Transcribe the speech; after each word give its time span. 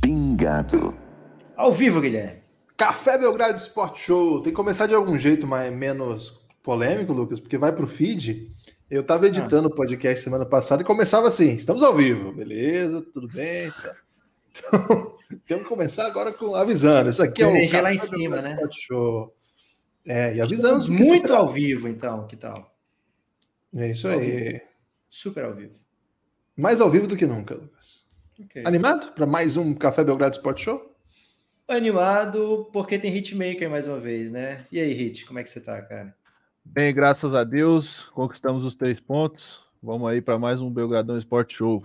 Pingado. 0.00 0.94
Ao 1.54 1.70
vivo, 1.70 2.00
Guilherme. 2.00 2.40
Café 2.78 3.18
Belgrado 3.18 3.58
Sport 3.58 3.98
Show. 3.98 4.42
Tem 4.42 4.52
que 4.52 4.56
começar 4.56 4.86
de 4.86 4.94
algum 4.94 5.18
jeito 5.18 5.46
mais, 5.46 5.70
menos 5.70 6.48
polêmico, 6.62 7.12
Lucas, 7.12 7.38
porque 7.38 7.58
vai 7.58 7.72
pro 7.72 7.86
feed. 7.86 8.50
Eu 8.90 9.04
tava 9.04 9.28
editando 9.28 9.68
o 9.68 9.74
podcast 9.74 10.20
semana 10.22 10.44
passada 10.44 10.82
e 10.82 10.84
começava 10.84 11.28
assim: 11.28 11.54
estamos 11.54 11.82
ao 11.82 11.94
vivo, 11.94 12.32
beleza, 12.32 13.00
tudo 13.00 13.28
bem. 13.28 13.70
Tá. 13.70 13.96
Então, 14.52 15.16
temos 15.46 15.62
que 15.62 15.68
começar 15.68 16.06
agora 16.06 16.32
com 16.32 16.56
avisando. 16.56 17.08
Isso 17.08 17.22
aqui 17.22 17.40
é 17.40 17.46
o 17.46 17.50
Energia 17.50 17.82
lá 17.82 17.94
em 17.94 17.98
cima, 17.98 18.42
né? 18.42 18.58
Show. 18.72 19.32
É, 20.04 20.34
e. 20.34 20.40
Estamos 20.40 20.84
se 20.84 20.90
muito 20.90 21.22
trata. 21.22 21.38
ao 21.38 21.48
vivo, 21.48 21.86
então. 21.86 22.26
Que 22.26 22.36
tal? 22.36 22.76
É 23.72 23.92
isso 23.92 24.08
ao 24.08 24.18
aí. 24.18 24.60
Super 25.08 25.44
ao 25.44 25.54
vivo. 25.54 25.74
Mais 26.56 26.80
ao 26.80 26.90
vivo 26.90 27.06
do 27.06 27.16
que 27.16 27.28
nunca, 27.28 27.54
Lucas. 27.54 28.04
Ok. 28.40 28.64
Animado 28.66 29.12
para 29.12 29.24
mais 29.24 29.56
um 29.56 29.72
Café 29.72 30.02
Belgrado 30.02 30.34
Sport 30.34 30.58
Show? 30.58 30.96
Animado 31.68 32.68
porque 32.72 32.98
tem 32.98 33.16
Hitmaker 33.16 33.70
mais 33.70 33.86
uma 33.86 34.00
vez, 34.00 34.32
né? 34.32 34.66
E 34.72 34.80
aí, 34.80 34.92
Hit, 34.92 35.24
como 35.26 35.38
é 35.38 35.44
que 35.44 35.50
você 35.50 35.60
tá, 35.60 35.80
cara? 35.80 36.12
Bem, 36.72 36.94
graças 36.94 37.34
a 37.34 37.42
Deus, 37.42 38.06
conquistamos 38.14 38.64
os 38.64 38.76
três 38.76 39.00
pontos. 39.00 39.60
Vamos 39.82 40.08
aí 40.08 40.22
para 40.22 40.38
mais 40.38 40.60
um 40.60 40.70
Belgradão 40.70 41.16
Sport 41.16 41.52
Show. 41.52 41.84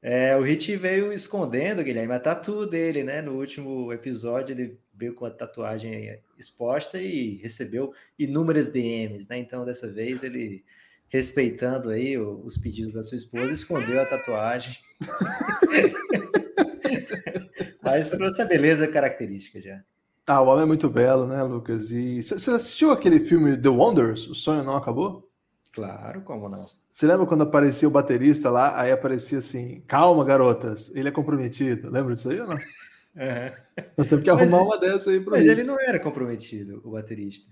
É, 0.00 0.34
o 0.34 0.40
Hit 0.40 0.74
veio 0.76 1.12
escondendo, 1.12 1.84
Guilherme, 1.84 2.14
a 2.14 2.18
tatu 2.18 2.66
dele, 2.66 3.04
né? 3.04 3.20
No 3.20 3.32
último 3.32 3.92
episódio, 3.92 4.54
ele 4.54 4.80
veio 4.94 5.14
com 5.14 5.26
a 5.26 5.30
tatuagem 5.30 6.18
exposta 6.38 6.98
e 6.98 7.36
recebeu 7.42 7.92
inúmeras 8.18 8.72
DMs, 8.72 9.26
né? 9.28 9.36
Então, 9.36 9.66
dessa 9.66 9.86
vez, 9.86 10.22
ele, 10.22 10.64
respeitando 11.10 11.90
aí 11.90 12.16
os 12.16 12.56
pedidos 12.56 12.94
da 12.94 13.02
sua 13.02 13.18
esposa, 13.18 13.52
escondeu 13.52 14.00
a 14.00 14.06
tatuagem. 14.06 14.78
Mas 17.84 18.08
trouxe 18.08 18.40
a 18.40 18.46
beleza 18.46 18.88
característica 18.88 19.60
já. 19.60 19.84
Ah, 20.26 20.40
o 20.40 20.46
homem 20.48 20.62
é 20.62 20.66
muito 20.66 20.88
belo, 20.88 21.26
né, 21.26 21.42
Lucas? 21.42 21.90
E 21.90 22.22
você 22.22 22.34
assistiu 22.50 22.90
aquele 22.92 23.18
filme 23.20 23.56
The 23.60 23.68
Wonders? 23.68 24.28
O 24.28 24.34
sonho 24.34 24.62
não 24.62 24.76
acabou? 24.76 25.28
Claro, 25.72 26.22
como 26.22 26.48
não? 26.48 26.72
Você 26.88 27.06
lembra 27.06 27.26
quando 27.26 27.42
aparecia 27.42 27.88
o 27.88 27.90
baterista 27.90 28.50
lá? 28.50 28.78
Aí 28.80 28.92
aparecia 28.92 29.38
assim: 29.38 29.80
calma, 29.86 30.24
garotas, 30.24 30.94
ele 30.94 31.08
é 31.08 31.12
comprometido. 31.12 31.90
Lembra 31.90 32.14
disso 32.14 32.30
aí 32.30 32.40
ou 32.40 32.46
não? 32.46 32.58
Nós 33.96 34.06
temos 34.06 34.24
que 34.24 34.30
Mas 34.32 34.40
arrumar 34.40 34.58
ele- 34.58 34.66
uma 34.66 34.78
dessa 34.78 35.10
aí 35.10 35.20
pra 35.20 35.36
Mas 35.36 35.46
ele. 35.46 35.50
ele 35.50 35.64
não 35.64 35.78
era 35.80 35.98
comprometido, 36.00 36.80
o 36.84 36.90
baterista. 36.92 37.46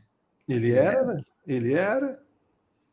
Ele 0.48 0.72
era, 0.72 1.04
velho. 1.04 1.24
Ele 1.46 1.72
era. 1.74 2.20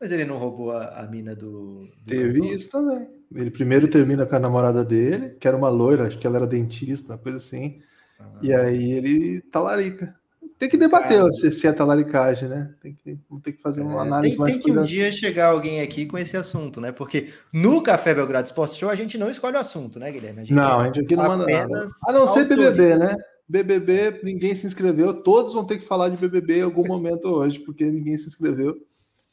Mas 0.00 0.12
ele 0.12 0.24
não 0.24 0.38
roubou 0.38 0.72
a, 0.72 1.00
a 1.00 1.06
mina 1.06 1.34
do. 1.34 1.86
do 2.04 2.04
Teve 2.06 2.40
cantor? 2.40 2.54
isso 2.54 2.70
também. 2.70 3.08
Ele 3.34 3.50
primeiro 3.50 3.88
termina 3.88 4.24
com 4.26 4.36
a 4.36 4.38
namorada 4.38 4.84
dele, 4.84 5.30
que 5.40 5.46
era 5.48 5.56
uma 5.56 5.68
loira, 5.68 6.06
acho 6.06 6.18
que 6.18 6.26
ela 6.26 6.36
era 6.38 6.46
dentista, 6.46 7.12
uma 7.14 7.18
coisa 7.18 7.38
assim. 7.38 7.82
Ah. 8.18 8.30
E 8.42 8.52
aí 8.52 8.92
ele 8.92 9.40
talarica. 9.42 10.16
Tem 10.58 10.68
que 10.68 10.76
debater 10.76 11.18
Cara. 11.20 11.32
se, 11.32 11.52
se 11.52 11.66
é 11.68 11.72
talaricagem, 11.72 12.48
né? 12.48 12.74
Tem 12.80 12.92
que, 12.92 13.16
vamos 13.28 13.44
ter 13.44 13.52
que 13.52 13.62
fazer 13.62 13.80
uma 13.80 13.98
É, 14.00 14.06
análise 14.06 14.30
tem, 14.32 14.38
mais 14.40 14.54
tem 14.54 14.62
que 14.64 14.70
um 14.70 14.74
cuidadosa. 14.74 14.92
dia 14.92 15.12
chegar 15.12 15.46
alguém 15.50 15.80
aqui 15.80 16.04
com 16.04 16.18
esse 16.18 16.36
assunto, 16.36 16.80
né? 16.80 16.90
Porque 16.90 17.28
no 17.52 17.80
Café 17.80 18.12
Belgrado 18.12 18.48
Sports 18.48 18.76
Show 18.76 18.90
a 18.90 18.96
gente 18.96 19.16
não 19.16 19.30
escolhe 19.30 19.56
o 19.56 19.60
assunto, 19.60 20.00
né, 20.00 20.10
Guilherme? 20.10 20.40
A 20.40 20.44
gente 20.44 20.54
Não, 20.56 20.80
a 20.80 20.86
gente 20.86 21.00
aqui 21.02 21.14
não 21.14 21.24
manda 21.28 21.46
nada. 21.46 21.62
apenas 21.64 21.90
A 22.08 22.12
não 22.12 22.26
ser. 22.26 22.44
BBB, 22.44 22.96
né? 22.96 23.16
BBB, 23.48 24.20
ninguém 24.24 24.52
se 24.56 24.66
inscreveu. 24.66 25.22
Todos 25.22 25.52
vão 25.54 25.64
ter 25.64 25.78
que 25.78 25.84
falar 25.84 26.08
de 26.08 26.16
BBB 26.16 26.58
em 26.58 26.62
algum 26.62 26.84
momento 26.86 27.26
hoje, 27.26 27.60
porque 27.60 27.84
ninguém 27.86 28.18
se 28.18 28.26
inscreveu. 28.26 28.76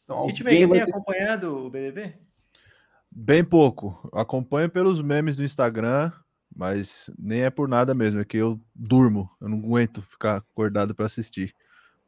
Então, 0.04 0.18
alguém 0.18 0.44
vai 0.44 0.78
tem 0.78 0.86
ter... 0.86 0.92
acompanhado 0.94 1.66
o 1.66 1.70
BBB? 1.72 2.14
Bem 3.12 3.44
pouco. 3.44 4.08
Acompanho 4.14 4.70
pelos 4.70 5.02
memes 5.02 5.36
do 5.36 5.44
Instagram, 5.44 6.12
mas 6.56 7.10
nem 7.20 7.42
é 7.42 7.50
por 7.50 7.68
nada 7.68 7.94
mesmo, 7.94 8.22
é 8.22 8.26
que 8.26 8.38
eu 8.38 8.60
durmo. 8.74 9.30
Eu 9.42 9.50
não 9.50 9.58
aguento 9.60 10.02
ficar 10.02 10.38
acordado 10.38 10.96
para 10.96 11.06
assistir. 11.06 11.54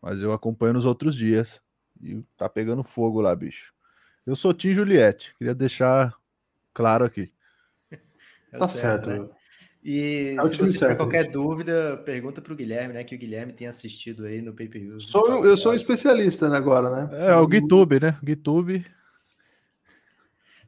Mas 0.01 0.21
eu 0.21 0.31
acompanho 0.31 0.73
nos 0.73 0.85
outros 0.85 1.15
dias 1.15 1.61
e 2.01 2.21
tá 2.37 2.47
pegando 2.47 2.83
fogo 2.83 3.19
lá, 3.19 3.35
bicho. 3.35 3.73
Eu 4.25 4.35
sou 4.35 4.53
Tim 4.53 4.73
Juliette, 4.73 5.35
queria 5.37 5.55
deixar 5.55 6.15
claro 6.73 7.05
aqui. 7.05 7.31
É 8.53 8.57
Tá 8.57 8.69
certo. 8.69 9.09
né? 9.09 9.27
E 9.83 10.35
É 10.37 10.41
se 10.43 10.49
você 10.49 10.55
tiver 10.55 10.71
certo, 10.71 10.97
qualquer 10.97 11.23
gente. 11.23 11.33
dúvida, 11.33 11.97
pergunta 12.05 12.41
para 12.41 12.53
o 12.53 12.55
Guilherme, 12.55 12.93
né? 12.93 13.03
Que 13.03 13.15
o 13.15 13.17
Guilherme 13.17 13.53
tem 13.53 13.67
assistido 13.67 14.25
aí 14.25 14.41
no 14.41 14.53
pay-per-view. 14.53 14.99
Sou, 15.01 15.45
eu 15.45 15.57
sou 15.57 15.73
um 15.73 15.75
especialista 15.75 16.49
né, 16.49 16.57
agora, 16.57 16.89
né? 16.89 17.27
É, 17.27 17.35
o 17.35 17.49
GitHub, 17.49 17.99
né? 17.99 18.17
GitHub. 18.25 18.85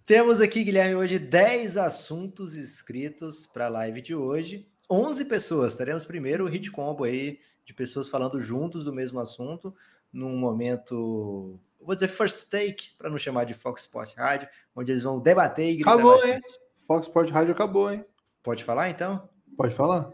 Temos 0.10 0.42
aqui, 0.42 0.64
Guilherme, 0.64 0.96
hoje 0.96 1.20
10 1.20 1.78
assuntos 1.78 2.56
inscritos 2.56 3.46
para 3.46 3.68
a 3.68 3.70
live 3.70 4.02
de 4.02 4.16
hoje. 4.16 4.68
11 4.90 5.24
pessoas. 5.26 5.76
Teremos 5.76 6.04
primeiro 6.04 6.46
o 6.46 6.48
hit 6.48 6.72
combo 6.72 7.04
aí 7.04 7.40
de 7.64 7.76
pessoas 7.76 8.10
falando 8.10 8.40
juntos 8.40 8.84
do 8.84 8.92
mesmo 8.92 9.20
assunto, 9.20 9.72
num 10.12 10.36
momento, 10.36 11.60
vou 11.80 11.94
dizer 11.94 12.08
first 12.08 12.50
take, 12.50 12.96
para 12.98 13.08
não 13.08 13.20
chamar 13.20 13.44
de 13.44 13.54
Fox 13.54 13.82
Sport 13.82 14.16
Rádio, 14.16 14.50
onde 14.76 14.92
eles 14.92 15.04
vão 15.04 15.20
debater 15.20 15.70
e 15.70 15.76
gritar 15.76 15.94
Acabou, 15.94 16.14
bastante. 16.14 16.34
hein? 16.38 16.42
Fox 16.88 17.08
Sport 17.08 17.30
Rádio 17.30 17.54
acabou, 17.54 17.94
hein? 17.94 18.04
Pode 18.42 18.64
falar 18.64 18.90
então? 18.90 19.30
Pode 19.56 19.76
falar? 19.76 20.10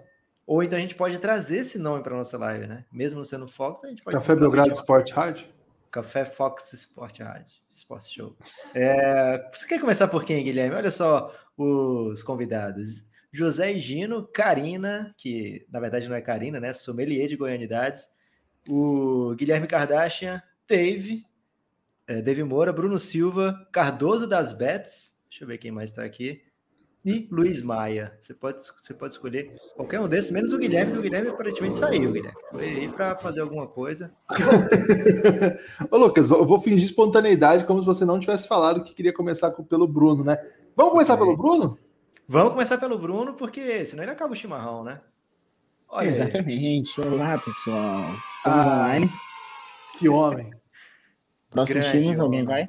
Ou 0.45 0.61
então 0.61 0.78
a 0.78 0.81
gente 0.81 0.95
pode 0.95 1.17
trazer 1.19 1.59
esse 1.59 1.79
nome 1.79 2.03
para 2.03 2.17
nossa 2.17 2.38
live, 2.38 2.67
né? 2.67 2.84
Mesmo 2.91 3.19
não 3.19 3.25
sendo 3.25 3.47
Fox, 3.47 3.81
a 3.85 3.88
gente 3.88 4.03
pode. 4.03 4.13
Café 4.13 4.35
Belgrado 4.35 4.73
Sport 4.73 5.13
Rádio? 5.13 5.54
Café 5.95 6.25
Fox 6.25 6.73
Sport 6.73 7.22
Rádio, 7.22 7.56
Sport 7.72 8.03
Show. 8.03 8.38
É, 8.73 9.50
você 9.53 9.66
quer 9.66 9.79
começar 9.79 10.09
por 10.09 10.25
quem, 10.25 10.44
Guilherme? 10.44 10.75
Olha 10.75 10.91
só 10.91 11.33
os 11.56 12.22
convidados. 12.22 13.06
José 13.31 13.72
e 13.72 13.79
Gino, 13.79 14.28
Karina, 14.28 15.16
que 15.17 15.66
na 15.72 15.79
verdade 15.79 16.09
não 16.09 16.16
é 16.17 16.22
Karina, 16.22 16.59
né? 16.59 16.73
Sommelier 16.73 17.29
de 17.29 17.38
Goianidades. 17.38 18.09
O 18.67 19.34
Guilherme 19.35 19.67
Kardashian, 19.67 20.44
Dave, 20.67 21.25
é, 22.05 22.22
Dave 22.22 22.44
Moura, 22.44 22.73
Bruno 22.73 23.00
Silva, 23.00 23.66
Cardoso 23.72 24.28
das 24.28 24.51
Bets. 24.51 25.16
Deixa 25.29 25.45
eu 25.45 25.47
ver 25.47 25.59
quem 25.59 25.72
mais 25.72 25.91
está 25.91 26.03
aqui. 26.03 26.44
E 27.05 27.27
Luiz 27.31 27.61
Maia. 27.61 28.17
Você 28.19 28.33
pode, 28.33 28.57
você 28.81 28.91
pode 28.93 29.13
escolher 29.13 29.53
qualquer 29.75 29.99
um 29.99 30.07
desses, 30.07 30.31
menos 30.31 30.51
o 30.51 30.57
Guilherme, 30.57 30.97
o 30.97 31.01
Guilherme 31.03 31.29
aparentemente 31.29 31.77
saiu, 31.77 32.11
Guilherme. 32.11 32.39
Foi 32.49 32.63
aí 32.67 32.89
para 32.89 33.16
fazer 33.17 33.41
alguma 33.41 33.67
coisa. 33.67 34.11
Ô, 35.91 35.97
Lucas, 35.97 36.31
eu 36.31 36.45
vou 36.45 36.59
fingir 36.59 36.85
espontaneidade 36.85 37.63
como 37.66 37.79
se 37.79 37.85
você 37.85 38.03
não 38.05 38.19
tivesse 38.19 38.47
falado 38.47 38.83
que 38.83 38.93
queria 38.95 39.13
começar 39.13 39.51
com- 39.51 39.63
pelo 39.63 39.88
Bruno, 39.88 40.23
né? 40.23 40.38
Vamos 40.75 40.93
começar 40.93 41.13
Ok. 41.13 41.25
pelo 41.25 41.38
Bruno? 41.38 41.77
Vamos 42.27 42.53
começar 42.53 42.77
pelo 42.79 42.97
Bruno, 42.97 43.33
porque 43.35 43.85
senão 43.85 44.03
ele 44.03 44.11
acaba 44.11 44.33
o 44.33 44.35
chimarrão, 44.35 44.83
né? 44.83 44.99
Olha, 45.87 46.07
aí. 46.07 46.09
Exatamente. 46.09 46.99
Olá, 47.01 47.37
pessoal. 47.37 48.01
Estamos 48.25 48.66
Ah. 48.66 48.73
online. 48.73 49.11
Que 49.99 50.09
homem. 50.09 50.49
Próximos 51.51 51.83
grande 51.85 51.97
filmes, 51.99 52.19
alguém 52.19 52.43
vai? 52.43 52.66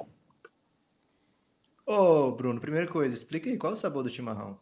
Ô, 1.87 2.33
Bruno, 2.33 2.59
primeira 2.59 2.85
coisa, 2.85 3.15
explica 3.15 3.49
aí 3.49 3.57
qual 3.57 3.71
é 3.71 3.73
o 3.73 3.77
sabor 3.77 4.03
do 4.03 4.09
chimarrão. 4.09 4.59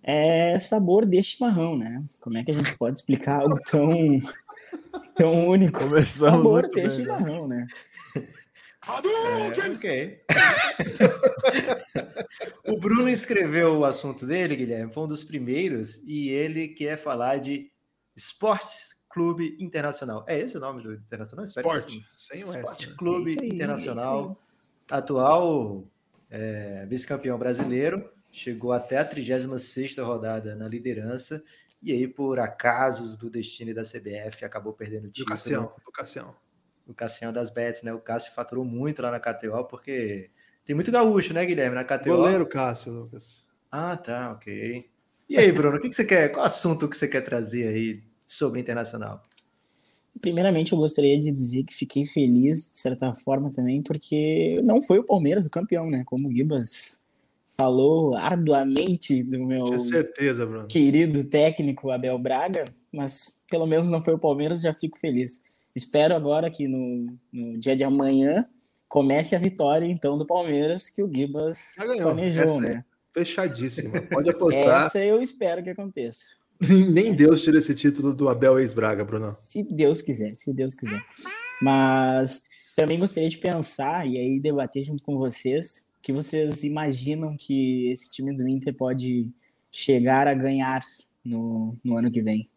É 0.00 0.56
sabor 0.56 1.04
de 1.04 1.20
chimarrão, 1.20 1.76
né? 1.76 2.04
Como 2.20 2.38
é 2.38 2.44
que 2.44 2.52
a 2.52 2.54
gente 2.54 2.78
pode 2.78 2.96
explicar 2.96 3.40
algo 3.40 3.58
tão, 3.68 4.16
tão 5.16 5.48
único? 5.48 5.80
Começamos 5.80 6.36
sabor 6.36 6.62
de 6.62 6.74
bem, 6.76 6.84
né? 6.84 6.90
chimarrão, 6.90 7.48
né? 7.48 7.66
É, 8.86 9.70
ok. 9.72 10.20
o 12.68 12.78
Bruno 12.78 13.08
escreveu 13.08 13.78
o 13.78 13.84
assunto 13.84 14.24
dele, 14.24 14.54
Guilherme, 14.54 14.92
foi 14.92 15.02
um 15.02 15.08
dos 15.08 15.24
primeiros, 15.24 15.96
e 16.04 16.28
ele 16.28 16.68
quer 16.68 16.98
falar 16.98 17.38
de 17.38 17.68
Esporte 18.14 18.94
Clube 19.10 19.56
Internacional. 19.58 20.24
É 20.28 20.38
esse 20.38 20.56
o 20.56 20.60
nome 20.60 20.84
do 20.84 20.94
Internacional? 20.94 21.44
Espero 21.44 21.90
sim. 21.90 22.04
Sem 22.16 22.44
o 22.44 22.46
Esporte 22.46 22.84
S. 22.84 22.90
né? 22.90 22.96
Clube 22.96 23.36
É 23.36 23.42
aí, 23.42 23.48
Internacional, 23.48 24.40
atual 24.88 25.84
é, 26.30 26.86
vice-campeão 26.86 27.38
brasileiro, 27.38 28.10
chegou 28.30 28.72
até 28.72 28.98
a 28.98 29.08
36ª 29.08 30.02
rodada 30.04 30.54
na 30.54 30.68
liderança, 30.68 31.42
e 31.82 31.92
aí, 31.92 32.08
por 32.08 32.38
acasos 32.38 33.16
do 33.16 33.28
destino 33.30 33.74
da 33.74 33.82
CBF, 33.82 34.44
acabou 34.44 34.72
perdendo 34.72 35.04
o 35.04 35.08
Do 35.08 35.12
título. 35.12 35.36
Cassião. 35.36 35.72
Do 35.84 35.92
Cassião. 35.92 36.34
O 36.86 36.94
Cassião 36.94 37.32
das 37.32 37.50
Bets, 37.50 37.82
né? 37.82 37.92
O 37.92 38.00
Cássio 38.00 38.32
faturou 38.32 38.64
muito 38.64 39.02
lá 39.02 39.10
na 39.10 39.20
KTO, 39.20 39.64
porque 39.64 40.30
tem 40.64 40.74
muito 40.74 40.90
gaúcho, 40.90 41.34
né, 41.34 41.44
Guilherme, 41.44 41.74
na 41.74 41.84
KTO. 41.84 42.16
Goleiro 42.16 42.46
Cássio, 42.46 42.92
Lucas. 42.92 43.46
Ah, 43.70 43.96
tá, 43.96 44.32
ok. 44.32 44.88
E 45.28 45.36
aí, 45.36 45.50
Bruno, 45.52 45.76
o 45.76 45.80
que, 45.80 45.88
que 45.88 45.94
você 45.94 46.04
quer? 46.04 46.30
Qual 46.30 46.44
assunto 46.46 46.88
que 46.88 46.96
você 46.96 47.08
quer 47.08 47.20
trazer 47.22 47.68
aí 47.68 48.02
sobre 48.20 48.60
internacional? 48.60 49.22
Primeiramente, 50.20 50.72
eu 50.72 50.78
gostaria 50.78 51.18
de 51.18 51.30
dizer 51.30 51.64
que 51.64 51.74
fiquei 51.74 52.04
feliz, 52.04 52.70
de 52.70 52.78
certa 52.78 53.14
forma, 53.14 53.50
também, 53.50 53.82
porque 53.82 54.60
não 54.62 54.80
foi 54.80 54.98
o 54.98 55.04
Palmeiras 55.04 55.46
o 55.46 55.50
campeão, 55.50 55.90
né? 55.90 56.02
Como 56.06 56.28
o 56.28 56.32
Gibas 56.32 57.06
falou 57.56 58.14
arduamente 58.14 59.22
do 59.22 59.44
meu 59.44 59.80
certeza, 59.80 60.46
querido 60.68 61.24
técnico 61.24 61.90
Abel 61.90 62.18
Braga, 62.18 62.66
mas 62.92 63.42
pelo 63.50 63.66
menos 63.66 63.90
não 63.90 64.02
foi 64.02 64.14
o 64.14 64.18
Palmeiras, 64.18 64.60
já 64.60 64.74
fico 64.74 64.98
feliz. 64.98 65.44
Espero 65.74 66.14
agora 66.14 66.50
que 66.50 66.68
no, 66.68 67.06
no 67.32 67.58
dia 67.58 67.76
de 67.76 67.84
amanhã 67.84 68.46
comece 68.88 69.34
a 69.34 69.38
vitória, 69.38 69.86
então, 69.86 70.16
do 70.16 70.26
Palmeiras, 70.26 70.88
que 70.88 71.02
o 71.02 71.12
Gibas 71.12 71.74
planejou, 71.76 72.44
Essa 72.44 72.60
né? 72.60 72.84
Fechadíssima. 73.12 74.02
Pode 74.02 74.30
apostar. 74.30 74.86
Essa 74.86 75.04
eu 75.04 75.20
espero 75.20 75.62
que 75.62 75.70
aconteça. 75.70 76.45
Nem 76.90 77.14
Deus 77.14 77.42
tira 77.42 77.58
esse 77.58 77.74
título 77.74 78.14
do 78.14 78.28
Abel 78.28 78.58
ex-Braga, 78.58 79.04
Bruno. 79.04 79.28
Se 79.28 79.62
Deus 79.62 80.02
quiser, 80.02 80.34
se 80.34 80.52
Deus 80.52 80.74
quiser. 80.74 81.02
Mas 81.60 82.44
também 82.74 82.98
gostaria 82.98 83.28
de 83.28 83.38
pensar 83.38 84.06
e 84.06 84.18
aí 84.18 84.40
debater 84.40 84.82
junto 84.82 85.02
com 85.02 85.16
vocês 85.16 85.90
que 86.02 86.12
vocês 86.12 86.62
imaginam 86.62 87.36
que 87.36 87.90
esse 87.90 88.08
time 88.10 88.34
do 88.34 88.48
Inter 88.48 88.72
pode 88.72 89.28
chegar 89.72 90.28
a 90.28 90.34
ganhar 90.34 90.80
no, 91.24 91.76
no 91.82 91.96
ano 91.96 92.10
que 92.10 92.22
vem. 92.22 92.48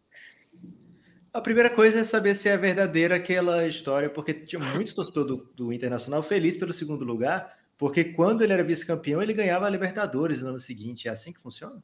A 1.32 1.40
primeira 1.40 1.68
coisa 1.68 1.98
é 1.98 2.04
saber 2.04 2.36
se 2.36 2.48
é 2.48 2.56
verdadeira 2.56 3.16
aquela 3.16 3.66
história, 3.66 4.08
porque 4.08 4.32
tinha 4.34 4.60
muito 4.60 4.94
torcedor 4.94 5.24
do, 5.24 5.52
do 5.56 5.72
Internacional 5.72 6.22
feliz 6.22 6.56
pelo 6.56 6.72
segundo 6.72 7.04
lugar, 7.04 7.56
porque 7.76 8.04
quando 8.04 8.42
ele 8.42 8.52
era 8.52 8.62
vice-campeão, 8.62 9.20
ele 9.20 9.32
ganhava 9.32 9.66
a 9.66 9.70
Libertadores 9.70 10.42
no 10.42 10.50
ano 10.50 10.60
seguinte. 10.60 11.08
É 11.08 11.10
assim 11.10 11.32
que 11.32 11.40
funciona? 11.40 11.82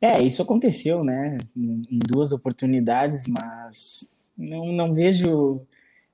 É, 0.00 0.22
isso 0.22 0.40
aconteceu, 0.42 1.04
né? 1.04 1.38
Em 1.56 1.98
duas 2.08 2.32
oportunidades, 2.32 3.26
mas 3.26 4.26
não, 4.36 4.72
não 4.72 4.94
vejo. 4.94 5.60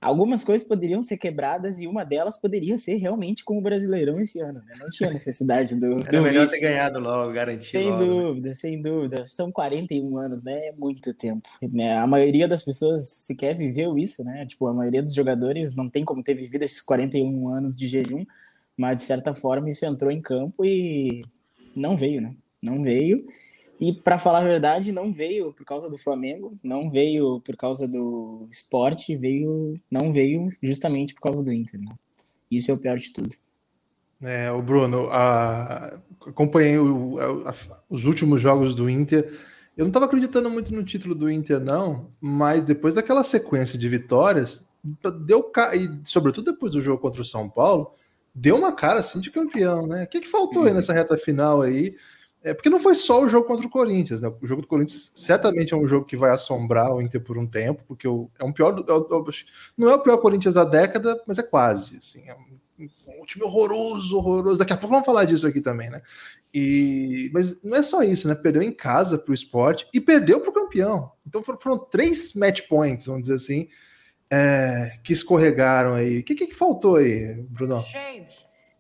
Algumas 0.01 0.45
coisas 0.45 0.67
poderiam 0.67 1.01
ser 1.01 1.17
quebradas 1.17 1.81
e 1.81 1.87
uma 1.87 2.05
delas 2.05 2.39
poderia 2.39 2.77
ser 2.77 2.97
realmente 2.97 3.43
com 3.45 3.57
o 3.59 3.63
Brasileirão 3.63 4.21
esse 4.21 4.41
ano, 4.41 4.61
né? 4.67 4.75
Não 4.79 4.89
tinha 4.89 5.11
necessidade 5.11 5.75
do, 5.79 5.93
Era 6.01 6.11
do 6.11 6.23
melhor 6.23 6.47
vice. 6.47 6.61
ter 6.61 6.69
ganhado 6.69 6.99
logo, 6.99 7.33
garantir 7.33 7.71
Sem 7.71 7.91
logo. 7.91 8.05
né? 8.05 8.07
dúvida, 8.07 8.55
sem 8.55 8.83
dúvida. 8.83 9.27
São 9.27 9.51
41 9.51 10.19
anos, 10.19 10.45
né? 10.45 10.67
É 10.69 10.73
muito 10.73 11.15
tempo. 11.15 11.49
Né? 11.63 11.97
A 11.97 12.07
maioria 12.07 12.47
das 12.47 12.63
pessoas 12.63 13.09
sequer 13.09 13.57
viveu 13.57 13.97
isso, 13.97 14.23
né? 14.23 14.45
Tipo, 14.47 14.67
a 14.67 14.75
maioria 14.75 15.03
dos 15.03 15.15
jogadores 15.15 15.75
não 15.75 15.89
tem 15.89 16.05
como 16.05 16.23
ter 16.23 16.35
vivido 16.35 16.63
esses 16.63 16.83
41 16.83 17.49
anos 17.49 17.75
de 17.75 17.87
jejum, 17.87 18.25
mas 18.77 18.97
de 18.97 19.03
certa 19.03 19.35
forma 19.35 19.69
isso 19.71 19.87
entrou 19.87 20.11
em 20.11 20.21
campo 20.21 20.65
e 20.65 21.23
não 21.75 21.97
veio, 21.97 22.21
né? 22.21 22.35
Não 22.63 22.83
veio. 22.83 23.25
E 23.81 23.93
para 23.93 24.19
falar 24.19 24.39
a 24.39 24.45
verdade, 24.49 24.91
não 24.91 25.13
veio 25.13 25.53
por 25.53 25.65
causa 25.65 25.89
do 25.91 25.99
Flamengo, 25.99 26.59
não 26.63 26.89
veio 26.91 27.41
por 27.41 27.57
causa 27.57 27.87
do 27.87 28.47
esporte, 28.51 29.17
veio, 29.17 29.79
não 29.91 30.13
veio 30.13 30.51
justamente 30.63 31.15
por 31.15 31.21
causa 31.21 31.43
do 31.45 31.53
Inter, 31.53 31.81
né? 31.81 31.95
Isso 32.51 32.71
é 32.71 32.75
o 32.75 32.79
pior 32.81 32.97
de 32.97 33.13
tudo. 33.13 33.35
É, 34.23 34.51
o 34.51 34.63
Bruno, 34.63 35.09
a- 35.11 36.01
acompanhei 36.27 36.79
o- 36.79 37.19
a- 37.45 37.51
a- 37.51 37.81
os 37.91 38.05
últimos 38.07 38.41
jogos 38.41 38.75
do 38.75 38.89
Inter. 38.89 39.31
Eu 39.77 39.85
não 39.85 39.89
estava 39.89 40.07
acreditando 40.07 40.49
muito 40.49 40.75
no 40.75 40.83
título 40.83 41.15
do 41.15 41.31
Inter, 41.31 41.61
não, 41.61 42.09
mas 42.19 42.63
depois 42.63 42.95
daquela 42.95 43.23
sequência 43.23 43.79
de 43.79 43.87
vitórias, 43.89 44.71
deu 45.27 45.43
ca- 45.43 45.77
e 45.77 46.01
sobretudo 46.05 46.51
depois 46.53 46.73
do 46.73 46.81
jogo 46.81 47.03
contra 47.03 47.21
o 47.21 47.25
São 47.27 47.47
Paulo, 47.47 47.93
deu 48.35 48.57
uma 48.57 48.73
cara 48.73 49.01
assim 49.01 49.21
de 49.21 49.31
campeão, 49.31 49.87
né? 49.87 50.05
O 50.05 50.07
que, 50.07 50.21
que 50.23 50.29
faltou 50.29 50.65
aí 50.65 50.73
nessa 50.73 50.95
reta 50.95 51.19
final 51.19 51.61
aí? 51.61 51.95
É 52.47 52.55
porque 52.55 52.71
não 52.71 52.79
foi 52.79 52.95
só 52.95 53.23
o 53.23 53.29
jogo 53.29 53.47
contra 53.47 53.67
o 53.67 53.71
Corinthians, 53.71 54.21
né? 54.21 54.33
O 54.41 54.47
jogo 54.47 54.63
do 54.63 54.69
Corinthians 54.69 55.11
certamente 55.15 55.75
é 55.75 55.77
um 55.77 55.89
jogo 55.89 56.07
que 56.07 56.17
vai 56.17 56.31
assombrar 56.31 56.95
o 56.95 57.03
Inter 57.03 57.21
por 57.21 57.37
um 57.37 57.47
tempo, 57.47 57.83
porque 57.89 58.07
é 58.07 58.45
um 58.45 58.53
pior, 58.53 58.79
é 58.79 58.91
é 58.91 58.95
o- 58.95 59.25
não 59.77 59.91
é 59.91 59.95
o 59.95 59.99
pior 60.01 60.17
Corinthians 60.19 60.55
da 60.55 60.65
década, 60.65 61.21
mas 61.27 61.39
é 61.39 61.43
quase, 61.43 61.97
assim, 61.97 62.29
é 62.29 62.35
um 62.35 62.57
um 62.79 63.25
time 63.25 63.43
horroroso, 63.45 64.19
horroroso. 64.19 64.59
Daqui 64.59 64.73
a 64.73 64.77
pouco 64.77 64.93
vamos 64.93 65.07
falar 65.07 65.25
disso 65.25 65.47
aqui 65.47 65.63
também, 65.63 65.89
né? 65.89 66.03
E, 66.53 67.31
mas 67.33 67.63
não 67.65 67.77
é 67.77 67.83
só 67.83 68.03
isso, 68.03 68.29
né? 68.29 68.35
Perdeu 68.35 68.63
em 68.63 68.71
casa 68.71 69.17
para 69.17 69.31
o 69.31 69.35
esporte 69.35 69.89
e 69.95 70.01
perdeu 70.01 70.41
para 70.41 70.51
o 70.51 70.53
campeão. 70.53 71.11
Então 71.27 71.43
foram, 71.43 71.59
foram 71.59 71.79
três 71.79 72.35
match 72.35 72.69
points, 72.69 73.07
vamos 73.07 73.23
dizer 73.23 73.35
assim, 73.35 73.69
é, 74.31 74.99
que 75.03 75.13
escorregaram 75.13 75.95
aí. 75.95 76.19
O 76.21 76.23
que, 76.23 76.35
que, 76.35 76.47
que 76.49 76.55
faltou 76.55 76.97
aí, 76.97 77.35
Bruno? 77.49 77.83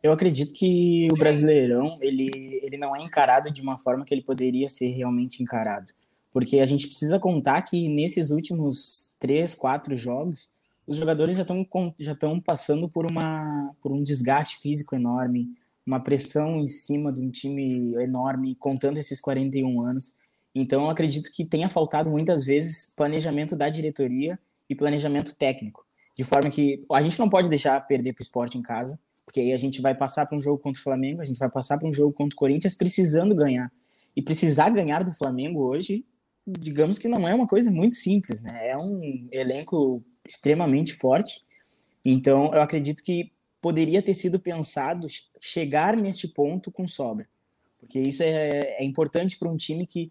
Eu 0.06 0.12
acredito 0.12 0.54
que 0.54 1.08
o 1.10 1.16
Brasileirão 1.16 1.98
ele, 2.00 2.60
ele 2.62 2.76
não 2.76 2.94
é 2.94 3.02
encarado 3.02 3.50
de 3.50 3.60
uma 3.60 3.76
forma 3.76 4.04
que 4.04 4.14
ele 4.14 4.22
poderia 4.22 4.68
ser 4.68 4.90
realmente 4.90 5.42
encarado. 5.42 5.92
Porque 6.32 6.60
a 6.60 6.64
gente 6.64 6.86
precisa 6.86 7.18
contar 7.18 7.62
que 7.62 7.88
nesses 7.88 8.30
últimos 8.30 9.16
três, 9.18 9.52
quatro 9.52 9.96
jogos, 9.96 10.60
os 10.86 10.96
jogadores 10.96 11.36
já 11.36 11.42
estão 11.42 11.66
já 11.98 12.16
passando 12.44 12.88
por, 12.88 13.10
uma, 13.10 13.74
por 13.82 13.90
um 13.90 14.00
desgaste 14.00 14.60
físico 14.60 14.94
enorme, 14.94 15.48
uma 15.84 15.98
pressão 15.98 16.60
em 16.60 16.68
cima 16.68 17.12
de 17.12 17.20
um 17.20 17.30
time 17.30 17.94
enorme, 18.00 18.54
contando 18.54 18.98
esses 18.98 19.20
41 19.20 19.80
anos. 19.82 20.18
Então, 20.54 20.84
eu 20.84 20.90
acredito 20.90 21.32
que 21.32 21.44
tenha 21.44 21.68
faltado 21.68 22.12
muitas 22.12 22.44
vezes 22.44 22.94
planejamento 22.96 23.56
da 23.56 23.68
diretoria 23.68 24.38
e 24.70 24.74
planejamento 24.76 25.34
técnico. 25.36 25.84
De 26.16 26.22
forma 26.22 26.48
que 26.48 26.84
a 26.92 27.02
gente 27.02 27.18
não 27.18 27.28
pode 27.28 27.48
deixar 27.48 27.80
perder 27.88 28.12
para 28.12 28.22
o 28.22 28.22
esporte 28.22 28.56
em 28.56 28.62
casa, 28.62 28.96
porque 29.36 29.42
aí 29.42 29.52
a 29.52 29.58
gente 29.58 29.82
vai 29.82 29.94
passar 29.94 30.24
para 30.24 30.38
um 30.38 30.40
jogo 30.40 30.62
contra 30.62 30.80
o 30.80 30.82
Flamengo, 30.82 31.20
a 31.20 31.24
gente 31.26 31.38
vai 31.38 31.50
passar 31.50 31.76
para 31.76 31.86
um 31.86 31.92
jogo 31.92 32.10
contra 32.10 32.34
o 32.34 32.38
Corinthians 32.38 32.74
precisando 32.74 33.34
ganhar. 33.34 33.70
E 34.16 34.22
precisar 34.22 34.70
ganhar 34.70 35.04
do 35.04 35.12
Flamengo 35.12 35.62
hoje, 35.62 36.06
digamos 36.46 36.98
que 36.98 37.06
não 37.06 37.28
é 37.28 37.34
uma 37.34 37.46
coisa 37.46 37.70
muito 37.70 37.96
simples, 37.96 38.40
né? 38.40 38.70
É 38.70 38.78
um 38.78 39.28
elenco 39.30 40.02
extremamente 40.26 40.94
forte. 40.94 41.44
Então, 42.02 42.50
eu 42.54 42.62
acredito 42.62 43.02
que 43.02 43.30
poderia 43.60 44.00
ter 44.00 44.14
sido 44.14 44.40
pensado 44.40 45.06
chegar 45.38 45.94
neste 45.94 46.28
ponto 46.28 46.70
com 46.70 46.88
sobra. 46.88 47.28
Porque 47.78 48.00
isso 48.00 48.22
é, 48.22 48.78
é 48.78 48.84
importante 48.84 49.36
para 49.38 49.50
um 49.50 49.56
time 49.58 49.86
que 49.86 50.10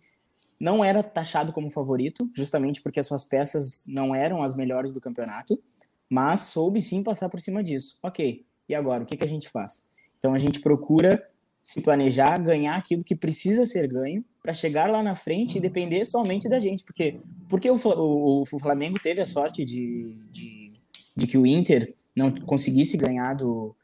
não 0.60 0.86
era 0.86 1.02
taxado 1.02 1.52
como 1.52 1.72
favorito, 1.72 2.30
justamente 2.36 2.80
porque 2.80 3.00
as 3.00 3.08
suas 3.08 3.24
peças 3.24 3.86
não 3.88 4.14
eram 4.14 4.44
as 4.44 4.56
melhores 4.56 4.94
do 4.94 5.02
campeonato, 5.02 5.60
mas 6.08 6.42
soube 6.42 6.80
sim 6.80 7.02
passar 7.02 7.28
por 7.28 7.40
cima 7.40 7.64
disso. 7.64 7.98
Ok, 8.04 8.46
e 8.68 8.76
agora, 8.76 9.04
o 9.04 9.06
que, 9.06 9.18
que 9.18 9.24
a 9.24 9.28
gente 9.28 9.50
faz? 9.50 9.90
Então 10.20 10.34
a 10.34 10.38
gente 10.38 10.60
procura 10.60 11.24
se 11.62 11.82
planejar, 11.82 12.38
ganhar 12.38 12.76
aquilo 12.76 13.04
que 13.04 13.16
precisa 13.16 13.66
ser 13.66 13.88
ganho, 13.88 14.24
para 14.44 14.54
chegar 14.54 14.88
lá 14.90 15.02
na 15.02 15.16
frente 15.16 15.58
e 15.58 15.62
depender 15.62 16.06
somente 16.06 16.48
da 16.48 16.60
gente. 16.60 16.84
Porque, 16.84 17.20
porque 17.50 17.70
o, 17.72 17.76
o, 17.84 18.42
o 18.44 18.60
Flamengo 18.60 19.00
teve 19.00 19.20
a 19.20 19.26
sorte 19.26 19.66
de, 19.66 20.16
de, 20.32 20.74
de, 21.16 21.26
que 21.26 21.38
o 21.40 21.46
Inter 21.48 21.96
não 22.16 22.32
conseguisse 22.32 22.96
ganhar 22.98 23.34
do, 23.34 23.76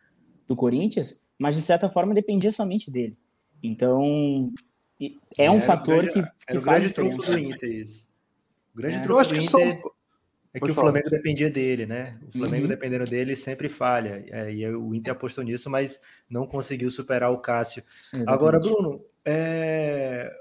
do 0.47 0.55
Corinthians, 0.55 1.25
mas 1.39 1.55
de 1.55 1.61
certa 1.63 1.89
forma 1.89 2.13
dependia 2.13 2.51
somente 2.51 2.91
dele. 2.91 3.17
Então, 3.63 4.53
é 5.35 5.50
um 5.50 5.55
era 5.55 5.61
fator 5.61 6.05
grande, 6.05 6.13
que, 6.13 6.45
que 6.45 6.57
o 6.57 6.61
faz 6.61 6.83
grande 6.83 6.88
diferença. 6.89 7.17
trunfo 7.17 7.31
do 7.31 7.39
Inter, 7.39 7.71
isso. 7.71 8.05
O 8.75 8.77
grande 8.77 8.95
É. 8.97 9.03
trunfo 9.03 9.23
do 9.23 9.33
que 9.33 9.39
Inter 9.45 9.81
só- 9.81 9.91
é 10.53 10.60
que 10.60 10.72
o. 10.72 10.74
Flamengo 10.74 11.10
dependia 11.10 11.50
dele, 11.50 11.86
né? 11.86 12.17
O 12.27 12.31
Flamengo 12.38 12.63
Uhum. 12.63 12.70
dependendo 12.70 13.05
dele 13.05 13.36
sempre 13.36 13.70
falha. 13.70 14.24
É, 14.29 14.51
E 14.53 14.67
o 14.67 14.93
Inter 14.93 15.13
apostou 15.13 15.43
nisso, 15.43 15.70
mas 15.70 16.00
não 16.29 16.46
conseguiu 16.48 16.89
superar 16.89 17.31
o 17.31 17.38
Cássio. 17.39 17.84
Agora, 18.27 18.58
Exatamente. 18.58 18.70
Bruno, 18.81 19.05
é, 19.24 20.31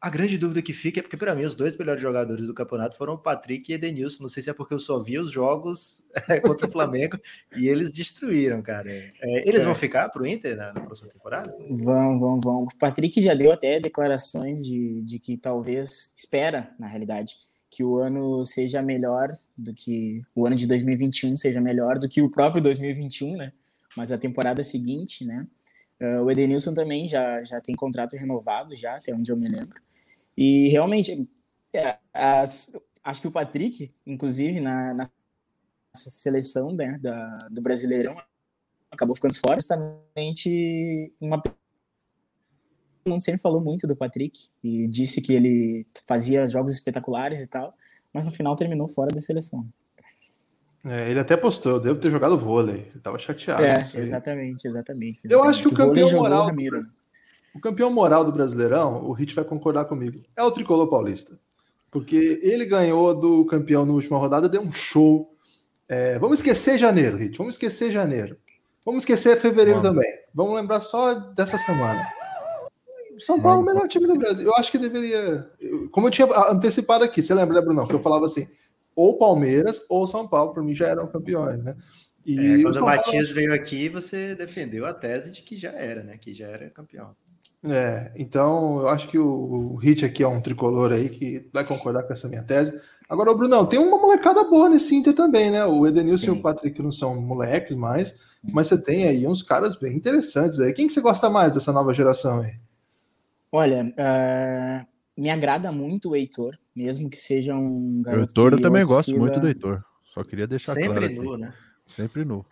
a 0.00 0.08
grande 0.08 0.38
dúvida 0.38 0.62
que 0.62 0.72
fica 0.72 1.00
é 1.00 1.02
porque, 1.02 1.16
para 1.16 1.34
mim, 1.34 1.44
os 1.44 1.54
dois 1.54 1.76
melhores 1.76 2.00
jogadores 2.00 2.46
do 2.46 2.54
campeonato 2.54 2.96
foram 2.96 3.14
o 3.14 3.18
Patrick 3.18 3.70
e 3.70 3.74
Edenilson. 3.74 4.22
Não 4.22 4.28
sei 4.30 4.42
se 4.42 4.48
é 4.48 4.52
porque 4.54 4.72
eu 4.74 4.78
só 4.78 4.98
vi 4.98 5.18
os 5.18 5.30
jogos 5.30 6.02
contra 6.44 6.66
o 6.66 6.70
Flamengo 6.70 7.18
e 7.54 7.68
eles 7.68 7.92
destruíram, 7.92 8.62
cara. 8.62 8.90
É, 8.90 9.46
eles 9.48 9.60
É. 9.62 9.64
vão 9.64 9.74
ficar 9.74 10.08
pro 10.08 10.26
Inter 10.26 10.56
na, 10.56 10.72
na 10.72 10.80
próxima 10.80 11.10
temporada? 11.10 11.54
Vão, 11.70 12.18
vão, 12.18 12.40
vão. 12.40 12.62
O 12.64 12.68
Patrick 12.78 13.20
já 13.20 13.34
deu 13.34 13.52
até 13.52 13.78
declarações 13.78 14.64
de, 14.64 15.04
de 15.04 15.18
que 15.18 15.36
talvez, 15.36 16.14
espera, 16.18 16.70
na 16.78 16.86
realidade, 16.86 17.34
que 17.70 17.84
o 17.84 17.98
ano 17.98 18.44
seja 18.44 18.82
melhor 18.82 19.30
do 19.56 19.72
que. 19.72 20.22
O 20.34 20.46
ano 20.46 20.56
de 20.56 20.66
2021 20.66 21.36
seja 21.36 21.60
melhor 21.60 21.98
do 21.98 22.08
que 22.08 22.20
o 22.20 22.30
próprio 22.30 22.62
2021, 22.62 23.36
né? 23.36 23.52
Mas 23.96 24.10
a 24.10 24.18
temporada 24.18 24.62
seguinte, 24.64 25.24
né? 25.24 25.46
Uh, 26.00 26.24
o 26.24 26.30
Edenilson 26.30 26.74
também 26.74 27.06
já, 27.06 27.42
já 27.42 27.60
tem 27.60 27.76
contrato 27.76 28.16
renovado, 28.16 28.74
já, 28.74 28.96
até 28.96 29.14
onde 29.14 29.30
eu 29.30 29.36
me 29.36 29.48
lembro. 29.48 29.80
E 30.36 30.68
realmente, 30.68 31.28
é, 31.72 31.98
as- 32.12 32.72
acho 33.04 33.20
que 33.20 33.28
o 33.28 33.32
Patrick, 33.32 33.92
inclusive, 34.06 34.60
na, 34.60 34.94
na 34.94 35.08
seleção 35.94 36.72
né, 36.74 36.98
da, 37.02 37.38
do 37.50 37.60
Brasileirão, 37.60 38.16
acabou 38.90 39.14
ficando 39.14 39.34
fora 39.34 39.56
justamente 39.56 41.12
uma 41.20 41.42
mundo 43.08 43.22
sempre 43.22 43.40
falou 43.40 43.60
muito 43.60 43.86
do 43.86 43.96
Patrick 43.96 44.38
e 44.62 44.86
disse 44.88 45.20
que 45.22 45.32
ele 45.34 45.86
fazia 46.06 46.46
jogos 46.46 46.72
espetaculares 46.72 47.40
e 47.40 47.48
tal, 47.48 47.74
mas 48.12 48.26
no 48.26 48.32
final 48.32 48.54
terminou 48.56 48.86
fora 48.88 49.14
da 49.14 49.20
seleção. 49.20 49.66
É, 50.84 51.10
ele 51.10 51.20
até 51.20 51.36
postou, 51.36 51.72
eu 51.72 51.80
devo 51.80 51.98
ter 51.98 52.10
jogado 52.10 52.38
vôlei. 52.38 52.86
Ele 52.90 53.00
tava 53.02 53.18
chateado. 53.18 53.62
é, 53.62 53.82
aí. 53.82 54.00
exatamente, 54.00 54.66
exatamente. 54.66 55.18
Eu 55.30 55.42
acho 55.42 55.62
que 55.62 55.68
o 55.68 55.74
campeão 55.74 56.10
moral- 56.12 56.46
Ramiro? 56.46 56.82
O 57.54 57.60
campeão 57.60 57.92
moral 57.92 58.24
do 58.24 58.32
Brasileirão, 58.32 59.04
o 59.04 59.12
Hit 59.12 59.34
vai 59.34 59.44
concordar 59.44 59.84
comigo, 59.86 60.22
é 60.36 60.42
o 60.42 60.50
Tricolor 60.50 60.88
Paulista. 60.88 61.38
Porque 61.90 62.38
ele 62.42 62.64
ganhou 62.64 63.12
do 63.18 63.44
campeão 63.46 63.84
na 63.84 63.92
última 63.92 64.16
rodada, 64.16 64.48
deu 64.48 64.62
um 64.62 64.72
show. 64.72 65.34
É, 65.88 66.16
vamos 66.20 66.38
esquecer 66.38 66.78
janeiro, 66.78 67.16
Hit. 67.16 67.36
Vamos 67.36 67.54
esquecer 67.54 67.90
janeiro. 67.90 68.36
Vamos 68.84 69.02
esquecer 69.02 69.36
fevereiro 69.38 69.82
Vamos. 69.82 69.96
também. 69.96 70.18
Vamos 70.32 70.54
lembrar 70.54 70.80
só 70.80 71.12
dessa 71.14 71.58
semana. 71.58 72.08
São 73.20 73.40
Paulo 73.40 73.60
é 73.60 73.62
o 73.62 73.66
melhor 73.66 73.88
time 73.88 74.06
do 74.06 74.16
Brasil. 74.16 74.46
Eu 74.46 74.54
acho 74.54 74.70
que 74.70 74.78
deveria. 74.78 75.50
Como 75.90 76.06
eu 76.06 76.10
tinha 76.10 76.28
antecipado 76.50 77.04
aqui, 77.04 77.22
você 77.22 77.34
lembra, 77.34 77.58
lembra 77.58 77.74
não? 77.74 77.86
Que 77.86 77.94
eu 77.94 78.02
falava 78.02 78.24
assim: 78.24 78.46
ou 78.94 79.16
Palmeiras 79.16 79.84
ou 79.88 80.06
São 80.06 80.26
Paulo, 80.26 80.52
para 80.52 80.62
mim 80.62 80.74
já 80.74 80.88
eram 80.88 81.06
campeões, 81.06 81.62
né? 81.62 81.76
E 82.24 82.38
é, 82.38 82.62
quando 82.62 82.76
o 82.76 82.84
Matias 82.84 83.28
Paulo... 83.28 83.34
veio 83.34 83.54
aqui, 83.54 83.88
você 83.88 84.34
defendeu 84.34 84.84
a 84.86 84.92
tese 84.92 85.30
de 85.30 85.42
que 85.42 85.56
já 85.56 85.70
era, 85.70 86.02
né? 86.02 86.18
Que 86.18 86.34
já 86.34 86.46
era 86.46 86.68
campeão. 86.70 87.14
É, 87.62 88.10
então 88.16 88.80
eu 88.80 88.88
acho 88.88 89.08
que 89.08 89.18
o, 89.18 89.74
o 89.74 89.76
Hit 89.76 90.04
aqui 90.04 90.22
é 90.22 90.28
um 90.28 90.40
tricolor 90.40 90.92
aí 90.92 91.10
que 91.10 91.48
vai 91.52 91.64
concordar 91.64 92.04
com 92.04 92.12
essa 92.12 92.28
minha 92.28 92.42
tese. 92.42 92.78
Agora, 93.08 93.32
o 93.32 93.36
Brunão, 93.36 93.66
tem 93.66 93.78
uma 93.78 93.98
molecada 93.98 94.44
boa 94.44 94.68
nesse 94.68 94.94
Inter 94.94 95.12
também, 95.14 95.50
né? 95.50 95.64
O 95.66 95.86
Edenilson 95.86 96.26
Sim. 96.26 96.36
e 96.36 96.38
o 96.38 96.42
Patrick 96.42 96.80
não 96.80 96.92
são 96.92 97.20
moleques 97.20 97.74
mais, 97.74 98.14
mas 98.42 98.68
você 98.68 98.80
tem 98.80 99.08
aí 99.08 99.26
uns 99.26 99.42
caras 99.42 99.74
bem 99.74 99.96
interessantes 99.96 100.60
aí. 100.60 100.72
Quem 100.72 100.86
que 100.86 100.92
você 100.92 101.00
gosta 101.00 101.28
mais 101.28 101.52
dessa 101.52 101.72
nova 101.72 101.92
geração 101.92 102.40
aí? 102.40 102.52
Olha, 103.52 103.84
uh, 103.84 104.86
me 105.20 105.28
agrada 105.28 105.72
muito 105.72 106.10
o 106.10 106.16
Heitor, 106.16 106.56
mesmo 106.74 107.10
que 107.10 107.16
seja 107.16 107.54
um 107.54 108.02
garoto. 108.02 108.20
O 108.20 108.22
Heitor 108.22 108.52
eu 108.52 108.62
também 108.62 108.82
oscila... 108.82 108.96
gosto 108.96 109.18
muito 109.18 109.40
do 109.40 109.48
Heitor. 109.48 109.84
Só 110.04 110.24
queria 110.24 110.46
deixar 110.46 110.74
Sempre 110.74 110.88
claro. 110.88 111.06
Sempre 111.06 111.24
nu, 111.24 111.36
né? 111.36 111.54
Sempre 111.86 112.24
nu. 112.24 112.46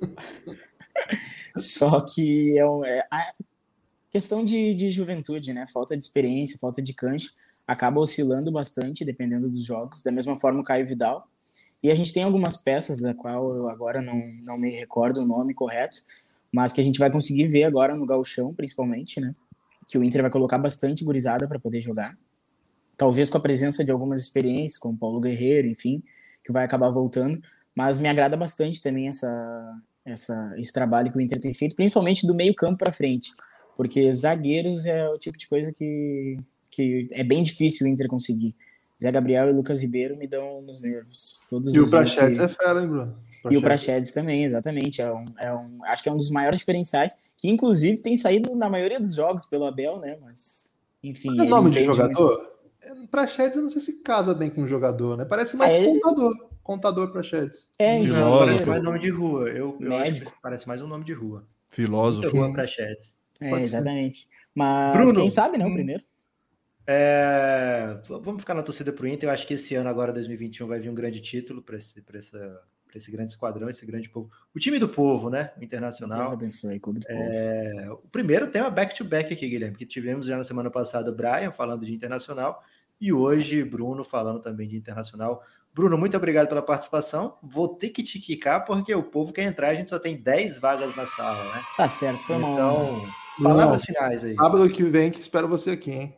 Só 1.56 2.00
que 2.00 2.58
é, 2.58 2.66
um, 2.66 2.84
é 2.84 3.06
a 3.10 3.32
questão 4.10 4.44
de, 4.44 4.74
de 4.74 4.90
juventude, 4.90 5.52
né? 5.52 5.66
Falta 5.66 5.96
de 5.96 6.02
experiência, 6.02 6.58
falta 6.58 6.80
de 6.82 6.92
cancha, 6.92 7.30
acaba 7.66 8.00
oscilando 8.00 8.50
bastante 8.50 9.04
dependendo 9.04 9.48
dos 9.48 9.64
jogos. 9.64 10.02
Da 10.02 10.10
mesma 10.10 10.38
forma 10.38 10.60
o 10.60 10.64
Caio 10.64 10.86
Vidal. 10.86 11.28
E 11.82 11.90
a 11.90 11.94
gente 11.94 12.12
tem 12.12 12.22
algumas 12.22 12.56
peças 12.56 12.98
da 12.98 13.14
qual 13.14 13.54
eu 13.54 13.68
agora 13.68 14.02
não, 14.02 14.20
não 14.42 14.58
me 14.58 14.70
recordo 14.70 15.22
o 15.22 15.26
nome 15.26 15.54
correto, 15.54 15.98
mas 16.52 16.72
que 16.72 16.80
a 16.80 16.84
gente 16.84 16.98
vai 16.98 17.10
conseguir 17.10 17.48
ver 17.48 17.64
agora 17.64 17.94
no 17.94 18.04
gauchão, 18.04 18.54
principalmente, 18.54 19.20
né? 19.20 19.34
Que 19.90 19.98
o 19.98 20.04
Inter 20.04 20.22
vai 20.22 20.30
colocar 20.30 20.58
bastante 20.58 21.04
gurizada 21.04 21.48
para 21.48 21.58
poder 21.58 21.80
jogar. 21.80 22.16
Talvez 22.96 23.28
com 23.28 23.38
a 23.38 23.40
presença 23.40 23.84
de 23.84 23.90
algumas 23.90 24.20
experiências, 24.20 24.78
como 24.78 24.96
Paulo 24.96 25.20
Guerreiro, 25.20 25.66
enfim, 25.66 26.02
que 26.44 26.52
vai 26.52 26.64
acabar 26.64 26.90
voltando. 26.90 27.40
Mas 27.74 27.98
me 27.98 28.08
agrada 28.08 28.36
bastante 28.36 28.82
também 28.82 29.08
essa, 29.08 29.80
essa, 30.04 30.54
esse 30.56 30.72
trabalho 30.72 31.10
que 31.10 31.16
o 31.16 31.20
Inter 31.20 31.40
tem 31.40 31.54
feito, 31.54 31.74
principalmente 31.74 32.26
do 32.26 32.34
meio 32.34 32.54
campo 32.54 32.78
para 32.78 32.92
frente. 32.92 33.32
Porque 33.76 34.12
zagueiros 34.12 34.86
é 34.86 35.08
o 35.08 35.18
tipo 35.18 35.38
de 35.38 35.48
coisa 35.48 35.72
que, 35.72 36.38
que 36.70 37.08
é 37.12 37.24
bem 37.24 37.42
difícil 37.42 37.86
o 37.86 37.90
Inter 37.90 38.06
conseguir. 38.06 38.54
Zé 39.02 39.10
Gabriel 39.10 39.48
e 39.48 39.52
Lucas 39.52 39.80
Ribeiro 39.80 40.16
me 40.16 40.26
dão 40.26 40.60
nos 40.60 40.82
nervos. 40.82 41.42
Todos 41.48 41.74
e 41.74 41.80
o 41.80 41.88
Prachedes 41.88 42.38
que... 42.38 42.44
é 42.44 42.48
fera, 42.48 42.82
hein, 42.82 42.88
Bruno? 42.88 43.16
Prachedes. 43.42 43.50
E 43.50 43.56
o 43.56 43.62
Prachedes 43.62 44.12
também, 44.12 44.44
exatamente. 44.44 45.00
É 45.00 45.10
um, 45.10 45.24
é 45.38 45.54
um, 45.54 45.84
acho 45.86 46.02
que 46.02 46.08
é 46.10 46.12
um 46.12 46.18
dos 46.18 46.30
maiores 46.30 46.58
diferenciais, 46.58 47.16
que 47.40 47.48
inclusive 47.48 48.02
tem 48.02 48.18
saído 48.18 48.54
na 48.54 48.68
maioria 48.68 49.00
dos 49.00 49.14
jogos 49.14 49.46
pelo 49.46 49.64
Abel, 49.64 49.98
né? 49.98 50.18
Mas, 50.20 50.78
enfim. 51.02 51.34
Qual 51.34 51.40
é 51.40 51.46
o 51.46 51.48
nome 51.48 51.70
de 51.70 51.82
jogador? 51.82 52.50
Muito... 52.86 53.08
Prachedes, 53.08 53.56
eu 53.56 53.62
não 53.62 53.70
sei 53.70 53.80
se 53.80 54.02
casa 54.02 54.34
bem 54.34 54.50
com 54.50 54.62
o 54.62 54.66
jogador, 54.66 55.16
né? 55.16 55.24
Parece 55.24 55.56
mais 55.56 55.72
ah, 55.72 55.78
ele... 55.78 55.98
contador. 56.00 56.50
Contador 56.62 57.10
Prachedes. 57.10 57.66
É, 57.78 57.98
então. 57.98 58.40
Parece 58.40 58.66
mais 58.66 58.82
nome 58.82 58.98
de 58.98 59.08
rua. 59.08 59.48
Eu, 59.48 59.78
eu 59.80 59.88
Médico. 59.88 60.36
parece 60.42 60.68
mais 60.68 60.82
um 60.82 60.86
nome 60.86 61.02
de 61.02 61.14
rua. 61.14 61.48
Filósofo. 61.70 62.28
Rua 62.28 62.52
Prachedes. 62.52 63.16
É, 63.40 63.58
exatamente. 63.58 64.28
Mas 64.54 64.92
Bruno, 64.92 65.20
quem 65.20 65.30
sabe, 65.30 65.56
né? 65.56 65.66
O 65.66 65.72
primeiro. 65.72 66.04
É, 66.86 68.00
vamos 68.06 68.42
ficar 68.42 68.52
na 68.52 68.62
torcida 68.62 68.92
para 68.92 69.04
o 69.04 69.08
Inter. 69.08 69.30
Eu 69.30 69.32
acho 69.32 69.46
que 69.46 69.54
esse 69.54 69.74
ano, 69.74 69.88
agora 69.88 70.12
2021, 70.12 70.66
vai 70.66 70.78
vir 70.78 70.90
um 70.90 70.94
grande 70.94 71.20
título 71.20 71.62
para 71.62 71.76
esse, 71.76 72.02
essa, 72.90 72.98
esse 73.06 73.10
grande 73.10 73.30
esquadrão, 73.30 73.68
esse 73.68 73.84
grande 73.86 74.08
povo. 74.08 74.30
O 74.54 74.58
time 74.58 74.78
do 74.78 74.88
povo, 74.88 75.30
né? 75.30 75.52
Internacional. 75.60 76.18
Deus 76.18 76.32
abençoe, 76.32 76.80
clube 76.80 77.00
do 77.00 77.06
é, 77.08 77.84
povo. 77.86 78.00
O 78.04 78.08
primeiro 78.08 78.50
tema 78.50 78.70
back-to-back 78.70 79.30
-back 79.30 79.36
aqui, 79.36 79.48
Guilherme, 79.48 79.76
que 79.76 79.86
tivemos 79.86 80.26
já 80.26 80.36
na 80.36 80.44
semana 80.44 80.70
passada 80.70 81.10
o 81.10 81.14
Brian 81.14 81.50
falando 81.50 81.84
de 81.84 81.92
internacional 81.94 82.62
e 83.00 83.12
hoje 83.12 83.64
Bruno 83.64 84.04
falando 84.04 84.40
também 84.40 84.68
de 84.68 84.76
internacional. 84.76 85.42
Bruno, 85.72 85.96
muito 85.96 86.16
obrigado 86.16 86.48
pela 86.48 86.62
participação. 86.62 87.36
Vou 87.42 87.68
ter 87.68 87.90
que 87.90 88.02
te 88.02 88.18
quicar 88.18 88.64
porque 88.64 88.94
o 88.94 89.02
povo 89.02 89.32
quer 89.32 89.44
entrar, 89.44 89.68
a 89.68 89.74
gente 89.74 89.90
só 89.90 89.98
tem 89.98 90.20
10 90.20 90.58
vagas 90.58 90.94
na 90.96 91.06
sala, 91.06 91.44
né? 91.54 91.62
Tá 91.76 91.88
certo, 91.88 92.26
foi 92.26 92.36
mal. 92.36 92.52
Então, 92.52 93.08
palavras 93.42 93.84
finais 93.84 94.24
aí. 94.24 94.34
Sábado 94.34 94.68
que 94.68 94.82
vem 94.82 95.10
que 95.10 95.20
espero 95.20 95.48
você 95.48 95.70
aqui, 95.70 95.92
hein? 95.92 96.16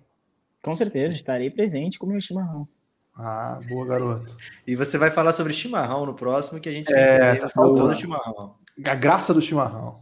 Com 0.63 0.75
certeza, 0.75 1.15
estarei 1.15 1.51
presente 1.51 1.99
com 1.99 2.07
o 2.07 2.09
meu 2.09 2.21
chimarrão. 2.21 2.67
Ah, 3.15 3.61
boa, 3.69 3.87
garoto. 3.87 4.37
E 4.67 4.75
você 4.75 4.97
vai 4.97 5.11
falar 5.11 5.33
sobre 5.33 5.53
chimarrão 5.53 6.07
no 6.07 6.15
próximo, 6.15 6.61
que 6.61 6.69
a 6.69 6.73
gente 6.73 6.93
é, 6.93 7.37
tá 7.37 7.51
faltando 7.51 7.95
chimarrão. 7.95 8.55
A 8.85 8.95
graça 8.95 9.35
do 9.35 9.41
chimarrão. 9.41 10.01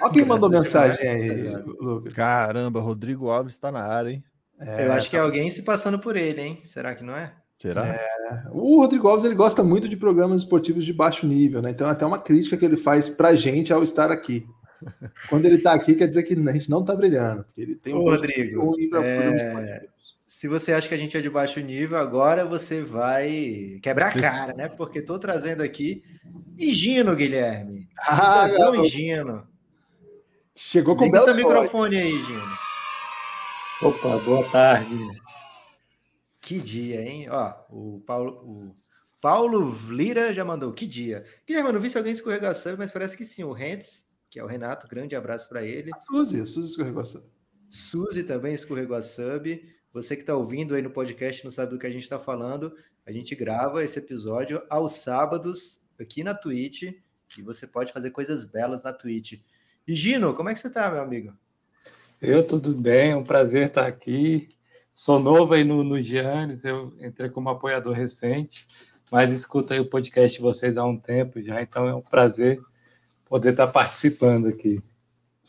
Olha 0.00 0.12
quem 0.12 0.24
mandou 0.24 0.50
mensagem 0.50 1.08
aí, 1.08 1.56
Lucas. 1.78 2.12
Caramba, 2.12 2.80
Rodrigo 2.80 3.28
Alves 3.30 3.54
está 3.54 3.70
na 3.70 3.82
área, 3.82 4.10
hein? 4.10 4.24
É, 4.58 4.86
Eu 4.86 4.92
acho 4.92 5.08
que 5.08 5.16
é 5.16 5.20
alguém 5.20 5.50
se 5.50 5.62
passando 5.62 5.98
por 5.98 6.16
ele, 6.16 6.40
hein? 6.40 6.60
Será 6.64 6.94
que 6.94 7.02
não 7.02 7.14
é? 7.14 7.32
Será? 7.58 7.86
É, 7.86 8.44
o 8.50 8.80
Rodrigo 8.80 9.06
Alves 9.08 9.24
ele 9.24 9.34
gosta 9.34 9.62
muito 9.62 9.88
de 9.88 9.96
programas 9.96 10.42
esportivos 10.42 10.84
de 10.84 10.92
baixo 10.92 11.26
nível, 11.26 11.60
né? 11.60 11.70
Então, 11.70 11.88
até 11.88 12.06
uma 12.06 12.18
crítica 12.18 12.56
que 12.56 12.64
ele 12.64 12.76
faz 12.76 13.08
pra 13.08 13.34
gente 13.34 13.72
ao 13.72 13.82
estar 13.82 14.10
aqui. 14.10 14.46
Quando 15.28 15.44
ele 15.44 15.56
está 15.56 15.72
aqui, 15.74 15.94
quer 15.94 16.08
dizer 16.08 16.22
que 16.22 16.34
a 16.34 16.52
gente 16.52 16.70
não 16.70 16.80
está 16.80 16.94
brilhando. 16.96 17.44
Porque 17.44 17.60
ele 17.60 17.74
tem 17.76 17.94
um 17.94 17.98
Ô, 17.98 18.10
Rodrigo, 18.10 18.76
é... 19.02 19.86
se 20.30 20.46
você 20.46 20.72
acha 20.72 20.86
que 20.86 20.94
a 20.94 20.96
gente 20.96 21.16
é 21.16 21.20
de 21.20 21.28
baixo 21.28 21.58
nível, 21.58 21.98
agora 21.98 22.46
você 22.46 22.84
vai 22.84 23.80
quebrar 23.82 24.16
a 24.16 24.20
cara, 24.20 24.54
né? 24.54 24.68
Porque 24.68 25.00
estou 25.00 25.18
trazendo 25.18 25.60
aqui 25.60 26.04
Higino, 26.56 27.16
Guilherme. 27.16 27.88
Ah, 27.98 28.46
Higino. 28.76 29.44
Chegou 30.54 30.94
com 30.96 31.10
o 31.10 31.20
seu 31.20 31.34
microfone 31.34 31.98
aí, 31.98 32.16
Gino. 32.22 32.58
Opa, 33.82 34.18
boa 34.18 34.48
tarde. 34.52 34.96
Que 36.40 36.60
dia, 36.60 37.02
hein? 37.02 37.28
Ó, 37.28 37.52
o 37.68 38.00
Paulo, 38.06 38.30
o 38.44 38.76
Paulo 39.20 39.76
Lira 39.90 40.32
já 40.32 40.44
mandou. 40.44 40.72
Que 40.72 40.86
dia. 40.86 41.24
Guilherme, 41.44 41.70
eu 41.70 41.72
não 41.72 41.80
vi 41.80 41.90
se 41.90 41.98
alguém 41.98 42.12
escorregou 42.12 42.48
a 42.48 42.54
sub, 42.54 42.76
mas 42.78 42.92
parece 42.92 43.16
que 43.16 43.24
sim. 43.24 43.42
O 43.42 43.52
Rentes 43.52 44.08
que 44.30 44.38
é 44.38 44.44
o 44.44 44.46
Renato. 44.46 44.86
Grande 44.86 45.16
abraço 45.16 45.48
para 45.48 45.64
ele. 45.64 45.90
A 45.92 45.98
Suzy, 45.98 46.40
a 46.40 46.46
Suzy 46.46 46.70
escorregou 46.70 47.02
a 47.02 47.04
sub. 47.04 47.26
Suzy 47.68 48.22
também 48.22 48.54
escorregou 48.54 48.96
a 48.96 49.02
sub. 49.02 49.79
Você 49.92 50.14
que 50.14 50.22
está 50.22 50.36
ouvindo 50.36 50.74
aí 50.74 50.82
no 50.82 50.90
podcast 50.90 51.44
não 51.44 51.50
sabe 51.50 51.72
do 51.72 51.78
que 51.78 51.86
a 51.86 51.90
gente 51.90 52.02
está 52.02 52.18
falando. 52.18 52.72
A 53.04 53.10
gente 53.10 53.34
grava 53.34 53.82
esse 53.82 53.98
episódio 53.98 54.62
aos 54.70 54.92
sábados 54.92 55.80
aqui 55.98 56.22
na 56.22 56.34
Twitch 56.34 56.82
e 57.36 57.42
você 57.42 57.66
pode 57.66 57.92
fazer 57.92 58.10
coisas 58.10 58.44
belas 58.44 58.82
na 58.82 58.92
Twitch. 58.92 59.40
E 59.86 59.94
Gino, 59.94 60.32
como 60.34 60.48
é 60.48 60.54
que 60.54 60.60
você 60.60 60.68
está, 60.68 60.90
meu 60.90 61.02
amigo? 61.02 61.32
Eu 62.22 62.46
tudo 62.46 62.76
bem, 62.76 63.10
é 63.10 63.16
um 63.16 63.24
prazer 63.24 63.66
estar 63.66 63.86
aqui. 63.86 64.48
Sou 64.94 65.18
novo 65.18 65.54
aí 65.54 65.64
no, 65.64 65.82
no 65.82 66.00
Giannis, 66.00 66.64
eu 66.64 66.92
entrei 67.00 67.30
como 67.30 67.48
apoiador 67.48 67.94
recente, 67.94 68.66
mas 69.10 69.32
escuto 69.32 69.72
aí 69.72 69.80
o 69.80 69.88
podcast 69.88 70.36
de 70.36 70.42
vocês 70.42 70.76
há 70.76 70.84
um 70.84 70.98
tempo 70.98 71.42
já, 71.42 71.62
então 71.62 71.88
é 71.88 71.94
um 71.94 72.02
prazer 72.02 72.60
poder 73.24 73.52
estar 73.52 73.68
participando 73.68 74.46
aqui. 74.46 74.80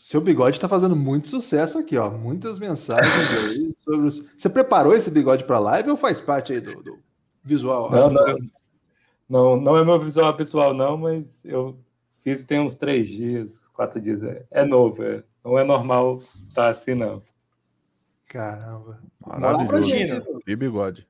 Seu 0.01 0.19
bigode 0.19 0.57
está 0.57 0.67
fazendo 0.67 0.95
muito 0.95 1.27
sucesso 1.27 1.77
aqui, 1.77 1.95
ó. 1.95 2.09
Muitas 2.09 2.57
mensagens 2.57 3.13
aí 3.37 3.71
sobre 3.77 4.07
os... 4.07 4.27
Você 4.35 4.49
preparou 4.49 4.95
esse 4.95 5.11
bigode 5.11 5.43
para 5.43 5.59
live 5.59 5.91
ou 5.91 5.95
faz 5.95 6.19
parte 6.19 6.53
aí 6.53 6.59
do, 6.59 6.81
do 6.81 6.97
visual? 7.43 7.91
Não, 7.91 8.09
não, 8.09 8.37
não, 9.29 9.61
não, 9.61 9.77
é 9.77 9.85
meu 9.85 9.99
visual 9.99 10.27
habitual, 10.27 10.73
não, 10.73 10.97
mas 10.97 11.45
eu 11.45 11.77
fiz 12.19 12.41
tem 12.41 12.59
uns 12.59 12.75
três 12.75 13.07
dias, 13.07 13.67
quatro 13.67 14.01
dias. 14.01 14.23
É, 14.23 14.43
é 14.49 14.65
novo, 14.65 15.03
é, 15.03 15.23
não 15.45 15.59
é 15.59 15.63
normal 15.63 16.19
estar 16.47 16.69
assim, 16.69 16.95
não. 16.95 17.21
Caramba. 18.27 18.99
Maravilhoso. 19.23 20.41
E 20.47 20.55
bigode. 20.55 21.07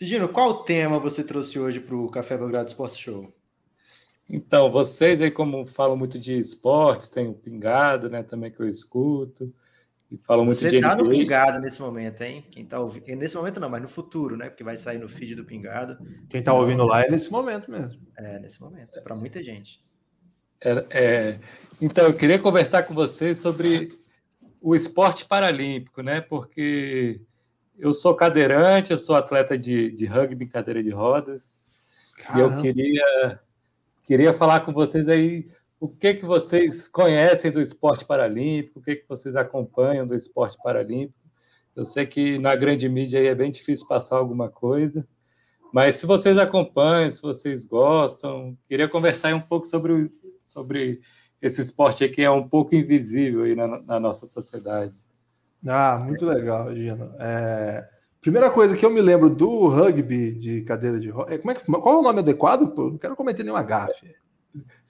Gino, 0.00 0.28
qual 0.28 0.62
tema 0.62 1.00
você 1.00 1.24
trouxe 1.24 1.58
hoje 1.58 1.80
para 1.80 1.96
o 1.96 2.08
Café 2.08 2.38
Belgrado 2.38 2.68
Sports 2.68 2.98
Show? 2.98 3.32
Então, 4.28 4.70
vocês 4.70 5.20
aí, 5.20 5.30
como 5.30 5.66
falam 5.66 5.96
muito 5.96 6.18
de 6.18 6.38
esportes, 6.38 7.08
tem 7.08 7.28
o 7.28 7.34
Pingado, 7.34 8.10
né, 8.10 8.22
também 8.22 8.50
que 8.50 8.60
eu 8.60 8.68
escuto, 8.68 9.54
e 10.10 10.18
falam 10.18 10.44
muito 10.44 10.58
Você 10.58 10.68
de 10.68 10.80
tá 10.80 10.94
no 10.94 11.08
Pingado 11.08 11.58
nesse 11.58 11.80
momento, 11.80 12.22
hein? 12.22 12.44
Quem 12.50 12.64
tá 12.64 12.78
ouvindo... 12.78 13.06
Nesse 13.16 13.36
momento 13.36 13.58
não, 13.58 13.70
mas 13.70 13.82
no 13.82 13.88
futuro, 13.88 14.36
né? 14.36 14.48
Porque 14.50 14.64
vai 14.64 14.76
sair 14.76 14.98
no 14.98 15.08
feed 15.08 15.34
do 15.34 15.44
Pingado. 15.44 15.98
Quem 16.28 16.42
tá 16.42 16.52
ouvindo 16.52 16.84
lá 16.84 17.04
é 17.04 17.10
nesse 17.10 17.30
momento 17.30 17.70
mesmo. 17.70 18.00
É, 18.16 18.38
nesse 18.38 18.60
momento. 18.60 18.98
É 18.98 19.00
para 19.00 19.14
muita 19.14 19.42
gente. 19.42 19.82
É, 20.60 20.86
é... 20.90 21.40
Então, 21.80 22.06
eu 22.06 22.14
queria 22.14 22.38
conversar 22.38 22.82
com 22.82 22.94
vocês 22.94 23.38
sobre 23.38 23.98
o 24.60 24.74
esporte 24.74 25.24
paralímpico, 25.24 26.02
né? 26.02 26.20
Porque 26.20 27.20
eu 27.78 27.92
sou 27.92 28.14
cadeirante, 28.14 28.92
eu 28.92 28.98
sou 28.98 29.14
atleta 29.14 29.56
de, 29.56 29.90
de 29.92 30.04
rugby, 30.04 30.46
cadeira 30.46 30.82
de 30.82 30.90
rodas, 30.90 31.54
Caramba. 32.16 32.38
e 32.38 32.56
eu 32.56 32.62
queria 32.62 33.40
Queria 34.08 34.32
falar 34.32 34.60
com 34.60 34.72
vocês 34.72 35.06
aí 35.06 35.44
o 35.78 35.86
que, 35.86 36.14
que 36.14 36.24
vocês 36.24 36.88
conhecem 36.88 37.52
do 37.52 37.60
esporte 37.60 38.06
paralímpico, 38.06 38.78
o 38.78 38.82
que, 38.82 38.96
que 38.96 39.06
vocês 39.06 39.36
acompanham 39.36 40.06
do 40.06 40.14
esporte 40.14 40.56
paralímpico. 40.64 41.28
Eu 41.76 41.84
sei 41.84 42.06
que 42.06 42.38
na 42.38 42.56
grande 42.56 42.88
mídia 42.88 43.20
aí 43.20 43.26
é 43.26 43.34
bem 43.34 43.50
difícil 43.50 43.86
passar 43.86 44.16
alguma 44.16 44.48
coisa, 44.48 45.06
mas 45.74 45.96
se 45.96 46.06
vocês 46.06 46.38
acompanham, 46.38 47.10
se 47.10 47.20
vocês 47.20 47.66
gostam, 47.66 48.56
queria 48.66 48.88
conversar 48.88 49.34
um 49.34 49.42
pouco 49.42 49.66
sobre, 49.66 50.10
sobre 50.42 51.02
esse 51.42 51.60
esporte 51.60 52.08
que 52.08 52.22
é 52.22 52.30
um 52.30 52.48
pouco 52.48 52.74
invisível 52.74 53.42
aí 53.42 53.54
na, 53.54 53.82
na 53.82 54.00
nossa 54.00 54.24
sociedade. 54.24 54.98
Ah, 55.66 55.98
muito 55.98 56.24
legal, 56.24 56.74
Gino. 56.74 57.14
É... 57.20 57.86
Primeira 58.28 58.50
coisa 58.50 58.76
que 58.76 58.84
eu 58.84 58.90
me 58.90 59.00
lembro 59.00 59.30
do 59.30 59.68
rugby 59.68 60.32
de 60.32 60.60
cadeira 60.60 61.00
de 61.00 61.08
rodas. 61.08 61.32
É, 61.32 61.38
como 61.38 61.50
é 61.50 61.54
que... 61.54 61.64
Qual 61.64 61.94
é 61.94 61.98
o 61.98 62.02
nome 62.02 62.18
adequado? 62.18 62.74
Pô? 62.74 62.90
Não 62.90 62.98
quero 62.98 63.16
cometer 63.16 63.42
nenhuma 63.42 63.62
gafe. 63.62 64.14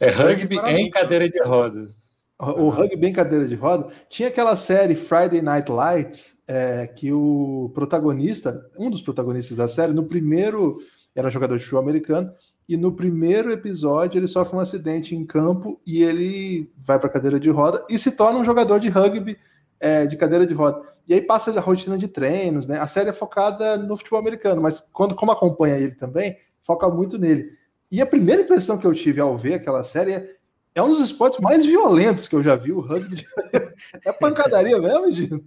É 0.01 0.11
rugby 0.11 0.59
em 0.59 0.91
cadeira 0.91 1.29
de 1.29 1.41
rodas. 1.45 1.95
O 2.37 2.69
rugby 2.69 3.07
em 3.07 3.13
cadeira 3.13 3.47
de 3.47 3.55
rodas. 3.55 3.93
Tinha 4.09 4.27
aquela 4.27 4.57
série 4.57 4.97
Friday 4.97 5.41
Night 5.41 5.71
Lights, 5.71 6.43
é, 6.49 6.89
que 6.89 7.13
o 7.13 7.71
protagonista, 7.73 8.69
um 8.77 8.91
dos 8.91 9.03
protagonistas 9.03 9.57
da 9.57 9.69
série, 9.69 9.93
no 9.93 10.07
primeiro 10.07 10.79
era 11.15 11.31
jogador 11.31 11.59
de 11.59 11.63
futebol 11.63 11.83
americano, 11.85 12.33
e 12.69 12.77
no 12.77 12.91
primeiro 12.91 13.53
episódio 13.53 14.19
ele 14.19 14.27
sofre 14.27 14.57
um 14.57 14.61
acidente 14.61 15.15
em 15.15 15.25
campo 15.25 15.81
e 15.87 16.03
ele 16.03 16.73
vai 16.77 16.99
para 16.99 17.09
cadeira 17.09 17.39
de 17.39 17.51
roda 17.51 17.87
e 17.89 17.97
se 18.01 18.17
torna 18.17 18.41
um 18.41 18.45
jogador 18.45 18.81
de 18.81 18.89
rugby 18.89 19.39
é, 19.81 20.07
de 20.07 20.17
cadeira 20.17 20.47
de 20.47 20.55
roda. 20.55 20.83
E 21.07 21.15
aí 21.15 21.21
passa 21.21 21.57
a 21.57 21.63
rotina 21.63 21.97
de 21.97 22.09
treinos, 22.09 22.67
né? 22.67 22.79
A 22.79 22.87
série 22.87 23.11
é 23.11 23.13
focada 23.13 23.77
no 23.77 23.97
futebol 23.97 24.19
americano, 24.19 24.61
mas 24.61 24.81
quando 24.81 25.15
como 25.15 25.33
acompanha 25.33 25.77
ele 25.77 25.95
também, 25.95 26.37
foca 26.61 26.89
muito 26.89 27.19
nele. 27.19 27.57
E 27.91 28.03
a 28.03 28.07
primeira 28.07 28.43
impressão 28.43 28.79
que 28.79 28.87
eu 28.87 28.93
tive 28.93 29.21
ao 29.21 29.37
ver 29.37 29.55
aquela 29.55 29.83
série 29.83 30.13
é, 30.13 30.37
é 30.75 30.83
um 30.83 30.89
dos 30.89 31.03
esportes 31.03 31.41
mais 31.41 31.65
violentos 31.65 32.29
que 32.29 32.37
eu 32.37 32.43
já 32.43 32.55
vi, 32.55 32.73
o 32.73 32.81
rugby. 32.81 33.27
é 34.05 34.13
pancadaria 34.13 34.79
mesmo, 34.79 35.11
Gino? 35.11 35.45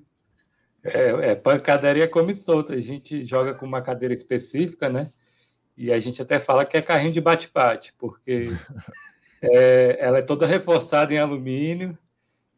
É, 0.84 1.32
é, 1.32 1.36
pancadaria 1.36 2.08
come 2.08 2.34
solta. 2.34 2.74
A 2.74 2.82
gente 2.82 3.24
joga 3.24 3.54
com 3.54 3.66
uma 3.66 3.82
cadeira 3.82 4.14
específica, 4.14 4.90
né? 4.90 5.12
E 5.78 5.92
a 5.92 6.00
gente 6.00 6.22
até 6.22 6.40
fala 6.40 6.66
que 6.66 6.76
é 6.76 6.82
carrinho 6.82 7.14
de 7.14 7.22
bate-bate, 7.22 7.94
porque 7.98 8.52
é, 9.42 9.98
ela 10.00 10.18
é 10.18 10.22
toda 10.22 10.48
reforçada 10.48 11.14
em 11.14 11.20
alumínio 11.20 11.98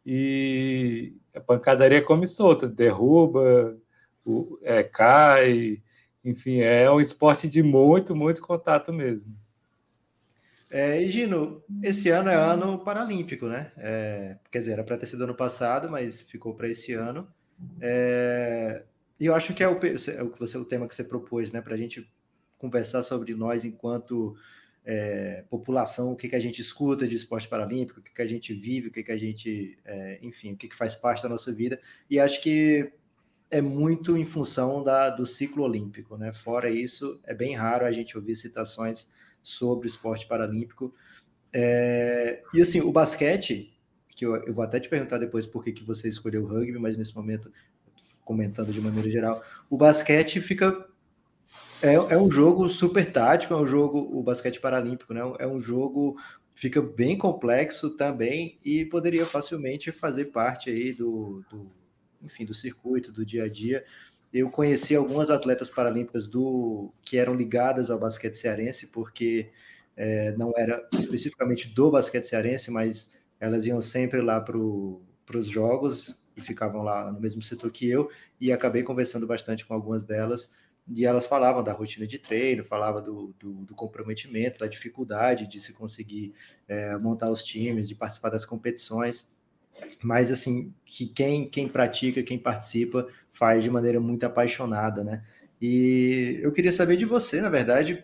e 0.05 1.13
a 1.35 1.41
pancadaria 1.41 2.01
come 2.01 2.27
solta, 2.27 2.67
derruba, 2.67 3.77
o, 4.25 4.57
é, 4.61 4.83
cai, 4.83 5.81
enfim, 6.23 6.59
é 6.59 6.89
um 6.89 7.01
esporte 7.01 7.47
de 7.49 7.61
muito, 7.61 8.15
muito 8.15 8.41
contato 8.41 8.93
mesmo. 8.93 9.35
É, 10.69 10.99
e 10.99 11.07
Gino, 11.07 11.63
esse 11.83 12.09
ano 12.09 12.29
é 12.29 12.35
ano 12.35 12.79
paralímpico, 12.79 13.45
né? 13.45 13.71
É, 13.77 14.37
quer 14.49 14.59
dizer, 14.59 14.71
era 14.71 14.83
para 14.83 14.97
ter 14.97 15.05
sido 15.05 15.23
ano 15.23 15.35
passado, 15.35 15.87
mas 15.87 16.21
ficou 16.21 16.55
para 16.55 16.67
esse 16.67 16.93
ano. 16.93 17.27
É, 17.79 18.81
e 19.19 19.27
eu 19.27 19.35
acho 19.35 19.53
que 19.53 19.63
é 19.63 19.67
o, 19.67 19.73
é 19.73 20.23
o, 20.23 20.31
você, 20.31 20.57
o 20.57 20.65
tema 20.65 20.87
que 20.87 20.95
você 20.95 21.03
propôs, 21.03 21.51
né? 21.51 21.61
Para 21.61 21.75
a 21.75 21.77
gente 21.77 22.11
conversar 22.57 23.03
sobre 23.03 23.35
nós 23.35 23.63
enquanto 23.63 24.35
é, 24.85 25.43
população, 25.49 26.11
o 26.11 26.15
que, 26.15 26.27
que 26.27 26.35
a 26.35 26.39
gente 26.39 26.61
escuta 26.61 27.07
de 27.07 27.15
esporte 27.15 27.47
paralímpico, 27.47 27.99
o 27.99 28.03
que, 28.03 28.13
que 28.13 28.21
a 28.21 28.27
gente 28.27 28.53
vive, 28.53 28.89
o 28.89 28.91
que, 28.91 29.03
que 29.03 29.11
a 29.11 29.17
gente, 29.17 29.77
é, 29.85 30.19
enfim, 30.21 30.53
o 30.53 30.57
que, 30.57 30.67
que 30.67 30.75
faz 30.75 30.95
parte 30.95 31.23
da 31.23 31.29
nossa 31.29 31.51
vida. 31.51 31.79
E 32.09 32.19
acho 32.19 32.41
que 32.41 32.91
é 33.49 33.61
muito 33.61 34.17
em 34.17 34.25
função 34.25 34.83
da, 34.83 35.09
do 35.09 35.25
ciclo 35.25 35.63
olímpico, 35.63 36.17
né? 36.17 36.33
Fora 36.33 36.69
isso, 36.69 37.19
é 37.23 37.33
bem 37.33 37.55
raro 37.55 37.85
a 37.85 37.91
gente 37.91 38.17
ouvir 38.17 38.35
citações 38.35 39.07
sobre 39.41 39.87
o 39.87 39.89
esporte 39.89 40.25
paralímpico. 40.25 40.93
É, 41.53 42.41
e 42.53 42.61
assim, 42.61 42.81
o 42.81 42.91
basquete, 42.91 43.71
que 44.09 44.25
eu, 44.25 44.35
eu, 44.37 44.53
vou 44.53 44.63
até 44.63 44.79
te 44.79 44.89
perguntar 44.89 45.19
depois 45.19 45.45
por 45.45 45.63
que, 45.63 45.71
que 45.71 45.83
você 45.83 46.09
escolheu 46.09 46.43
o 46.43 46.47
rugby, 46.47 46.79
mas 46.79 46.97
nesse 46.97 47.15
momento, 47.15 47.51
comentando 48.25 48.73
de 48.73 48.81
maneira 48.81 49.09
geral, 49.09 49.43
o 49.69 49.77
basquete 49.77 50.41
fica 50.41 50.87
é, 51.83 51.95
é 51.95 52.17
um 52.17 52.31
jogo 52.31 52.69
super 52.69 53.11
tático, 53.11 53.53
é 53.53 53.57
um 53.57 53.67
jogo, 53.67 53.99
o 53.99 54.23
basquete 54.23 54.59
paralímpico, 54.61 55.13
né? 55.13 55.21
É 55.37 55.45
um 55.45 55.59
jogo 55.59 56.15
fica 56.55 56.81
bem 56.81 57.17
complexo 57.17 57.89
também 57.89 58.57
e 58.63 58.85
poderia 58.85 59.25
facilmente 59.25 59.91
fazer 59.91 60.25
parte 60.25 60.69
aí 60.69 60.93
do, 60.93 61.43
do, 61.49 61.69
enfim, 62.21 62.45
do 62.45 62.53
circuito, 62.53 63.12
do 63.12 63.25
dia 63.25 63.43
a 63.43 63.49
dia. 63.49 63.84
Eu 64.31 64.49
conheci 64.49 64.95
algumas 64.95 65.29
atletas 65.29 65.69
paralímpicas 65.69 66.25
do 66.25 66.91
que 67.01 67.17
eram 67.17 67.36
ligadas 67.36 67.91
ao 67.91 67.99
basquete 67.99 68.36
cearense, 68.36 68.88
porque 68.88 69.51
é, 69.97 70.31
não 70.38 70.53
era 70.55 70.88
especificamente 70.93 71.67
do 71.73 71.91
basquete 71.91 72.25
cearense, 72.25 72.71
mas 72.71 73.13
elas 73.39 73.65
iam 73.65 73.81
sempre 73.81 74.21
lá 74.21 74.39
para 74.39 74.58
os 74.58 75.47
jogos 75.47 76.17
e 76.36 76.41
ficavam 76.41 76.81
lá 76.81 77.12
no 77.12 77.19
mesmo 77.19 77.41
setor 77.41 77.71
que 77.71 77.89
eu, 77.89 78.10
e 78.39 78.51
acabei 78.51 78.84
conversando 78.84 79.27
bastante 79.27 79.65
com 79.65 79.73
algumas 79.73 80.03
delas 80.03 80.51
e 80.88 81.06
elas 81.06 81.26
falavam 81.26 81.63
da 81.63 81.72
rotina 81.72 82.06
de 82.06 82.19
treino, 82.19 82.63
falavam 82.63 83.02
do, 83.02 83.36
do, 83.39 83.54
do 83.65 83.76
comprometimento, 83.76 84.60
da 84.60 84.67
dificuldade 84.67 85.48
de 85.48 85.60
se 85.60 85.74
conseguir 85.74 86.34
é, 86.67 86.98
montar 86.98 87.30
os 87.30 87.43
times, 87.43 87.88
de 87.88 87.96
participar 87.96 88.30
das 88.30 88.46
competições, 88.46 89.32
mas 90.02 90.32
assim, 90.32 90.74
que 90.86 91.08
quem, 91.08 91.48
quem 91.48 91.67
pratica, 91.67 92.22
quem 92.22 92.38
participa, 92.38 93.08
faz 93.32 93.63
de 93.63 93.69
maneira 93.69 94.00
muito 94.00 94.26
apaixonada, 94.26 95.04
né? 95.04 95.24
E 95.62 96.39
eu 96.41 96.52
queria 96.52 96.72
saber 96.72 96.98
de 96.98 97.06
você, 97.06 97.41
na 97.41 97.50
verdade, 97.50 98.04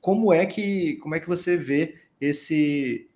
como 0.00 0.32
é 0.32 0.44
que, 0.44 0.96
como 0.96 1.14
é 1.14 1.20
que 1.20 1.28
você 1.28 1.56
vê 1.56 1.96
esse, 2.20 3.08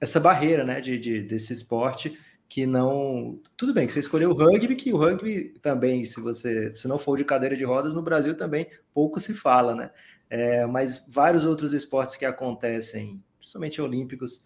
essa 0.00 0.20
barreira 0.20 0.64
né, 0.64 0.80
de, 0.80 0.98
de 0.98 1.22
desse 1.22 1.52
esporte 1.52 2.18
que 2.48 2.66
não. 2.66 3.40
Tudo 3.56 3.74
bem 3.74 3.86
que 3.86 3.92
você 3.92 4.00
escolheu 4.00 4.30
o 4.30 4.34
rugby, 4.34 4.76
que 4.76 4.92
o 4.92 4.96
rugby 4.96 5.54
também, 5.60 6.04
se 6.04 6.20
você 6.20 6.74
se 6.74 6.86
não 6.88 6.98
for 6.98 7.16
de 7.16 7.24
cadeira 7.24 7.56
de 7.56 7.64
rodas, 7.64 7.94
no 7.94 8.02
Brasil 8.02 8.36
também 8.36 8.68
pouco 8.94 9.18
se 9.18 9.34
fala, 9.34 9.74
né? 9.74 9.90
É, 10.28 10.66
mas 10.66 11.06
vários 11.08 11.44
outros 11.44 11.72
esportes 11.72 12.16
que 12.16 12.24
acontecem, 12.24 13.22
principalmente 13.38 13.80
olímpicos, 13.80 14.44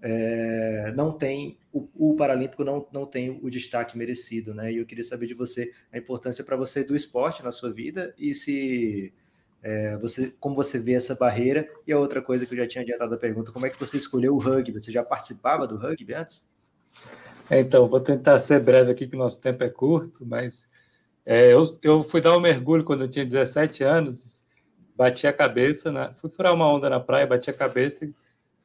é, 0.00 0.92
não 0.94 1.12
tem 1.12 1.58
o, 1.72 1.88
o, 1.94 2.16
Paralímpico 2.16 2.64
não, 2.64 2.86
não 2.92 3.04
tem 3.04 3.38
o 3.42 3.50
destaque 3.50 3.98
merecido, 3.98 4.54
né? 4.54 4.72
E 4.72 4.78
eu 4.78 4.86
queria 4.86 5.04
saber 5.04 5.26
de 5.26 5.34
você 5.34 5.72
a 5.92 5.98
importância 5.98 6.44
para 6.44 6.56
você 6.56 6.84
do 6.84 6.94
esporte 6.94 7.42
na 7.42 7.52
sua 7.52 7.72
vida 7.72 8.14
e 8.18 8.34
se 8.34 9.12
é, 9.62 9.96
você 9.96 10.32
como 10.38 10.54
você 10.54 10.78
vê 10.78 10.94
essa 10.94 11.14
barreira. 11.14 11.68
E 11.86 11.92
a 11.92 11.98
outra 11.98 12.22
coisa 12.22 12.46
que 12.46 12.54
eu 12.54 12.58
já 12.58 12.66
tinha 12.66 12.82
adiantado 12.82 13.14
a 13.14 13.18
pergunta, 13.18 13.52
como 13.52 13.66
é 13.66 13.70
que 13.70 13.78
você 13.78 13.96
escolheu 13.96 14.34
o 14.34 14.38
rugby? 14.38 14.80
Você 14.80 14.92
já 14.92 15.02
participava 15.02 15.66
do 15.66 15.76
rugby 15.76 16.14
antes? 16.14 16.46
É, 17.50 17.60
então, 17.60 17.88
vou 17.88 18.00
tentar 18.00 18.38
ser 18.40 18.60
breve 18.60 18.90
aqui, 18.92 19.06
que 19.06 19.16
o 19.16 19.18
nosso 19.18 19.40
tempo 19.40 19.64
é 19.64 19.70
curto, 19.70 20.24
mas 20.26 20.66
é, 21.24 21.52
eu, 21.52 21.62
eu 21.82 22.02
fui 22.02 22.20
dar 22.20 22.36
um 22.36 22.40
mergulho 22.40 22.84
quando 22.84 23.02
eu 23.04 23.08
tinha 23.08 23.24
17 23.24 23.84
anos, 23.84 24.42
bati 24.96 25.26
a 25.26 25.32
cabeça, 25.32 25.92
na, 25.92 26.12
fui 26.14 26.30
furar 26.30 26.54
uma 26.54 26.66
onda 26.70 26.90
na 26.90 27.00
praia, 27.00 27.26
bati 27.26 27.50
a 27.50 27.54
cabeça 27.54 28.04
e 28.04 28.14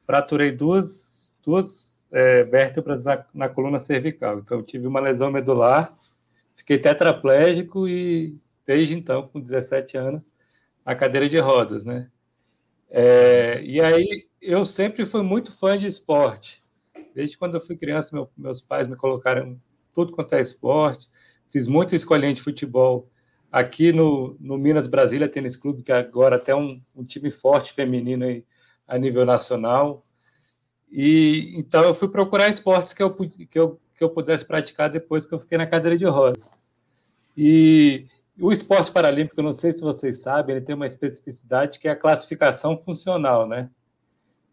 fraturei 0.06 0.52
duas, 0.52 1.36
duas 1.42 2.06
é, 2.12 2.44
vértebras 2.44 3.04
na, 3.04 3.24
na 3.34 3.48
coluna 3.48 3.80
cervical. 3.80 4.38
Então, 4.38 4.62
tive 4.62 4.86
uma 4.86 5.00
lesão 5.00 5.30
medular, 5.30 5.92
fiquei 6.56 6.78
tetraplégico 6.78 7.88
e, 7.88 8.36
desde 8.66 8.94
então, 8.94 9.28
com 9.28 9.40
17 9.40 9.96
anos, 9.96 10.30
a 10.84 10.94
cadeira 10.94 11.28
de 11.28 11.38
rodas, 11.38 11.84
né? 11.84 12.10
É, 12.90 13.62
e 13.62 13.80
aí, 13.80 14.26
eu 14.40 14.64
sempre 14.64 15.06
fui 15.06 15.22
muito 15.22 15.56
fã 15.56 15.78
de 15.78 15.86
esporte. 15.86 16.63
Desde 17.14 17.38
quando 17.38 17.54
eu 17.54 17.60
fui 17.60 17.76
criança, 17.76 18.10
meu, 18.12 18.28
meus 18.36 18.60
pais 18.60 18.88
me 18.88 18.96
colocaram 18.96 19.60
tudo 19.94 20.12
quanto 20.12 20.34
é 20.34 20.40
esporte. 20.40 21.08
Fiz 21.48 21.68
muita 21.68 21.94
escolinha 21.94 22.34
de 22.34 22.42
futebol 22.42 23.08
aqui 23.52 23.92
no, 23.92 24.36
no 24.40 24.58
Minas 24.58 24.88
Brasília 24.88 25.28
Tênis 25.28 25.56
Clube, 25.56 25.84
que 25.84 25.92
agora 25.92 26.36
até 26.36 26.54
um, 26.54 26.82
um 26.94 27.04
time 27.04 27.30
forte 27.30 27.72
feminino 27.72 28.24
aí, 28.24 28.44
a 28.86 28.98
nível 28.98 29.24
nacional. 29.24 30.04
E 30.90 31.54
então 31.56 31.82
eu 31.84 31.94
fui 31.94 32.08
procurar 32.08 32.48
esportes 32.48 32.92
que 32.92 33.02
eu, 33.02 33.14
que 33.14 33.58
eu, 33.58 33.80
que 33.96 34.02
eu 34.02 34.10
pudesse 34.10 34.44
praticar 34.44 34.90
depois 34.90 35.24
que 35.24 35.32
eu 35.32 35.38
fiquei 35.38 35.56
na 35.56 35.66
cadeira 35.68 35.96
de 35.96 36.04
rodas. 36.04 36.50
E 37.36 38.06
o 38.40 38.50
esporte 38.50 38.90
paralímpico, 38.90 39.40
não 39.40 39.52
sei 39.52 39.72
se 39.72 39.80
vocês 39.80 40.20
sabem, 40.20 40.56
ele 40.56 40.64
tem 40.64 40.74
uma 40.74 40.86
especificidade 40.86 41.78
que 41.78 41.86
é 41.86 41.92
a 41.92 41.96
classificação 41.96 42.76
funcional, 42.76 43.46
né? 43.46 43.70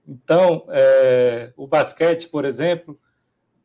Então, 0.08 0.66
é, 0.70 1.54
o 1.56 1.68
basquete, 1.68 2.28
por 2.28 2.46
exemplo, 2.46 3.00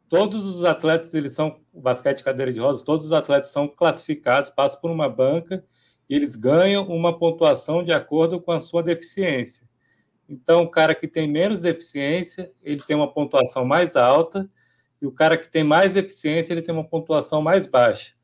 todos 0.08 0.46
os 0.46 0.64
atletas, 0.64 1.14
eles 1.14 1.32
são, 1.32 1.60
o 1.72 1.80
basquete 1.80 2.22
cadeira 2.22 2.52
de 2.52 2.60
rodas, 2.60 2.82
todos 2.82 3.06
os 3.06 3.12
atletas 3.12 3.50
são 3.50 3.66
classificados, 3.66 4.50
passam 4.50 4.80
por 4.80 4.90
uma 4.90 5.08
banca 5.08 5.64
e 6.08 6.14
eles 6.14 6.36
ganham 6.36 6.86
uma 6.86 7.18
pontuação 7.18 7.82
de 7.82 7.92
acordo 7.92 8.40
com 8.40 8.52
a 8.52 8.60
sua 8.60 8.82
deficiência. 8.82 9.66
Então, 10.28 10.62
o 10.62 10.70
cara 10.70 10.94
que 10.94 11.08
tem 11.08 11.28
menos 11.28 11.60
deficiência, 11.60 12.50
ele 12.62 12.82
tem 12.82 12.96
uma 12.96 13.12
pontuação 13.12 13.64
mais 13.64 13.96
alta, 13.96 14.48
e 15.00 15.06
o 15.06 15.12
cara 15.12 15.36
que 15.36 15.48
tem 15.48 15.62
mais 15.62 15.94
deficiência, 15.94 16.52
ele 16.52 16.62
tem 16.62 16.74
uma 16.74 16.88
pontuação 16.88 17.42
mais 17.42 17.66
baixa. 17.66 18.14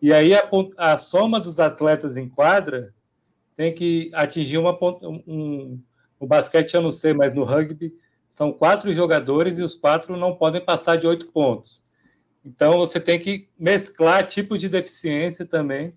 E 0.00 0.12
aí 0.12 0.34
a, 0.34 0.48
a 0.78 0.98
soma 0.98 1.38
dos 1.38 1.60
atletas 1.60 2.16
em 2.16 2.28
quadra 2.28 2.94
tem 3.56 3.74
que 3.74 4.10
atingir 4.14 4.56
uma, 4.56 4.78
um, 5.26 5.82
no 6.20 6.26
basquete 6.26 6.74
eu 6.74 6.82
não 6.82 6.92
sei, 6.92 7.14
mas 7.14 7.32
no 7.32 7.44
rugby 7.44 7.94
são 8.30 8.52
quatro 8.52 8.92
jogadores 8.92 9.58
e 9.58 9.62
os 9.62 9.74
quatro 9.74 10.16
não 10.16 10.36
podem 10.36 10.60
passar 10.60 10.96
de 10.96 11.06
oito 11.06 11.28
pontos. 11.28 11.82
Então 12.44 12.78
você 12.78 13.00
tem 13.00 13.18
que 13.18 13.48
mesclar 13.58 14.26
tipos 14.26 14.60
de 14.60 14.68
deficiência 14.68 15.44
também 15.44 15.94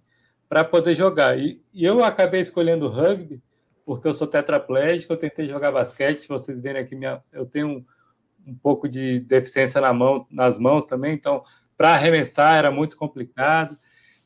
para 0.50 0.64
poder 0.64 0.96
jogar. 0.96 1.38
E, 1.38 1.62
e, 1.74 1.86
eu 1.86 2.04
acabei 2.04 2.42
escolhendo 2.42 2.88
rugby 2.88 3.42
porque 3.86 4.08
eu 4.08 4.14
sou 4.14 4.28
tetraplégico, 4.28 5.14
eu 5.14 5.18
tentei 5.18 5.48
jogar 5.48 5.72
basquete. 5.72 6.22
Se 6.22 6.28
vocês 6.28 6.60
verem 6.62 6.82
aqui, 6.82 6.96
minha, 6.96 7.22
eu 7.32 7.46
tenho 7.46 7.68
um, 7.68 7.86
um 8.48 8.56
pouco 8.56 8.88
de 8.88 9.20
deficiência 9.20 9.80
na 9.82 9.94
mão, 9.94 10.26
nas 10.32 10.58
mãos 10.58 10.86
também, 10.86 11.14
então 11.14 11.44
para 11.78 11.94
arremessar 11.96 12.58
era 12.58 12.72
muito 12.72 12.98
complicado. 12.98 13.78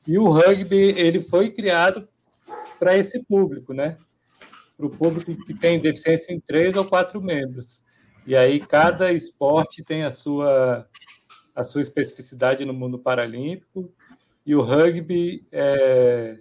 E 0.07 0.17
o 0.17 0.29
rugby 0.29 0.93
ele 0.97 1.21
foi 1.21 1.51
criado 1.51 2.07
para 2.79 2.97
esse 2.97 3.23
público, 3.23 3.73
né? 3.73 3.97
Para 4.77 4.85
o 4.85 4.89
público 4.91 5.35
que 5.43 5.53
tem 5.53 5.79
deficiência 5.79 6.31
em 6.31 6.39
três 6.39 6.77
ou 6.77 6.85
quatro 6.85 7.21
membros. 7.21 7.83
E 8.27 8.35
aí 8.35 8.59
cada 8.59 9.11
esporte 9.11 9.83
tem 9.83 10.03
a 10.03 10.11
sua 10.11 10.87
a 11.57 11.63
sua 11.63 11.81
especificidade 11.81 12.63
no 12.63 12.73
mundo 12.73 12.99
paralímpico. 12.99 13.91
E 14.45 14.53
o 14.53 14.61
rugby, 14.61 15.43
é, 15.51 16.37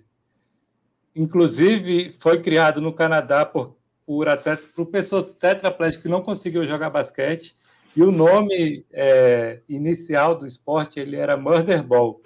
inclusive, 1.15 2.15
foi 2.21 2.43
criado 2.43 2.83
no 2.83 2.93
Canadá 2.93 3.47
por, 3.47 3.79
por, 4.05 4.29
atleta, 4.29 4.63
por 4.77 4.87
pessoas 4.87 5.31
tetraplégicas 5.31 6.03
que 6.03 6.09
não 6.11 6.21
conseguiam 6.21 6.65
jogar 6.65 6.91
basquete. 6.91 7.57
E 7.97 8.03
o 8.03 8.13
nome 8.13 8.85
é, 8.93 9.63
inicial 9.67 10.37
do 10.37 10.47
esporte 10.47 11.01
ele 11.01 11.17
era 11.17 11.35
Murder 11.35 11.83
Ball. 11.83 12.21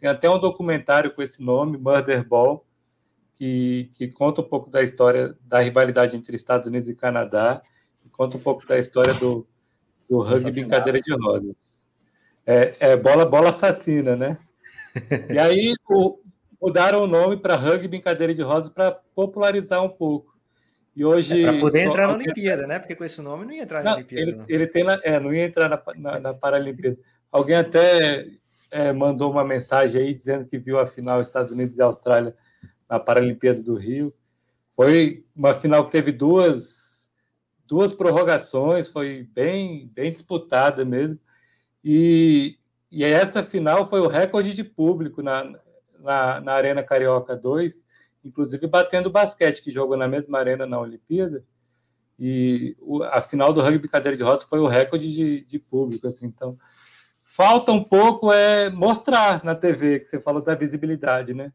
Tem 0.00 0.08
até 0.08 0.30
um 0.30 0.38
documentário 0.38 1.10
com 1.12 1.20
esse 1.20 1.42
nome, 1.42 1.76
Murder 1.76 2.24
Ball, 2.24 2.64
que, 3.38 3.88
que 3.94 4.08
conta 4.08 4.40
um 4.40 4.44
pouco 4.44 4.68
da 4.68 4.82
história 4.82 5.36
da 5.42 5.60
rivalidade 5.60 6.16
entre 6.16 6.34
Estados 6.34 6.66
Unidos 6.66 6.88
e 6.88 6.94
Canadá, 6.94 7.62
e 8.04 8.08
conta 8.08 8.36
um 8.36 8.40
pouco 8.40 8.66
da 8.66 8.76
história 8.76 9.14
do, 9.14 9.46
do 10.10 10.20
rugby 10.20 10.60
em 10.60 10.66
cadeira 10.66 11.00
de 11.00 11.14
rodas. 11.14 11.54
É, 12.44 12.74
é, 12.80 12.96
bola, 12.96 13.24
bola 13.24 13.50
assassina, 13.50 14.16
né? 14.16 14.38
E 15.30 15.38
aí 15.38 15.74
o, 15.88 16.18
mudaram 16.60 17.04
o 17.04 17.06
nome 17.06 17.36
para 17.36 17.54
rugby 17.54 17.98
em 17.98 18.00
cadeira 18.00 18.34
de 18.34 18.42
rodas 18.42 18.70
para 18.70 18.90
popularizar 19.14 19.84
um 19.84 19.88
pouco. 19.88 20.36
E 20.96 21.04
hoje. 21.04 21.44
É 21.44 21.52
para 21.52 21.60
poder 21.60 21.80
entrar 21.82 22.08
na 22.08 22.14
Olimpíada, 22.14 22.66
né? 22.66 22.80
Porque 22.80 22.96
com 22.96 23.04
esse 23.04 23.20
nome 23.22 23.44
não 23.44 23.52
ia 23.52 23.62
entrar 23.62 23.84
na 23.84 23.94
Olimpíada. 23.94 24.30
Ele, 24.32 24.44
ele 24.48 24.66
tem 24.66 24.82
na, 24.82 24.98
é, 25.04 25.20
não 25.20 25.32
ia 25.32 25.44
entrar 25.44 25.68
na, 25.68 25.80
na, 25.96 26.18
na 26.18 26.34
Paralimpíada. 26.34 26.98
Alguém 27.30 27.54
até 27.54 28.26
é, 28.72 28.92
mandou 28.92 29.30
uma 29.30 29.44
mensagem 29.44 30.02
aí 30.02 30.14
dizendo 30.14 30.44
que 30.46 30.58
viu 30.58 30.80
a 30.80 30.86
final 30.86 31.20
Estados 31.20 31.52
Unidos 31.52 31.78
e 31.78 31.82
Austrália 31.82 32.34
na 32.88 32.98
Paralimpíada 32.98 33.62
do 33.62 33.74
Rio. 33.74 34.14
Foi 34.74 35.24
uma 35.34 35.54
final 35.54 35.84
que 35.84 35.92
teve 35.92 36.12
duas, 36.12 37.10
duas 37.66 37.92
prorrogações, 37.92 38.88
foi 38.88 39.28
bem, 39.34 39.90
bem 39.94 40.12
disputada 40.12 40.84
mesmo. 40.84 41.18
E, 41.84 42.56
e 42.90 43.04
essa 43.04 43.42
final 43.42 43.88
foi 43.88 44.00
o 44.00 44.08
recorde 44.08 44.54
de 44.54 44.64
público 44.64 45.22
na, 45.22 45.44
na, 45.98 46.40
na 46.40 46.52
Arena 46.52 46.82
Carioca 46.82 47.36
2, 47.36 47.82
inclusive 48.24 48.66
batendo 48.66 49.06
o 49.06 49.12
basquete, 49.12 49.62
que 49.62 49.70
jogou 49.70 49.96
na 49.96 50.08
mesma 50.08 50.38
arena 50.38 50.66
na 50.66 50.80
Olimpíada. 50.80 51.44
E 52.18 52.76
a 53.12 53.20
final 53.20 53.52
do 53.52 53.60
rugby 53.60 53.88
cadeira 53.88 54.16
de 54.16 54.24
rodas 54.24 54.44
foi 54.44 54.58
o 54.58 54.66
recorde 54.66 55.12
de, 55.12 55.44
de 55.44 55.58
público. 55.58 56.08
Assim, 56.08 56.26
então, 56.26 56.56
falta 57.22 57.70
um 57.70 57.82
pouco 57.82 58.32
é 58.32 58.68
mostrar 58.70 59.44
na 59.44 59.54
TV, 59.54 60.00
que 60.00 60.06
você 60.06 60.20
falou 60.20 60.42
da 60.42 60.54
visibilidade, 60.56 61.32
né? 61.32 61.52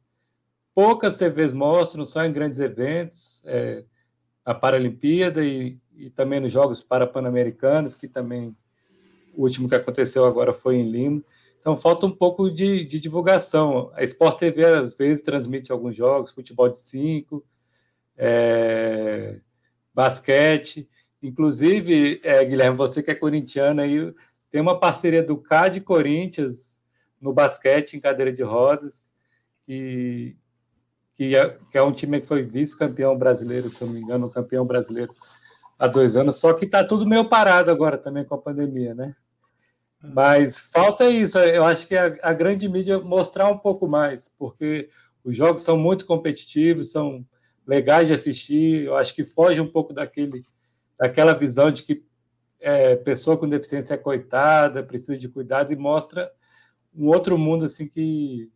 Poucas 0.76 1.16
TVs 1.16 1.54
mostram, 1.54 2.06
só 2.06 2.24
em 2.24 2.34
grandes 2.34 2.60
eventos, 2.60 3.42
é, 3.46 3.84
a 4.44 4.54
Paralimpíada 4.54 5.44
e, 5.44 5.78
e 5.96 6.10
também 6.10 6.40
nos 6.40 6.52
Jogos 6.52 6.84
Parapan-Americanos, 6.84 7.96
que 7.96 8.08
também 8.08 8.56
o 9.36 9.44
último 9.44 9.70
que 9.70 9.76
aconteceu 9.76 10.26
agora 10.26 10.54
foi 10.54 10.78
em 10.78 10.90
Lima. 10.90 11.24
Então 11.60 11.78
falta 11.78 12.06
um 12.06 12.12
pouco 12.12 12.50
de, 12.50 12.84
de, 12.86 13.00
divulgação. 13.00 13.92
A 13.94 14.04
Sport 14.04 14.38
TV 14.38 14.66
às 14.66 14.96
vezes 14.96 15.24
transmite 15.24 15.72
alguns 15.72 15.96
jogos, 15.96 16.34
futebol 16.34 16.68
de 16.70 16.80
cinco, 16.80 17.46
é, 18.18 19.40
basquete. 19.94 20.90
Inclusive, 21.22 22.20
é, 22.24 22.44
Guilherme, 22.44 22.76
você 22.76 23.02
que 23.02 23.12
é 23.12 23.16
corintiano 23.16 23.80
aí, 23.80 24.14
tem 24.52 24.60
uma 24.60 24.78
parceria 24.78 25.24
do 25.24 25.38
CAD 25.38 25.80
Corinthians 25.82 26.78
no 27.20 27.32
basquete 27.32 27.94
em 27.94 28.00
cadeira 28.02 28.34
de 28.34 28.44
rodas, 28.44 29.08
que, 29.66 30.36
que, 31.16 31.36
é, 31.36 31.58
que 31.72 31.78
é 31.78 31.84
um 31.84 31.92
time 31.92 32.20
que 32.20 32.28
foi 32.28 32.44
vice-campeão 32.44 33.18
brasileiro, 33.18 33.70
se 33.70 33.82
eu 33.82 33.88
não 33.88 33.94
me 33.94 34.02
engano, 34.02 34.30
campeão 34.30 34.66
brasileiro 34.66 35.14
há 35.78 35.88
dois 35.88 36.16
anos, 36.18 36.38
só 36.38 36.54
que 36.54 36.66
está 36.66 36.84
tudo 36.84 37.06
meio 37.06 37.26
parado 37.26 37.70
agora 37.70 37.98
também 37.98 38.24
com 38.24 38.36
a 38.36 38.42
pandemia, 38.42 38.94
né? 38.94 39.16
Mas 40.04 40.70
falta 40.74 41.10
isso. 41.10 41.40
Eu 41.40 41.64
acho 41.64 41.88
que 41.88 41.96
a, 41.96 42.14
a, 42.22 42.34
grande 42.34 42.68
mídia 42.68 43.00
mostrar 43.00 43.50
um 43.50 43.58
pouco 43.58 43.88
mais, 43.88 44.30
porque 44.38 44.90
os 45.24 45.36
jogos 45.36 45.64
são 45.64 45.78
muito 45.78 46.06
competitivos, 46.06 46.92
são 46.92 47.26
legais 47.66 48.08
de 48.08 48.14
assistir. 48.14 48.84
Eu 48.84 48.98
acho 48.98 49.16
que 49.16 49.24
foge 49.24 49.62
um 49.62 49.72
pouco 49.72 49.94
daquele, 49.94 50.46
daquela 51.00 51.34
visão 51.34 51.72
de 51.72 51.84
que 51.84 52.04
é, 52.60 52.98
pessoa 52.98 53.38
com 53.38 53.48
deficiência 53.48 53.94
é 53.94 53.98
coitada, 53.98 54.84
precisa 54.84 55.18
de 55.18 55.30
cuidado 55.30 55.72
e 55.72 55.76
mostra 55.76 56.30
um 56.96 57.08
outro 57.08 57.38
mundo 57.38 57.66
assim 57.66 57.88
que, 57.88 58.50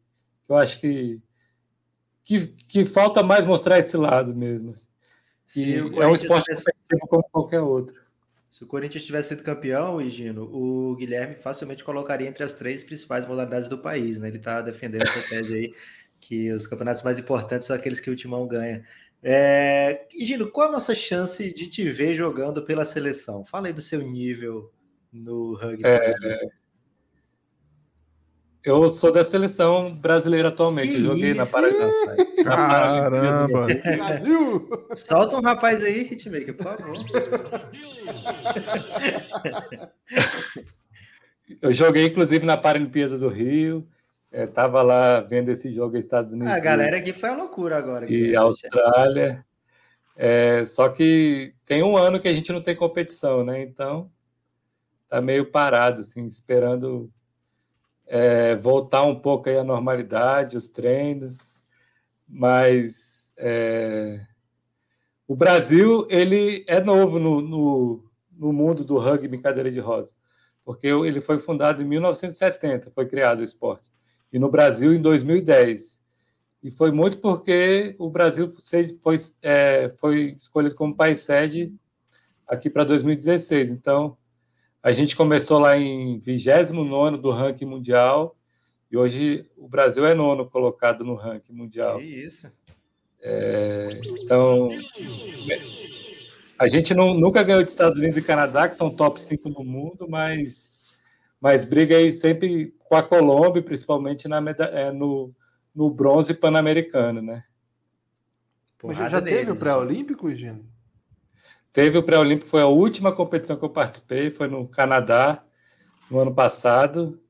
que 0.44 0.52
eu 0.52 0.58
acho 0.58 0.80
que, 0.80 1.22
que, 2.28 2.48
que 2.48 2.84
falta 2.84 3.24
mais 3.24 3.46
mostrar 3.46 3.80
esse 3.80 3.96
lado 3.96 4.36
mesmo. 4.36 4.74
E 5.56 5.76
é 5.76 6.06
um 6.06 6.14
esporte 6.14 6.50
competitivo 6.50 7.08
como 7.08 7.24
qualquer 7.32 7.62
outro. 7.62 7.96
Se 8.52 8.66
o 8.66 8.68
Corinthians 8.68 9.06
tivesse 9.06 9.30
sido 9.30 9.44
campeão, 9.44 10.02
Higino, 10.02 10.44
o 10.44 10.94
Guilherme 10.98 11.36
facilmente 11.36 11.86
colocaria 11.86 12.28
entre 12.28 12.44
as 12.44 12.52
três 12.52 12.84
principais 12.84 13.26
modalidades 13.26 13.70
do 13.70 13.78
país, 13.78 14.20
né? 14.20 14.28
Ele 14.28 14.38
está 14.38 14.62
defendendo 14.62 15.04
essa 15.04 15.22
tese 15.30 15.58
aí, 15.58 15.74
que 16.20 16.52
os 16.52 16.68
campeonatos 16.68 17.02
mais 17.02 17.18
importantes 17.18 17.66
são 17.66 17.76
aqueles 17.76 18.02
que 18.02 18.10
o 18.10 18.16
Timão 18.16 18.46
ganha. 18.46 18.84
É... 19.24 20.06
Higino, 20.14 20.52
qual 20.52 20.68
a 20.68 20.72
nossa 20.74 20.94
chance 20.94 21.54
de 21.54 21.70
te 21.70 21.90
ver 21.90 22.14
jogando 22.14 22.62
pela 22.64 22.84
seleção? 22.84 23.46
Fala 23.46 23.68
aí 23.68 23.74
do 23.74 23.82
seu 23.82 24.02
nível 24.02 24.70
no 25.14 25.54
rugby. 25.56 25.84
É... 25.86 26.14
Eu 28.68 28.90
sou 28.90 29.14
da 29.14 29.24
seleção 29.24 29.96
brasileira 29.96 30.50
atualmente. 30.50 30.90
Que 30.90 31.02
joguei 31.02 31.30
isso? 31.30 31.38
na 31.38 31.46
Paraná. 31.46 31.90
Caramba! 32.44 33.68
Brasil! 33.96 34.70
Solta 34.94 35.38
um 35.38 35.42
rapaz 35.42 35.82
aí, 35.82 36.02
Hitmaker, 36.02 36.54
por 36.54 36.64
favor. 36.66 36.98
Eu 41.62 41.72
joguei, 41.72 42.08
inclusive, 42.08 42.46
na 42.46 42.58
Paralimpíada 42.58 43.18
do 43.18 43.30
Rio. 43.30 43.88
Estava 44.30 44.82
lá 44.82 45.22
vendo 45.22 45.50
esse 45.50 45.72
jogo 45.72 45.96
nos 45.96 46.06
Estados 46.06 46.34
Unidos. 46.34 46.52
A 46.52 46.60
galera 46.60 46.98
aqui 46.98 47.14
foi 47.14 47.30
a 47.30 47.36
loucura 47.36 47.78
agora. 47.78 48.12
E 48.12 48.36
Austrália. 48.36 49.46
É, 50.14 50.66
só 50.66 50.90
que 50.90 51.54
tem 51.66 51.82
um 51.84 51.96
ano 51.96 52.20
que 52.20 52.28
a 52.28 52.34
gente 52.34 52.52
não 52.52 52.60
tem 52.60 52.76
competição, 52.76 53.46
né? 53.46 53.62
Então 53.62 54.12
tá 55.08 55.22
meio 55.22 55.50
parado, 55.50 56.02
assim, 56.02 56.28
esperando 56.28 57.10
é, 58.08 58.56
voltar 58.56 59.04
um 59.04 59.20
pouco 59.20 59.50
à 59.50 59.64
normalidade, 59.64 60.58
os 60.58 60.70
treinos, 60.70 61.62
mas 62.28 63.32
é, 63.38 64.22
o 65.28 65.36
Brasil 65.36 66.08
ele 66.10 66.64
é 66.68 66.80
novo 66.80 67.20
no, 67.20 67.42
no, 67.42 68.04
no, 68.32 68.54
mundo 68.54 68.84
do 68.84 68.98
rugby 68.98 69.36
em 69.36 69.42
cadeira 69.42 69.70
de 69.70 69.80
rodas, 69.80 70.16
porque 70.64 70.88
ele 70.88 71.22
foi 71.22 71.38
fundado 71.38 71.82
em 71.82 71.86
1970, 71.86 72.92
foi 72.92 73.06
criado 73.06 73.40
o 73.40 73.44
esporte, 73.44 73.84
e 74.32 74.40
no 74.40 74.50
Brasil 74.50 74.94
em 74.94 75.02
2010. 75.02 75.98
E 76.64 76.72
foi 76.72 76.92
muito 76.92 77.20
porque 77.20 77.96
o 78.00 78.10
Brasil 78.10 78.52
foi, 79.02 79.18
é, 79.42 79.90
foi 80.00 80.30
escolhido 80.38 80.76
como 80.76 80.96
país 80.96 81.20
sede 81.20 81.74
aqui 82.48 82.70
para 82.70 82.84
2016. 82.84 83.70
Então, 83.70 84.18
a 84.88 84.94
gente 84.94 85.18
começou 85.18 85.60
lá 85.60 85.78
em 85.78 86.18
29 86.18 87.18
do 87.18 87.30
ranking 87.30 87.66
mundial 87.66 88.38
e 88.90 88.96
hoje 88.96 89.46
o 89.58 89.68
Brasil 89.68 90.06
é 90.06 90.14
nono 90.14 90.50
colocado 90.50 91.04
no 91.04 91.14
ranking 91.14 91.52
mundial. 91.52 92.00
Que 92.00 92.06
isso. 92.06 92.50
É, 93.22 94.00
então, 94.22 94.70
a 96.58 96.70
gente 96.70 96.94
não, 96.94 97.14
nunca 97.14 97.44
ganhou 97.44 97.62
de 97.62 97.70
Estados 97.70 98.00
Unidos 98.00 98.16
e 98.16 98.22
Canadá, 98.22 98.70
que 98.70 98.78
são 98.78 98.90
top 98.90 99.20
5 99.20 99.50
no 99.50 99.62
mundo, 99.62 100.08
mas, 100.10 100.96
mas 101.42 101.66
briga 101.66 101.98
aí 101.98 102.14
sempre 102.14 102.74
com 102.80 102.96
a 102.96 103.04
Colômbia, 103.04 103.62
principalmente 103.62 104.30
na, 104.30 104.42
é, 104.72 104.90
no, 104.90 105.36
no 105.76 105.90
bronze 105.90 106.34
pan-americano, 106.34 107.22
né? 107.22 107.44
Porrada 108.80 109.10
já 109.10 109.22
teve 109.22 109.52
o 109.52 109.56
pré-olímpico, 109.58 110.34
Gino? 110.34 110.66
Teve 111.78 111.96
o 111.96 112.02
pré-olímpico, 112.02 112.50
foi 112.50 112.64
a 112.64 112.66
última 112.66 113.12
competição 113.12 113.56
que 113.56 113.64
eu 113.64 113.70
participei, 113.70 114.32
foi 114.32 114.48
no 114.48 114.68
Canadá, 114.68 115.46
no 116.10 116.18
ano 116.18 116.34
passado, 116.34 117.22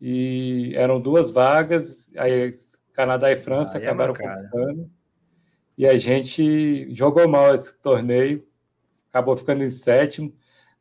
e 0.00 0.70
eram 0.76 1.00
duas 1.00 1.32
vagas, 1.32 2.08
aí 2.16 2.52
Canadá 2.92 3.32
e 3.32 3.36
França 3.36 3.76
ah, 3.76 3.80
acabaram 3.80 4.14
é 4.14 4.16
conquistando, 4.16 4.88
e 5.76 5.84
a 5.84 5.98
gente 5.98 6.94
jogou 6.94 7.26
mal 7.26 7.52
esse 7.52 7.76
torneio, 7.80 8.46
acabou 9.10 9.36
ficando 9.36 9.64
em 9.64 9.70
sétimo, 9.70 10.32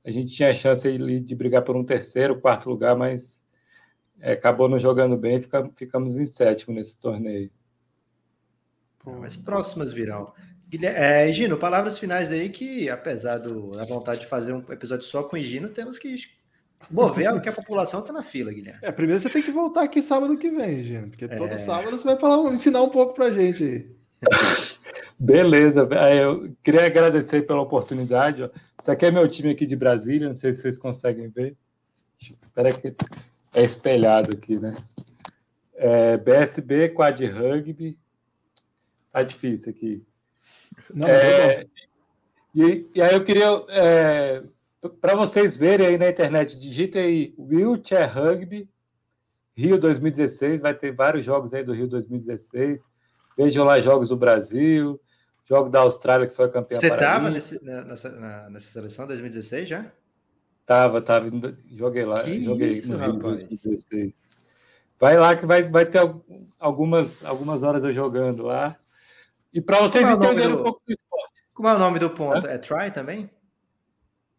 a 0.05 0.11
gente 0.11 0.31
tinha 0.31 0.51
a 0.51 0.53
chance 0.53 0.87
de 0.87 1.35
brigar 1.35 1.63
por 1.63 1.75
um 1.75 1.83
terceiro, 1.83 2.39
quarto 2.39 2.69
lugar, 2.69 2.95
mas 2.95 3.43
é, 4.19 4.33
acabou 4.33 4.69
não 4.69 4.77
jogando 4.77 5.17
bem, 5.17 5.39
ficamos 5.75 6.15
em 6.15 6.27
sétimo 6.27 6.75
nesse 6.75 6.99
torneio. 6.99 7.49
Pô, 8.99 9.13
mas 9.13 9.35
próximas 9.35 9.91
virão. 9.91 10.31
É, 10.83 11.31
Gino, 11.31 11.57
palavras 11.57 11.97
finais 11.97 12.31
aí 12.31 12.49
que, 12.49 12.89
apesar 12.89 13.37
do, 13.37 13.69
da 13.71 13.85
vontade 13.85 14.21
de 14.21 14.27
fazer 14.27 14.53
um 14.53 14.63
episódio 14.71 15.05
só 15.05 15.23
com 15.23 15.35
o 15.35 15.39
Gino, 15.39 15.69
temos 15.69 15.97
que 15.99 16.15
Mover 16.89 17.41
que 17.41 17.49
a 17.49 17.53
população 17.53 18.01
tá 18.01 18.13
na 18.13 18.21
fila, 18.21 18.51
Guilherme. 18.51 18.79
É, 18.81 18.91
primeiro 18.91 19.19
você 19.19 19.29
tem 19.29 19.41
que 19.41 19.51
voltar 19.51 19.83
aqui 19.83 20.03
sábado 20.03 20.37
que 20.37 20.51
vem, 20.51 20.83
gente, 20.83 21.09
porque 21.09 21.27
todo 21.27 21.51
é... 21.51 21.57
sábado 21.57 21.97
você 21.97 22.05
vai 22.05 22.17
falar, 22.17 22.53
ensinar 22.53 22.81
um 22.81 22.89
pouco 22.89 23.13
pra 23.13 23.31
gente 23.31 23.63
aí. 23.63 23.95
Beleza, 25.17 25.87
eu 26.13 26.53
queria 26.61 26.85
agradecer 26.85 27.45
pela 27.47 27.61
oportunidade. 27.61 28.49
Isso 28.79 28.91
aqui 28.91 29.05
é 29.05 29.11
meu 29.11 29.27
time 29.27 29.51
aqui 29.51 29.65
de 29.65 29.75
Brasília, 29.75 30.27
não 30.27 30.35
sei 30.35 30.51
se 30.51 30.61
vocês 30.61 30.77
conseguem 30.77 31.29
ver. 31.29 31.55
Espera 32.19 32.71
que 32.71 32.93
é 33.53 33.63
espelhado 33.63 34.33
aqui, 34.33 34.57
né? 34.57 34.75
É, 35.75 36.17
BSB 36.17 36.89
Quad 36.89 37.19
Rugby. 37.25 37.97
Tá 39.11 39.23
difícil 39.23 39.69
aqui. 39.69 40.03
Não, 40.93 41.07
é, 41.07 41.65
e, 42.53 42.85
e, 42.93 43.01
aí 43.01 43.13
eu 43.13 43.23
queria, 43.23 43.63
é, 43.69 44.43
para 45.01 45.15
vocês 45.15 45.57
verem 45.57 45.87
aí 45.87 45.97
na 45.97 46.09
internet, 46.09 46.57
digite 46.57 46.97
aí 46.97 47.33
Wheelchair 47.37 48.13
Rugby 48.13 48.69
Rio 49.55 49.79
2016, 49.79 50.59
vai 50.61 50.73
ter 50.73 50.91
vários 50.91 51.23
jogos 51.23 51.53
aí 51.53 51.63
do 51.63 51.73
Rio 51.73 51.87
2016. 51.87 52.83
Vejam 53.37 53.63
lá 53.63 53.79
jogos 53.79 54.09
do 54.09 54.17
Brasil, 54.17 54.99
jogo 55.45 55.69
da 55.69 55.79
Austrália 55.79 56.27
que 56.27 56.35
foi 56.35 56.49
campeão. 56.49 56.79
Você 56.79 56.87
estava 56.87 57.29
nessa, 57.29 57.59
nessa 58.49 58.71
seleção 58.71 59.07
2016 59.07 59.67
já? 59.67 59.85
Tava, 60.65 61.01
tava. 61.01 61.27
Joguei 61.71 62.03
lá. 62.03 62.23
Que 62.23 62.43
joguei 62.43 62.69
isso, 62.69 62.91
no 62.91 62.97
Rio 62.97 63.13
2016. 63.13 64.13
Vai 64.99 65.17
lá 65.17 65.35
que 65.35 65.45
vai, 65.45 65.63
vai 65.63 65.85
ter 65.85 65.99
algumas, 66.59 67.23
algumas 67.23 67.63
horas 67.63 67.83
eu 67.83 67.93
jogando 67.93 68.43
lá. 68.43 68.77
E 69.55 69.61
para 69.61 69.79
vocês 69.79 70.05
é 70.05 70.11
entenderem 70.11 70.49
do... 70.49 70.59
um 70.59 70.63
pouco 70.63 70.81
do 70.85 70.91
esporte. 70.91 71.41
Como 71.53 71.69
é 71.69 71.73
o 71.73 71.79
nome 71.79 71.97
do 71.97 72.09
ponto? 72.09 72.45
É, 72.45 72.55
é 72.55 72.57
try 72.57 72.91
também? 72.93 73.29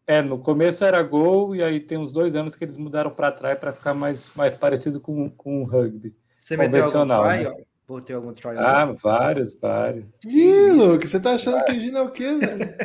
É, 0.05 0.21
no 0.21 0.37
começo 0.37 0.85
era 0.85 1.01
gol, 1.01 1.55
e 1.55 1.63
aí 1.63 1.79
tem 1.79 1.97
uns 1.97 2.13
dois 2.13 2.35
anos 2.35 2.55
que 2.55 2.63
eles 2.63 2.77
mudaram 2.77 3.09
para 3.09 3.31
try 3.31 3.55
para 3.55 3.73
ficar 3.73 3.95
mais, 3.95 4.31
mais 4.35 4.53
parecido 4.53 5.01
com, 5.01 5.27
com 5.31 5.63
o 5.63 5.65
rugby. 5.65 6.15
Você 6.37 6.55
convencional, 6.55 7.25
meteu 7.25 7.49
algum 7.49 7.55
try? 7.55 7.59
Né? 7.59 7.65
Botei 7.87 8.15
algum 8.15 8.33
try? 8.33 8.57
Ah, 8.57 8.93
vários, 9.01 9.59
vários. 9.59 10.23
Ih, 10.23 10.69
Luke, 10.71 11.07
você 11.07 11.19
tá 11.19 11.31
achando 11.31 11.65
que 11.65 11.79
Gina 11.79 11.97
é 11.97 12.01
o 12.03 12.11
quê, 12.11 12.37
velho? 12.37 12.75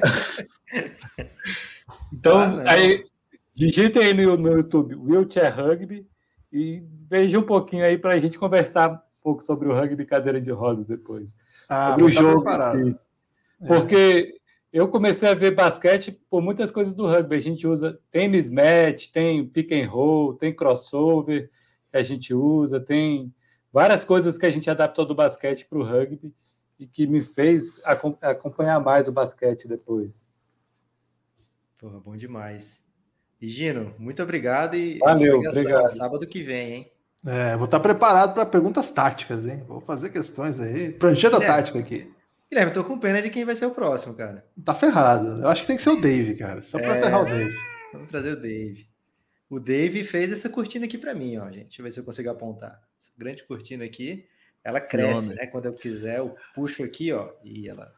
então, 2.10 2.40
ah, 2.40 2.62
aí, 2.66 3.04
digitem 3.54 4.04
aí 4.04 4.14
no, 4.14 4.38
no 4.38 4.52
YouTube 4.52 4.96
Wheelchair 4.96 5.54
Rugby 5.54 6.08
e 6.50 6.82
veja 7.10 7.38
um 7.38 7.42
pouquinho 7.42 7.84
aí 7.84 7.98
para 7.98 8.14
a 8.14 8.18
gente 8.18 8.38
conversar 8.38 8.90
um 8.90 8.98
pouco 9.22 9.42
sobre 9.42 9.68
o 9.68 9.74
rugby 9.74 10.06
cadeira 10.06 10.40
de 10.40 10.50
rodas 10.50 10.86
depois. 10.86 11.30
Ah, 11.68 11.90
sobre 11.90 12.04
o 12.04 12.10
jogo. 12.10 12.42
Preparado. 12.42 12.98
Porque 13.66 14.40
eu 14.72 14.88
comecei 14.88 15.28
a 15.28 15.34
ver 15.34 15.54
basquete 15.54 16.12
por 16.30 16.40
muitas 16.40 16.70
coisas 16.70 16.94
do 16.94 17.06
rugby. 17.06 17.36
A 17.36 17.40
gente 17.40 17.66
usa, 17.66 17.98
tem 18.10 18.28
mismatch, 18.28 19.08
tem 19.08 19.46
pick 19.46 19.72
and 19.72 19.88
roll, 19.88 20.34
tem 20.34 20.54
crossover 20.54 21.50
que 21.90 21.96
a 21.96 22.02
gente 22.02 22.32
usa, 22.32 22.80
tem 22.80 23.32
várias 23.72 24.02
coisas 24.02 24.38
que 24.38 24.46
a 24.46 24.50
gente 24.50 24.70
adaptou 24.70 25.04
do 25.04 25.14
basquete 25.14 25.66
para 25.66 25.78
o 25.78 25.84
rugby 25.84 26.34
e 26.78 26.86
que 26.86 27.06
me 27.06 27.20
fez 27.20 27.80
acompanhar 27.84 28.80
mais 28.80 29.08
o 29.08 29.12
basquete 29.12 29.68
depois. 29.68 30.26
Porra, 31.78 32.00
bom 32.00 32.16
demais. 32.16 32.82
E 33.40 33.48
Gino, 33.48 33.94
muito 33.98 34.22
obrigado 34.22 34.76
e 34.76 34.98
valeu, 34.98 35.40
obrigado. 35.40 35.88
Sábado 35.90 36.26
que 36.26 36.42
vem, 36.42 36.72
hein? 36.72 36.92
É, 37.24 37.56
vou 37.56 37.66
estar 37.66 37.78
preparado 37.80 38.34
para 38.34 38.44
perguntas 38.44 38.90
táticas, 38.90 39.46
hein? 39.46 39.62
Vou 39.66 39.80
fazer 39.80 40.10
questões 40.10 40.58
aí. 40.58 40.90
Prancheta 40.92 41.40
tática 41.40 41.78
aqui. 41.78 42.12
Guilherme, 42.50 42.72
tô 42.72 42.84
com 42.84 42.98
pena 42.98 43.22
de 43.22 43.30
quem 43.30 43.44
vai 43.44 43.56
ser 43.56 43.66
o 43.66 43.70
próximo, 43.70 44.12
cara. 44.14 44.44
Tá 44.64 44.74
ferrado. 44.74 45.40
Eu 45.40 45.48
acho 45.48 45.62
que 45.62 45.68
tem 45.68 45.76
que 45.76 45.82
ser 45.82 45.90
o 45.90 46.00
Dave, 46.00 46.34
cara. 46.34 46.62
Só 46.62 46.78
para 46.78 46.96
é... 46.96 47.02
ferrar 47.02 47.22
o 47.22 47.24
Dave. 47.24 47.56
Vamos 47.92 48.08
trazer 48.08 48.32
o 48.32 48.40
Dave. 48.40 48.86
O 49.48 49.60
Dave 49.60 50.02
fez 50.04 50.32
essa 50.32 50.48
cortina 50.48 50.84
aqui 50.84 50.98
para 50.98 51.14
mim, 51.14 51.36
ó, 51.36 51.44
gente. 51.50 51.64
Deixa 51.64 51.80
eu 51.80 51.84
ver 51.84 51.92
se 51.92 52.00
eu 52.00 52.04
consigo 52.04 52.30
apontar. 52.30 52.80
Essa 53.00 53.12
grande 53.16 53.44
cortina 53.44 53.84
aqui, 53.84 54.26
ela 54.64 54.80
cresce, 54.80 55.34
né? 55.34 55.46
Quando 55.46 55.66
eu 55.66 55.74
quiser, 55.74 56.18
eu 56.18 56.34
puxo 56.54 56.82
aqui, 56.82 57.12
ó, 57.12 57.30
e 57.44 57.68
ela 57.68 57.92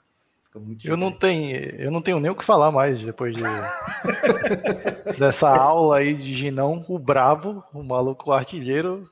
fica 0.44 0.58
muito. 0.58 0.86
Eu 0.86 0.96
não 0.96 1.12
tenho, 1.12 1.56
eu 1.78 1.90
não 1.90 2.02
tenho 2.02 2.20
nem 2.20 2.30
o 2.30 2.34
que 2.34 2.44
falar 2.44 2.70
mais 2.70 3.00
depois 3.02 3.34
de 3.36 3.42
dessa 5.18 5.48
aula 5.48 5.98
aí 5.98 6.14
de 6.14 6.34
Ginão, 6.34 6.84
o 6.88 6.98
brabo, 6.98 7.62
o 7.72 7.82
maluco 7.82 8.32
artilheiro. 8.32 9.08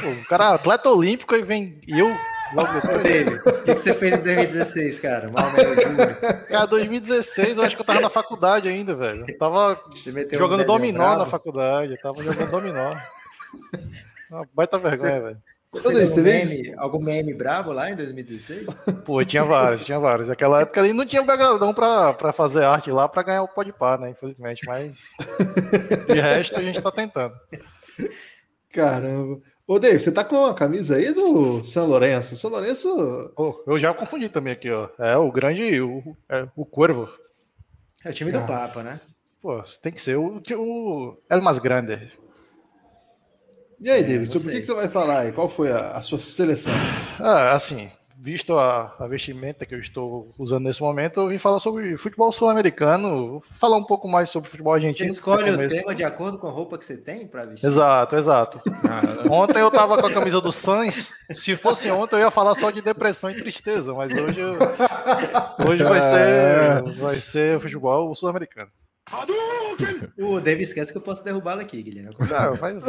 Pô, 0.00 0.08
o 0.08 0.24
cara 0.26 0.44
é 0.44 0.54
atleta 0.54 0.88
olímpico 0.88 1.34
e 1.34 1.42
vem 1.42 1.80
eu 1.86 2.14
Logo 2.54 3.02
dele. 3.02 3.36
O 3.36 3.64
que, 3.64 3.72
você 3.72 3.94
fez 3.94 4.14
em 4.14 4.22
2016, 4.22 5.00
cara? 5.00 5.28
Mal, 5.28 5.44
cara, 6.48 6.66
2016 6.66 7.58
eu 7.58 7.64
acho 7.64 7.74
que 7.74 7.82
eu 7.82 7.86
tava 7.86 8.00
na 8.00 8.10
faculdade 8.10 8.68
ainda, 8.68 8.94
velho. 8.94 9.24
Eu 9.26 9.38
tava 9.38 9.80
jogando 10.32 10.62
um 10.62 10.66
dominó 10.66 11.04
bravo. 11.04 11.18
na 11.18 11.26
faculdade. 11.26 11.92
Eu 11.92 11.98
tava 11.98 12.22
jogando 12.22 12.50
dominó. 12.50 12.94
Uma 14.30 14.48
baita 14.54 14.78
vergonha, 14.78 15.20
velho. 15.20 15.38
Você 15.72 15.88
algum, 15.88 16.22
meme, 16.22 16.74
algum 16.76 17.02
meme 17.02 17.34
brabo 17.34 17.72
lá 17.72 17.90
em 17.90 17.96
2016? 17.96 18.66
Pô, 19.04 19.24
tinha 19.24 19.44
vários, 19.44 19.84
tinha 19.84 19.98
vários. 19.98 20.28
Naquela 20.28 20.60
época 20.60 20.80
ali 20.80 20.92
não 20.92 21.04
tinha 21.04 21.20
o 21.20 21.26
gagadão 21.26 21.74
pra, 21.74 22.12
pra 22.12 22.32
fazer 22.32 22.64
arte 22.64 22.92
lá 22.92 23.08
pra 23.08 23.24
ganhar 23.24 23.42
o 23.42 23.48
pode 23.48 23.72
par, 23.72 23.98
né? 23.98 24.10
Infelizmente, 24.10 24.64
mas 24.66 25.10
de 26.06 26.20
resto 26.20 26.60
a 26.60 26.62
gente 26.62 26.80
tá 26.80 26.92
tentando. 26.92 27.34
Caramba. 28.70 29.40
Ô, 29.66 29.78
Dave, 29.78 29.98
você 29.98 30.12
tá 30.12 30.22
com 30.22 30.44
a 30.44 30.54
camisa 30.54 30.96
aí 30.96 31.12
do 31.12 31.64
São 31.64 31.86
Lourenço? 31.86 32.36
São 32.36 32.50
Lourenço. 32.50 33.32
Oh, 33.34 33.54
eu 33.66 33.78
já 33.78 33.94
confundi 33.94 34.28
também 34.28 34.52
aqui, 34.52 34.70
ó. 34.70 34.90
É 34.98 35.16
o 35.16 35.32
grande. 35.32 35.80
O, 35.80 36.14
é, 36.28 36.46
o 36.54 36.66
Corvo. 36.66 37.08
É 38.04 38.10
o 38.10 38.12
time 38.12 38.30
do 38.30 38.46
Papa, 38.46 38.82
né? 38.82 39.00
Pô, 39.40 39.62
tem 39.80 39.92
que 39.92 40.00
ser 40.00 40.16
o. 40.16 40.36
o 40.38 41.16
é 41.30 41.36
o 41.36 41.42
mais 41.42 41.58
grande. 41.58 42.12
E 43.80 43.90
aí, 43.90 44.04
David, 44.04 44.30
sobre 44.30 44.48
o 44.48 44.52
que, 44.52 44.60
que, 44.60 44.66
você 44.66 44.74
vai 44.74 44.88
falar 44.88 45.20
aí? 45.20 45.32
Qual 45.32 45.48
foi 45.48 45.70
a, 45.70 45.92
a 45.92 46.02
sua 46.02 46.18
seleção? 46.18 46.72
Ah, 47.18 47.52
assim, 47.52 47.90
visto 48.24 48.58
a, 48.58 48.96
a, 48.98 49.06
vestimenta 49.06 49.66
que 49.66 49.74
eu 49.74 49.78
estou 49.78 50.30
usando 50.38 50.64
nesse 50.64 50.80
momento, 50.80 51.20
eu 51.20 51.28
vim 51.28 51.36
falar 51.36 51.58
sobre 51.58 51.94
futebol 51.98 52.32
sul-americano, 52.32 53.42
falar 53.52 53.76
um 53.76 53.84
pouco 53.84 54.08
mais 54.08 54.30
sobre 54.30 54.48
futebol 54.48 54.72
argentino. 54.72 55.10
Você 55.10 55.16
escolhe 55.16 55.50
o 55.50 55.68
tema 55.68 55.94
de 55.94 56.02
acordo 56.02 56.38
com 56.38 56.46
a 56.46 56.50
roupa 56.50 56.78
que 56.78 56.86
você 56.86 56.96
tem 56.96 57.26
para 57.26 57.44
vestir? 57.44 57.66
Exato, 57.66 58.16
exato. 58.16 58.62
Ah, 58.82 59.30
ontem 59.30 59.58
eu 59.58 59.68
estava 59.68 59.98
com 59.98 60.06
a 60.06 60.12
camisa 60.12 60.40
do 60.40 60.50
Suns, 60.50 61.12
se 61.34 61.54
fosse 61.54 61.90
ontem 61.90 62.16
eu 62.16 62.20
ia 62.20 62.30
falar 62.30 62.54
só 62.54 62.70
de 62.70 62.80
depressão 62.80 63.30
e 63.30 63.34
tristeza, 63.34 63.92
mas 63.92 64.10
hoje, 64.10 64.40
eu, 64.40 64.56
hoje 65.68 65.84
vai 65.84 66.00
ser, 66.00 66.82
vai 66.94 67.20
ser 67.20 67.60
futebol 67.60 68.14
sul-americano. 68.14 68.70
O 70.18 70.40
David 70.40 70.64
esquece 70.64 70.92
que 70.92 70.98
eu 70.98 71.02
posso 71.02 71.24
derrubá-lo 71.24 71.60
aqui, 71.60 71.82
Guilherme. 71.82 72.14
Não, 72.18 72.58
mas 72.60 72.82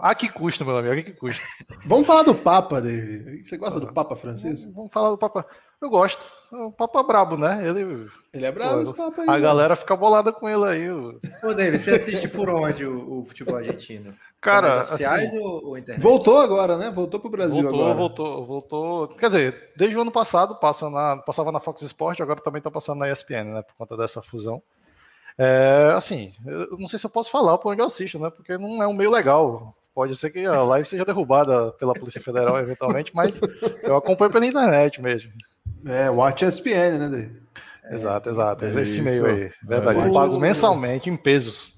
a 0.00 0.14
que 0.14 0.28
custa, 0.28 0.64
meu 0.64 0.76
amigo? 0.76 0.94
A 0.94 1.02
que 1.02 1.12
custa? 1.12 1.42
Vamos 1.84 2.06
falar 2.06 2.22
do 2.22 2.34
Papa, 2.34 2.80
David. 2.80 3.46
Você 3.46 3.56
gosta 3.56 3.80
do 3.80 3.92
Papa 3.92 4.14
Francisco? 4.16 4.72
Vamos 4.72 4.90
falar 4.92 5.10
do 5.10 5.18
Papa. 5.18 5.46
Eu 5.80 5.88
gosto. 5.88 6.22
O 6.52 6.70
Papa 6.70 7.00
é 7.00 7.02
brabo, 7.04 7.36
né? 7.36 7.66
Ele, 7.66 8.08
ele 8.32 8.44
é 8.44 8.52
brabo, 8.52 8.82
esse 8.82 8.94
Papa 8.94 9.22
aí. 9.22 9.28
A 9.28 9.32
né? 9.32 9.40
galera 9.40 9.76
fica 9.76 9.96
bolada 9.96 10.32
com 10.32 10.48
ele 10.48 10.64
aí. 10.64 10.90
Ô, 10.90 11.54
David, 11.54 11.82
você 11.82 11.92
assiste 11.92 12.28
por 12.28 12.50
onde 12.50 12.84
o, 12.84 13.20
o 13.20 13.24
futebol 13.24 13.56
argentino? 13.56 14.14
Cara, 14.40 14.84
oficiais 14.84 15.28
assim, 15.28 15.38
ou, 15.38 15.68
ou 15.68 15.78
internet? 15.78 16.02
Voltou 16.02 16.38
agora, 16.38 16.76
né? 16.76 16.90
Voltou 16.90 17.20
para 17.20 17.28
o 17.28 17.30
Brasil 17.30 17.62
voltou, 17.62 17.80
agora. 17.80 17.94
Voltou, 17.94 18.46
voltou. 18.46 19.08
Quer 19.08 19.26
dizer, 19.26 19.72
desde 19.76 19.96
o 19.96 20.02
ano 20.02 20.10
passado 20.10 20.54
passa 20.56 20.88
na, 20.90 21.16
passava 21.18 21.52
na 21.52 21.60
Fox 21.60 21.82
Sport, 21.82 22.20
agora 22.20 22.40
também 22.40 22.58
está 22.58 22.70
passando 22.70 22.98
na 22.98 23.10
ESPN, 23.10 23.54
né? 23.54 23.62
Por 23.62 23.74
conta 23.76 23.96
dessa 23.96 24.20
fusão. 24.20 24.62
É, 25.42 25.94
assim, 25.96 26.34
eu 26.44 26.76
não 26.78 26.86
sei 26.86 26.98
se 26.98 27.06
eu 27.06 27.10
posso 27.10 27.30
falar 27.30 27.56
por 27.56 27.72
onde 27.72 27.80
eu 27.80 27.86
assisto, 27.86 28.18
né? 28.18 28.28
Porque 28.28 28.58
não 28.58 28.82
é 28.82 28.86
um 28.86 28.92
meio 28.92 29.10
legal. 29.10 29.74
Pode 29.94 30.14
ser 30.14 30.28
que 30.28 30.44
a 30.44 30.62
live 30.62 30.86
seja 30.86 31.02
derrubada 31.02 31.72
pela 31.72 31.94
Polícia 31.94 32.20
Federal 32.20 32.58
eventualmente, 32.58 33.10
mas 33.16 33.40
eu 33.82 33.96
acompanho 33.96 34.30
pela 34.30 34.44
internet 34.44 35.00
mesmo. 35.00 35.32
É, 35.86 36.10
Watch 36.10 36.44
ESPN, 36.44 37.08
né? 37.08 37.30
Exato, 37.90 38.28
exato. 38.28 38.66
É 38.66 38.68
esse 38.68 39.00
meio 39.00 39.24
aí. 39.24 39.50
Verdade. 39.62 39.98
É, 39.98 40.08
eu 40.08 40.12
pago 40.12 40.38
mensalmente 40.38 41.08
em 41.08 41.16
pesos. 41.16 41.72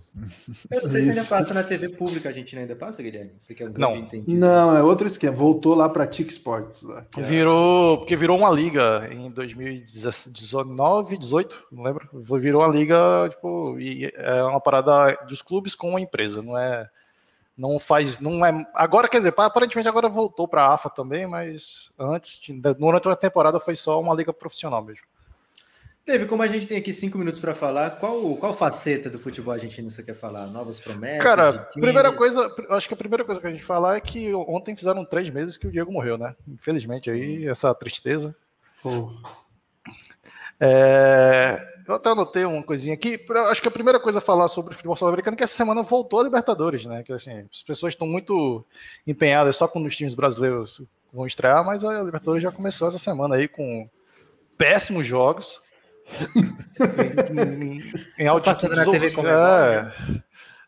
Eu 0.71 0.83
não 0.83 0.89
sei 0.89 1.01
Isso. 1.01 1.13
se 1.13 1.19
ainda 1.19 1.25
passa 1.25 1.55
na 1.55 1.65
TV 1.65 1.89
pública, 1.89 2.29
a 2.29 2.33
gente 2.33 2.57
ainda 2.57 2.77
passa, 2.77 3.03
Guilherme? 3.03 3.33
Você 3.39 3.55
que 3.55 3.63
é 3.63 3.67
um 3.67 3.73
não. 3.73 3.97
entendido. 3.97 4.39
Não, 4.39 4.77
é 4.77 4.83
outro 4.83 5.07
esquema. 5.07 5.35
Voltou 5.35 5.75
lá 5.75 5.89
para 5.89 6.07
TIC 6.07 6.31
Sports. 6.31 6.83
Lá, 6.83 7.07
é... 7.17 7.23
Virou, 7.23 7.99
porque 7.99 8.15
virou 8.15 8.39
uma 8.39 8.51
liga 8.51 9.09
em 9.11 9.31
2019, 9.31 11.17
18, 11.17 11.67
não 11.73 11.83
lembro. 11.83 12.09
Virou 12.39 12.63
uma 12.63 12.69
liga, 12.69 13.29
tipo, 13.31 13.79
e 13.79 14.13
é 14.15 14.43
uma 14.43 14.61
parada 14.61 15.17
dos 15.27 15.41
clubes 15.41 15.75
com 15.75 15.97
a 15.97 16.01
empresa, 16.01 16.43
não 16.43 16.59
é 16.59 16.89
não 17.57 17.79
faz, 17.79 18.19
não 18.19 18.45
é. 18.45 18.67
Agora, 18.75 19.09
quer 19.09 19.19
dizer, 19.19 19.35
aparentemente 19.37 19.89
agora 19.89 20.09
voltou 20.09 20.49
para 20.49 20.65
a 20.65 20.75
AFA 20.75 20.91
também, 20.91 21.27
mas 21.27 21.93
antes, 21.99 22.41
durante 22.79 23.09
a 23.09 23.17
temporada 23.17 23.61
foi 23.61 23.77
só 23.77 24.01
uma 24.01 24.15
liga 24.15 24.33
profissional 24.33 24.83
mesmo. 24.83 25.05
Teve, 26.05 26.27
como 26.27 26.43
a 26.43 26.49
gente 26.49 26.67
tem 26.67 26.77
aqui 26.77 26.93
cinco 26.93 27.17
minutos 27.17 27.41
para 27.41 27.55
falar, 27.55 27.93
qual, 27.93 28.37
qual 28.37 28.53
faceta 28.53 29.09
do 29.09 29.21
futebol 29.21 29.55
argentino 29.55 29.89
você 29.89 30.03
quer 30.03 30.15
falar? 30.15 30.49
Novas 30.49 30.81
promessas? 30.81 31.23
Cara, 31.23 31.53
primeira 31.53 32.13
coisa, 32.13 32.53
acho 32.71 32.89
que 32.89 32.95
a 32.95 32.97
primeira 32.97 33.25
coisa 33.25 33.41
que 33.41 33.47
a 33.47 33.51
gente 33.51 33.63
falar 33.63 33.97
é 33.97 34.01
que 34.01 34.35
ontem 34.35 34.75
fizeram 34.75 35.05
três 35.05 35.31
meses 35.31 35.57
que 35.57 35.67
o 35.67 35.71
Diego 35.71 35.93
morreu, 35.93 36.19
né? 36.19 36.35
Infelizmente 36.49 37.09
aí, 37.09 37.47
essa 37.47 37.73
tristeza. 37.73 38.35
É, 40.59 41.65
eu 41.87 41.95
até 41.95 42.11
anotei 42.11 42.45
uma 42.45 42.65
coisinha 42.65 42.95
aqui. 42.95 43.25
Acho 43.49 43.63
que 43.63 43.69
a 43.69 43.73
primeira 43.73 44.01
coisa 44.01 44.19
a 44.19 44.23
falar 44.23 44.49
sobre 44.49 44.73
o 44.73 44.77
futebol 44.77 44.97
sul-americano 44.97 45.35
é 45.35 45.39
que 45.39 45.45
essa 45.45 45.55
semana 45.55 45.83
voltou 45.83 46.19
a 46.19 46.25
Libertadores, 46.25 46.85
né? 46.85 47.05
Que 47.05 47.13
assim, 47.13 47.47
as 47.53 47.63
pessoas 47.63 47.93
estão 47.93 48.09
muito 48.09 48.65
empenhadas 49.07 49.57
só 49.57 49.69
quando 49.69 49.87
os 49.87 49.97
times 49.97 50.17
brasileiros 50.17 50.83
vão 51.13 51.27
estrear, 51.27 51.65
mas 51.65 51.85
a 51.85 52.03
Libertadores 52.03 52.43
já 52.43 52.51
começou 52.51 52.89
essa 52.89 52.99
semana 52.99 53.37
aí 53.37 53.47
com 53.47 53.89
péssimos 54.59 55.07
jogos. 55.07 55.61
Em, 58.19 58.23
em, 58.25 58.27
em 58.27 58.41
Passando 58.43 58.75
na 58.77 58.85
TV 58.85 59.11
como 59.13 59.29
é, 59.29 59.93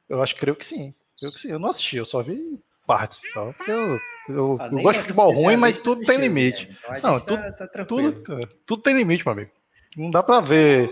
Eu 0.09 0.23
acho, 0.23 0.37
creio 0.37 0.57
que 0.57 0.65
sim. 0.65 0.95
Creio 1.19 1.33
que 1.33 1.41
sim. 1.41 1.51
Eu 1.51 1.59
não 1.59 1.71
assisti, 1.71 1.97
eu 1.97 2.05
só 2.05 2.23
vi 2.23 2.61
partes 2.87 3.25
e 3.25 3.33
tal. 3.33 3.55
Eu, 3.67 4.01
eu, 4.29 4.57
Ah, 4.61 4.69
eu 4.71 4.79
gosto 4.83 4.93
de 4.99 5.01
futebol 5.01 5.33
ruim, 5.33 5.57
mas 5.57 5.81
tudo 5.81 6.03
tem 6.03 6.19
limite. 6.19 6.69
né? 6.89 6.99
Então 6.99 7.13
Não, 7.13 7.21
tá- 7.21 7.27
tudo- 7.27 7.57
tá 7.57 7.67
tranquilo. 7.67 8.13
Tudo, 8.23 8.49
tudo 8.67 8.83
tem 8.83 8.95
limite, 8.97 9.25
meu 9.25 9.33
amigo. 9.33 9.51
Não 9.97 10.11
dá 10.11 10.23
pra 10.23 10.41
ver. 10.41 10.91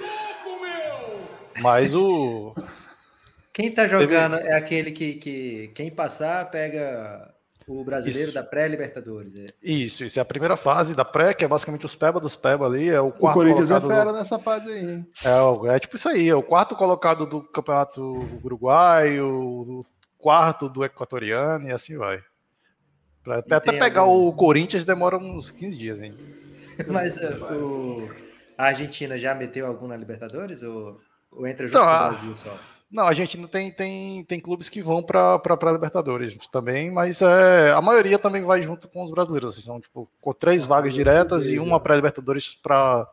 Mas 1.61 1.95
o. 1.95 2.55
Quem 3.53 3.71
tá 3.71 3.87
jogando 3.87 4.37
é 4.37 4.55
aquele 4.57 4.91
que, 4.91 5.15
que 5.15 5.71
quem 5.75 5.91
passar 5.91 6.51
pega 6.51 7.31
o 7.66 7.85
brasileiro 7.85 8.27
Isso. 8.29 8.35
da 8.35 8.42
pré-Libertadores. 8.42 9.35
é. 9.38 9.46
Isso, 9.62 10.05
isso 10.05 10.18
é 10.18 10.22
a 10.22 10.25
primeira 10.25 10.57
fase 10.57 10.94
da 10.94 11.05
pré, 11.05 11.33
que 11.35 11.44
é 11.44 11.48
basicamente 11.48 11.87
os 11.87 11.94
peba 11.94 12.18
dos 12.20 12.35
peba 12.37 12.66
ali. 12.66 12.88
É 12.88 13.01
o 13.01 13.09
O 13.09 13.12
Corinthians 13.12 13.70
é 13.70 13.81
fera 13.81 14.12
nessa 14.12 14.38
fase 14.38 14.70
aí, 14.72 14.85
hein? 14.90 15.07
É, 15.25 15.75
é 15.75 15.79
tipo 15.79 15.96
isso 15.96 16.09
aí, 16.09 16.29
é 16.29 16.35
o 16.35 16.42
quarto 16.42 16.75
colocado 16.77 17.27
do 17.27 17.42
campeonato 17.42 18.03
uruguaio, 18.44 19.27
o 19.29 19.81
quarto 20.18 20.68
do 20.68 20.85
equatoriano 20.85 21.68
e 21.68 21.72
assim 21.72 21.96
vai. 21.96 22.20
Pra, 23.25 23.38
até 23.38 23.55
até 23.55 23.72
pegar 23.79 24.03
algum- 24.03 24.29
o 24.29 24.33
Corinthians 24.33 24.85
demora 24.85 25.16
uns 25.16 25.51
15 25.51 25.77
dias 25.79 26.01
ainda. 26.01 26.18
Mas 26.88 27.16
uh, 27.18 27.44
o- 27.55 28.11
a 28.59 28.64
Argentina 28.66 29.16
já 29.18 29.35
meteu 29.35 29.66
algum 29.66 29.87
na 29.87 29.96
Libertadores 29.96 30.62
ou, 30.62 31.01
ou 31.31 31.46
entra 31.46 31.66
junto 31.66 31.79
Não, 31.79 31.87
com 31.87 31.92
o 31.94 32.09
Brasil 32.11 32.35
só? 32.37 32.57
Não, 32.93 33.05
a 33.07 33.15
gente 33.15 33.39
não 33.39 33.49
tem, 33.49 33.73
tem, 33.73 34.23
tem 34.25 34.39
clubes 34.39 34.69
que 34.69 34.83
vão 34.83 35.03
para 35.03 35.41
a 35.43 35.73
Libertadores 35.73 36.37
também, 36.49 36.91
mas 36.91 37.23
é, 37.23 37.71
a 37.73 37.81
maioria 37.81 38.19
também 38.19 38.43
vai 38.43 38.63
junto 38.63 38.87
com 38.87 39.03
os 39.03 39.11
brasileiros. 39.11 39.55
Assim, 39.55 39.63
são 39.63 39.81
tipo 39.81 40.07
com 40.21 40.35
três 40.35 40.63
vagas 40.63 40.93
diretas 40.93 41.47
e 41.47 41.59
uma 41.59 41.81
pré-Libertadores 41.81 42.55
para 42.55 43.07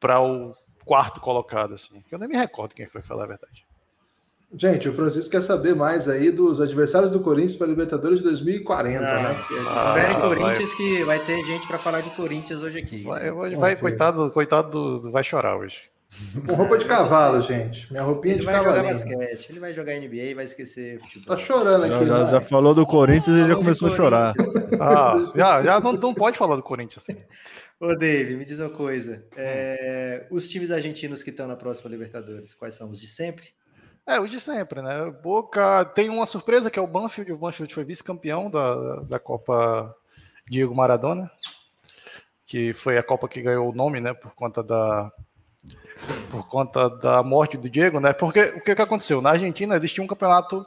para 0.00 0.20
o 0.20 0.52
quarto 0.84 1.20
colocado. 1.20 1.74
Assim. 1.74 2.02
que 2.08 2.12
Eu 2.14 2.18
nem 2.18 2.28
me 2.28 2.36
recordo 2.36 2.74
quem 2.74 2.86
foi, 2.86 3.00
falar 3.00 3.24
a 3.24 3.28
verdade. 3.28 3.64
Gente, 4.54 4.88
o 4.88 4.92
Francisco 4.94 5.30
quer 5.30 5.42
saber 5.42 5.74
mais 5.76 6.08
aí 6.08 6.30
dos 6.30 6.60
adversários 6.60 7.10
do 7.10 7.20
Corinthians 7.20 7.54
para 7.54 7.66
a 7.66 7.70
Libertadores 7.70 8.18
de 8.18 8.24
2040, 8.24 9.06
Ah, 9.06 9.22
né? 9.22 9.40
Espere 9.42 10.14
Ah, 10.14 10.20
Corinthians 10.22 10.74
que 10.74 11.04
vai 11.04 11.18
ter 11.20 11.44
gente 11.44 11.66
para 11.68 11.76
falar 11.78 12.00
de 12.00 12.10
Corinthians 12.16 12.60
hoje 12.62 12.78
aqui. 12.78 13.02
Vai, 13.04 13.30
vai 13.30 13.54
Ok. 13.54 13.76
coitado, 13.76 14.30
coitado 14.30 14.70
do, 14.70 14.98
do- 15.00 15.10
vai 15.12 15.22
chorar 15.22 15.56
hoje. 15.56 15.82
Com 16.46 16.54
roupa 16.54 16.78
de 16.78 16.86
cavalo, 16.86 17.40
gente. 17.42 17.90
Minha 17.92 18.02
roupinha 18.02 18.34
Ele 18.34 18.40
de 18.40 18.46
vai 18.46 18.64
jogar 18.64 18.82
basquete, 18.82 19.50
ele 19.50 19.60
vai 19.60 19.72
jogar 19.72 19.94
NBA 19.94 20.16
e 20.16 20.34
vai 20.34 20.44
esquecer 20.44 20.98
futebol. 21.00 21.36
Tá 21.36 21.42
chorando 21.42 21.84
aqui, 21.84 21.92
Já, 21.92 22.04
já, 22.04 22.24
né? 22.24 22.30
já 22.30 22.40
falou 22.40 22.74
do 22.74 22.86
Corinthians 22.86 23.36
e 23.36 23.48
já 23.48 23.54
começou 23.54 23.88
a 23.88 23.90
chorar. 23.90 24.34
Ah, 24.80 25.32
já, 25.34 25.62
já 25.62 25.80
não, 25.80 25.92
não 25.94 26.14
pode 26.14 26.38
falar 26.38 26.54
do 26.54 26.62
Corinthians 26.62 27.02
assim. 27.02 27.20
Ô, 27.80 27.96
Dave, 27.96 28.36
me 28.36 28.44
diz 28.44 28.60
uma 28.60 28.70
coisa. 28.70 29.24
É, 29.36 30.24
os 30.30 30.48
times 30.48 30.70
argentinos 30.70 31.22
que 31.22 31.30
estão 31.30 31.48
na 31.48 31.56
próxima 31.56 31.90
Libertadores, 31.90 32.54
quais 32.54 32.74
são? 32.74 32.90
Os 32.90 33.00
de 33.00 33.08
sempre? 33.08 33.48
É, 34.06 34.20
o 34.20 34.26
de 34.26 34.38
sempre, 34.38 34.80
né? 34.80 35.12
Boca 35.22 35.84
tem 35.84 36.08
uma 36.08 36.26
surpresa 36.26 36.70
que 36.70 36.78
é 36.78 36.82
o 36.82 36.86
Banfield. 36.86 37.32
O 37.32 37.38
Banfield 37.38 37.74
foi 37.74 37.84
vice-campeão 37.84 38.50
da, 38.50 39.00
da 39.00 39.18
Copa 39.18 39.94
Diego 40.48 40.74
Maradona, 40.74 41.30
que 42.46 42.72
foi 42.72 42.98
a 42.98 43.02
Copa 43.02 43.28
que 43.28 43.42
ganhou 43.42 43.68
o 43.68 43.74
nome, 43.74 44.00
né? 44.00 44.14
Por 44.14 44.32
conta 44.34 44.62
da 44.62 45.12
por 46.30 46.46
conta 46.46 46.88
da 46.88 47.22
morte 47.22 47.56
do 47.56 47.68
Diego, 47.68 48.00
né? 48.00 48.12
Porque 48.12 48.40
o 48.40 48.60
que, 48.60 48.74
que 48.74 48.82
aconteceu? 48.82 49.20
Na 49.20 49.30
Argentina 49.30 49.76
eles 49.76 49.92
tinham 49.92 50.04
um 50.04 50.08
campeonato 50.08 50.64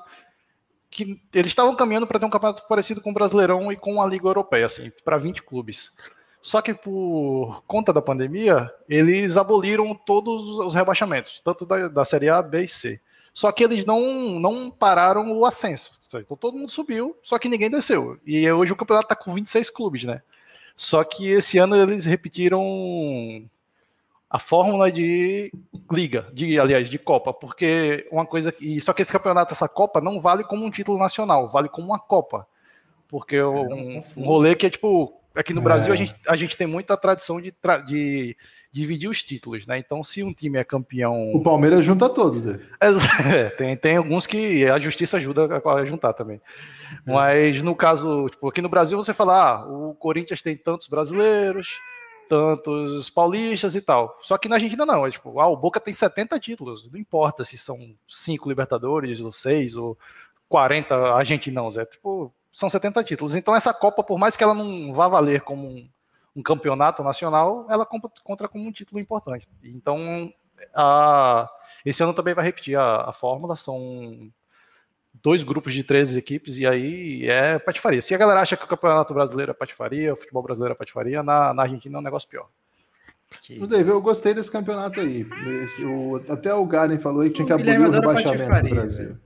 que 0.90 1.22
eles 1.34 1.52
estavam 1.52 1.76
caminhando 1.76 2.06
para 2.06 2.20
ter 2.20 2.26
um 2.26 2.30
campeonato 2.30 2.68
parecido 2.68 3.02
com 3.02 3.12
o 3.12 3.14
Brasileirão 3.14 3.72
e 3.72 3.78
com 3.78 4.02
a 4.02 4.06
Liga 4.06 4.28
Europeia, 4.28 4.66
assim, 4.66 4.92
para 5.06 5.18
20 5.18 5.42
clubes. 5.44 5.96
Só 6.42 6.62
que 6.62 6.74
por 6.74 7.64
conta 7.66 7.94
da 7.94 8.02
pandemia, 8.02 8.70
eles 8.90 9.38
aboliram 9.38 9.96
todos 9.96 10.42
os 10.60 10.74
rebaixamentos, 10.74 11.40
tanto 11.44 11.66
da, 11.66 11.88
da 11.88 12.04
Série 12.04 12.30
A, 12.30 12.42
B 12.42 12.64
e 12.64 12.68
C. 12.68 13.00
Só 13.34 13.52
que 13.52 13.64
eles 13.64 13.86
não, 13.86 14.02
não 14.40 14.70
pararam 14.70 15.32
o 15.32 15.46
ascenso. 15.46 15.92
Então 16.14 16.36
todo 16.36 16.58
mundo 16.58 16.72
subiu, 16.72 17.16
só 17.24 17.40
que 17.40 17.48
ninguém 17.48 17.70
desceu. 17.70 18.20
E 18.26 18.52
hoje 18.52 18.74
o 18.74 18.76
campeonato 18.76 19.06
está 19.06 19.16
com 19.16 19.34
26 19.34 19.70
clubes, 19.70 20.04
né? 20.04 20.22
Só 20.76 21.04
que 21.04 21.28
esse 21.28 21.58
ano 21.58 21.76
eles 21.76 22.04
repetiram 22.06 22.62
a 24.32 24.40
fórmula 24.40 24.90
de 24.92 25.52
liga, 25.92 26.26
de 26.34 26.58
aliás, 26.58 26.90
de 26.90 26.98
Copa, 26.98 27.34
porque 27.34 28.08
uma 28.10 28.26
coisa 28.26 28.54
e 28.62 28.80
só 28.80 28.94
que 28.94 29.02
esse 29.02 29.12
campeonato, 29.12 29.54
essa 29.54 29.68
Copa 29.68 30.00
não 30.00 30.22
vale 30.22 30.44
como 30.46 30.66
um 30.66 30.72
título 30.72 30.98
nacional, 30.98 31.50
vale 31.50 31.68
como 31.68 31.88
uma 31.88 32.00
Copa. 32.00 32.48
Porque 33.10 33.42
um, 33.44 34.02
um 34.16 34.24
rolê 34.24 34.56
que 34.56 34.66
é 34.66 34.70
tipo 34.70 35.20
aqui 35.36 35.54
no 35.54 35.60
É. 35.60 35.64
Brasil 35.64 35.92
a 35.92 35.96
gente, 35.98 36.16
a 36.26 36.36
gente 36.38 36.56
tem 36.56 36.66
muita 36.66 36.96
tradição 36.96 37.42
de, 37.42 37.52
tra- 37.52 37.78
de 37.80 38.36
dividir 38.72 39.10
os 39.10 39.22
títulos, 39.22 39.68
né? 39.68 39.78
Então, 39.78 40.02
se 40.02 40.24
um 40.24 40.34
time 40.34 40.58
é 40.58 40.64
campeão 40.64 41.34
O 41.34 41.44
Palmeiras 41.44 41.84
junta 41.84 42.08
todos, 42.08 42.46
né? 42.46 42.60
é, 43.30 43.50
tem, 43.50 43.76
tem 43.76 43.98
alguns 43.98 44.26
que 44.26 44.66
a 44.66 44.80
justiça 44.80 45.18
ajuda 45.18 45.62
a, 45.66 45.74
a 45.74 45.86
juntar 45.86 46.14
também. 46.14 46.40
Mas 47.06 47.62
no 47.62 47.76
caso, 47.76 48.30
tipo, 48.30 48.48
aqui 48.48 48.62
no 48.62 48.70
Brasil 48.70 48.98
você 48.98 49.14
fala, 49.14 49.56
ah, 49.56 49.66
o 49.66 49.94
Corinthians 49.96 50.42
tem 50.42 50.56
tantos 50.56 50.88
brasileiros, 50.88 51.80
tantos 52.32 53.10
paulistas 53.10 53.76
e 53.76 53.82
tal. 53.82 54.18
Só 54.22 54.38
que 54.38 54.48
na 54.48 54.56
Argentina 54.56 54.86
não, 54.86 55.06
é 55.06 55.12
tipo, 55.12 55.38
ah, 55.42 55.48
o 55.48 55.58
Boca 55.58 55.82
tem 55.82 55.94
70 55.94 56.40
títulos, 56.40 56.90
não 56.90 56.98
importa 56.98 57.44
se 57.44 57.58
são 57.58 57.94
5 58.08 58.48
Libertadores, 58.48 59.20
ou 59.20 59.34
6, 59.34 59.76
ou 59.76 59.98
40 60.48 60.96
argentinos, 61.14 61.76
é 61.76 61.84
tipo, 61.84 62.34
são 62.54 62.70
70 62.70 63.04
títulos. 63.04 63.36
Então 63.36 63.54
essa 63.54 63.74
Copa, 63.74 64.02
por 64.02 64.18
mais 64.18 64.38
que 64.38 64.44
ela 64.46 64.54
não 64.54 64.94
vá 64.94 65.10
valer 65.10 65.42
como 65.42 65.68
um, 65.68 65.90
um 66.34 66.42
campeonato 66.42 67.04
nacional, 67.04 67.66
ela 67.70 67.86
conta 67.86 68.48
como 68.48 68.66
um 68.66 68.72
título 68.72 69.02
importante. 69.02 69.46
Então, 69.62 70.32
a, 70.74 71.50
esse 71.86 72.02
ano 72.02 72.14
também 72.14 72.34
vai 72.34 72.46
repetir 72.46 72.78
a, 72.78 73.10
a 73.10 73.12
fórmula, 73.12 73.58
são 73.58 74.32
dois 75.24 75.44
grupos 75.44 75.74
de 75.74 75.84
13 75.84 76.18
equipes, 76.18 76.58
e 76.58 76.66
aí 76.66 77.28
é 77.28 77.60
patifaria. 77.60 78.02
Se 78.02 78.14
a 78.14 78.18
galera 78.18 78.42
acha 78.42 78.58
que 78.58 78.64
o 78.66 78.68
Campeonato 78.68 79.14
Brasileiro 79.14 79.52
é 79.52 79.54
patifaria, 79.54 80.14
o 80.14 80.16
futebol 80.18 80.42
brasileiro 80.44 80.74
é 80.74 80.78
patifaria, 80.78 81.22
na, 81.22 81.54
na 81.54 81.64
Argentina 81.64 81.98
é 81.98 82.00
um 82.00 82.04
negócio 82.04 82.28
pior. 82.30 82.48
O 83.62 83.66
David, 83.68 83.90
eu 83.92 84.02
gostei 84.02 84.34
desse 84.34 84.52
campeonato 84.52 85.00
aí. 85.00 85.26
Esse- 85.64 85.86
o- 85.86 86.22
até 86.30 86.54
o 86.54 86.66
Garen 86.66 86.98
falou 87.00 87.22
aí 87.22 87.30
que 87.30 87.36
tinha 87.36 87.46
que 87.48 87.54
abolir 87.54 87.80
o 87.80 87.90
rebaixamento 87.92 88.62
do 88.68 88.70
Brasil. 88.76 89.18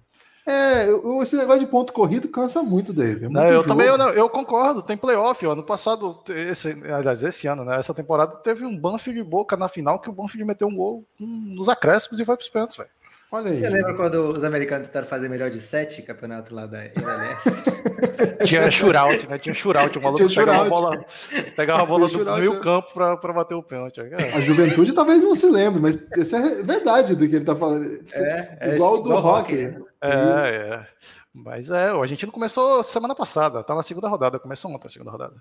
É, 0.47 0.87
eu- 0.87 1.23
esse 1.23 1.35
negócio 1.35 1.61
de 1.61 1.65
ponto 1.65 1.91
corrido 1.91 2.27
cansa 2.27 2.61
muito, 2.61 2.93
David. 2.93 3.25
É 3.25 3.27
muito 3.27 3.33
Não, 3.33 3.47
eu 3.47 3.55
jogo. 3.55 3.67
também 3.67 3.87
eu, 3.87 3.97
não- 3.97 4.09
eu 4.09 4.29
concordo, 4.29 4.83
tem 4.83 4.95
playoff. 4.95 5.43
Ano 5.43 5.63
passado, 5.63 6.21
esse, 6.29 6.69
aliás, 6.87 7.23
esse 7.23 7.47
ano, 7.47 7.65
né? 7.65 7.77
Essa 7.77 7.95
temporada 7.95 8.35
teve 8.37 8.63
um 8.63 8.77
Banfield 8.77 9.23
de 9.23 9.27
Boca 9.27 9.57
na 9.57 9.67
final 9.67 9.97
que 9.97 10.07
o 10.07 10.13
Banfield 10.13 10.45
meteu 10.45 10.67
um 10.67 10.75
gol 10.75 11.03
hum, 11.19 11.53
nos 11.55 11.67
acréscimos 11.67 12.19
e 12.19 12.25
foi 12.25 12.35
pros 12.37 12.49
pênaltis, 12.49 12.77
velho. 12.77 12.89
Olha 13.35 13.51
aí. 13.51 13.57
Você 13.57 13.67
lembra 13.67 13.93
quando 13.95 14.29
os 14.29 14.43
americanos 14.45 14.87
tentaram 14.87 15.05
fazer 15.05 15.27
melhor 15.27 15.49
de 15.49 15.59
sete 15.59 16.01
campeonato 16.01 16.55
lá 16.55 16.65
da 16.65 16.85
MLS? 16.85 17.63
Tinha 18.45 18.71
shootout, 18.71 19.27
né? 19.27 19.37
Tinha 19.37 19.53
shootout. 19.53 19.97
O 19.97 20.01
maluco 20.01 20.25
Tinha 20.27 20.45
pegava 20.45 20.65
a 20.65 20.69
bola, 20.69 21.05
pegava 21.53 21.83
a 21.83 21.85
bola 21.85 22.07
do 22.07 22.25
meio 22.39 22.53
né? 22.53 22.59
campo 22.61 22.93
pra, 22.93 23.17
pra 23.17 23.33
bater 23.33 23.53
o 23.55 23.61
pênalti. 23.61 23.99
É, 23.99 24.33
A 24.33 24.39
juventude 24.39 24.93
talvez 24.93 25.21
não 25.21 25.35
se 25.35 25.47
lembre, 25.49 25.81
mas 25.81 26.09
isso 26.17 26.33
é 26.33 26.61
verdade 26.63 27.13
do 27.13 27.27
que 27.27 27.35
ele 27.35 27.43
tá 27.43 27.55
falando. 27.55 27.83
É, 28.13 28.57
é 28.61 28.75
igual 28.75 29.03
do 29.03 29.09
igual 29.09 29.25
hockey. 29.25 29.65
hockey, 29.67 29.83
É, 30.01 30.09
é. 30.09 30.87
Mas 31.33 31.69
é, 31.69 31.91
o 31.93 32.01
argentino 32.01 32.31
começou 32.31 32.81
semana 32.83 33.13
passada, 33.13 33.61
tá 33.61 33.75
na 33.75 33.83
segunda 33.83 34.07
rodada, 34.07 34.39
começou 34.39 34.71
ontem 34.71 34.87
a 34.87 34.89
segunda 34.89 35.11
rodada. 35.11 35.35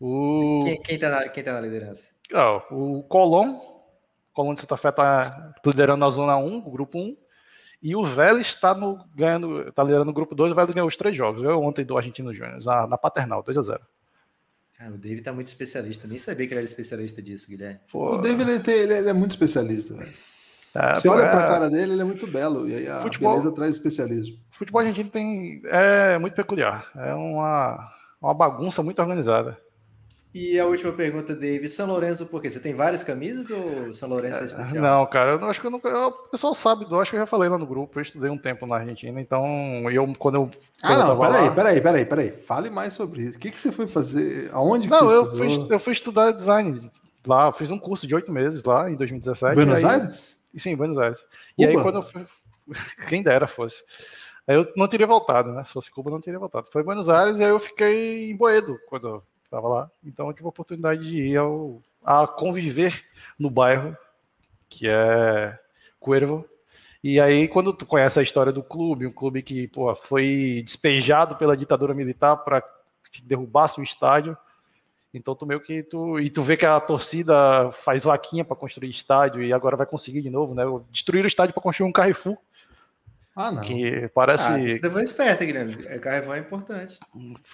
O, 0.00 0.60
Quem, 0.64 0.80
quem, 0.82 0.98
tá 0.98 1.10
na, 1.10 1.28
quem 1.28 1.42
tá 1.42 1.52
na 1.54 1.60
liderança? 1.60 2.10
ó, 2.32 2.62
o 2.70 3.02
Colón, 3.04 3.56
Colón 4.32 4.54
de 4.54 4.60
Santa 4.60 4.76
Fé 4.76 4.90
tá 4.92 5.54
liderando 5.64 5.98
na 6.00 6.10
zona 6.10 6.36
1, 6.36 6.58
o 6.66 6.70
grupo 6.70 6.98
1, 6.98 7.16
e 7.82 7.96
o 7.96 8.04
Vélez 8.04 8.46
está 8.48 8.74
ganhando, 9.14 9.70
tá 9.72 9.82
liderando 9.82 10.10
o 10.10 10.14
grupo 10.14 10.34
2, 10.34 10.52
o 10.52 10.54
Vélez 10.54 10.72
ganhou 10.72 10.88
os 10.88 10.96
três 10.96 11.14
jogos, 11.16 11.42
ganhou 11.42 11.62
ontem 11.62 11.84
do 11.84 11.96
Argentino 11.96 12.32
Júnior, 12.32 12.58
na, 12.64 12.86
na 12.86 12.96
paternal, 12.98 13.42
2x0. 13.42 13.80
Cara, 14.78 14.90
o 14.94 14.98
David 14.98 15.22
tá 15.22 15.32
muito 15.32 15.48
especialista. 15.48 16.06
Eu 16.06 16.10
nem 16.10 16.18
sabia 16.18 16.46
que 16.46 16.52
ele 16.54 16.58
era 16.60 16.64
especialista 16.64 17.20
disso, 17.22 17.46
Guilherme. 17.48 17.78
O 17.92 18.16
David 18.18 18.50
ele, 18.50 18.60
tem- 18.60 18.74
ele- 18.74 18.94
ele 18.98 19.08
é 19.08 19.12
muito 19.12 19.30
especialista. 19.32 19.94
velho. 19.94 20.12
é, 20.74 20.94
Você 20.96 21.08
olha 21.08 21.22
é, 21.22 21.30
pra 21.30 21.46
cara 21.46 21.70
dele, 21.70 21.92
ele 21.92 22.02
é 22.02 22.04
muito 22.04 22.26
belo. 22.26 22.68
E 22.68 22.74
aí 22.74 22.88
a 22.88 23.00
Futebol- 23.00 23.34
beleza 23.36 23.54
traz 23.54 23.76
especialismo. 23.76 24.38
futebol 24.50 24.80
argentino 24.80 25.08
tem, 25.10 25.60
é 25.66 26.18
muito 26.18 26.34
peculiar, 26.34 26.90
é 26.96 27.14
uma, 27.14 27.92
uma 28.20 28.34
bagunça 28.34 28.82
muito 28.82 29.00
organizada. 29.00 29.56
E 30.34 30.58
a 30.58 30.64
última 30.64 30.92
pergunta, 30.92 31.34
David. 31.34 31.68
São 31.68 31.86
Lourenço, 31.86 32.24
por 32.24 32.40
quê? 32.40 32.48
Você 32.48 32.58
tem 32.58 32.72
várias 32.74 33.02
camisas 33.04 33.50
ou 33.50 33.92
São 33.92 34.08
Lourenço 34.08 34.38
é 34.40 34.44
especial? 34.46 34.82
Não, 34.82 35.06
cara, 35.06 35.32
eu 35.32 35.38
não- 35.38 35.48
acho 35.50 35.60
que 35.60 35.66
eu 35.66 35.70
nunca. 35.70 35.88
eu- 35.90 36.08
o 36.08 36.12
pessoal 36.30 36.54
sabe, 36.54 36.86
eu 36.90 36.98
acho 37.00 37.10
que 37.10 37.16
eu 37.16 37.20
já 37.20 37.26
falei 37.26 37.50
lá 37.50 37.58
no 37.58 37.66
grupo. 37.66 37.98
Eu 37.98 38.02
estudei 38.02 38.30
um 38.30 38.38
tempo 38.38 38.66
na 38.66 38.76
Argentina, 38.76 39.20
então 39.20 39.44
eu, 39.90 40.10
quando 40.18 40.36
eu. 40.36 40.50
Ah, 40.82 40.88
quando 40.88 41.00
eu 41.00 41.06
não, 41.08 41.18
peraí, 41.20 41.44
lá- 41.48 41.54
peraí, 41.54 41.80
peraí, 41.80 42.04
peraí. 42.06 42.30
Fale 42.32 42.70
mais 42.70 42.94
sobre 42.94 43.22
isso. 43.22 43.36
O 43.36 43.40
que, 43.40 43.50
que 43.50 43.58
você 43.58 43.70
foi 43.70 43.86
fazer? 43.86 44.48
Aonde 44.54 44.88
que 44.88 44.94
Não, 44.94 45.00
você 45.06 45.16
eu 45.16 45.22
estudou? 45.24 45.50
fui, 45.66 45.74
eu 45.74 45.78
fui 45.80 45.92
estudar 45.92 46.30
design 46.32 46.90
Lá, 47.26 47.52
fiz 47.52 47.70
um 47.70 47.78
curso 47.78 48.04
de 48.06 48.14
oito 48.14 48.32
meses 48.32 48.64
lá 48.64 48.90
em 48.90 48.96
2017. 48.96 49.54
Buenos 49.54 49.78
aí, 49.78 49.84
Aires? 49.84 50.42
Sim, 50.56 50.74
Buenos 50.74 50.98
Aires. 50.98 51.24
E 51.56 51.64
aí, 51.64 51.74
quando 51.80 51.96
eu 51.96 52.02
fui. 52.02 52.24
Quem 53.08 53.22
dera 53.22 53.46
fosse. 53.46 53.84
Aí 54.46 54.56
eu 54.56 54.66
não 54.76 54.88
teria 54.88 55.06
voltado, 55.06 55.52
né? 55.52 55.62
Se 55.62 55.72
fosse 55.72 55.90
Cuba, 55.90 56.08
eu 56.10 56.14
não 56.14 56.20
teria 56.20 56.38
voltado. 56.40 56.66
Foi 56.72 56.82
Buenos 56.82 57.08
Aires 57.08 57.38
e 57.38 57.44
aí 57.44 57.50
eu 57.50 57.58
fiquei 57.60 58.30
em 58.30 58.36
Boedo 58.36 58.76
quando 58.88 59.06
eu 59.08 59.22
estava 59.52 59.68
lá. 59.68 59.90
Então 60.02 60.26
eu 60.26 60.32
tive 60.32 60.46
a 60.46 60.48
oportunidade 60.48 61.04
de 61.04 61.22
ir 61.22 61.36
ao, 61.36 61.82
a 62.02 62.26
conviver 62.26 63.04
no 63.38 63.50
bairro, 63.50 63.96
que 64.68 64.88
é 64.88 65.58
Cuervo. 66.00 66.44
E 67.04 67.20
aí, 67.20 67.48
quando 67.48 67.72
tu 67.72 67.84
conhece 67.84 68.18
a 68.18 68.22
história 68.22 68.52
do 68.52 68.62
clube, 68.62 69.06
um 69.06 69.10
clube 69.10 69.42
que 69.42 69.68
pô, 69.68 69.94
foi 69.94 70.62
despejado 70.64 71.36
pela 71.36 71.56
ditadura 71.56 71.92
militar 71.92 72.36
para 72.36 72.62
se 73.10 73.22
derrubasse 73.22 73.78
o 73.78 73.82
estádio, 73.82 74.36
então 75.12 75.34
tu 75.34 75.44
meio 75.44 75.60
que 75.60 75.82
tu 75.82 76.18
e 76.18 76.30
tu 76.30 76.40
vê 76.42 76.56
que 76.56 76.64
a 76.64 76.80
torcida 76.80 77.70
faz 77.72 78.04
vaquinha 78.04 78.44
para 78.44 78.56
construir 78.56 78.88
estádio 78.88 79.42
e 79.42 79.52
agora 79.52 79.76
vai 79.76 79.84
conseguir 79.84 80.22
de 80.22 80.30
novo, 80.30 80.54
né? 80.54 80.62
Destruir 80.90 81.24
o 81.24 81.28
estádio 81.28 81.52
para 81.52 81.62
construir 81.62 81.88
um 81.88 81.92
Carrefour, 81.92 82.38
Ah, 83.34 83.50
não. 83.50 83.62
que 83.62 84.08
parece, 84.14 84.50
Ah, 84.50 84.58
você 84.58 84.90
foi 84.90 85.02
esperto, 85.02 85.44
Guilherme. 85.44 85.86
É, 85.86 85.98
Carrefour 85.98 86.36
é 86.36 86.40
importante. 86.40 86.98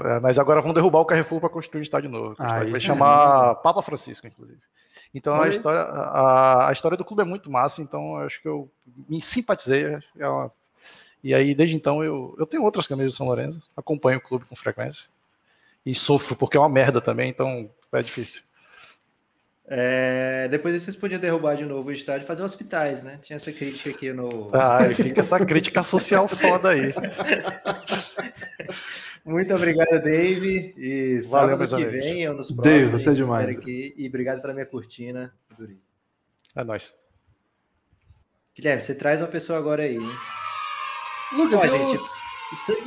É, 0.04 0.20
mas 0.20 0.38
agora 0.38 0.60
vão 0.60 0.72
derrubar 0.72 1.00
o 1.00 1.04
Carrefour 1.04 1.40
para 1.40 1.48
construir 1.48 1.80
um 1.80 1.82
estádio 1.82 2.10
novo. 2.10 2.30
O 2.30 2.36
Ah, 2.38 2.46
estádio 2.46 2.70
vai 2.72 2.80
é 2.80 2.82
chamar 2.82 3.54
Papa 3.56 3.80
Francisco, 3.82 4.26
inclusive. 4.26 4.58
Então 5.14 5.34
a 5.34 5.38
Olha 5.38 5.50
história, 5.50 5.80
a, 5.80 6.68
a 6.68 6.72
história 6.72 6.96
do 6.96 7.04
clube 7.04 7.22
é 7.22 7.24
muito 7.24 7.50
massa, 7.50 7.80
então 7.80 8.18
eu 8.18 8.26
acho 8.26 8.42
que 8.42 8.48
eu 8.48 8.70
me 9.08 9.20
simpatizei. 9.22 9.98
é 10.18 10.28
uma- 10.28 10.52
E 11.22 11.32
aí, 11.34 11.54
desde 11.54 11.74
então, 11.76 12.02
eu, 12.04 12.34
eu 12.38 12.46
tenho 12.46 12.62
outras 12.62 12.86
camisas 12.86 13.12
do 13.12 13.16
São 13.16 13.26
Lourenço, 13.26 13.62
acompanho 13.76 14.18
o 14.18 14.22
clube 14.22 14.44
com 14.46 14.54
frequência. 14.56 15.08
E 15.86 15.94
sofro, 15.94 16.36
porque 16.36 16.56
é 16.56 16.60
uma 16.60 16.68
merda 16.68 17.00
também, 17.00 17.30
então 17.30 17.70
é 17.92 18.02
difícil. 18.02 18.42
É, 19.70 20.48
depois 20.48 20.82
vocês 20.82 20.96
podiam 20.96 21.20
derrubar 21.20 21.54
de 21.54 21.66
novo 21.66 21.90
o 21.90 21.92
estádio 21.92 22.24
e 22.24 22.26
fazer 22.26 22.42
hospitais, 22.42 23.02
né? 23.02 23.18
Tinha 23.20 23.36
essa 23.36 23.52
crítica 23.52 23.90
aqui 23.90 24.12
no. 24.12 24.50
Ah, 24.54 24.78
e 24.90 24.94
fica 24.94 25.20
essa 25.20 25.44
crítica 25.44 25.82
social 25.82 26.26
foda 26.28 26.70
aí. 26.70 26.92
Muito 29.24 29.54
obrigado, 29.54 30.02
Dave. 30.02 30.74
E 30.76 31.20
Valeu, 31.28 31.58
sábado 31.58 31.68
que 31.68 31.74
amigos. 31.74 31.92
vem, 31.92 32.22
eu 32.22 32.34
nos 32.34 32.50
Dave, 32.50 32.88
próximos, 32.88 33.02
você 33.02 33.10
é 33.10 33.12
demais. 33.12 33.48
Aqui, 33.56 33.94
e 33.96 34.08
obrigado 34.08 34.40
pela 34.40 34.54
minha 34.54 34.66
cortina. 34.66 35.34
Duri. 35.58 35.78
É 36.56 36.64
nóis. 36.64 36.92
Guilherme, 38.56 38.80
você 38.82 38.94
traz 38.94 39.20
uma 39.20 39.28
pessoa 39.28 39.58
agora 39.58 39.82
aí, 39.82 39.96
hein? 39.96 40.10
Lucas, 41.36 41.60
Ó, 41.60 41.64
eu- 41.66 41.70
gente, 41.90 42.02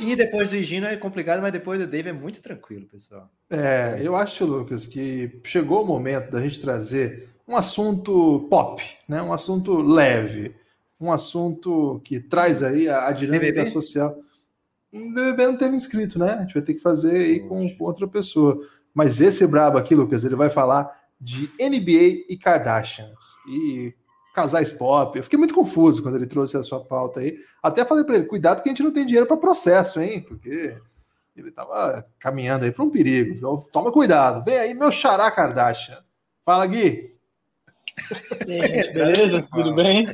E 0.00 0.16
depois 0.16 0.50
do 0.50 0.56
Higino 0.56 0.86
é 0.86 0.96
complicado, 0.96 1.40
mas 1.40 1.52
depois 1.52 1.80
do 1.80 1.86
Dave 1.86 2.08
é 2.08 2.12
muito 2.12 2.42
tranquilo, 2.42 2.86
pessoal. 2.86 3.30
É, 3.48 4.00
eu 4.02 4.16
acho, 4.16 4.44
Lucas, 4.44 4.86
que 4.86 5.40
chegou 5.44 5.82
o 5.82 5.86
momento 5.86 6.30
da 6.30 6.40
gente 6.40 6.60
trazer 6.60 7.28
um 7.46 7.56
assunto 7.56 8.46
pop, 8.50 8.82
né? 9.08 9.22
um 9.22 9.32
assunto 9.32 9.80
leve, 9.80 10.54
um 11.00 11.12
assunto 11.12 12.00
que 12.04 12.18
traz 12.18 12.62
aí 12.62 12.88
a, 12.88 13.08
a 13.08 13.12
dinâmica 13.12 13.52
BBB? 13.52 13.70
social. 13.70 14.18
O 14.92 15.12
BBB 15.12 15.46
não 15.46 15.56
teve 15.56 15.76
inscrito, 15.76 16.18
né? 16.18 16.32
A 16.32 16.40
gente 16.40 16.54
vai 16.54 16.62
ter 16.62 16.74
que 16.74 16.80
fazer 16.80 17.16
aí 17.16 17.40
com, 17.40 17.68
com 17.76 17.84
outra 17.84 18.06
pessoa. 18.06 18.66
Mas 18.92 19.20
esse 19.20 19.46
brabo 19.46 19.78
aqui, 19.78 19.94
Lucas, 19.94 20.24
ele 20.24 20.36
vai 20.36 20.50
falar 20.50 20.90
de 21.20 21.50
NBA 21.58 22.24
e 22.28 22.36
Kardashians. 22.36 23.36
E 23.48 23.94
casais 24.32 24.72
pop. 24.72 25.16
Eu 25.16 25.22
fiquei 25.22 25.38
muito 25.38 25.54
confuso 25.54 26.02
quando 26.02 26.16
ele 26.16 26.26
trouxe 26.26 26.56
a 26.56 26.62
sua 26.62 26.80
pauta 26.84 27.20
aí. 27.20 27.36
Até 27.62 27.84
falei 27.84 28.04
para 28.04 28.16
ele, 28.16 28.26
cuidado 28.26 28.62
que 28.62 28.68
a 28.68 28.72
gente 28.72 28.82
não 28.82 28.92
tem 28.92 29.04
dinheiro 29.06 29.26
para 29.26 29.36
processo, 29.36 30.00
hein? 30.00 30.22
Porque 30.22 30.76
ele 31.36 31.48
estava 31.48 32.06
caminhando 32.18 32.64
aí 32.64 32.72
para 32.72 32.84
um 32.84 32.90
perigo. 32.90 33.34
Então, 33.34 33.56
toma 33.72 33.90
cuidado. 33.92 34.44
Vem 34.44 34.58
aí, 34.58 34.74
meu 34.74 34.90
xará 34.92 35.30
Kardashian. 35.30 35.98
Fala, 36.44 36.66
Gui. 36.66 37.14
E 38.46 38.60
aí, 38.60 38.68
gente, 38.68 38.92
beleza? 38.94 39.48
Tudo 39.52 39.74
bem? 39.74 40.06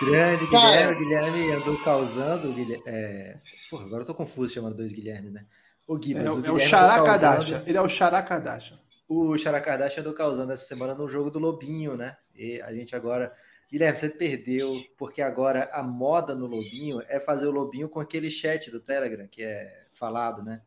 Grande 0.00 0.46
Cara. 0.50 0.94
Guilherme, 0.94 1.04
Guilherme 1.04 1.52
andou 1.52 1.76
causando. 1.78 2.52
Guilherme, 2.52 2.82
é... 2.86 3.38
Porra, 3.70 3.84
agora 3.86 4.02
eu 4.02 4.06
tô 4.06 4.14
confuso 4.14 4.54
chamando 4.54 4.76
dois 4.76 4.92
Guilherme, 4.92 5.30
né? 5.30 5.44
O 5.86 5.96
Gui, 5.98 6.14
É, 6.14 6.22
mas 6.22 6.26
o- 6.38 6.46
é 6.46 6.52
o 6.52 6.58
xará 6.60 6.94
causando- 6.96 7.06
Kardashian. 7.20 7.62
Ele 7.66 7.76
é 7.78 7.82
o 7.82 7.88
xará 7.88 8.22
Kardashian. 8.22 8.78
O 9.08 9.36
Xará 9.36 9.60
Kardashian 9.60 10.00
andou 10.00 10.14
causando 10.14 10.52
essa 10.52 10.64
semana 10.64 10.94
no 10.94 11.08
jogo 11.08 11.30
do 11.30 11.38
Lobinho, 11.38 11.96
né? 11.96 12.16
E 12.34 12.60
a 12.62 12.72
gente 12.72 12.94
agora. 12.96 13.32
Guilherme, 13.70 13.98
você 13.98 14.08
perdeu, 14.08 14.74
porque 14.96 15.20
agora 15.20 15.68
a 15.72 15.82
moda 15.82 16.34
no 16.34 16.46
Lobinho 16.46 17.02
é 17.08 17.18
fazer 17.18 17.46
o 17.46 17.50
Lobinho 17.50 17.88
com 17.88 17.98
aquele 17.98 18.30
chat 18.30 18.70
do 18.70 18.78
Telegram, 18.78 19.26
que 19.26 19.42
é 19.42 19.86
falado, 19.92 20.42
né? 20.42 20.62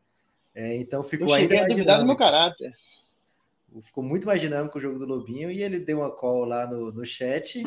É, 0.54 0.76
então 0.76 1.00
Eu 1.00 1.04
ficou 1.04 1.32
ainda 1.32 1.56
cheguei 1.56 1.58
a 1.58 1.62
mais 1.62 1.76
do 1.76 2.04
meu 2.04 2.16
dinâmico. 2.16 2.18
caráter. 2.18 2.74
Ficou 3.82 4.02
muito 4.02 4.26
mais 4.26 4.40
dinâmico 4.40 4.78
o 4.78 4.80
jogo 4.80 4.98
do 4.98 5.06
Lobinho 5.06 5.50
e 5.50 5.62
ele 5.62 5.78
deu 5.78 5.98
uma 5.98 6.10
call 6.10 6.44
lá 6.44 6.66
no, 6.66 6.90
no 6.92 7.04
chat 7.04 7.62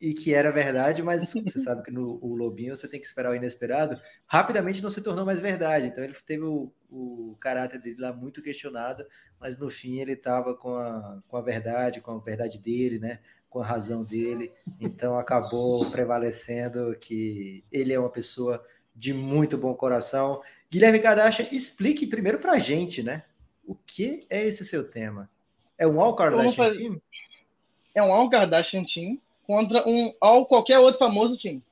e 0.00 0.12
que 0.12 0.34
era 0.34 0.50
verdade, 0.52 1.02
mas 1.02 1.28
você 1.28 1.58
sabe 1.58 1.82
que 1.82 1.90
no 1.90 2.18
o 2.22 2.34
Lobinho 2.34 2.76
você 2.76 2.86
tem 2.86 3.00
que 3.00 3.06
esperar 3.06 3.30
o 3.30 3.34
inesperado. 3.34 4.00
Rapidamente 4.26 4.82
não 4.82 4.90
se 4.90 5.00
tornou 5.00 5.24
mais 5.24 5.40
verdade, 5.40 5.86
então 5.86 6.04
ele 6.04 6.14
teve 6.26 6.42
o, 6.44 6.70
o 6.90 7.36
caráter 7.40 7.80
dele 7.80 8.00
lá 8.00 8.12
muito 8.12 8.42
questionado, 8.42 9.06
mas 9.40 9.56
no 9.56 9.70
fim 9.70 9.98
ele 10.00 10.12
estava 10.12 10.54
com 10.54 10.74
a, 10.76 11.22
com 11.26 11.36
a 11.36 11.40
verdade, 11.40 12.00
com 12.00 12.12
a 12.12 12.18
verdade 12.18 12.58
dele, 12.58 12.98
né? 12.98 13.20
Com 13.48 13.60
a 13.60 13.64
razão 13.64 14.04
dele, 14.04 14.52
então 14.78 15.18
acabou 15.18 15.90
prevalecendo 15.90 16.94
que 17.00 17.64
ele 17.72 17.92
é 17.92 17.98
uma 17.98 18.10
pessoa 18.10 18.62
de 18.94 19.14
muito 19.14 19.56
bom 19.56 19.74
coração. 19.74 20.42
Guilherme 20.70 20.98
Kardashian, 20.98 21.46
explique 21.52 22.06
primeiro 22.06 22.38
pra 22.38 22.58
gente, 22.58 23.02
né? 23.02 23.24
O 23.64 23.74
que 23.74 24.26
é 24.28 24.44
esse 24.44 24.64
seu 24.64 24.84
tema? 24.88 25.30
É 25.78 25.86
um 25.86 26.00
All 26.00 26.14
Kardashian 26.14 26.52
faz- 26.52 26.76
Team? 26.76 27.00
É 27.94 28.02
um 28.02 28.12
All 28.12 28.28
Kardashian 28.28 28.84
Team 28.84 29.18
contra 29.46 29.88
um 29.88 30.12
All 30.20 30.46
qualquer 30.46 30.78
outro 30.78 30.98
famoso 30.98 31.36
time. 31.36 31.62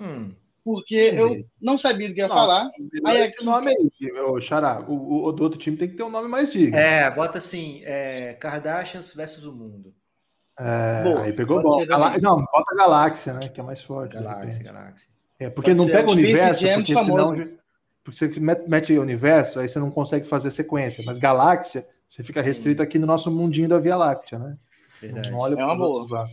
Hum, 0.00 0.32
Porque 0.64 1.10
Hum. 1.10 1.14
eu 1.16 1.44
não 1.60 1.76
sabia 1.76 2.08
do 2.08 2.14
que 2.14 2.20
ia 2.20 2.28
Não. 2.28 2.34
falar. 2.36 2.70
Aí 3.04 3.20
esse 3.22 3.36
aqui- 3.38 3.44
nome 3.44 3.68
aí, 3.70 4.12
meu 4.12 4.40
xará. 4.40 4.80
O, 4.88 4.92
o, 4.94 5.24
o 5.26 5.32
do 5.32 5.42
outro 5.42 5.58
time 5.58 5.76
tem 5.76 5.88
que 5.88 5.96
ter 5.96 6.04
um 6.04 6.08
nome 6.10 6.28
mais 6.28 6.50
digno. 6.50 6.76
É, 6.76 7.10
bota 7.10 7.38
assim, 7.38 7.82
é, 7.84 8.34
Kardashians 8.34 9.12
versus 9.12 9.44
o 9.44 9.52
mundo. 9.52 9.92
É, 10.58 11.02
Boa, 11.02 11.22
aí 11.22 11.32
pegou 11.32 11.60
bom. 11.62 11.84
também. 11.86 12.20
Não, 12.20 12.36
bota 12.44 12.76
Galáxia, 12.76 13.32
né? 13.32 13.48
Que 13.48 13.58
é 13.58 13.62
mais 13.64 13.82
forte. 13.82 14.14
Galáxia. 14.14 14.62
Galáxia. 14.62 15.08
É, 15.40 15.50
porque 15.50 15.70
Pode 15.70 15.78
não 15.78 15.86
ser 15.86 15.92
pega 15.92 16.08
o 16.08 16.12
universo, 16.12 16.64
porque 16.74 16.94
famoso. 16.94 17.34
senão. 17.36 17.58
Porque 18.04 18.18
você 18.18 18.40
mete, 18.40 18.68
mete 18.68 18.98
universo, 18.98 19.58
aí 19.60 19.68
você 19.68 19.78
não 19.80 19.90
consegue 19.90 20.26
fazer 20.26 20.50
sequência. 20.52 21.02
Mas 21.04 21.18
Galáxia, 21.18 21.84
você 22.06 22.22
fica 22.22 22.40
restrito 22.40 22.82
aqui 22.82 22.98
no 23.00 23.06
nosso 23.06 23.30
mundinho 23.32 23.68
da 23.68 23.78
Via 23.78 23.96
Láctea, 23.96 24.38
né? 24.38 24.56
Verdade. 25.00 25.30
Não 25.30 25.38
olha 25.38 25.54
É 25.60 25.64
uma 25.64 25.74
boa. 25.76 25.88
outros 25.88 26.10
lá. 26.10 26.28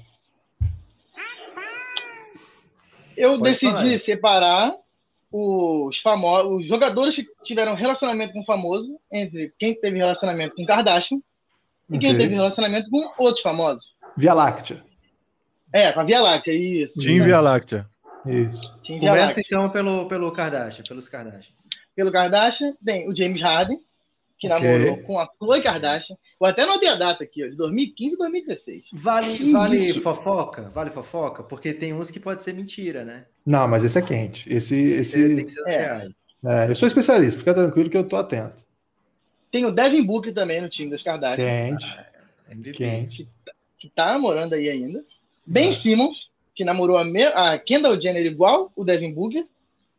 Eu 3.20 3.38
Pode 3.38 3.52
decidi 3.52 3.74
falar. 3.76 3.98
separar 4.00 4.74
os 5.32 6.00
famosos, 6.00 6.52
os 6.58 6.66
jogadores 6.66 7.16
que 7.16 7.28
tiveram 7.44 7.76
relacionamento 7.76 8.34
com 8.34 8.44
famoso 8.46 9.00
entre 9.12 9.54
quem 9.60 9.76
teve 9.80 9.98
relacionamento 9.98 10.56
com 10.56 10.66
Kardashian 10.66 11.20
e 11.90 12.00
quem 12.00 12.12
Ok. 12.12 12.18
teve 12.18 12.34
relacionamento 12.36 12.90
com 12.90 13.12
outros 13.18 13.42
famosos. 13.44 13.94
Via 14.18 14.34
Láctea. 14.34 14.84
É, 15.72 15.92
com 15.92 16.00
a 16.00 16.04
Via 16.04 16.20
Láctea, 16.22 16.54
isso. 16.54 17.00
Team 17.00 17.24
Via 17.26 17.40
Láctea. 17.40 17.88
Isso. 18.26 18.78
Team 18.82 19.00
Via 19.00 19.10
Começa 19.12 19.26
Láctea. 19.38 19.44
então 19.46 19.70
pelo, 19.70 20.08
pelo 20.08 20.32
Kardashian, 20.32 20.84
pelos 20.88 21.08
Kardashian. 21.08 21.54
Pelo 21.96 22.12
Kardashian, 22.12 22.74
tem 22.84 23.08
o 23.10 23.16
James 23.16 23.42
Harden, 23.42 23.78
que 24.40 24.48
namorou 24.48 24.98
com 25.04 25.20
a 25.20 25.28
Khloe 25.28 25.62
Kardashian. 25.62 26.16
Eu 26.40 26.48
até 26.48 26.62
anotei 26.64 26.88
a 26.90 26.96
data 26.96 27.24
aqui, 27.24 27.44
ó, 27.44 27.48
de 27.50 27.56
2015 27.56 28.16
e 28.16 28.18
2016. 28.18 28.84
Vale, 28.94 29.36
Que 29.38 29.52
vale 29.52 29.76
isso? 29.76 30.02
fofoca? 30.02 30.70
Vale 30.74 30.90
fofoca? 30.90 31.44
Porque 31.44 31.74
tem 31.74 31.94
uns 31.94 32.10
que 32.10 32.20
pode 32.20 32.42
ser 32.42 32.54
mentira, 32.54 33.04
né? 33.04 33.26
Não, 33.46 33.68
mas 33.68 33.84
esse 33.84 34.00
é 34.00 34.02
quente. 34.02 34.52
Esse, 34.52 34.76
esse, 34.76 35.46
É. 35.68 36.08
é, 36.46 36.70
eu 36.70 36.76
sou 36.76 36.88
especialista, 36.88 37.38
fica 37.40 37.54
tranquilo 37.54 37.90
que 37.90 37.98
eu 37.98 38.04
tô 38.08 38.16
atento. 38.16 38.64
Tem 39.52 39.66
o 39.66 39.72
Devin 39.72 40.04
Booker 40.04 40.34
também 40.34 40.62
no 40.62 40.70
time 40.70 40.90
das 40.92 41.04
Kardashian, 41.04 41.44
Quente, 41.46 42.00
MVP. 42.50 42.78
quente. 42.78 43.30
que 43.78 43.90
tá 43.90 44.14
namorando 44.14 44.54
aí 44.54 44.70
ainda. 44.70 45.04
Ben 45.46 45.74
Simmons, 45.74 46.30
que 46.56 46.64
namorou 46.64 46.98
a, 46.98 47.04
me- 47.04 47.24
a 47.26 47.58
Kendall 47.58 48.00
Jenner 48.00 48.26
igual 48.26 48.72
o 48.76 48.84
Devin 48.86 49.12
Booker. 49.14 49.46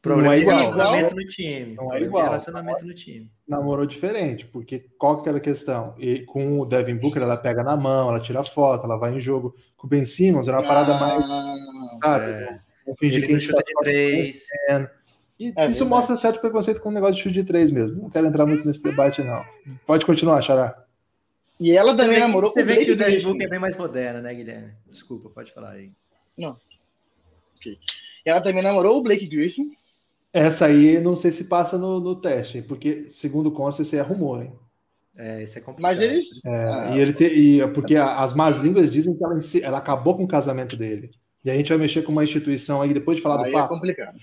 Problema 0.03 0.29
Não 0.29 0.33
é 0.35 0.39
igual. 0.41 0.57
relacionamento 0.59 1.15
no 1.15 1.27
time. 1.27 1.75
Não 1.75 1.93
é 1.93 2.01
igual. 2.01 2.25
relacionamento 2.25 2.87
no 2.87 2.95
time. 2.95 3.31
Namorou 3.47 3.85
diferente, 3.85 4.47
porque 4.47 4.87
qual 4.99 5.21
que 5.23 5.29
era 5.29 5.37
a 5.37 5.41
questão? 5.41 5.95
E 5.99 6.21
com 6.21 6.59
o 6.59 6.65
Devin 6.65 6.97
Booker, 6.97 7.21
ela 7.23 7.37
pega 7.37 7.63
na 7.63 7.77
mão, 7.77 8.09
ela 8.09 8.19
tira 8.21 8.43
foto, 8.43 8.85
ela 8.85 8.97
vai 8.97 9.15
em 9.15 9.21
jogo. 9.21 9.55
Com 9.77 9.87
o 9.87 9.91
Ben 9.91 10.07
Simmons, 10.07 10.49
era 10.49 10.59
uma 10.59 10.67
parada 10.67 10.95
mais, 10.95 11.29
Ah, 11.29 11.99
sabe? 12.03 12.25
É. 12.33 12.61
Vamos 12.87 12.99
fingir 12.99 13.19
Ele 13.19 13.27
que 13.27 13.33
a 13.33 13.35
não 13.35 13.41
gente 13.41 13.51
chuta 13.51 13.63
tá 13.63 13.69
de 13.69 13.85
três. 13.85 14.43
E 15.39 15.53
É 15.57 15.67
isso 15.67 15.87
mostra 15.87 16.17
certo 16.17 16.41
preconceito 16.41 16.81
com 16.81 16.89
o 16.89 16.93
negócio 16.93 17.17
de 17.17 17.23
chute 17.23 17.35
de 17.35 17.45
três 17.45 17.71
mesmo. 17.71 18.03
Não 18.03 18.11
quero 18.11 18.27
entrar 18.27 18.47
muito 18.47 18.67
nesse 18.67 18.83
debate, 18.83 19.23
não. 19.23 19.45
Pode 19.87 20.05
continuar, 20.07 20.41
Xará. 20.43 20.83
E 21.59 21.73
ela 21.77 21.93
Você 21.93 21.99
também 21.99 22.15
que, 22.15 22.21
namorou 22.21 22.51
você 22.51 22.63
o 22.63 22.67
vê 22.67 22.85
que 22.87 22.93
o 22.93 22.97
Devin. 22.97 23.23
Booker 23.23 23.47
é 23.47 23.51
bem 23.51 23.59
mais 23.59 23.77
moderno, 23.77 24.23
né, 24.23 24.33
Guilherme? 24.35 24.73
Desculpa, 24.91 25.29
pode 25.29 25.53
falar 25.53 25.73
aí. 25.73 25.93
Ela 28.25 28.41
também 28.41 28.63
namorou 28.63 28.99
o 28.99 29.03
Blake 29.03 29.27
Griffin. 29.27 29.73
Essa 30.33 30.67
aí, 30.67 31.01
não 31.01 31.17
sei 31.17 31.33
se 31.33 31.45
passa 31.49 31.77
no, 31.77 31.99
no 32.01 32.15
teste, 32.15 32.63
porque, 32.63 33.09
segundo 33.09 33.51
consta, 33.51 33.83
esse 33.83 33.97
é 33.97 34.01
rumor, 34.01 34.43
hein? 34.43 34.53
É, 35.17 35.43
isso 35.43 35.59
é 35.59 35.61
complicado. 35.61 35.91
Mas 35.91 36.01
eles. 36.01 36.27
É, 36.45 36.65
Ah. 36.65 36.93
e 36.97 37.01
ele 37.01 37.13
te, 37.13 37.25
e, 37.25 37.67
porque 37.69 37.97
a- 37.97 38.21
as 38.21 38.33
más 38.33 38.57
línguas 38.59 38.93
dizem 38.93 39.17
que 39.17 39.25
ela, 39.25 39.35
ela 39.63 39.79
acabou 39.79 40.17
com 40.17 40.25
o 40.25 40.29
casamento 40.29 40.77
dele. 40.77 41.11
E 41.45 41.51
a 41.51 41.55
gente 41.55 41.69
vai 41.69 41.79
mexer 41.79 42.03
com 42.03 42.13
uma 42.13 42.23
instituição 42.25 42.81
aí 42.81 42.95
depois 42.95 43.17
de 43.17 43.23
falar 43.23 43.39
do 43.39 43.45
Aí 43.45 43.51
é 43.51 43.55
papo. 43.55 43.75
complicado. 43.75 44.17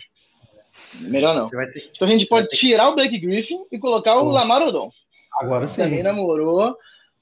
Melhor 1.02 1.36
não. 1.36 1.46
Você 1.46 1.56
vai 1.56 1.68
ter... 1.68 1.90
Então 1.96 2.08
a 2.08 2.12
gente 2.12 2.26
pode 2.28 2.48
ter- 2.50 2.56
tirar 2.56 2.90
o 2.90 2.96
Blake 2.96 3.18
Griffin 3.20 3.66
e 3.72 3.78
colocar 3.80 4.16
o 4.18 4.22
Pô. 4.26 4.32
Lamar 4.32 4.62
Odom. 4.62 4.90
Agora 5.40 5.68
Também 5.68 5.98
sim. 5.98 6.04
namorou 6.04 6.76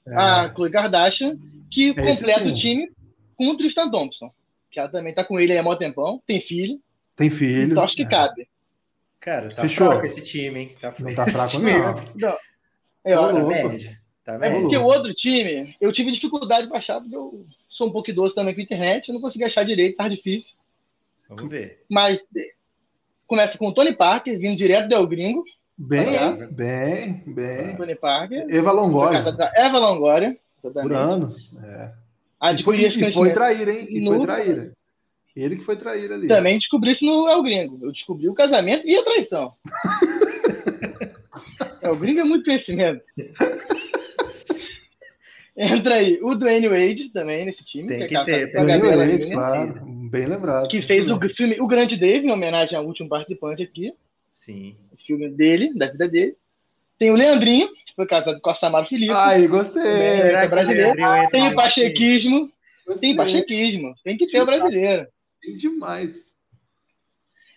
É, 0.06 0.14
a 0.16 0.48
Khloe 0.50 0.70
Kardashian, 0.70 1.36
que 1.70 1.88
Esse 1.90 2.20
completa 2.20 2.44
sim. 2.44 2.50
o 2.52 2.54
time 2.54 2.88
com 3.36 3.48
o 3.48 3.56
Tristan 3.56 3.90
Thompson. 3.90 4.30
Que 4.70 4.78
ela 4.78 4.88
também 4.88 5.12
tá 5.12 5.24
com 5.24 5.40
ele 5.40 5.52
aí 5.52 5.58
há 5.58 5.62
mó 5.62 5.74
tempão, 5.74 6.22
tem 6.26 6.40
filho, 6.40 6.78
tem 7.16 7.28
filho. 7.30 7.72
então 7.72 7.82
acho 7.82 7.96
que 7.96 8.02
é. 8.02 8.08
cabe. 8.08 8.46
Cara, 9.20 9.54
tá 9.54 9.62
Fechou. 9.62 9.88
fraco 9.90 10.06
esse 10.06 10.22
time, 10.22 10.60
hein? 10.60 10.76
Tá 10.80 10.94
Não 10.98 11.14
tá 11.14 11.24
esse 11.24 11.32
fraco, 11.32 11.50
time 11.50 11.72
não. 11.72 11.94
Não. 12.14 12.36
É, 13.04 13.14
Tá 13.14 13.20
louco. 13.30 13.48
média. 13.48 13.98
Tá 14.24 14.34
É 14.42 14.50
porque 14.60 14.76
o 14.76 14.82
outro 14.84 15.14
time, 15.14 15.76
eu 15.80 15.92
tive 15.92 16.10
dificuldade 16.10 16.66
de 16.68 16.76
achar, 16.76 17.00
porque 17.00 17.14
eu 17.16 17.46
sou 17.68 17.88
um 17.88 17.92
pouco 17.92 18.10
idoso 18.10 18.34
também 18.34 18.54
com 18.54 18.60
a 18.60 18.64
internet, 18.64 19.08
eu 19.08 19.14
não 19.14 19.20
consegui 19.20 19.44
achar 19.44 19.64
direito, 19.64 19.96
tá 19.96 20.08
difícil. 20.08 20.56
Vamos 21.28 21.48
ver. 21.48 21.84
Mas 21.88 22.26
começa 23.26 23.56
com 23.58 23.68
o 23.68 23.72
Tony 23.72 23.92
Parker, 23.94 24.38
vindo 24.38 24.56
direto 24.56 24.88
do 24.88 24.94
El 24.96 25.06
Gringo. 25.06 25.44
Bem, 25.78 26.16
Tá. 26.16 26.30
bem, 26.50 27.22
bem. 27.26 27.76
Tony 27.76 27.94
Parker. 27.94 28.46
Eva 28.48 28.70
Foi 28.70 28.80
Longoria, 28.80 29.18
Eva 29.54 29.78
Longoria. 29.78 30.38
por 30.62 30.92
anos. 30.92 31.52
É. 31.62 31.92
A 32.40 32.52
E 32.52 32.62
foi, 32.62 32.84
adquirir 32.84 33.08
e 33.08 33.12
foi 33.12 33.32
traíra, 33.32 33.70
hein? 33.72 33.86
E 33.88 34.04
foi 34.04 34.18
No- 34.18 34.24
traíra. 34.24 34.72
Ele 35.36 35.56
que 35.56 35.64
foi 35.64 35.76
traíra 35.76 36.14
ali. 36.14 36.26
Também 36.26 36.58
descobri 36.58 36.92
isso 36.92 37.04
no 37.04 37.28
El 37.28 37.42
Gringo. 37.42 37.78
Eu 37.82 37.92
descobri 37.92 38.26
o 38.26 38.34
casamento 38.34 38.86
e 38.86 38.96
a 38.96 39.04
traição. 39.04 39.52
El 41.82 41.96
Gringo 41.96 42.20
é 42.20 42.24
muito 42.24 42.44
conhecimento. 42.46 43.04
Entra 45.54 45.96
aí 45.96 46.18
o 46.22 46.34
Dwayne 46.34 46.68
Wade 46.68 47.10
também 47.10 47.44
nesse 47.44 47.64
time, 47.64 47.88
Tem 47.88 48.06
que 48.06 48.16
é 48.16 48.18
que 48.18 48.24
ter, 48.24 48.52
Gabriela 48.52 49.04
Leite, 49.04 49.24
Nunes, 49.24 49.34
claro. 49.34 49.80
Bem 50.10 50.26
lembrado. 50.26 50.68
que 50.68 50.82
fez 50.82 51.10
o 51.10 51.18
filme 51.28 51.58
O 51.60 51.66
Grande 51.66 51.96
Dave, 51.96 52.26
em 52.26 52.30
homenagem 52.30 52.78
ao 52.78 52.84
último 52.84 53.08
participante 53.08 53.62
aqui. 53.62 53.94
Sim. 54.32 54.76
o 54.92 54.96
filme 54.96 55.30
dele, 55.30 55.72
da 55.74 55.90
vida 55.90 56.08
dele. 56.08 56.36
Tem 56.98 57.10
o 57.10 57.14
Leandrinho, 57.14 57.68
que 57.68 57.94
foi 57.94 58.06
casado 58.06 58.40
com 58.40 58.50
a 58.50 58.54
Samara 58.54 58.86
Felipe. 58.86 59.12
Ai, 59.12 59.46
gostei. 59.46 59.82
Que 59.82 60.48
brasileiro? 60.48 60.94
Tem 61.30 61.48
o 61.48 61.54
pachequismo. 61.54 62.50
gostei. 62.86 63.10
Tem 63.10 63.16
pachequismo. 63.16 63.94
Tem 64.04 64.16
que 64.16 64.26
ter 64.26 64.40
o 64.40 64.46
brasileiro. 64.46 65.06
Demais. 65.58 66.34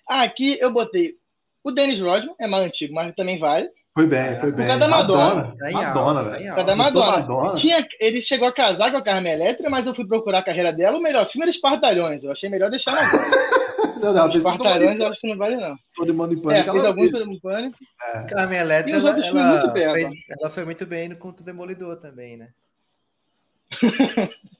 Aqui 0.08 0.58
eu 0.60 0.72
botei 0.74 1.16
o 1.64 1.72
Dennis 1.72 2.00
Rodman, 2.00 2.36
é 2.40 2.48
mais 2.48 2.66
antigo, 2.66 2.94
mas 2.94 3.14
também 3.16 3.38
vale. 3.40 3.70
Foi 3.96 4.08
bem, 4.08 4.40
foi 4.40 4.52
Por 4.52 4.58
bem. 4.58 4.68
causa 4.68 4.80
da 4.80 4.88
Madonna. 4.88 5.56
Em 5.66 5.74
Madonna, 5.74 6.24
tá 6.24 6.30
velho. 6.30 6.52
em 6.52 6.56
Por 6.56 6.64
da. 6.64 6.76
Madonna. 6.76 7.12
Madonna. 7.20 7.56
Tinha, 7.56 7.86
ele 8.00 8.22
chegou 8.22 8.48
a 8.48 8.54
casar 8.54 8.92
com 8.92 8.98
a 8.98 9.02
Carmen 9.04 9.34
Elétrica, 9.34 9.70
mas 9.70 9.86
eu 9.88 9.94
fui 9.96 10.06
procurar 10.08 10.40
a 10.40 10.44
carreira 10.44 10.72
dela. 10.72 10.98
O 10.98 11.02
melhor 11.02 11.26
filme 11.28 11.44
era 11.44 11.52
Espartalhões. 11.52 12.24
Eu 12.24 12.32
achei 12.32 12.50
melhor 12.50 12.70
deixar 12.70 12.92
na 12.94 13.04
Madonna. 13.04 13.50
Não, 14.00 14.14
não, 14.14 14.24
fez 14.32 14.36
Espartalhões 14.38 14.98
eu 15.00 15.08
acho 15.08 15.20
que 15.20 15.28
não 15.28 15.38
vale, 15.38 15.58
não. 15.58 15.76
todo 15.94 16.14
mundo 16.14 16.34
em 16.34 16.38
É, 16.38 16.42
pânico. 16.42 16.72
fez 16.72 16.78
ela 16.84 16.88
alguns 16.88 17.02
fez. 17.10 17.12
todo 17.12 17.28
mundo 17.28 17.42
pânico. 17.42 17.78
Carmen 18.30 18.60
Elétrica, 18.60 18.98
E 18.98 19.00
os 19.02 19.06
ela, 19.06 19.20
ela 19.28 19.74
fez, 19.74 20.12
ela 20.30 20.50
foi 20.50 20.64
muito 20.64 20.86
bem 20.86 21.10
no 21.10 21.18
Conto 21.18 21.44
Demolidor 21.44 21.98
também, 21.98 22.38
né? 22.38 22.50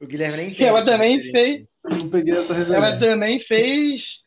o 0.00 0.06
Guilherme 0.06 0.36
nem 0.38 0.54
tem 0.54 0.66
Ela 0.66 0.84
também 0.84 1.18
referência. 1.18 1.68
Não 1.84 2.08
peguei 2.08 2.34
essa 2.34 2.54
Ela 2.54 2.64
referência. 2.64 2.98
também 2.98 3.40
fez 3.40 4.24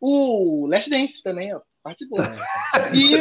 o 0.00 0.66
Last 0.68 0.88
Dance 0.88 1.22
também, 1.22 1.54
ó. 1.54 1.60
Participou. 1.82 2.18
E, 2.94 3.16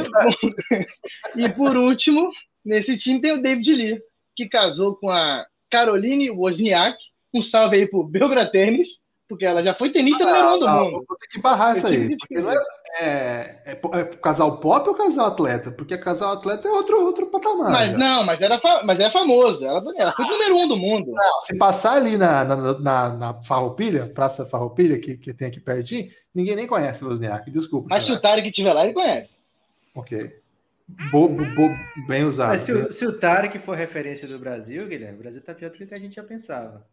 e 1.44 1.50
por 1.50 1.76
último, 1.78 2.30
nesse 2.64 2.98
time 2.98 3.22
tem 3.22 3.32
o 3.32 3.42
David 3.42 3.74
Lee, 3.74 4.02
que 4.36 4.48
casou 4.48 4.96
com 4.96 5.10
a 5.10 5.46
Caroline 5.70 6.30
Wozniak. 6.30 6.98
Um 7.34 7.42
salve 7.42 7.78
aí 7.78 7.88
pro 7.88 8.04
Belgra 8.04 8.46
Tênis, 8.46 9.00
porque 9.28 9.46
ela 9.46 9.62
já 9.62 9.74
foi 9.74 9.90
tenista 9.92 10.26
número 10.26 10.56
um 10.56 10.60
do 10.60 10.68
Ah, 10.68 10.84
mundo. 10.84 11.06
vou 11.08 11.18
ter 11.18 11.28
que 11.28 11.42
barrar 11.42 11.76
essa 11.76 11.90
aí. 11.90 12.10
que 12.10 12.18
Porque 12.18 12.40
não 12.40 12.52
é, 12.52 12.56
é, 13.00 13.06
é, 13.66 13.72
é 14.00 14.04
casal 14.06 14.58
pop 14.60 14.88
ou 14.88 14.96
casal 14.96 15.28
atleta? 15.28 15.72
Porque 15.72 15.98
casal 15.98 16.34
atleta 16.34 16.68
é 16.68 16.72
outro, 16.72 17.04
outro 17.06 17.26
patamar. 17.28 17.72
Mas 17.72 17.92
já. 17.92 17.98
não, 17.98 18.24
mas 18.24 18.42
era, 18.42 18.60
mas 18.84 19.00
é 19.00 19.10
famoso. 19.10 19.64
Ela, 19.66 19.84
ela 19.98 20.14
foi 20.14 20.26
número 20.26 20.58
um 20.58 20.68
do 20.68 20.76
mundo. 20.78 21.12
Não, 21.12 21.42
se 21.42 21.58
passar 21.58 21.98
ali 21.98 22.18
na, 22.18 22.44
na, 22.46 22.80
na, 22.80 23.10
na 23.10 23.34
Farroupilha, 23.44 24.08
Praça 24.14 24.46
Farroupilha, 24.46 25.00
que, 25.00 25.18
que 25.18 25.34
tem 25.34 25.48
aqui 25.50 25.60
pertinho, 25.60 26.10
ninguém 26.34 26.56
nem 26.56 26.68
conhece 26.68 27.04
Wozniak. 27.04 27.52
Desculpa. 27.52 27.88
Mas 27.90 28.04
se 28.04 28.12
o 28.12 28.16
cara. 28.16 28.36
Tarek 28.36 28.48
estiver 28.50 28.74
lá, 28.74 28.86
ele 28.86 28.94
conhece. 28.94 29.38
Ok. 29.96 30.32
Bo, 31.12 31.28
bo- 31.28 31.44
bo- 31.54 31.76
bem 32.08 32.24
usado. 32.24 32.48
Mas 32.50 32.62
se 32.62 32.72
o, 32.72 32.94
se 32.94 33.06
o 33.06 33.20
Tarek 33.20 33.60
for 33.60 33.76
referência 33.76 34.26
do 34.26 34.40
Brasil, 34.40 34.88
Guilherme, 34.88 35.16
o 35.18 35.22
Brasil 35.22 35.42
tá 35.42 35.54
pior 35.54 35.70
do 35.70 35.76
que 35.78 35.84
o 35.84 35.88
que 35.88 35.94
a 35.94 36.00
gente 36.00 36.16
já 36.16 36.24
pensava. 36.24 36.88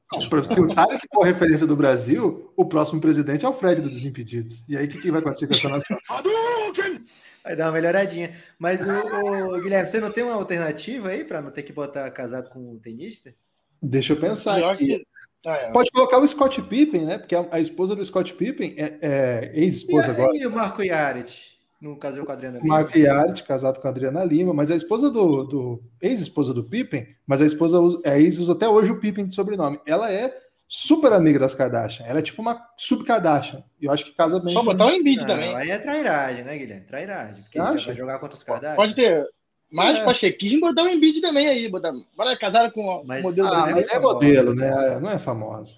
Se 0.44 0.60
o 0.60 0.74
Tarek 0.74 1.06
for 1.14 1.22
referência 1.24 1.64
do 1.66 1.76
Brasil, 1.76 2.52
o 2.56 2.64
próximo 2.66 3.00
presidente 3.00 3.44
é 3.44 3.48
o 3.48 3.52
Fred 3.52 3.80
do 3.80 3.88
Desimpedidos. 3.88 4.68
E 4.68 4.76
aí, 4.76 4.86
o 4.86 4.88
que, 4.88 5.00
que 5.00 5.10
vai 5.12 5.20
acontecer 5.20 5.46
com 5.46 5.54
essa 5.54 5.68
nação? 5.68 5.96
Vai 7.44 7.54
dar 7.54 7.66
uma 7.66 7.72
melhoradinha. 7.72 8.34
Mas 8.58 8.80
o, 8.80 9.54
o- 9.54 9.60
Guilherme, 9.62 9.86
você 9.88 10.00
não 10.00 10.10
tem 10.10 10.24
uma 10.24 10.34
alternativa 10.34 11.10
aí 11.10 11.24
para 11.24 11.42
não 11.42 11.50
ter 11.50 11.62
que 11.62 11.72
botar 11.72 12.10
casado 12.10 12.48
com 12.50 12.72
um 12.72 12.78
tenista? 12.78 13.34
Deixa 13.82 14.14
eu 14.14 14.16
pensar 14.16 14.56
Pior 14.56 14.72
aqui. 14.74 14.86
que- 14.86 15.06
Ah, 15.46 15.56
é. 15.56 15.70
Pode 15.70 15.90
colocar 15.92 16.18
o 16.18 16.26
Scott 16.26 16.62
Pippen, 16.62 17.04
né? 17.04 17.18
Porque 17.18 17.34
a, 17.34 17.46
a 17.52 17.60
esposa 17.60 17.94
do 17.94 18.02
Scott 18.04 18.32
Pippen 18.34 18.74
é, 18.78 18.98
é 19.02 19.52
ex-esposa 19.54 20.10
agora. 20.12 20.34
E 20.36 20.46
o 20.46 20.50
Marco 20.50 20.82
Yaret? 20.82 21.53
Não 21.80 21.96
casou 21.98 22.24
com 22.24 22.32
a 22.32 22.34
Adriana 22.34 22.58
Lima? 22.58 22.68
Mark 22.74 22.94
Yard, 22.96 23.42
casado 23.42 23.80
com 23.80 23.86
a 23.86 23.90
Adriana 23.90 24.24
Lima, 24.24 24.54
mas 24.54 24.70
a 24.70 24.76
esposa 24.76 25.10
do, 25.10 25.44
do 25.44 25.82
ex-esposa 26.00 26.54
do 26.54 26.64
Pippen, 26.64 27.06
mas 27.26 27.42
a 27.42 27.46
esposa 27.46 27.78
usa, 27.78 28.00
é 28.04 28.18
ex 28.20 28.38
usa 28.38 28.52
até 28.52 28.68
hoje 28.68 28.90
o 28.90 28.98
Pippen 29.00 29.26
de 29.26 29.34
sobrenome. 29.34 29.78
Ela 29.86 30.10
é 30.10 30.34
super 30.66 31.12
amiga 31.12 31.38
das 31.38 31.54
Kardashian. 31.54 32.06
Ela 32.06 32.20
é 32.20 32.22
tipo 32.22 32.40
uma 32.40 32.58
sub-Kardashian. 32.78 33.62
E 33.80 33.84
eu 33.84 33.92
acho 33.92 34.06
que 34.06 34.12
casa 34.14 34.40
bem. 34.40 34.54
Só 34.54 34.62
botar 34.62 34.86
o 34.86 34.90
Embiid 34.90 35.20
Não, 35.20 35.26
também. 35.28 35.54
aí 35.54 35.70
é 35.70 35.78
trairagem, 35.78 36.42
né, 36.44 36.56
Guilherme? 36.56 36.86
Trairagem. 36.86 37.42
Porque 37.42 37.58
Acha? 37.58 37.94
jogar 37.94 38.18
contra 38.18 38.36
os 38.36 38.42
Kardashian. 38.42 38.76
Pode 38.76 38.94
ter 38.94 39.26
mais 39.70 39.98
É. 39.98 40.04
pachequismo 40.04 40.60
botar 40.62 40.84
o 40.84 40.88
Embiid 40.88 41.20
também 41.20 41.46
aí. 41.48 41.68
Botar, 41.68 41.92
bora 42.16 42.34
casar 42.36 42.72
com 42.72 42.80
o 42.82 43.04
Mas- 43.04 43.22
modelo 43.22 43.48
Ah, 43.52 43.68
é 43.68 43.72
mas 43.74 43.86
é 43.88 43.94
famosa. 43.94 44.14
modelo, 44.14 44.54
né? 44.54 44.98
Não 45.00 45.10
é 45.10 45.18
famosa. 45.18 45.74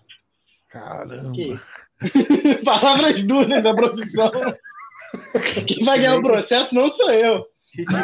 Caramba. 0.70 1.32
Palavras 2.64 3.22
duras 3.24 3.62
da 3.62 3.74
profissão. 3.74 4.30
Quem 5.67 5.85
vai 5.85 5.99
ganhar 5.99 6.17
o 6.17 6.23
processo 6.23 6.75
não 6.75 6.91
sou 6.91 7.11
eu. 7.11 7.45
Ritmo 7.75 7.99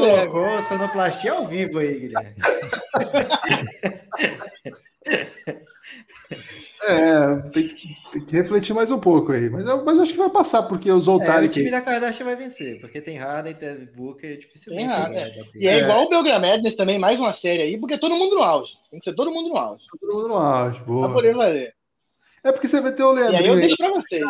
colocou 0.00 0.62
sonoplastia 0.62 1.32
ao 1.32 1.44
vivo 1.46 1.78
aí, 1.80 1.98
Guilherme. 2.00 2.34
É, 6.82 7.36
tem, 7.52 7.68
que- 7.68 7.88
tem 8.12 8.24
que 8.24 8.36
refletir 8.36 8.72
mais 8.74 8.90
um 8.90 9.00
pouco 9.00 9.32
aí. 9.32 9.48
Mas 9.50 9.66
eu, 9.66 9.84
mas 9.84 9.98
acho 9.98 10.12
que 10.12 10.18
vai 10.18 10.30
passar, 10.30 10.62
porque 10.64 10.90
os 10.90 10.96
É, 10.96 11.00
o 11.00 11.02
Zoltari 11.02 11.48
time 11.48 11.64
que. 11.66 11.70
da 11.70 11.80
Kardashian 11.80 12.24
vai 12.26 12.36
vencer, 12.36 12.80
porque 12.80 13.00
tem 13.00 13.16
Harden, 13.16 13.54
tem 13.54 13.88
Booker, 13.96 14.36
dificilmente. 14.38 14.86
Tem 14.86 14.96
Harden. 14.96 15.32
E 15.56 15.66
é, 15.66 15.72
É. 15.74 15.78
igual 15.82 16.04
o 16.04 16.08
Belgram 16.08 16.38
Madness 16.40 16.76
também, 16.76 16.98
mais 16.98 17.18
uma 17.18 17.32
série 17.32 17.62
aí, 17.62 17.78
porque 17.78 17.94
é 17.94 17.98
todo 17.98 18.14
mundo 18.14 18.36
no 18.36 18.42
auge. 18.42 18.74
Tem 18.90 19.00
que 19.00 19.04
ser 19.04 19.14
todo 19.16 19.30
mundo 19.30 19.48
no 19.48 19.56
auge. 19.56 19.82
Todo 20.00 20.14
mundo 20.14 20.28
no 20.28 20.36
auge, 20.36 20.76
Pra 20.76 20.86
boa. 20.86 21.12
poder 21.12 21.34
valer. 21.34 21.74
É 22.44 22.52
porque 22.52 22.68
você 22.68 22.80
vai 22.80 22.92
ter 22.92 23.02
o 23.02 23.18
E 23.18 23.22
aí 23.36 23.46
eu 23.46 23.56
deixo 23.56 23.76
pra 23.76 23.90
vocês. 23.90 24.24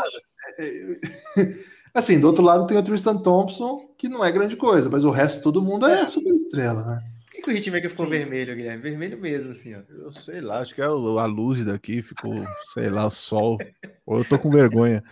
Assim, 1.95 2.20
do 2.20 2.26
outro 2.26 2.43
lado 2.45 2.66
tem 2.66 2.76
o 2.76 2.82
Tristan 2.82 3.16
Thompson, 3.16 3.89
que 3.99 4.09
não 4.09 4.24
é 4.24 4.30
grande 4.30 4.57
coisa, 4.57 4.89
mas 4.89 5.05
o 5.05 5.11
resto 5.11 5.43
todo 5.43 5.62
mundo 5.62 5.86
é, 5.86 6.03
É. 6.03 6.07
super 6.07 6.34
estrela, 6.34 6.84
né? 6.84 7.03
Por 7.26 7.32
que, 7.32 7.43
que 7.43 7.51
o 7.51 7.53
Hitmaker 7.53 7.91
ficou 7.91 8.07
vermelho, 8.07 8.55
Guilherme? 8.57 8.82
Vermelho 8.82 9.18
mesmo, 9.18 9.53
assim, 9.53 9.74
ó. 9.74 9.78
Eu 9.89 10.11
sei 10.11 10.41
lá, 10.41 10.59
acho 10.61 10.74
que 10.74 10.80
é 10.82 10.84
a 10.84 11.24
luz 11.24 11.64
daqui, 11.64 12.03
ficou, 12.03 12.34
sei 12.74 12.91
lá, 12.91 13.07
o 13.07 13.11
sol. 13.11 13.59
Ou 14.05 14.18
eu 14.18 14.24
tô 14.24 14.39
com 14.39 14.51
vergonha. 14.51 15.03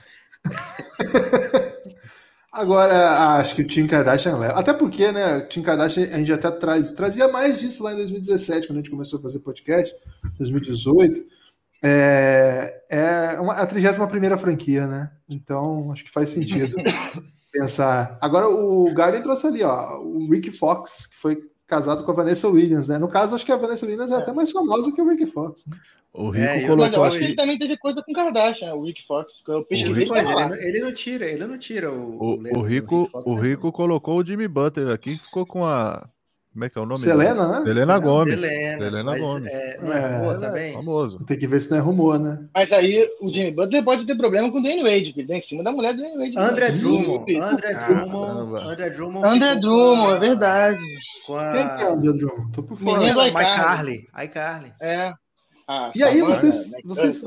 Agora, 2.53 3.37
acho 3.37 3.55
que 3.55 3.63
o 3.63 3.67
Tim 3.67 3.87
Kardashian 3.87 4.39
leva. 4.39 4.55
Até 4.59 4.73
porque, 4.73 5.13
né, 5.13 5.39
o 5.39 5.49
Tim 5.49 5.63
Kardashian, 5.63 6.05
a 6.05 6.19
gente 6.19 6.33
até 6.33 6.51
traz, 6.51 6.93
trazia 6.93 7.29
mais 7.29 7.59
disso 7.61 7.83
lá 7.83 7.93
em 7.93 7.97
2017, 7.97 8.67
quando 8.67 8.79
a 8.79 8.81
gente 8.81 8.91
começou 8.91 9.19
a 9.19 9.23
fazer 9.23 9.41
podcast, 9.41 9.95
2018. 10.39 11.23
É, 11.83 12.83
é 12.91 13.41
uma, 13.41 13.55
a 13.55 13.67
31 13.67 14.39
franquia, 14.39 14.87
né? 14.87 15.11
Então, 15.29 15.91
acho 15.93 16.05
que 16.05 16.11
faz 16.11 16.31
sentido 16.31 16.77
pensar. 17.53 18.19
Agora, 18.21 18.49
o 18.49 18.93
Garden 18.95 19.23
trouxe 19.23 19.47
ali, 19.47 19.63
ó, 19.63 19.99
o 20.01 20.29
Rick 20.31 20.51
Fox, 20.51 21.07
que 21.07 21.17
foi 21.17 21.39
casado 21.67 22.05
com 22.05 22.11
a 22.13 22.15
Vanessa 22.15 22.49
Williams, 22.49 22.89
né? 22.89 22.99
No 22.99 23.09
caso, 23.09 23.35
acho 23.35 23.45
que 23.45 23.53
a 23.53 23.57
Vanessa 23.57 23.85
Williams 23.87 24.11
é, 24.11 24.15
até 24.17 24.33
mais 24.33 24.51
famosa 24.51 24.93
que 24.93 25.01
o 25.03 25.09
Rick 25.09 25.27
Fox. 25.27 25.67
Né? 25.67 25.77
O 26.13 26.31
Rico 26.31 26.47
É, 26.47 26.55
Mas 26.61 26.67
colocou 26.67 26.99
eu 26.99 27.05
acho 27.05 27.19
que 27.19 27.25
aqui. 27.25 27.33
ele 27.33 27.37
também 27.37 27.59
teve 27.59 27.77
coisa 27.77 28.03
com 28.03 28.13
Kardashian, 28.13 28.75
o 28.75 28.85
Rick 28.85 29.07
Fox. 29.07 29.43
que 29.45 29.51
Eu 29.51 29.65
pesquisei 29.65 30.05
Rick- 30.05 30.11
Mas 30.11 30.53
ele, 30.53 30.69
ele 30.69 30.81
não 30.81 30.95
tira, 30.95 31.27
ele 31.27 31.47
não 31.47 31.59
tira 31.59 31.93
o. 31.93 32.17
O, 32.23 32.59
o 32.59 32.63
Rico, 32.63 33.07
Fox, 33.11 33.25
o 33.27 33.35
né? 33.35 33.43
Rico 33.43 33.71
colocou 33.73 34.19
o 34.19 34.25
Jimmy 34.25 34.49
Butler 34.49 34.89
aqui, 34.95 35.19
ficou 35.19 35.45
com 35.45 35.65
a. 35.65 36.09
Como 36.57 36.65
é 36.65 36.71
que 36.71 36.79
é 36.79 36.81
o 36.81 36.87
nome? 36.87 36.99
Selena, 37.01 37.47
né? 37.49 37.65
Selena 37.67 37.99
Gomes. 37.99 38.41
Selena, 38.41 39.19
Gomes. 39.19 39.53
é, 39.53 39.79
não 39.83 39.93
é, 39.93 39.99
É, 39.99 40.19
boa 40.21 40.33
É, 40.35 40.39
também? 40.39 40.73
famoso. 40.73 41.23
Tem 41.27 41.39
que 41.39 41.47
ver 41.47 41.61
se 41.61 41.71
não 41.71 41.77
é 41.77 41.81
rumor, 41.81 42.19
né? 42.19 42.47
Mas 42.55 42.73
aí 42.73 43.07
o 43.21 43.29
Jimmy 43.29 43.51
Butler 43.53 43.85
pode 43.85 44.07
ter 44.07 44.15
problema 44.17 44.51
com 44.51 44.57
o 44.57 44.63
Dwayne 44.63 44.83
Wade, 44.83 45.05
porque 45.09 45.21
ele 45.21 45.29
tá 45.29 45.35
em 45.37 45.41
cima 45.43 45.63
da 45.63 45.71
mulher 45.71 45.93
do 45.93 45.99
Dwayne 45.99 46.17
Wade. 46.17 46.39
André. 46.39 46.71
Drummond. 46.73 47.31
Ih, 47.31 47.37
André. 47.37 47.75
Drummond. 47.75 48.57
André 48.71 48.89
Drummond. 48.91 49.27
André 49.27 49.55
Drummond, 49.57 50.17
é 50.17 50.19
verdade. 50.19 50.85
A... 51.29 51.53
Quem 51.53 51.77
que 51.77 51.85
é 51.85 51.89
o 51.91 51.93
André 51.93 52.13
Drummond? 52.15 52.53
Tô 52.53 52.63
por 52.63 52.79
fora. 52.79 52.99
Menino 53.01 53.27
iCarly. 53.27 53.57
Carly. 53.57 54.09
iCarly. 54.25 54.73
É. 54.81 55.13
Ah, 55.69 55.91
E 55.95 56.03
aí, 56.03 56.23
vocês- 56.23 56.73
né, 56.73 56.79
vocês- 56.87 57.23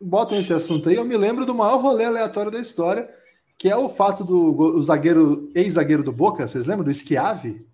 botam 0.00 0.36
esse 0.36 0.52
assunto 0.52 0.88
aí, 0.88 0.96
eu 0.96 1.04
me 1.04 1.16
lembro 1.16 1.46
do 1.46 1.54
maior 1.54 1.80
rolê 1.80 2.04
aleatório 2.06 2.50
da 2.50 2.58
história, 2.58 3.08
que 3.56 3.68
é 3.70 3.76
o 3.76 3.88
fato 3.88 4.24
do 4.24 4.34
o 4.76 4.82
zagueiro, 4.82 5.48
ex-zagueiro 5.54 6.02
do 6.02 6.10
Boca, 6.10 6.48
vocês 6.48 6.66
lembram 6.66 6.84
do 6.84 6.92
Schiavi? 6.92 7.64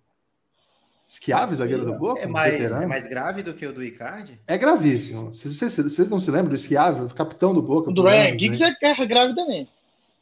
Schiavi, 1.11 1.55
zagueiro 1.57 1.85
do 1.85 1.93
Boca? 1.93 2.21
É 2.21 2.25
mais, 2.25 2.71
é 2.71 2.85
mais 2.85 3.05
grave 3.05 3.43
do 3.43 3.53
que 3.53 3.65
o 3.65 3.73
do 3.73 3.83
Icardi? 3.83 4.39
É 4.47 4.57
gravíssimo. 4.57 5.33
Vocês, 5.33 5.57
vocês- 5.57 5.75
vocês 5.75 6.09
não 6.09 6.21
se 6.21 6.31
lembram 6.31 6.51
do 6.51 6.57
Schiavi, 6.57 7.03
o 7.03 7.13
capitão 7.13 7.53
do 7.53 7.61
Boca? 7.61 7.89
O 7.89 7.93
do 7.93 8.03
Ryan 8.03 8.39
Giggs 8.39 8.61
né? 8.61 8.73
é 8.81 9.05
grave 9.05 9.35
também. 9.35 9.67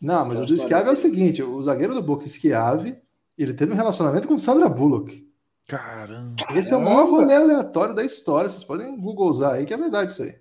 Não, 0.02 0.26
mas 0.26 0.40
o 0.40 0.46
do 0.48 0.58
Schiavi 0.58 0.90
é 0.90 0.92
o 0.92 0.96
seguinte, 0.96 1.44
o 1.44 1.62
zagueiro 1.62 1.94
do 1.94 2.02
Boca, 2.02 2.26
Schiavi, 2.28 2.98
ele 3.38 3.54
teve 3.54 3.72
um 3.72 3.76
relacionamento 3.76 4.28
com 4.28 4.36
Sandra 4.40 4.68
Bullock. 4.68 5.30
Caramba. 5.68 6.44
Esse 6.56 6.74
é 6.74 6.78
o 6.78 6.82
maior 6.82 7.08
rolê 7.08 7.36
aleatório 7.36 7.94
da 7.94 8.04
história. 8.04 8.50
Vocês 8.50 8.64
podem 8.64 9.00
googlear 9.00 9.54
aí, 9.54 9.68
que 9.68 9.74
é 9.74 9.78
verdade 9.78 10.12
isso 10.12 10.24
aí. 10.24 10.34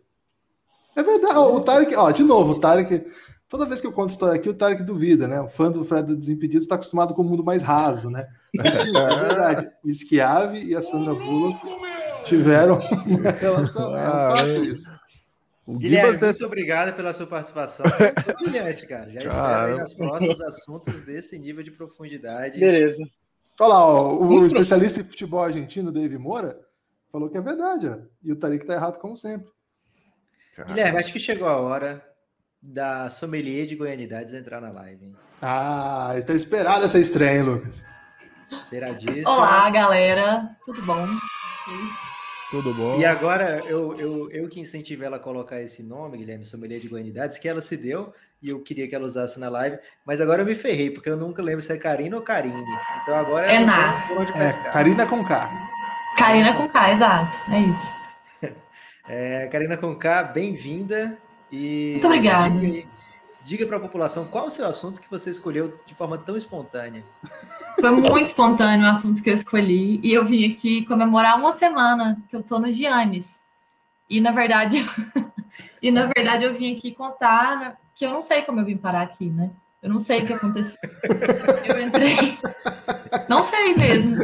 É 0.96 1.02
verdade. 1.02 1.36
Ó, 1.36 1.56
o 1.56 1.60
Tarek, 1.60 1.94
ó, 1.94 2.10
de 2.10 2.22
novo, 2.24 2.52
o 2.52 2.58
Tarek. 2.58 3.06
Toda 3.50 3.66
vez 3.66 3.82
que 3.82 3.86
eu 3.86 3.92
conto 3.92 4.10
história 4.10 4.34
aqui, 4.34 4.48
o 4.48 4.54
Tarek 4.54 4.82
duvida, 4.82 5.28
né? 5.28 5.42
O 5.42 5.48
fã 5.48 5.70
do 5.70 5.84
Fred 5.84 6.06
do 6.06 6.16
Desimpedidos 6.16 6.64
está 6.64 6.76
acostumado 6.76 7.12
com 7.14 7.20
o 7.20 7.24
mundo 7.24 7.44
mais 7.44 7.62
raso, 7.62 8.08
né? 8.08 8.26
Sim, 8.72 8.96
é 8.96 9.20
verdade. 9.20 9.70
O 9.84 10.56
e 10.56 10.74
a 10.74 10.82
Sandra 10.82 11.14
Bullock 11.14 11.60
tiveram 12.24 12.78
uma 13.06 13.30
relação. 13.30 13.96
É 13.96 14.00
um 14.00 14.12
Ah, 14.12 14.30
fato 14.36 14.48
é. 14.48 14.58
isso. 14.60 14.98
O 15.66 15.76
Guilherme, 15.76 16.18
muito 16.18 16.44
obrigado 16.46 16.96
pela 16.96 17.12
sua 17.12 17.26
participação. 17.26 17.84
Foi 17.90 18.34
brilhante, 18.34 18.86
cara. 18.86 19.10
Já 19.10 19.20
espero 19.20 19.76
nas 19.76 19.92
próximas 19.92 20.40
assuntos 20.40 21.00
desse 21.04 21.38
nível 21.38 21.62
de 21.62 21.70
profundidade. 21.70 22.58
Beleza. 22.58 23.04
Olha 23.60 23.68
lá, 23.68 23.84
ó, 23.86 24.14
o 24.16 24.46
especialista 24.46 25.00
em 25.00 25.04
futebol 25.04 25.42
argentino, 25.42 25.92
Dave 25.92 26.16
Moura, 26.16 26.58
falou 27.12 27.28
que 27.28 27.36
é 27.36 27.40
verdade, 27.40 27.88
ó. 27.88 27.98
E 28.24 28.32
o 28.32 28.36
Tarek 28.36 28.64
tá 28.64 28.74
errado, 28.74 28.98
como 28.98 29.14
sempre. 29.14 29.48
Guilherme, 30.66 30.98
acho 30.98 31.12
que 31.12 31.18
chegou 31.18 31.46
a 31.46 31.56
hora 31.56 32.02
da 32.62 33.10
sommelier 33.10 33.66
de 33.66 33.76
goianidades 33.76 34.32
entrar 34.32 34.60
na 34.60 34.70
live, 34.70 35.06
hein? 35.06 35.16
Ah, 35.42 36.14
tá 36.26 36.32
esperada 36.32 36.86
essa 36.86 36.98
estreia, 36.98 37.36
hein, 37.38 37.42
Lucas? 37.42 37.84
Esperadíssimo. 38.50 39.28
Olá, 39.28 39.68
galera. 39.70 40.56
Tudo 40.64 40.82
bom? 40.82 41.06
Vocês? 41.06 42.18
Tudo 42.50 42.72
bom? 42.72 42.98
E 42.98 43.04
agora, 43.04 43.62
eu, 43.66 43.94
eu, 43.98 44.30
eu 44.30 44.48
que 44.48 44.58
incentivo 44.58 45.04
ela 45.04 45.16
a 45.16 45.20
colocar 45.20 45.60
esse 45.60 45.82
nome, 45.82 46.16
Guilherme, 46.16 46.46
sommelier 46.46 46.80
de 46.80 46.88
goianidades, 46.88 47.38
que 47.38 47.46
ela 47.46 47.60
se 47.60 47.76
deu 47.76 48.14
e 48.42 48.48
eu 48.48 48.60
queria 48.60 48.88
que 48.88 48.94
ela 48.94 49.04
usasse 49.04 49.38
na 49.38 49.50
live, 49.50 49.78
mas 50.06 50.20
agora 50.20 50.42
eu 50.42 50.46
me 50.46 50.54
ferrei, 50.54 50.90
porque 50.90 51.10
eu 51.10 51.16
nunca 51.16 51.42
lembro 51.42 51.60
se 51.60 51.72
é 51.72 51.76
Karina 51.76 52.16
ou 52.16 52.22
Karine. 52.22 52.64
Então 53.02 53.14
agora 53.14 53.46
É 53.52 53.58
onde 53.60 54.32
É. 54.32 54.52
Karina 54.70 55.06
com 55.06 55.22
K. 55.22 55.50
Karina 56.16 56.54
com 56.54 56.68
K, 56.68 56.92
exato. 56.92 57.36
É 57.52 57.60
isso. 57.60 57.98
É, 59.10 59.46
Karina 59.46 59.74
Conká, 59.78 60.22
bem-vinda. 60.22 61.16
E 61.50 61.92
Muito 61.92 62.06
obrigada. 62.08 62.60
Diga, 62.60 62.86
diga 63.48 63.66
para 63.66 63.78
a 63.78 63.80
população 63.80 64.26
qual 64.26 64.46
o 64.46 64.50
seu 64.50 64.66
assunto 64.66 65.00
que 65.00 65.10
você 65.10 65.30
escolheu 65.30 65.72
de 65.86 65.94
forma 65.94 66.18
tão 66.18 66.36
espontânea. 66.36 67.02
Foi 67.80 67.90
muito 67.90 68.26
espontâneo 68.26 68.86
o 68.86 68.90
assunto 68.90 69.22
que 69.22 69.30
eu 69.30 69.34
escolhi. 69.34 69.98
E 70.02 70.12
eu 70.12 70.24
vim 70.24 70.52
aqui 70.52 70.84
comemorar 70.84 71.38
uma 71.38 71.50
semana 71.52 72.18
que 72.28 72.36
eu 72.36 72.42
tô 72.42 72.58
no 72.58 72.70
Giannis. 72.70 73.40
E 74.10 74.20
na 74.20 74.32
verdade, 74.32 74.84
e 75.82 75.90
na 75.90 76.10
verdade 76.14 76.44
eu 76.44 76.54
vim 76.54 76.76
aqui 76.76 76.92
contar 76.92 77.78
que 77.94 78.04
eu 78.04 78.10
não 78.10 78.22
sei 78.22 78.42
como 78.42 78.60
eu 78.60 78.64
vim 78.66 78.76
parar 78.76 79.02
aqui, 79.02 79.26
né? 79.30 79.50
Eu 79.82 79.88
não 79.88 79.98
sei 79.98 80.22
o 80.22 80.26
que 80.26 80.32
aconteceu. 80.32 80.78
Eu 81.64 81.80
entrei. 81.80 82.38
Não 83.28 83.42
sei 83.42 83.74
mesmo. 83.74 84.16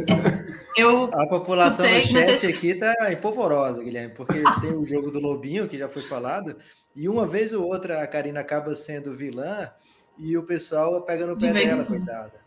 Eu 0.77 1.05
A 1.15 1.27
população 1.29 1.87
Escutei, 1.87 2.13
mas 2.13 2.41
chat 2.41 2.51
eu- 2.51 2.57
aqui 2.57 2.75
tá 2.75 3.13
empolvorosa, 3.13 3.83
Guilherme, 3.83 4.13
porque 4.15 4.43
tem 4.61 4.73
o 4.73 4.85
jogo 4.85 5.11
do 5.11 5.21
Lobinho, 5.21 5.69
que 5.69 5.79
já 5.79 5.89
foi 5.89 6.03
falado, 6.03 6.57
e 6.95 7.09
uma 7.09 7.27
vez 7.27 7.53
ou 7.53 7.67
outra 7.67 8.03
a 8.03 8.07
Karina 8.07 8.41
acaba 8.41 8.75
sendo 8.75 9.15
vilã 9.15 9.71
e 10.17 10.37
o 10.37 10.43
pessoal 10.45 11.03
pega 11.03 11.27
no 11.27 11.37
pé 11.37 11.53
dela, 11.53 11.85
coitada. 11.85 12.45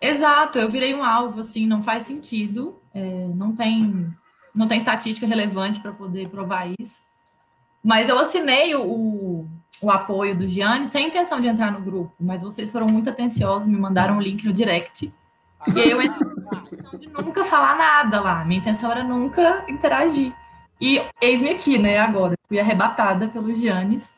Exato, 0.00 0.58
eu 0.58 0.68
virei 0.68 0.94
um 0.94 1.04
alvo, 1.04 1.40
assim, 1.40 1.66
não 1.66 1.82
faz 1.82 2.04
sentido, 2.04 2.80
é, 2.94 3.28
não 3.34 3.54
tem 3.54 4.10
não 4.54 4.68
tem 4.68 4.76
estatística 4.76 5.26
relevante 5.26 5.80
para 5.80 5.92
poder 5.92 6.28
provar 6.28 6.68
isso. 6.78 7.00
Mas 7.82 8.08
eu 8.08 8.18
assinei 8.18 8.74
o, 8.74 8.82
o, 8.82 9.48
o 9.80 9.90
apoio 9.90 10.36
do 10.36 10.46
Gianni 10.46 10.86
sem 10.86 11.08
intenção 11.08 11.40
de 11.40 11.46
entrar 11.46 11.72
no 11.72 11.80
grupo, 11.80 12.12
mas 12.20 12.42
vocês 12.42 12.70
foram 12.70 12.86
muito 12.86 13.08
atenciosos, 13.08 13.66
me 13.66 13.78
mandaram 13.78 14.18
o 14.18 14.20
link 14.20 14.44
no 14.44 14.52
direct. 14.52 15.12
E 15.74 15.80
aí 15.80 15.90
eu 15.90 16.02
entrei 16.02 16.34
com 16.34 16.54
a 16.54 16.58
intenção 16.58 16.98
de 16.98 17.08
nunca 17.08 17.44
falar 17.44 17.76
nada 17.76 18.20
lá. 18.20 18.44
Minha 18.44 18.60
intenção 18.60 18.90
era 18.90 19.02
nunca 19.02 19.64
interagir. 19.68 20.32
E 20.82 21.00
eis-me 21.20 21.50
aqui, 21.50 21.78
né, 21.78 21.98
agora. 21.98 22.34
Fui 22.48 22.58
arrebatada 22.58 23.28
pelo 23.28 23.56
Giannis. 23.56 24.12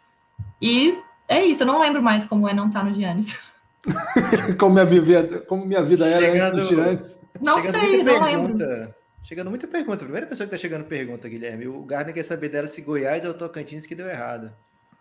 E 0.62 0.98
é 1.28 1.44
isso, 1.44 1.62
eu 1.62 1.66
não 1.66 1.78
lembro 1.78 2.02
mais 2.02 2.24
como 2.24 2.48
é 2.48 2.54
não 2.54 2.68
estar 2.68 2.82
no 2.82 2.94
Giannis. 2.94 3.38
como, 4.58 4.72
minha 4.72 4.86
vida, 4.86 5.40
como 5.40 5.66
minha 5.66 5.82
vida 5.82 6.06
era 6.06 6.24
Chegando- 6.24 6.56
antes 6.58 6.68
de 6.68 6.80
antes. 6.80 7.26
Não 7.40 7.60
sei, 7.60 8.02
não 8.02 8.22
lembro. 8.22 8.56
pergunta. 8.56 8.96
Chegando 9.22 9.50
muita 9.50 9.66
pergunta. 9.66 9.96
A 9.96 10.06
primeira 10.06 10.26
pessoa 10.26 10.46
que 10.46 10.52
tá 10.52 10.56
chegando 10.58 10.84
pergunta, 10.84 11.28
Guilherme. 11.28 11.66
O 11.68 11.82
Gardner 11.82 12.14
quer 12.14 12.22
saber 12.22 12.48
dela 12.48 12.66
se 12.66 12.80
Goiás 12.80 13.24
ou 13.26 13.34
Tocantins 13.34 13.86
que 13.86 13.94
deu 13.94 14.08
errado. 14.08 14.50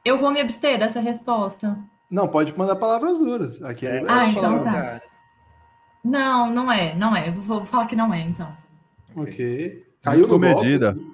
Eu 0.04 0.18
vou 0.18 0.32
me 0.32 0.42
abster 0.42 0.78
dessa 0.78 1.00
resposta. 1.00 1.78
Não, 2.12 2.28
pode 2.28 2.58
mandar 2.58 2.76
palavras 2.76 3.18
duras. 3.20 3.62
Aqui 3.64 3.86
ele 3.86 4.02
vai 4.06 4.26
Ah, 4.26 4.28
então 4.30 4.64
tá. 4.66 5.02
Não, 6.04 6.50
não 6.52 6.70
é, 6.72 6.94
não 6.96 7.16
é. 7.16 7.30
Eu 7.30 7.34
Vou 7.34 7.64
falar 7.64 7.86
que 7.86 7.96
não 7.96 8.14
é, 8.14 8.20
então. 8.22 8.52
Ok. 9.16 9.86
Caiu 10.02 10.22
no 10.24 10.28
comedida. 10.28 10.92
golpe. 10.92 11.13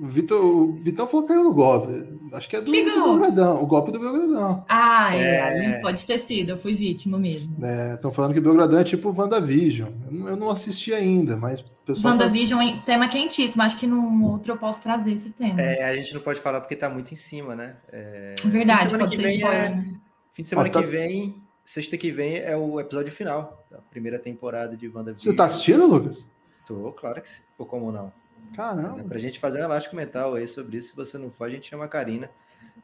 O 0.00 0.06
Vitor, 0.06 0.42
o 0.42 0.72
Vitão 0.82 1.06
falou 1.06 1.26
que 1.26 1.32
caiu 1.34 1.44
no 1.44 1.52
golpe. 1.52 1.92
Acho 2.32 2.48
que 2.48 2.56
é 2.56 2.60
do, 2.62 2.70
Que 2.72 2.84
do? 2.84 2.90
Belgradão. 3.04 3.62
O 3.62 3.66
golpe 3.66 3.92
do 3.92 4.00
Belgradão. 4.00 4.64
Ah, 4.66 5.14
é, 5.14 5.74
É. 5.76 5.80
pode 5.80 6.06
ter 6.06 6.16
sido, 6.18 6.50
eu 6.50 6.56
fui 6.56 6.72
vítima 6.74 7.18
mesmo. 7.18 7.54
Estão 7.94 8.10
falando 8.10 8.32
que 8.32 8.38
o 8.38 8.42
Belgradão 8.42 8.78
é 8.80 8.84
tipo 8.84 9.12
WandaVision. 9.14 9.90
Eu 10.06 10.12
não, 10.12 10.28
eu 10.30 10.36
não 10.36 10.48
assisti 10.50 10.94
ainda, 10.94 11.36
mas 11.36 11.60
pessoal. 11.84 12.16
tá- 12.16 12.24
WandaVision 12.24 12.60
é 12.62 12.80
tema 12.86 13.08
quentíssimo, 13.08 13.62
acho 13.62 13.76
que 13.78 13.86
num 13.86 14.24
outro 14.24 14.52
eu 14.52 14.56
posso 14.56 14.80
trazer 14.80 15.12
esse 15.12 15.30
tema. 15.30 15.60
É, 15.60 15.84
a 15.84 15.94
gente 15.96 16.14
não 16.14 16.20
pode 16.22 16.40
falar 16.40 16.60
porque 16.60 16.76
tá 16.76 16.88
muito 16.88 17.12
em 17.12 17.16
cima, 17.16 17.54
né? 17.54 17.76
É, 17.92 18.34
Verdade, 18.44 18.80
fim 18.80 18.84
de 18.86 18.90
semana 18.90 19.04
pode 19.04 19.10
que 19.10 19.16
ser 19.16 19.22
vem 19.22 19.36
spoiler. 19.36 19.60
é-? 19.62 19.84
Fim 20.32 20.42
de 20.44 20.48
semana 20.48 20.70
tá- 20.70 20.80
que 20.80 20.86
vem, 20.88 21.34
sexta 21.62 21.98
que 21.98 22.10
vem, 22.10 22.36
é 22.38 22.56
o 22.56 22.80
episódio 22.80 23.12
final 23.12 23.66
da 23.70 23.78
primeira 23.90 24.18
temporada 24.18 24.74
de 24.76 24.88
WandaVision. 24.88 25.30
Você 25.32 25.36
tá 25.36 25.44
assistindo, 25.44 25.86
Lucas? 25.86 26.24
Tô, 26.66 26.90
claro 26.92 27.20
que 27.20 27.28
sim. 27.28 27.42
Pô, 27.58 27.66
como 27.66 27.92
não? 27.92 28.10
Caramba. 28.54 29.04
Pra 29.04 29.18
gente 29.18 29.38
fazer 29.38 29.60
um 29.60 29.64
elástico 29.64 29.96
mental 29.96 30.34
aí 30.34 30.46
sobre 30.46 30.76
isso, 30.76 30.90
se 30.90 30.96
você 30.96 31.16
não 31.18 31.30
for, 31.30 31.44
a 31.44 31.50
gente 31.50 31.68
chama 31.68 31.84
a 31.84 31.88
Karina. 31.88 32.30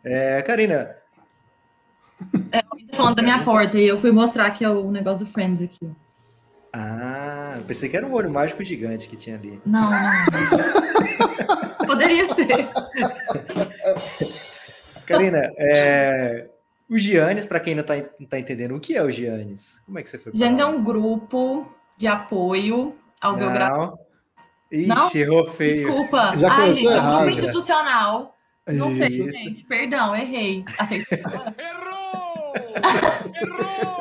É, 0.05 0.41
Karina, 0.43 0.97
Tô 2.91 2.97
falando 2.97 3.17
da 3.17 3.23
minha 3.23 3.45
porta 3.45 3.79
e 3.79 3.87
eu 3.87 3.99
fui 3.99 4.11
mostrar 4.11 4.51
que 4.51 4.65
é 4.65 4.71
o 4.71 4.91
negócio 4.91 5.25
do 5.25 5.31
Friends 5.31 5.63
aqui. 5.63 5.91
ah, 6.73 7.55
eu 7.59 7.65
pensei 7.65 7.89
que 7.89 7.97
era 7.97 8.07
um 8.07 8.13
olho 8.13 8.31
mágico 8.31 8.65
gigante 8.65 9.09
que 9.09 9.17
tinha 9.17 9.37
ali. 9.37 9.61
Não, 9.67 9.91
não. 9.91 11.87
Poderia 11.87 12.25
ser. 12.35 12.69
Karina, 15.05 15.53
é, 15.59 16.49
o 16.89 16.99
Giannis, 16.99 17.47
para 17.47 17.61
quem 17.61 17.75
não 17.75 17.83
tá, 17.83 17.95
não 18.19 18.27
tá 18.27 18.39
entendendo, 18.39 18.75
o 18.75 18.81
que 18.81 18.97
é 18.97 19.03
o 19.03 19.11
Giannis? 19.11 19.81
Como 19.85 19.99
é 19.99 20.03
que 20.03 20.09
você 20.09 20.19
foi? 20.19 20.33
Gente, 20.35 20.61
é 20.61 20.67
um 20.67 20.83
grupo 20.83 21.71
de 21.97 22.07
apoio 22.07 22.97
ao 23.21 23.37
Belgrado. 23.37 23.77
Não. 23.77 24.06
Ixi, 24.81 24.87
Não? 24.89 25.11
errou 25.15 25.47
feio. 25.53 25.77
Desculpa. 25.87 26.37
Já 26.37 26.51
Ai, 26.51 26.57
começou 26.61 26.75
gente, 26.75 26.85
errado. 26.93 27.03
desculpa 27.05 27.31
institucional. 27.31 28.37
Não 28.69 28.93
sei, 28.95 29.07
Isso. 29.07 29.33
gente. 29.33 29.65
Perdão, 29.65 30.15
errei. 30.17 30.65
Acertei. 30.79 31.19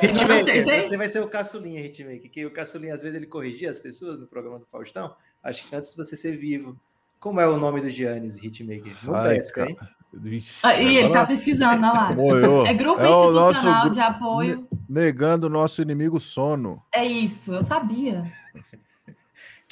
Hitmaker, 0.02 0.42
Acertei? 0.42 0.84
você 0.84 0.98
vai 0.98 1.10
ser 1.10 1.22
o 1.22 1.28
caçulinha, 1.28 1.82
Hitmaker, 1.86 2.30
que 2.32 2.46
o 2.46 2.52
caçulinha 2.52 2.94
às 2.96 3.02
vezes 3.02 3.16
ele 3.16 3.26
corrigia 3.26 3.70
as 3.70 3.80
pessoas 3.80 4.20
no 4.20 4.28
programa 4.28 4.60
do 4.60 4.66
Faustão. 4.72 5.14
Acho 5.44 5.68
que 5.68 5.76
antes 5.76 5.92
de 5.92 5.98
você 5.98 6.16
ser 6.16 6.38
vivo. 6.38 6.76
Como 7.20 7.40
é 7.40 7.48
o 7.48 7.58
nome 7.58 7.82
do 7.82 7.90
Giannis, 7.90 8.38
Hitmaker? 8.42 8.96
Não 9.04 9.16
Ai, 9.16 9.36
pesca, 9.36 9.66
hein? 9.70 9.78
Vixe, 10.14 10.66
Ah, 10.66 10.80
e 10.82 10.98
ele 10.98 11.10
tá 11.10 11.26
pesquisando, 11.26 11.84
olha 11.86 11.94
lá. 11.94 12.14
moiou. 12.14 12.66
É 12.66 12.74
grupo 12.74 13.02
É 13.02 13.04
nosso 13.04 13.38
institucional 13.38 13.84
gru- 13.86 13.94
de 13.94 14.00
apoio. 14.00 14.68
Negando 14.88 15.48
o 15.48 15.50
nosso 15.50 15.82
inimigo 15.82 16.20
sono. 16.20 16.82
É 16.94 17.04
isso, 17.04 17.54
eu 17.54 17.64
sabia. 17.64 18.24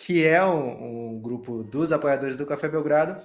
Que 0.06 0.26
é 0.28 0.44
um, 0.46 1.14
um 1.16 1.20
grupo 1.22 1.64
dos 1.64 1.92
apoiadores 1.92 2.36
do 2.36 2.46
Café 2.46 2.68
Belgrado. 2.68 3.22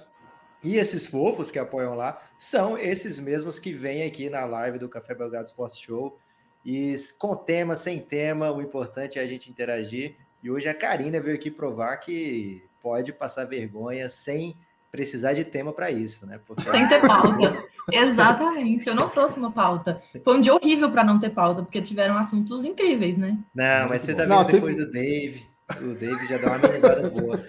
E 0.63 0.75
esses 0.75 1.05
fofos 1.05 1.49
que 1.51 1.59
apoiam 1.59 1.95
lá 1.95 2.21
são 2.37 2.77
esses 2.77 3.19
mesmos 3.19 3.59
que 3.59 3.71
vêm 3.73 4.03
aqui 4.03 4.29
na 4.29 4.45
live 4.45 4.77
do 4.79 4.87
Café 4.89 5.13
Belgrado 5.13 5.47
Sports 5.47 5.77
Show. 5.79 6.17
E 6.65 6.95
com 7.17 7.35
tema, 7.35 7.75
sem 7.75 7.99
tema, 7.99 8.51
o 8.51 8.61
importante 8.61 9.19
é 9.19 9.21
a 9.21 9.27
gente 9.27 9.49
interagir. 9.49 10.15
E 10.43 10.49
hoje 10.49 10.67
a 10.69 10.73
Karina 10.73 11.19
veio 11.19 11.35
aqui 11.35 11.51
provar 11.51 11.97
que 11.97 12.63
pode 12.81 13.11
passar 13.11 13.45
vergonha 13.45 14.07
sem 14.09 14.55
precisar 14.91 15.33
de 15.33 15.43
tema 15.43 15.71
para 15.73 15.91
isso, 15.91 16.25
né? 16.25 16.39
Porque 16.47 16.63
Sem 16.63 16.87
ter 16.87 17.01
pauta. 17.01 17.57
Exatamente. 17.91 18.87
Eu 18.87 18.95
não 18.95 19.09
trouxe 19.09 19.37
uma 19.37 19.51
pauta. 19.51 20.01
Foi 20.23 20.37
um 20.37 20.41
dia 20.41 20.53
horrível 20.53 20.89
para 20.91 21.03
não 21.03 21.19
ter 21.19 21.29
pauta, 21.29 21.61
porque 21.61 21.81
tiveram 21.81 22.17
assuntos 22.17 22.63
incríveis, 22.65 23.17
né? 23.17 23.37
Não, 23.53 23.89
mas 23.89 24.01
você 24.01 24.15
tá 24.15 24.25
Não, 24.25 24.37
vendo 24.39 24.45
teve- 24.47 24.57
depois 24.59 24.77
do 24.77 24.91
Dave. 24.91 25.48
O 25.77 25.93
David 25.93 26.27
já 26.27 26.37
dá 26.37 26.47
uma 26.47 26.55
amenizada 26.55 27.09
boa. 27.09 27.45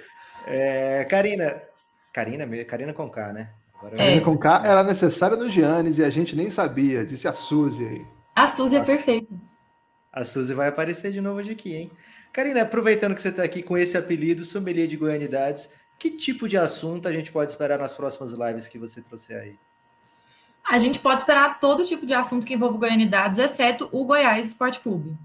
É, 0.46 1.04
Karina, 1.04 1.62
Karina, 2.12 2.64
Karina 2.64 2.92
com 2.92 3.08
K, 3.08 3.32
né? 3.32 3.50
Agora 3.74 4.02
É. 4.02 4.20
Com 4.20 4.36
K 4.36 4.62
era 4.64 4.82
necessária 4.82 5.36
no 5.36 5.48
Giannis 5.48 5.98
e 5.98 6.04
a 6.04 6.10
gente 6.10 6.36
nem 6.36 6.50
sabia, 6.50 7.04
disse 7.04 7.26
a 7.26 7.32
Suzy 7.32 7.84
aí. 7.84 8.06
A 8.36 8.46
Suzy 8.46 8.76
é 8.76 8.84
perfeita. 8.84 9.34
A 10.12 10.24
Suzy 10.24 10.54
vai 10.54 10.68
aparecer 10.68 11.12
de 11.12 11.20
novo 11.20 11.38
hoje 11.38 11.52
aqui, 11.52 11.74
hein? 11.74 11.90
Karina, 12.32 12.62
aproveitando 12.62 13.14
que 13.14 13.22
você 13.22 13.28
está 13.28 13.42
aqui 13.42 13.62
com 13.62 13.76
esse 13.76 13.96
apelido, 13.96 14.44
sommelier 14.44 14.86
de 14.86 14.96
goianidades, 14.96 15.70
que 15.98 16.10
tipo 16.10 16.48
de 16.48 16.56
assunto 16.56 17.08
a 17.08 17.12
gente 17.12 17.32
pode 17.32 17.50
esperar 17.50 17.78
nas 17.78 17.94
próximas 17.94 18.32
lives 18.32 18.68
que 18.68 18.78
você 18.78 19.00
trouxe 19.00 19.34
aí? 19.34 19.58
A 20.64 20.78
gente 20.78 20.98
pode 20.98 21.22
esperar 21.22 21.58
todo 21.58 21.84
tipo 21.84 22.06
de 22.06 22.14
assunto 22.14 22.46
que 22.46 22.54
envolva 22.54 22.78
goianidades, 22.78 23.38
exceto 23.38 23.88
o 23.90 24.04
Goiás 24.04 24.46
Esporte 24.46 24.78
Clube. 24.80 25.16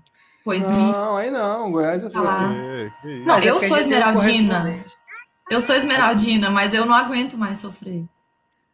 Pois 0.45 0.63
me... 0.65 0.71
Não, 0.75 1.17
aí 1.17 1.29
não, 1.31 1.71
Goiás 1.71 2.03
é 2.03 2.07
que 2.07 2.15
isso. 2.15 3.25
Não, 3.25 3.35
é 3.37 3.49
eu 3.49 3.59
sou 3.59 3.77
esmeraldina. 3.79 4.83
Eu 5.49 5.59
sou 5.59 5.75
esmeraldina, 5.75 6.49
mas 6.51 6.73
eu 6.73 6.85
não 6.85 6.93
aguento 6.95 7.35
mais 7.37 7.57
sofrer. 7.57 8.03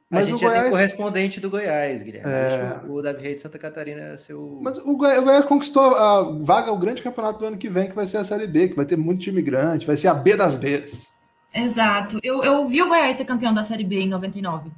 Mas 0.10 0.24
a 0.28 0.30
gente 0.30 0.36
o 0.36 0.40
já 0.40 0.48
tem 0.50 0.58
Goiás- 0.60 0.70
correspondente 0.72 1.40
do 1.40 1.50
Goiás, 1.50 2.02
Guilherme. 2.04 2.30
É. 2.30 2.50
Deixa 2.74 2.86
o 2.92 3.02
Davi 3.02 3.22
Rei 3.24 3.36
de 3.36 3.42
Santa 3.42 3.58
Catarina 3.58 4.18
ser 4.18 4.34
o. 4.34 4.60
Mas 4.62 4.78
o 4.80 4.98
Goi- 4.98 5.18
o 5.18 5.24
Goiás 5.24 5.46
conquistou 5.46 5.96
a 5.96 6.22
vaga 6.44 6.70
ao 6.70 6.78
grande 6.78 7.02
campeonato 7.02 7.40
do 7.40 7.46
ano 7.46 7.58
que 7.58 7.70
vem, 7.70 7.88
que 7.90 7.96
vai 7.96 8.06
ser 8.06 8.18
a 8.18 8.26
Série 8.26 8.46
B, 8.48 8.68
que 8.68 8.76
vai 8.76 8.86
ter 8.86 8.98
muito 8.98 9.22
time 9.22 9.42
grande, 9.42 9.88
vai 9.88 9.96
ser 9.96 10.10
a 10.10 10.14
B 10.14 10.36
das 10.36 10.58
Bs. 10.58 11.10
Exato. 11.54 12.20
Eu, 12.22 12.44
eu 12.44 12.66
vi 12.68 12.82
o 12.82 12.90
Goiás 12.90 13.16
ser 13.16 13.24
campeão 13.26 13.54
da 13.54 13.64
Série 13.64 13.86
B 13.86 14.02
em 14.02 14.10
99. 14.10 14.70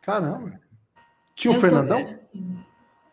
Caramba. 0.00 0.60
Tinha 1.34 1.50
o 1.50 1.56
Eu 1.56 1.60
sou 1.60 1.68
Fernandão? 1.68 1.98
velha. 1.98 2.18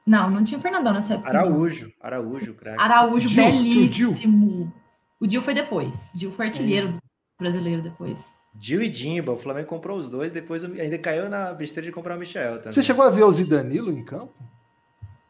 Não, 0.08 0.30
não 0.30 0.44
tinha 0.44 0.58
o 0.58 0.62
Fernandão 0.62 0.94
nessa 0.94 1.16
época. 1.16 1.34
não. 1.34 1.40
Araújo. 1.42 1.92
Araújo, 2.02 2.54
craque. 2.54 2.82
Araújo, 2.82 3.28
Dil, 3.28 3.44
belíssimo. 3.44 4.74
O 5.20 5.28
Dil 5.28 5.42
foi 5.42 5.54
depois. 5.54 6.12
Dil 6.16 6.32
foi 6.32 6.46
artilheiro 6.46 6.94
do 6.94 6.98
brasileiro 7.38 7.82
depois. 7.82 8.32
Gil 8.60 8.82
e 8.82 8.90
Dimba. 8.90 9.34
O 9.34 9.38
Flamengo 9.38 9.68
comprou 9.68 9.98
os 9.98 10.08
dois, 10.08 10.32
depois 10.32 10.64
ainda 10.64 10.98
caiu 10.98 11.30
na 11.30 11.54
besteira 11.54 11.86
de 11.86 11.94
comprar 11.94 12.16
o 12.16 12.20
Michel 12.20 12.58
também. 12.58 12.72
Você 12.72 12.82
chegou 12.82 13.04
a 13.06 13.10
ver 13.10 13.24
o 13.24 13.32
Zidanilo 13.32 13.92
em 13.92 14.04
campo? 14.04 14.34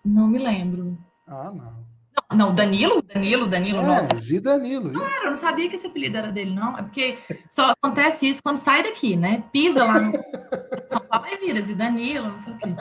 Não 0.05 0.27
me 0.27 0.37
lembro. 0.37 0.97
Ah, 1.27 1.51
não. 1.53 1.85
Não, 2.31 2.37
não, 2.37 2.55
Danilo? 2.55 3.01
Danilo, 3.01 3.47
Danilo, 3.47 3.81
nossa. 3.81 4.13
É, 4.13 4.15
Zidanilo. 4.15 4.91
isso. 4.91 4.99
Cara, 4.99 5.25
eu 5.25 5.29
não 5.29 5.35
sabia 5.35 5.69
que 5.69 5.75
esse 5.75 5.87
apelido 5.87 6.17
era 6.17 6.31
dele, 6.31 6.53
não. 6.53 6.77
É 6.77 6.83
porque 6.83 7.17
só 7.49 7.73
acontece 7.81 8.27
isso 8.27 8.41
quando 8.43 8.57
sai 8.57 8.83
daqui, 8.83 9.15
né? 9.15 9.43
Pisa 9.51 9.83
lá 9.83 9.99
no 9.99 10.11
São 10.89 11.01
Paulo 11.01 11.27
e 11.27 11.37
vira, 11.37 11.61
Danilo, 11.75 12.29
não 12.29 12.39
sei 12.39 12.53
o 12.53 12.57
quê. 12.57 12.75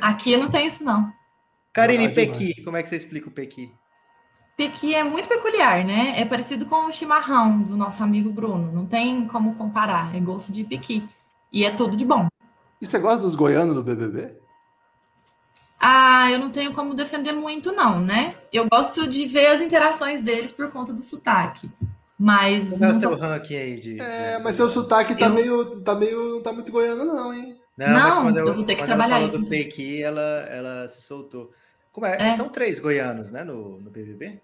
Aqui 0.00 0.36
não 0.36 0.48
tem 0.50 0.66
isso, 0.66 0.82
não. 0.84 1.12
Karine, 1.72 2.06
Ah, 2.06 2.10
Pequi. 2.14 2.62
Como 2.64 2.76
é 2.76 2.82
que 2.82 2.88
você 2.88 2.96
explica 2.96 3.28
o 3.28 3.32
Pequi? 3.32 3.72
Pequi 4.56 4.94
é 4.94 5.04
muito 5.04 5.28
peculiar, 5.28 5.84
né? 5.84 6.14
É 6.20 6.24
parecido 6.24 6.66
com 6.66 6.86
o 6.86 6.92
chimarrão 6.92 7.62
do 7.62 7.76
nosso 7.76 8.02
amigo 8.02 8.30
Bruno. 8.30 8.72
Não 8.72 8.84
tem 8.86 9.26
como 9.28 9.54
comparar. 9.54 10.14
É 10.16 10.18
gosto 10.18 10.50
de 10.52 10.64
pequi. 10.64 11.08
E 11.52 11.64
é 11.64 11.70
tudo 11.70 11.96
de 11.96 12.04
bom. 12.04 12.26
E 12.80 12.86
você 12.86 12.98
gosta 12.98 13.22
dos 13.22 13.36
goianos 13.36 13.74
no 13.76 13.82
BBB? 13.84 14.34
Ah, 15.80 16.28
eu 16.32 16.40
não 16.40 16.50
tenho 16.50 16.72
como 16.74 16.92
defender 16.94 17.32
muito, 17.32 17.70
não, 17.70 18.00
né? 18.00 18.34
Eu 18.52 18.68
gosto 18.68 19.06
de 19.06 19.26
ver 19.26 19.46
as 19.46 19.60
interações 19.60 20.20
deles 20.20 20.50
por 20.50 20.70
conta 20.72 20.92
do 20.92 21.02
sotaque. 21.04 21.70
Mas. 22.18 22.70
Como 22.70 22.84
é 22.84 22.90
o 22.90 22.94
seu 22.96 23.10
tô- 23.10 23.16
ranking 23.16 23.54
aí 23.56 23.80
de. 23.80 24.00
É, 24.00 24.40
mas 24.40 24.56
seu 24.56 24.68
sotaque 24.68 25.14
tá 25.14 25.26
Eu- 25.26 25.34
meio. 25.34 25.80
tá 25.82 25.94
meio. 25.94 26.34
não 26.34 26.42
tá 26.42 26.52
muito 26.52 26.72
goiano, 26.72 27.04
não, 27.04 27.32
hein? 27.32 27.56
Não, 27.78 27.86
mas 27.92 28.14
Não, 28.16 28.22
quando 28.24 28.36
eu 28.38 28.54
vou 28.54 28.64
ter 28.64 28.74
que 28.74 28.80
quando 28.82 28.86
trabalhar 28.88 29.16
ela 29.18 29.22
isso, 29.28 29.32
falou 29.36 29.44
do. 29.44 29.50
Pequi, 29.50 30.02
ela, 30.02 30.46
ela 30.50 30.88
se 30.88 31.00
soltou. 31.02 31.52
Como 31.92 32.04
é? 32.06 32.28
É. 32.28 32.30
São 32.32 32.48
três 32.48 32.78
goianos, 32.80 33.30
né, 33.30 33.44
no, 33.44 33.80
no 33.80 33.90
BBB? 33.90 34.40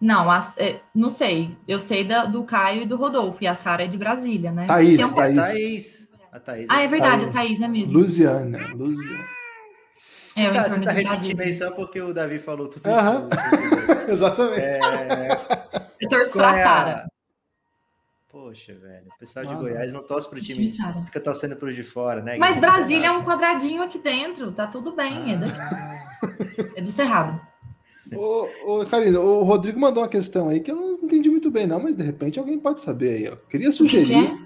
Não, 0.00 0.30
as- 0.30 0.56
é, 0.58 0.80
não 0.94 1.10
sei. 1.10 1.56
Eu 1.66 1.78
sei 1.78 2.04
da- 2.04 2.24
do 2.24 2.42
Caio 2.44 2.82
e 2.82 2.86
do 2.86 2.96
Rodolfo. 2.96 3.42
E 3.42 3.46
a 3.46 3.54
Sara 3.54 3.84
é 3.84 3.86
de 3.86 3.96
Brasília, 3.98 4.50
né? 4.52 4.66
Thaís, 4.66 4.98
é 4.98 5.06
um- 5.06 5.14
Thaís. 5.14 5.38
A 5.38 5.42
Thaís. 5.44 6.08
A 6.32 6.40
Thaís. 6.40 6.66
Ah, 6.70 6.80
é 6.82 6.86
verdade, 6.88 7.22
Thaís. 7.24 7.28
a 7.28 7.32
Thaís 7.38 7.60
é 7.60 7.68
mesmo. 7.68 7.98
Luziana. 7.98 8.58
Luziana. 8.74 9.24
É, 10.34 10.48
o 10.50 10.52
Tá, 10.54 10.64
você 10.68 10.80
tá 10.80 10.92
repetindo 10.92 11.40
aí 11.40 11.54
só 11.54 11.70
porque 11.72 12.00
o 12.00 12.14
Davi 12.14 12.38
falou 12.38 12.66
tudo 12.68 12.82
isso. 12.88 12.90
Exatamente. 14.10 14.60
É, 14.60 15.28
Eu 16.00 16.08
torço 16.08 16.32
qual 16.32 16.48
pra 16.52 16.58
é 16.58 16.62
a- 16.62 16.64
Sara. 16.66 17.06
Poxa, 18.32 18.72
velho. 18.74 19.04
O 19.14 19.18
pessoal 19.18 19.44
de 19.44 19.52
Ah, 19.52 19.56
Goiás 19.56 19.92
não 19.92 20.06
torce 20.06 20.28
pro 20.28 20.40
Time 20.40 20.66
time. 20.66 21.04
Fica 21.04 21.20
torcendo 21.20 21.54
pros 21.54 21.74
de 21.76 21.82
fora, 21.84 22.22
né? 22.22 22.38
Mas? 22.38 22.58
Brasília 22.58 23.08
é 23.08 23.10
um 23.10 23.22
quadradinho 23.22 23.82
aqui 23.82 23.98
dentro. 23.98 24.50
Tá 24.52 24.66
tudo 24.66 24.92
bem. 24.96 25.34
É, 25.34 25.36
daqui. 25.36 26.70
é 26.76 26.80
do 26.80 26.90
Cerrado. 26.90 27.38
Ô, 28.14 28.48
ô, 28.80 28.86
Karina, 28.86 29.20
o 29.20 29.42
Rodrigo 29.42 29.78
mandou 29.78 30.02
uma 30.02 30.08
questão 30.08 30.48
aí 30.48 30.60
que 30.60 30.70
eu 30.70 30.76
não 30.76 30.92
entendi 30.94 31.30
muito 31.30 31.50
bem, 31.50 31.66
não, 31.66 31.82
mas 31.82 31.94
de 31.94 32.02
repente 32.02 32.38
alguém 32.38 32.58
pode 32.58 32.80
saber 32.80 33.10
aí. 33.10 33.28
Ó. 33.28 33.36
Queria 33.50 33.70
sugerir. 33.70 34.06
que 34.06 34.14
é? 34.14 34.38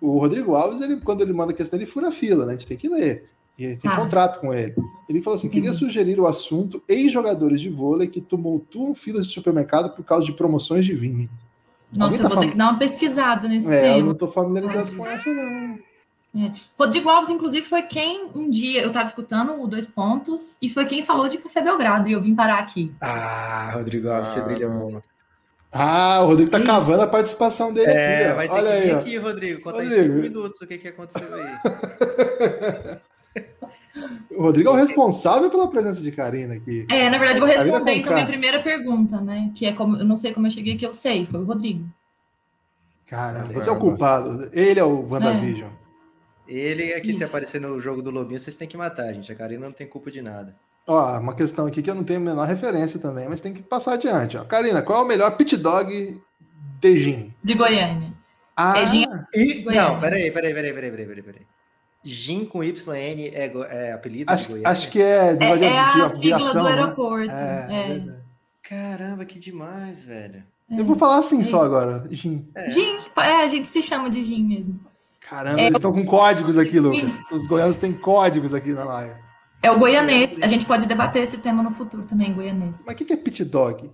O 0.00 0.18
Rodrigo 0.18 0.54
Alves, 0.54 0.80
ele, 0.82 1.00
quando 1.00 1.22
ele 1.22 1.32
manda 1.32 1.52
questão, 1.54 1.78
ele 1.78 1.86
fura 1.86 2.08
a 2.08 2.12
fila, 2.12 2.44
né? 2.44 2.52
A 2.52 2.56
gente 2.56 2.66
tem 2.66 2.76
que 2.76 2.88
ler. 2.88 3.30
E 3.58 3.66
tem 3.76 3.78
Tá. 3.78 3.96
contrato 3.96 4.40
com 4.40 4.52
ele. 4.52 4.74
Ele 5.08 5.22
falou 5.22 5.36
assim: 5.38 5.48
queria 5.48 5.72
sugerir 5.72 6.18
o 6.20 6.26
assunto 6.26 6.82
ex-jogadores 6.88 7.60
de 7.60 7.70
vôlei 7.70 8.08
que 8.08 8.20
tumultuam 8.20 8.94
filas 8.94 9.26
de 9.26 9.32
supermercado 9.32 9.94
por 9.94 10.04
causa 10.04 10.26
de 10.26 10.32
promoções 10.32 10.84
de 10.84 10.94
vinho. 10.94 11.28
Nossa, 11.92 12.18
tá 12.18 12.24
eu 12.24 12.28
vou 12.28 12.30
ter 12.30 12.34
falando- 12.34 12.50
que 12.52 12.56
dar 12.58 12.70
uma 12.70 12.78
pesquisada 12.78 13.48
nesse 13.48 13.70
É, 13.70 13.76
eu 13.90 13.94
tema. 13.94 14.06
não 14.08 14.14
tô 14.14 14.26
familiarizado 14.28 14.88
Ai, 14.90 14.96
com 14.96 15.06
essa, 15.06 15.30
não. 15.30 15.78
Rodrigo 16.78 17.10
Alves, 17.10 17.28
inclusive, 17.30 17.66
foi 17.66 17.82
quem 17.82 18.30
um 18.34 18.48
dia 18.48 18.80
eu 18.80 18.88
estava 18.88 19.06
escutando 19.06 19.60
o 19.62 19.66
Dois 19.66 19.84
Pontos 19.86 20.56
e 20.62 20.68
foi 20.70 20.86
quem 20.86 21.02
falou 21.02 21.28
de 21.28 21.36
Café 21.36 21.60
Belgrado 21.60 22.08
e 22.08 22.12
eu 22.12 22.20
vim 22.22 22.34
parar 22.34 22.58
aqui. 22.60 22.90
Ah, 23.00 23.72
Rodrigo 23.74 24.08
Alves, 24.08 24.30
você 24.30 24.40
Ah, 24.40 24.44
brilha 24.44 24.68
não. 24.68 24.76
muito. 24.90 25.02
Ah, 25.70 26.20
o 26.22 26.28
Rodrigo 26.28 26.50
tá 26.50 26.58
Isso. 26.58 26.66
cavando 26.66 27.02
a 27.02 27.06
participação 27.06 27.72
dele 27.72 27.90
É, 27.90 28.16
aqui, 28.24 28.30
ó. 28.32 28.34
vai 28.36 28.48
ter 28.48 28.54
Olha 28.54 28.70
que 28.70 28.76
aí, 28.76 28.90
aqui, 28.92 29.16
Rodrigo. 29.18 29.60
Conta 29.62 29.82
em 29.84 29.88
Rodrigo. 29.88 30.04
cinco 30.04 30.18
minutos 30.22 30.60
o 30.60 30.66
que, 30.66 30.78
que 30.78 30.88
aconteceu 30.88 31.28
aí. 31.34 31.52
O 34.42 34.46
Rodrigo 34.46 34.70
é 34.70 34.72
o 34.72 34.76
responsável 34.76 35.48
pela 35.48 35.68
presença 35.68 36.02
de 36.02 36.10
Karina 36.10 36.54
aqui. 36.54 36.84
É, 36.90 37.08
na 37.08 37.16
verdade, 37.16 37.38
vou 37.38 37.48
responder 37.48 37.92
com 37.92 37.98
então 38.00 38.12
a 38.12 38.14
minha 38.16 38.26
primeira 38.26 38.60
pergunta, 38.60 39.20
né? 39.20 39.52
Que 39.54 39.66
é 39.66 39.72
como 39.72 39.96
eu 39.96 40.04
não 40.04 40.16
sei 40.16 40.32
como 40.32 40.48
eu 40.48 40.50
cheguei 40.50 40.76
que 40.76 40.84
eu 40.84 40.92
sei, 40.92 41.24
foi 41.26 41.38
o 41.40 41.44
Rodrigo. 41.44 41.88
Cara, 43.06 43.44
você 43.44 43.68
é 43.68 43.72
o 43.72 43.78
culpado. 43.78 44.50
Ele 44.52 44.80
é 44.80 44.84
o 44.84 45.08
WandaVision. 45.08 45.70
Ele 46.48 46.90
é 46.90 46.98
que 46.98 47.12
se 47.12 47.22
Isso. 47.22 47.24
aparecer 47.24 47.60
no 47.60 47.80
jogo 47.80 48.02
do 48.02 48.10
Lobinho, 48.10 48.40
vocês 48.40 48.56
têm 48.56 48.66
que 48.66 48.76
matar, 48.76 49.12
gente. 49.14 49.30
A 49.30 49.34
Karina 49.36 49.64
não 49.64 49.72
tem 49.72 49.86
culpa 49.86 50.10
de 50.10 50.20
nada. 50.20 50.56
Ó, 50.88 51.20
uma 51.20 51.36
questão 51.36 51.66
aqui 51.68 51.80
que 51.80 51.88
eu 51.88 51.94
não 51.94 52.02
tenho 52.02 52.18
a 52.18 52.22
menor 52.24 52.48
referência 52.48 52.98
também, 52.98 53.28
mas 53.28 53.40
tem 53.40 53.54
que 53.54 53.62
passar 53.62 53.92
adiante. 53.92 54.36
Ó. 54.36 54.42
Karina, 54.44 54.82
qual 54.82 55.02
é 55.02 55.04
o 55.04 55.08
melhor 55.08 55.36
pit 55.36 55.56
dog 55.56 56.20
de 56.80 56.98
gin? 56.98 57.32
De 57.44 57.54
Goiânia. 57.54 58.12
Ah, 58.56 58.80
É 58.80 58.86
gin- 58.86 59.06
E, 59.32 59.62
não, 59.66 60.00
peraí, 60.00 60.32
peraí, 60.32 60.52
peraí, 60.52 60.72
peraí, 60.74 60.90
peraí, 60.90 61.06
peraí, 61.06 61.22
peraí. 61.22 61.51
Gin 62.04 62.44
com 62.44 62.62
YN 62.64 63.30
é, 63.32 63.52
é 63.70 63.92
apelido 63.92 64.26
de 64.26 64.32
acho, 64.32 64.48
Goiânia? 64.48 64.68
acho 64.68 64.90
que 64.90 65.00
é 65.00 65.28
É, 65.28 65.34
de, 65.34 65.64
é 65.64 65.78
a 65.78 66.06
de 66.06 66.18
sigla 66.18 66.36
aviação, 66.36 66.62
do 66.62 66.68
né? 66.68 66.74
aeroporto. 66.74 67.30
É, 67.30 67.66
É, 67.70 67.88
verdade. 67.88 68.22
Caramba, 68.62 69.24
que 69.24 69.38
demais, 69.38 70.04
velho. 70.04 70.42
Eu 70.70 70.84
vou 70.84 70.96
falar 70.96 71.18
assim 71.18 71.40
É 71.40 71.42
só 71.42 71.62
agora. 71.62 72.04
Gin. 72.10 72.48
É. 72.54 72.68
Gin, 72.70 72.96
é, 73.16 73.42
a 73.42 73.46
gente 73.46 73.68
se 73.68 73.82
chama 73.82 74.08
de 74.08 74.22
Gin 74.22 74.44
mesmo. 74.44 74.80
Caramba, 75.20 75.60
É, 75.60 75.66
eles 75.66 75.76
estão 75.76 75.92
com 75.92 76.04
códigos 76.04 76.56
aqui, 76.56 76.80
Lucas. 76.80 77.12
Os 77.30 77.46
goianos 77.46 77.78
têm 77.78 77.92
códigos 77.92 78.54
aqui 78.54 78.70
na 78.72 78.84
live. 78.84 79.14
É 79.62 79.70
o 79.70 79.78
goianês. 79.78 80.38
A 80.42 80.46
gente 80.46 80.64
pode 80.64 80.86
debater 80.86 81.22
esse 81.22 81.38
tema 81.38 81.62
no 81.62 81.70
futuro 81.70 82.02
também, 82.04 82.32
goianês. 82.32 82.82
Mas 82.84 82.94
o 82.94 82.98
que 82.98 83.04
que 83.04 83.12
é 83.12 83.16
pit 83.16 83.44
dog? 83.44 83.90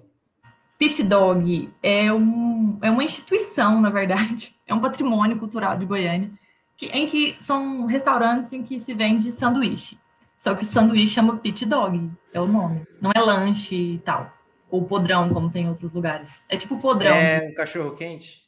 Pit 0.78 1.02
Dog 1.02 1.68
é, 1.82 2.12
um, 2.12 2.78
é 2.80 2.88
uma 2.88 3.02
instituição, 3.02 3.80
na 3.80 3.90
verdade. 3.90 4.54
É 4.68 4.74
um 4.74 4.80
patrimônio 4.80 5.38
cultural 5.38 5.78
de 5.78 5.86
Goiânia, 5.86 6.30
que- 6.78 6.86
em 6.86 7.06
que 7.06 7.36
são 7.40 7.84
restaurantes 7.84 8.52
em 8.54 8.62
que 8.62 8.78
se 8.80 8.94
vende 8.94 9.30
sanduíche. 9.32 9.98
Só 10.38 10.54
que 10.54 10.62
o 10.62 10.66
sanduíche 10.66 11.14
chama 11.14 11.36
Pit 11.36 11.66
Dog, 11.66 12.08
é 12.32 12.40
o 12.40 12.46
nome. 12.46 12.86
Não 13.02 13.10
é 13.14 13.20
lanche 13.20 13.74
e 13.74 13.98
tal. 13.98 14.32
Ou 14.70 14.84
podrão, 14.84 15.28
como 15.30 15.50
tem 15.50 15.64
em 15.64 15.68
outros 15.68 15.92
lugares. 15.92 16.44
É 16.48 16.56
tipo 16.56 16.78
podrão. 16.78 17.14
É 17.14 17.48
um 17.50 17.54
cachorro 17.54 17.90
quente? 17.96 18.42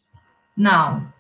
Não. 0.57 1.13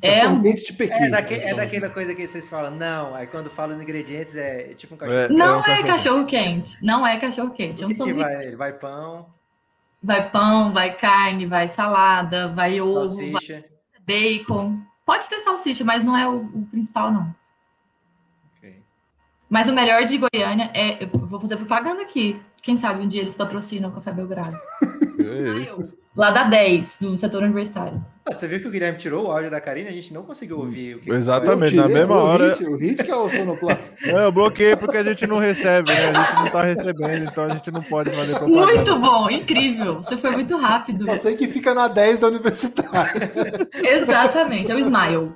É 0.00 0.20
Cachorro 0.20 0.36
um... 0.36 0.42
de 0.42 0.72
Pequim. 0.74 0.94
É, 1.04 1.08
daque- 1.10 1.34
é 1.34 1.54
daquela 1.54 1.88
coisa 1.88 2.14
que 2.14 2.26
vocês 2.26 2.46
falam, 2.46 2.70
não, 2.70 3.14
aí 3.14 3.26
quando 3.26 3.48
falam 3.48 3.74
os 3.76 3.82
ingredientes 3.82 4.36
é 4.36 4.74
tipo 4.74 4.94
um 4.94 4.98
cachorro 4.98 5.18
É, 5.18 5.26
quente. 5.28 5.38
Não 5.38 5.56
um 5.56 5.60
é 5.60 5.62
cachorro. 5.64 5.86
cachorro 5.86 6.24
quente. 6.26 6.84
Não 6.84 7.06
é 7.06 7.16
cachorro 7.18 7.50
quente. 7.50 7.82
É 7.82 7.86
um 7.86 7.94
sanduíche. 7.94 8.20
vai? 8.20 8.44
Ele 8.44 8.56
vai 8.56 8.72
pão, 8.74 9.26
Vai 10.02 10.30
pão, 10.30 10.72
vai 10.72 10.94
carne, 10.94 11.46
vai 11.46 11.66
salada, 11.66 12.48
vai 12.48 12.78
ovo, 12.80 13.16
vai 13.32 13.64
bacon. 14.06 14.78
Pode 15.06 15.28
ter 15.28 15.38
salsicha, 15.38 15.84
mas 15.84 16.02
não 16.02 16.16
é 16.16 16.28
o, 16.28 16.40
o 16.40 16.66
principal, 16.66 17.12
não. 17.12 17.32
Ok. 18.56 18.82
Mas 19.48 19.68
o 19.68 19.72
melhor 19.72 20.04
de 20.04 20.18
Goiânia 20.18 20.68
é. 20.74 21.04
Eu 21.04 21.08
vou 21.08 21.38
fazer 21.38 21.56
propaganda 21.56 22.02
aqui. 22.02 22.38
Quem 22.60 22.76
sabe 22.76 23.00
um 23.00 23.06
dia 23.06 23.20
eles 23.20 23.36
patrocinam 23.36 23.90
o 23.90 23.92
Café 23.92 24.12
Belgrado. 24.12 24.58
É 25.20 25.60
isso. 25.60 25.96
Lá 26.16 26.30
da 26.30 26.44
10, 26.44 26.98
do 27.00 27.16
setor 27.16 27.42
universitário. 27.42 28.02
Ah, 28.28 28.34
você 28.34 28.48
viu 28.48 28.58
que 28.60 28.66
o 28.66 28.70
Guilherme 28.72 28.98
tirou 28.98 29.26
o 29.26 29.30
áudio 29.30 29.48
da 29.50 29.60
Karina? 29.60 29.88
A 29.88 29.92
gente 29.92 30.12
não 30.12 30.24
conseguiu 30.24 30.58
ouvir. 30.58 30.96
O 30.96 31.00
que 31.00 31.10
Exatamente, 31.12 31.76
Eu 31.76 31.82
na 31.82 31.86
tirei, 31.88 32.00
mesma 32.00 32.14
foi 32.16 32.24
o 32.24 32.26
hora. 32.26 32.48
Hit, 32.54 32.64
O 32.64 32.76
hit 32.76 33.04
que 33.04 33.10
é 33.10 33.14
o 33.16 33.30
sonoplasta. 33.30 33.96
É, 34.04 34.24
eu 34.24 34.32
bloqueei 34.32 34.74
porque 34.74 34.96
a 34.96 35.02
gente 35.04 35.26
não 35.28 35.38
recebe, 35.38 35.92
né? 35.92 36.08
A 36.08 36.22
gente 36.24 36.34
não 36.34 36.50
tá 36.50 36.62
recebendo, 36.62 37.24
então 37.30 37.44
a 37.44 37.48
gente 37.50 37.70
não 37.70 37.82
pode 37.82 38.10
fazer 38.10 38.34
propaganda. 38.36 38.66
Muito 38.66 38.98
bom, 38.98 39.30
incrível. 39.30 39.96
Você 39.96 40.16
foi 40.16 40.30
muito 40.32 40.56
rápido. 40.56 41.08
Eu 41.08 41.16
sei 41.16 41.36
que 41.36 41.46
fica 41.46 41.72
na 41.74 41.86
10 41.86 42.18
da 42.18 42.26
universitária. 42.28 43.30
Exatamente, 43.74 44.72
é 44.72 44.74
o 44.74 44.78
Smile. 44.80 45.32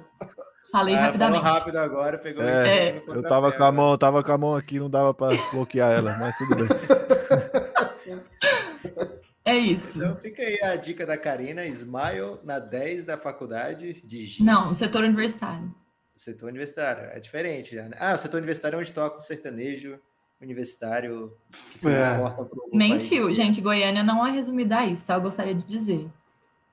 Falei 0.73 0.95
Ah, 0.95 0.99
falou 0.99 1.07
rapidamente. 1.13 1.43
rápido 1.45 1.77
agora, 1.79 2.19
pegou 2.19 2.43
É, 2.45 3.03
o 3.07 3.15
Eu 3.15 3.23
tava 3.23 3.53
com 3.53 3.65
a 3.65 3.73
mão, 3.73 3.97
tava 3.99 4.23
com 4.23 4.33
a 4.33 4.39
mão 4.39 4.55
aqui, 4.57 4.79
não 4.79 4.91
dava 4.91 5.13
pra 5.15 5.31
bloquear 5.53 5.93
ela, 5.93 6.17
mas 6.19 6.37
tudo 6.37 6.57
bem. 6.57 6.69
É 9.51 9.59
isso. 9.59 9.99
Então 9.99 10.17
fica 10.17 10.43
aí 10.43 10.59
a 10.63 10.77
dica 10.77 11.05
da 11.07 11.17
Karina, 11.17 11.65
Smile 11.67 12.39
na 12.45 12.59
10 12.59 13.05
da 13.05 13.17
faculdade 13.19 14.01
de 14.05 14.25
G. 14.27 14.43
Não, 14.45 14.71
o 14.71 14.75
setor 14.75 15.05
universitário. 15.05 15.75
O 16.17 16.19
setor 16.21 16.49
universitário. 16.49 17.09
É 17.13 17.19
diferente 17.21 17.75
já, 17.75 17.89
né? 17.89 17.97
Ah, 17.99 18.15
o 18.15 18.19
setor 18.19 18.39
universitário 18.39 18.77
é 18.77 18.81
onde 18.81 18.93
toca 18.93 19.19
o 19.19 19.21
sertanejo 19.23 19.99
universitário 20.41 21.33
que 21.51 21.57
se 21.81 21.89
É. 21.89 22.13
exporta 22.13 22.45
pro 22.45 22.69
Mentiu, 22.73 23.25
país. 23.25 23.37
gente. 23.37 23.61
Goiânia 23.61 24.03
não 24.03 24.27
é 24.27 24.31
resumida 24.31 24.79
a 24.79 24.87
isso, 24.87 25.05
tá? 25.05 25.15
Eu 25.15 25.21
gostaria 25.21 25.55
de 25.55 25.65
dizer. 25.65 26.09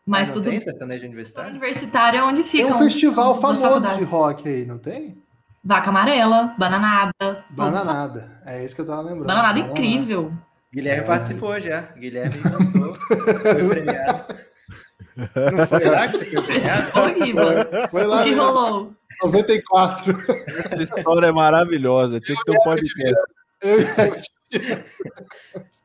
Mas 0.06 0.28
não 0.28 0.36
tudo 0.36 0.50
tem 0.50 0.60
sertanejo 0.60 1.06
universitário? 1.06 1.50
universitário 1.50 2.20
é 2.20 2.24
onde 2.24 2.42
Tem 2.44 2.52
fica. 2.64 2.74
um 2.74 2.78
festival 2.78 3.40
famoso 3.42 3.98
de 3.98 4.04
rock 4.06 4.48
aí, 4.48 4.66
não 4.66 4.78
tem? 4.78 5.22
Vaca 5.64 5.90
amarela, 5.90 6.56
bananada. 6.58 7.44
Bananada. 7.50 8.42
É 8.46 8.64
isso 8.64 8.74
que 8.74 8.82
eu 8.82 8.88
tava 8.88 9.02
lembrando. 9.02 9.28
Bananada 9.28 9.60
incrível. 9.60 10.32
Guilherme 10.78 11.04
É. 11.04 11.08
participou 11.08 11.60
já. 11.60 11.82
Guilherme 11.98 12.38
cantou, 12.44 12.94
foi 12.94 13.68
premiado. 13.70 14.36
Não 15.56 15.66
foi 15.68 15.86
lá 15.86 16.08
que 16.08 16.18
você 16.18 16.26
foi 16.26 16.42
premiado? 16.44 16.92
Foi 17.90 18.04
O 18.04 18.08
lá, 18.08 18.24
que 18.24 18.30
né? 18.32 18.38
rolou? 18.38 18.94
94. 19.24 20.16
Essa 20.80 20.84
história 20.84 21.26
é 21.28 21.32
maravilhosa, 21.32 22.20
tinha 22.20 22.38
que 22.38 22.44
ter 22.46 22.52
um 22.52 22.64
podcast. 22.64 23.16
Eu 23.64 23.78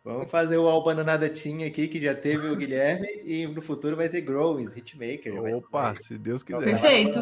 Vamos 0.05 0.29
fazer 0.31 0.59
o 0.59 0.69
All 0.69 0.83
Bananada 0.85 1.29
Team 1.31 1.65
aqui, 1.67 1.89
que 1.89 1.99
já 2.01 2.15
teve 2.15 2.49
o 2.49 2.57
Guilherme, 2.57 3.09
e 3.25 3.47
no 3.47 3.63
futuro 3.63 3.97
vai 3.97 4.09
ter 4.11 4.21
Growings, 4.21 4.77
Hitmaker. 4.77 5.35
Opa, 5.57 5.93
vai- 5.93 6.03
se 6.03 6.19
Deus 6.19 6.43
quiser. 6.43 6.63
Perfeito. 6.65 7.19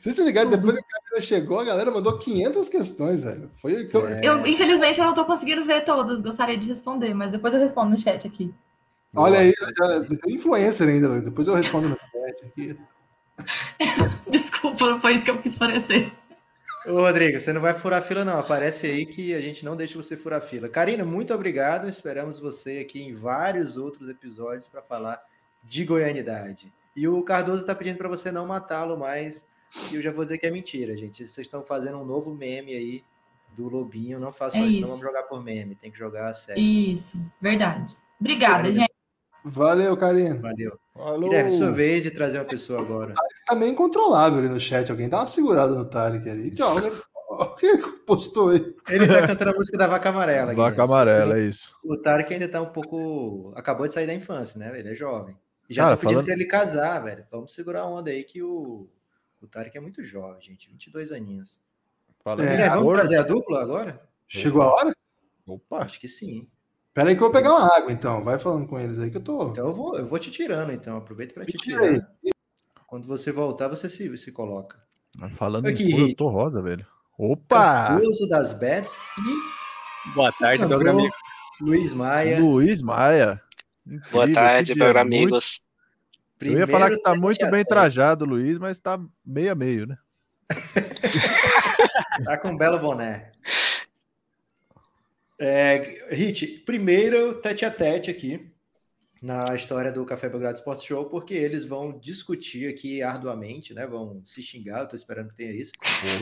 Vocês 0.00 0.14
se 0.14 0.22
ligaram, 0.22 0.50
depois 0.50 0.74
que 0.74 0.80
a 0.80 1.00
Karina 1.00 1.20
chegou, 1.20 1.58
a 1.58 1.64
galera 1.64 1.90
mandou 1.90 2.18
500 2.18 2.68
questões, 2.68 3.24
velho. 3.24 3.50
Foi 3.60 3.86
que 3.86 3.96
eu... 3.96 4.06
É. 4.06 4.20
Eu, 4.22 4.46
infelizmente, 4.46 5.00
eu 5.00 5.06
não 5.06 5.14
tô 5.14 5.24
conseguindo 5.24 5.64
ver 5.64 5.84
todas. 5.84 6.20
Gostaria 6.20 6.56
de 6.56 6.66
responder, 6.66 7.14
mas 7.14 7.32
depois 7.32 7.54
eu 7.54 7.60
respondo 7.60 7.90
no 7.90 7.98
chat 7.98 8.26
aqui. 8.26 8.52
Olha 9.14 9.40
aí, 9.40 9.52
tem 10.22 10.34
influencer 10.34 10.88
ainda, 10.88 11.20
depois 11.20 11.48
eu 11.48 11.54
respondo 11.54 11.88
no 11.88 11.98
chat 11.98 12.46
aqui. 12.46 12.78
Desculpa, 14.30 14.90
não 14.90 15.00
foi 15.00 15.14
isso 15.14 15.24
que 15.24 15.30
eu 15.30 15.38
quis 15.38 15.56
parecer. 15.56 16.12
Ô, 16.86 17.00
Rodrigo, 17.00 17.38
você 17.38 17.52
não 17.52 17.60
vai 17.60 17.74
furar 17.74 18.02
fila, 18.02 18.24
não. 18.24 18.38
Aparece 18.38 18.86
aí 18.86 19.04
que 19.04 19.34
a 19.34 19.40
gente 19.40 19.64
não 19.64 19.76
deixa 19.76 20.00
você 20.00 20.16
furar 20.16 20.40
fila. 20.40 20.68
Karina, 20.68 21.04
muito 21.04 21.34
obrigado. 21.34 21.88
Esperamos 21.88 22.38
você 22.38 22.78
aqui 22.78 23.02
em 23.02 23.14
vários 23.14 23.76
outros 23.76 24.08
episódios 24.08 24.68
para 24.68 24.80
falar 24.80 25.20
de 25.62 25.84
goianidade. 25.84 26.72
E 26.96 27.06
o 27.06 27.22
Cardoso 27.22 27.62
está 27.62 27.74
pedindo 27.74 27.98
para 27.98 28.08
você 28.08 28.32
não 28.32 28.46
matá-lo 28.46 28.96
mais. 28.96 29.46
E 29.90 29.94
eu 29.96 30.02
já 30.02 30.10
vou 30.10 30.24
dizer 30.24 30.38
que 30.38 30.46
é 30.46 30.50
mentira, 30.50 30.96
gente. 30.96 31.26
Vocês 31.28 31.46
estão 31.46 31.62
fazendo 31.62 31.98
um 31.98 32.04
novo 32.04 32.34
meme 32.34 32.72
aí 32.74 33.04
do 33.56 33.68
Lobinho. 33.68 34.18
Não 34.18 34.32
façam 34.32 34.62
É 34.62 34.66
isso, 34.66 34.80
não 34.82 34.88
vamos 34.88 35.02
jogar 35.02 35.22
por 35.24 35.42
meme. 35.42 35.74
Tem 35.74 35.90
que 35.90 35.98
jogar 35.98 36.28
a 36.30 36.34
sério. 36.34 36.62
Isso, 36.62 37.18
verdade. 37.40 37.96
Obrigada, 38.20 38.70
gente. 38.72 38.90
Valeu, 39.44 39.96
Karina. 39.96 40.38
Valeu. 40.40 40.78
Alô. 40.94 41.20
Guilherme, 41.28 41.50
sua 41.50 41.70
vez 41.70 42.02
de 42.02 42.10
trazer 42.10 42.38
uma 42.38 42.44
pessoa 42.44 42.80
agora. 42.80 43.14
Tá 43.46 43.54
meio 43.54 43.72
incontrolável 43.72 44.38
ali 44.38 44.48
no 44.48 44.60
chat. 44.60 44.90
Alguém 44.90 45.08
dá 45.08 45.18
uma 45.20 45.26
segurada 45.26 45.74
no 45.74 45.84
Tarek 45.88 46.28
ali. 46.28 46.50
Que, 46.50 46.62
ó, 46.62 46.74
ó, 47.30 47.44
o 47.54 47.56
que 47.56 47.78
postou 48.06 48.50
aí? 48.50 48.74
Ele 48.90 49.06
tá 49.06 49.26
cantando 49.26 49.52
a 49.52 49.54
música 49.54 49.78
da 49.78 49.86
Vaca 49.86 50.10
Amarela. 50.10 50.52
Vaca 50.54 50.82
amarela, 50.82 51.38
é 51.38 51.42
isso. 51.44 51.74
O 51.82 51.96
Tarek 51.96 52.34
ainda 52.34 52.48
tá 52.48 52.60
um 52.60 52.70
pouco. 52.70 53.52
Acabou 53.56 53.88
de 53.88 53.94
sair 53.94 54.06
da 54.06 54.12
infância, 54.14 54.58
né? 54.58 54.78
Ele 54.78 54.90
é 54.90 54.94
jovem. 54.94 55.34
E 55.70 55.72
já 55.74 55.84
Cara, 55.84 55.96
tá 55.96 56.00
pedindo 56.00 56.12
falando- 56.16 56.24
pra 56.26 56.34
ele 56.34 56.46
casar, 56.46 56.98
velho. 57.02 57.24
Vamos 57.30 57.54
segurar 57.54 57.82
a 57.82 57.86
onda 57.86 58.10
aí 58.10 58.24
que 58.24 58.42
o. 58.42 58.88
O 59.40 59.46
Tarek 59.46 59.76
é 59.76 59.80
muito 59.80 60.04
jovem, 60.04 60.40
gente. 60.42 60.68
22 60.68 61.12
aninhos. 61.12 61.60
Fala 62.22 62.44
É, 62.44 62.68
vamos 62.68 62.84
Gordo. 62.84 63.00
trazer 63.00 63.16
a 63.16 63.22
dupla 63.22 63.62
agora? 63.62 64.02
Chegou 64.28 64.62
a 64.62 64.72
hora? 64.74 64.94
Opa, 65.46 65.78
Acho 65.78 65.98
que 65.98 66.06
sim. 66.08 66.46
Pera 66.92 67.08
aí 67.08 67.16
que 67.16 67.22
eu 67.22 67.26
vou 67.26 67.32
pegar 67.32 67.50
uma 67.56 67.74
água, 67.76 67.90
então. 67.92 68.22
Vai 68.22 68.38
falando 68.38 68.66
com 68.66 68.78
eles 68.78 68.98
aí 68.98 69.10
que 69.10 69.16
eu 69.16 69.22
tô. 69.22 69.48
Então 69.48 69.68
eu 69.68 69.72
vou, 69.74 69.96
eu 69.96 70.06
vou 70.06 70.18
te 70.18 70.30
tirando, 70.30 70.72
então. 70.72 70.96
Aproveita 70.96 71.34
para 71.34 71.44
te 71.46 71.52
aí. 71.52 71.58
tirar. 71.58 72.08
Quando 72.86 73.06
você 73.06 73.30
voltar, 73.32 73.68
você 73.68 73.88
se, 73.88 74.16
se 74.18 74.32
coloca. 74.32 74.76
falando 75.34 75.66
Aqui. 75.66 75.84
em 75.84 75.90
cor, 75.92 76.08
eu 76.08 76.16
tô 76.16 76.28
rosa, 76.28 76.60
velho. 76.60 76.86
Opa! 77.18 77.98
Uso 78.00 78.28
das 78.28 78.52
Bets 78.54 78.98
e 79.18 79.60
Boa 80.14 80.32
tarde, 80.32 80.64
meus 80.66 80.82
Mandou 80.82 80.98
amigos. 80.98 81.16
Luiz 81.60 81.92
Maia. 81.92 82.40
Luiz 82.40 82.82
Maia. 82.82 83.42
Boa 84.10 84.24
Incrível, 84.24 84.34
tarde, 84.34 84.72
que 84.72 84.78
dia 84.78 84.84
amigos. 86.48 86.60
Eu 86.60 86.66
ia 86.66 86.66
falar 86.66 86.90
que 86.90 87.02
tá 87.02 87.10
Primeiro 87.10 87.26
muito 87.26 87.50
bem 87.50 87.64
trajado, 87.64 88.24
Luiz, 88.24 88.58
mas 88.58 88.78
tá 88.78 89.00
meio 89.24 89.52
a 89.52 89.54
meio, 89.54 89.86
né? 89.86 89.96
Tá 92.24 92.36
com 92.36 92.48
um 92.50 92.56
belo 92.56 92.78
boné. 92.78 93.32
É, 95.38 96.06
Hit, 96.10 96.46
primeiro 96.66 97.40
tete 97.40 97.64
a 97.64 97.70
tete 97.70 98.10
aqui 98.10 98.52
na 99.22 99.54
história 99.54 99.92
do 99.92 100.04
Café 100.04 100.28
Belgrado 100.28 100.58
Sports 100.58 100.84
Show, 100.84 101.06
porque 101.06 101.34
eles 101.34 101.64
vão 101.64 101.98
discutir 101.98 102.68
aqui 102.68 103.02
arduamente, 103.02 103.74
né? 103.74 103.86
Vão 103.86 104.22
se 104.24 104.42
xingar, 104.42 104.80
eu 104.80 104.88
tô 104.88 104.96
esperando 104.96 105.28
que 105.28 105.36
tenha 105.36 105.52
isso. 105.52 105.72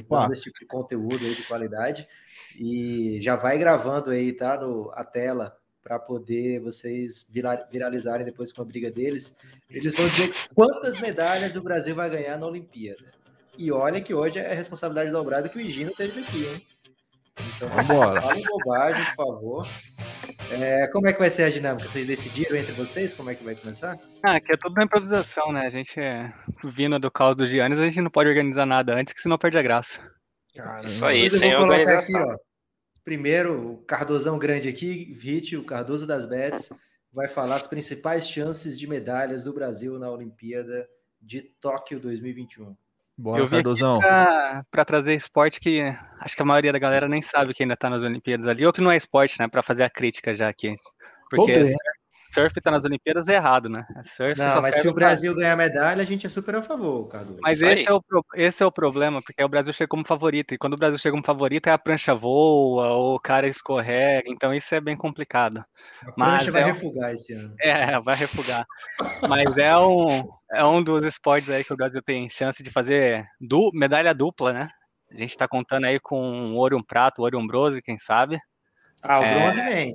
Opa. 0.04 0.22
Todo 0.22 0.32
esse 0.32 0.44
tipo 0.44 0.58
de 0.58 0.66
conteúdo 0.66 1.24
aí 1.24 1.34
de 1.34 1.44
qualidade. 1.44 2.08
E 2.56 3.20
já 3.20 3.36
vai 3.36 3.58
gravando 3.58 4.10
aí, 4.10 4.32
tá? 4.32 4.60
No, 4.60 4.90
a 4.94 5.04
tela 5.04 5.56
para 5.82 5.98
poder 5.98 6.60
vocês 6.60 7.24
vira- 7.30 7.66
viralizarem 7.70 8.24
depois 8.26 8.52
com 8.52 8.62
a 8.62 8.64
briga 8.64 8.90
deles. 8.90 9.36
Eles 9.70 9.94
vão 9.94 10.06
dizer 10.08 10.32
quantas 10.54 11.00
medalhas 11.00 11.56
o 11.56 11.62
Brasil 11.62 11.94
vai 11.94 12.10
ganhar 12.10 12.36
na 12.38 12.46
Olimpíada. 12.46 13.04
E 13.56 13.72
olha 13.72 14.00
que 14.00 14.14
hoje 14.14 14.38
é 14.38 14.54
responsabilidade 14.54 15.10
dobrada 15.10 15.48
que 15.48 15.58
o 15.58 15.60
Higino 15.60 15.90
teve 15.92 16.20
aqui, 16.20 16.46
hein? 16.46 16.62
Então, 17.56 17.68
Vambora. 17.68 18.20
falem 18.20 18.42
bobagem, 18.44 19.04
por 19.06 19.14
favor. 19.14 19.68
É, 20.60 20.86
como 20.88 21.08
é 21.08 21.12
que 21.12 21.18
vai 21.20 21.30
ser 21.30 21.44
a 21.44 21.50
dinâmica? 21.50 21.88
Vocês 21.88 22.06
decidiram 22.06 22.56
entre 22.56 22.72
vocês 22.72 23.14
como 23.14 23.30
é 23.30 23.34
que 23.34 23.44
vai 23.44 23.54
começar? 23.54 23.96
Ah, 24.24 24.36
aqui 24.36 24.52
é 24.52 24.56
tudo 24.56 24.74
na 24.74 24.84
improvisação, 24.84 25.52
né? 25.52 25.66
A 25.66 25.70
gente 25.70 26.00
é 26.00 26.32
vindo 26.64 26.98
do 26.98 27.10
caos 27.10 27.36
dos 27.36 27.48
Giannis, 27.48 27.78
a 27.78 27.84
gente 27.86 28.00
não 28.00 28.10
pode 28.10 28.28
organizar 28.28 28.66
nada 28.66 28.94
antes, 28.94 29.12
que 29.12 29.20
senão 29.20 29.38
perde 29.38 29.56
a 29.58 29.62
graça. 29.62 30.00
Isso 30.84 31.04
aí, 31.06 31.30
sem 31.30 31.54
organização. 31.54 32.20
Aqui, 32.22 32.32
ó. 32.32 32.47
Primeiro, 33.08 33.72
o 33.72 33.76
Cardozão 33.84 34.38
grande 34.38 34.68
aqui, 34.68 35.16
Hit, 35.18 35.56
o 35.56 35.64
Cardoso 35.64 36.06
das 36.06 36.26
Bets, 36.26 36.68
vai 37.10 37.26
falar 37.26 37.54
as 37.54 37.66
principais 37.66 38.28
chances 38.28 38.78
de 38.78 38.86
medalhas 38.86 39.42
do 39.42 39.50
Brasil 39.50 39.98
na 39.98 40.10
Olimpíada 40.10 40.86
de 41.18 41.40
Tóquio 41.40 41.98
2021. 41.98 42.76
Bora, 43.16 43.40
Eu 43.40 43.48
Cardozão. 43.48 43.98
pra 44.70 44.84
trazer 44.84 45.14
esporte 45.14 45.58
que 45.58 45.80
acho 46.20 46.36
que 46.36 46.42
a 46.42 46.44
maioria 46.44 46.70
da 46.70 46.78
galera 46.78 47.08
nem 47.08 47.22
sabe 47.22 47.54
que 47.54 47.62
ainda 47.62 47.78
tá 47.78 47.88
nas 47.88 48.02
Olimpíadas 48.02 48.46
ali, 48.46 48.66
ou 48.66 48.74
que 48.74 48.82
não 48.82 48.90
é 48.90 48.98
esporte, 48.98 49.40
né? 49.40 49.48
Pra 49.48 49.62
fazer 49.62 49.84
a 49.84 49.90
crítica 49.90 50.34
já 50.34 50.46
aqui. 50.46 50.74
Porque 51.30 51.64
surf 52.32 52.60
tá 52.60 52.70
nas 52.70 52.84
Olimpíadas 52.84 53.28
é 53.28 53.34
errado, 53.34 53.68
né? 53.68 53.84
Surf 54.04 54.38
Não, 54.38 54.50
só 54.52 54.60
mas 54.60 54.74
serve 54.74 54.82
se 54.82 54.88
o 54.88 54.94
pra- 54.94 55.06
Brasil 55.06 55.34
ganhar 55.34 55.56
medalha, 55.56 56.02
a 56.02 56.04
gente 56.04 56.26
é 56.26 56.28
super 56.30 56.54
a 56.56 56.62
favor, 56.62 57.06
Cardoso. 57.08 57.38
Mas 57.42 57.62
esse 57.62 57.88
é, 57.88 57.92
o, 57.92 58.02
pro- 58.02 58.24
esse 58.34 58.62
é 58.62 58.66
o 58.66 58.72
problema, 58.72 59.22
porque 59.22 59.42
o 59.42 59.48
Brasil 59.48 59.72
chega 59.72 59.88
como 59.88 60.06
favorito, 60.06 60.54
e 60.54 60.58
quando 60.58 60.74
o 60.74 60.76
Brasil 60.76 60.98
chega 60.98 61.12
como 61.12 61.24
favorito, 61.24 61.68
é 61.68 61.72
a 61.72 61.78
prancha 61.78 62.14
voa, 62.14 62.88
ou 62.92 63.14
o 63.16 63.20
cara 63.20 63.46
escorrega, 63.48 64.28
então 64.30 64.52
isso 64.54 64.74
é 64.74 64.80
bem 64.80 64.96
complicado. 64.96 65.58
a 65.58 66.12
mas 66.16 66.36
prancha 66.44 66.52
vai 66.52 66.62
é 66.62 66.64
um- 66.66 66.68
refugar 66.68 67.12
esse 67.14 67.32
ano. 67.32 67.54
É, 67.60 68.00
vai 68.00 68.16
refugar. 68.16 68.64
Mas 69.28 69.56
é 69.58 69.76
um, 69.76 70.28
é 70.52 70.64
um 70.64 70.82
dos 70.82 71.02
esportes 71.04 71.50
aí 71.50 71.64
que 71.64 71.72
o 71.72 71.76
Brasil 71.76 72.02
tem 72.02 72.28
chance 72.28 72.62
de 72.62 72.70
fazer 72.70 73.26
du, 73.40 73.70
medalha 73.74 74.14
dupla, 74.14 74.52
né? 74.52 74.68
A 75.10 75.16
gente 75.16 75.36
tá 75.36 75.48
contando 75.48 75.86
aí 75.86 75.98
com 75.98 76.20
um 76.20 76.54
ouro 76.56 76.76
e 76.76 76.78
um 76.78 76.82
prato, 76.84 77.22
ouro 77.22 77.36
e 77.36 77.40
um 77.42 77.46
bronze, 77.46 77.80
quem 77.82 77.98
sabe. 77.98 78.38
Ah, 79.02 79.20
o 79.20 79.24
É. 79.24 79.90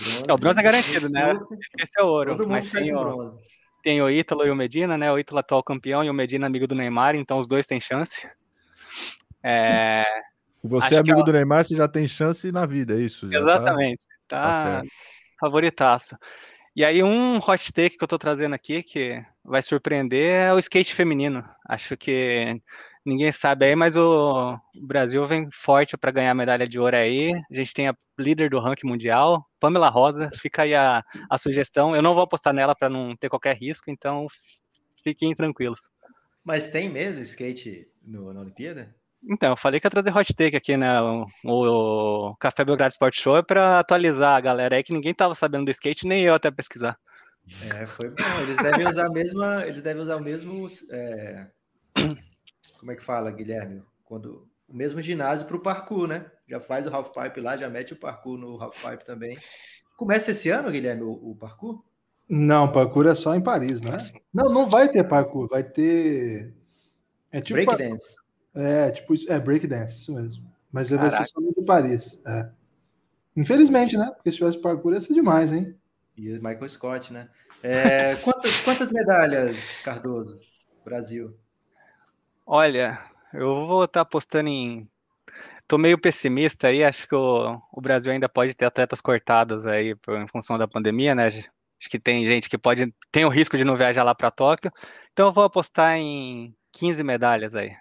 bronze. 0.00 0.24
Não, 0.28 0.34
o 0.34 0.38
bronze 0.38 0.60
é 0.60 0.62
garantido, 0.62 1.08
né? 1.10 1.34
surf, 1.34 1.54
Esse 1.78 2.00
é 2.00 2.02
o 2.02 2.06
ouro. 2.06 2.36
Todo 2.36 2.48
Mas 2.48 2.70
tem 2.70 2.94
o, 2.94 2.98
bronze. 3.00 3.38
tem 3.82 4.02
o 4.02 4.10
Ítalo 4.10 4.46
e 4.46 4.50
o 4.50 4.56
Medina, 4.56 4.96
né? 4.98 5.10
O 5.12 5.18
Ítalo 5.18 5.38
atual 5.40 5.62
campeão 5.62 6.04
e 6.04 6.10
o 6.10 6.14
Medina 6.14 6.46
amigo 6.46 6.66
do 6.66 6.74
Neymar, 6.74 7.14
então 7.16 7.38
os 7.38 7.46
dois 7.46 7.66
têm 7.66 7.80
chance. 7.80 8.28
É, 9.42 10.04
Você 10.62 10.86
acho 10.86 10.94
é 10.94 10.98
amigo 10.98 11.16
ela- 11.18 11.24
do 11.24 11.32
Neymar, 11.32 11.64
você 11.64 11.76
já 11.76 11.86
tem 11.86 12.06
chance 12.08 12.50
na 12.50 12.66
vida, 12.66 12.94
é 12.94 13.00
isso? 13.00 13.30
Já 13.30 13.38
tá- 13.38 13.52
Exatamente. 13.52 14.00
tá 14.28 14.40
Tá, 14.42 14.62
certo. 14.62 14.88
favoritaço. 15.38 16.16
E 16.74 16.84
aí, 16.84 17.02
um 17.02 17.38
hot 17.38 17.72
take 17.72 17.96
que 17.96 18.04
eu 18.04 18.08
tô 18.08 18.18
trazendo 18.18 18.54
aqui, 18.54 18.82
que 18.82 19.22
vai 19.44 19.62
surpreender, 19.62 20.48
é 20.48 20.52
o 20.52 20.58
skate 20.58 20.92
feminino. 20.94 21.42
Acho 21.66 21.96
que 21.96 22.60
ninguém 23.06 23.30
sabe 23.30 23.66
aí, 23.66 23.76
mas 23.76 23.96
o 23.96 24.58
Brasil 24.74 25.24
vem 25.24 25.48
forte 25.52 25.96
para 25.96 26.10
ganhar 26.10 26.34
medalha 26.34 26.66
de 26.66 26.78
ouro 26.78 26.96
aí. 26.96 27.32
A 27.50 27.54
gente 27.54 27.72
tem 27.72 27.88
a 27.88 27.96
líder 28.18 28.50
do 28.50 28.58
ranking 28.58 28.86
mundial, 28.86 29.46
Pamela 29.60 29.88
Rosa. 29.88 30.28
Fica 30.34 30.62
aí 30.62 30.74
a, 30.74 31.02
a 31.30 31.38
sugestão. 31.38 31.94
Eu 31.94 32.02
não 32.02 32.14
vou 32.14 32.24
apostar 32.24 32.52
nela 32.52 32.74
para 32.74 32.90
não 32.90 33.16
ter 33.16 33.28
qualquer 33.28 33.56
risco, 33.56 33.90
então 33.90 34.26
fiquem 35.04 35.32
tranquilos. 35.32 35.90
Mas 36.44 36.68
tem 36.68 36.90
mesmo 36.90 37.22
skate 37.22 37.88
no, 38.02 38.32
na 38.32 38.40
Olimpíada? 38.40 38.94
Então, 39.28 39.50
eu 39.50 39.56
falei 39.56 39.80
que 39.80 39.86
ia 39.86 39.90
trazer 39.90 40.16
hot 40.16 40.34
take 40.34 40.56
aqui, 40.56 40.76
né? 40.76 41.00
O, 41.00 41.26
o 41.44 42.36
Café 42.36 42.64
Belgrado 42.64 42.92
Sport 42.92 43.16
Show 43.16 43.36
é 43.36 43.42
para 43.42 43.80
atualizar 43.80 44.36
a 44.36 44.40
galera 44.40 44.76
aí 44.76 44.84
que 44.84 44.92
ninguém 44.92 45.14
tava 45.14 45.34
sabendo 45.34 45.64
do 45.64 45.70
skate, 45.70 46.06
nem 46.06 46.22
eu 46.22 46.34
até 46.34 46.50
pesquisar. 46.50 46.96
É, 47.62 47.86
foi 47.86 48.10
bom. 48.10 48.40
Eles 48.40 48.56
devem 48.56 48.88
usar 48.88 49.06
a 49.06 49.10
mesma. 49.10 49.66
Eles 49.66 49.82
devem 49.82 50.02
usar 50.02 50.16
o 50.16 50.22
mesmo. 50.22 50.66
É, 50.90 51.46
como 52.78 52.92
é 52.92 52.96
que 52.96 53.04
fala, 53.04 53.30
Guilherme? 53.30 53.82
Quando, 54.04 54.46
o 54.68 54.74
mesmo 54.74 55.00
ginásio 55.00 55.46
para 55.46 55.56
o 55.56 55.62
parkour, 55.62 56.06
né? 56.06 56.26
Já 56.48 56.60
faz 56.60 56.86
o 56.86 56.94
half 56.94 57.10
pipe 57.10 57.40
lá, 57.40 57.56
já 57.56 57.68
mete 57.68 57.92
o 57.92 57.96
parkour 57.96 58.38
no 58.38 58.62
half 58.62 58.80
pipe 58.82 59.04
também. 59.04 59.36
Começa 59.96 60.30
esse 60.30 60.50
ano, 60.50 60.70
Guilherme, 60.70 61.02
o, 61.02 61.12
o 61.12 61.36
parkour? 61.36 61.82
Não, 62.28 62.70
parkour 62.70 63.06
é 63.06 63.14
só 63.14 63.34
em 63.34 63.40
Paris, 63.40 63.80
né? 63.80 63.96
Não, 64.34 64.52
não 64.52 64.66
vai 64.66 64.88
ter 64.88 65.04
parkour, 65.04 65.48
vai 65.48 65.62
ter. 65.62 66.52
É 67.30 67.40
tipo 67.40 67.54
breakdance. 67.54 68.16
É, 68.54 68.90
tipo, 68.90 69.14
é 69.28 69.38
breakdance, 69.38 70.00
isso 70.00 70.14
mesmo. 70.14 70.44
Mas 70.72 70.90
Caraca. 70.90 71.08
vai 71.08 71.18
ser 71.18 71.30
só 71.30 71.40
em 71.40 71.64
Paris. 71.64 72.20
É. 72.26 72.50
Infelizmente, 73.36 73.96
né? 73.96 74.10
Porque 74.14 74.32
se 74.32 74.38
tivesse 74.38 74.58
parkour 74.58 74.94
ia 74.94 75.00
ser 75.00 75.14
demais, 75.14 75.52
hein? 75.52 75.74
E 76.16 76.32
o 76.32 76.42
Michael 76.42 76.68
Scott, 76.68 77.12
né? 77.12 77.28
É, 77.62 78.16
quantas, 78.24 78.60
quantas 78.62 78.90
medalhas, 78.90 79.80
Cardoso, 79.84 80.40
Brasil? 80.84 81.36
Olha, 82.48 82.96
eu 83.34 83.66
vou 83.66 83.84
estar 83.84 84.02
apostando 84.02 84.48
em. 84.48 84.88
Tô 85.66 85.76
meio 85.76 85.98
pessimista 85.98 86.68
aí, 86.68 86.84
acho 86.84 87.08
que 87.08 87.14
o, 87.14 87.60
o 87.72 87.80
Brasil 87.80 88.12
ainda 88.12 88.28
pode 88.28 88.54
ter 88.54 88.66
atletas 88.66 89.00
cortados 89.00 89.66
aí 89.66 89.96
por, 89.96 90.16
em 90.16 90.28
função 90.28 90.56
da 90.56 90.68
pandemia, 90.68 91.12
né? 91.12 91.26
Acho 91.26 91.90
que 91.90 91.98
tem 91.98 92.24
gente 92.24 92.48
que 92.48 92.56
pode. 92.56 92.94
tem 93.10 93.24
o 93.24 93.28
risco 93.28 93.56
de 93.56 93.64
não 93.64 93.76
viajar 93.76 94.04
lá 94.04 94.14
para 94.14 94.30
Tóquio. 94.30 94.70
Então 95.12 95.26
eu 95.26 95.32
vou 95.32 95.42
apostar 95.42 95.96
em 95.96 96.54
15 96.70 97.02
medalhas 97.02 97.56
aí. 97.56 97.74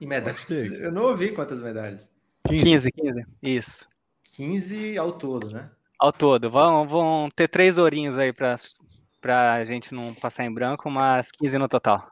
Em 0.00 0.06
medalhas? 0.06 0.48
Eu 0.48 0.92
não 0.92 1.06
ouvi 1.06 1.32
quantas 1.32 1.60
medalhas. 1.60 2.08
15, 2.46 2.92
15, 2.92 3.26
isso. 3.42 3.88
15 4.36 4.96
ao 4.96 5.10
todo, 5.10 5.50
né? 5.50 5.68
Ao 5.98 6.12
todo. 6.12 6.48
Vão, 6.48 6.86
vão 6.86 7.28
ter 7.34 7.48
três 7.48 7.78
ourinhos 7.78 8.16
aí 8.16 8.32
para 8.32 8.54
a 9.54 9.64
gente 9.64 9.92
não 9.92 10.14
passar 10.14 10.44
em 10.44 10.54
branco, 10.54 10.88
mas 10.88 11.32
15 11.32 11.58
no 11.58 11.68
total. 11.68 12.08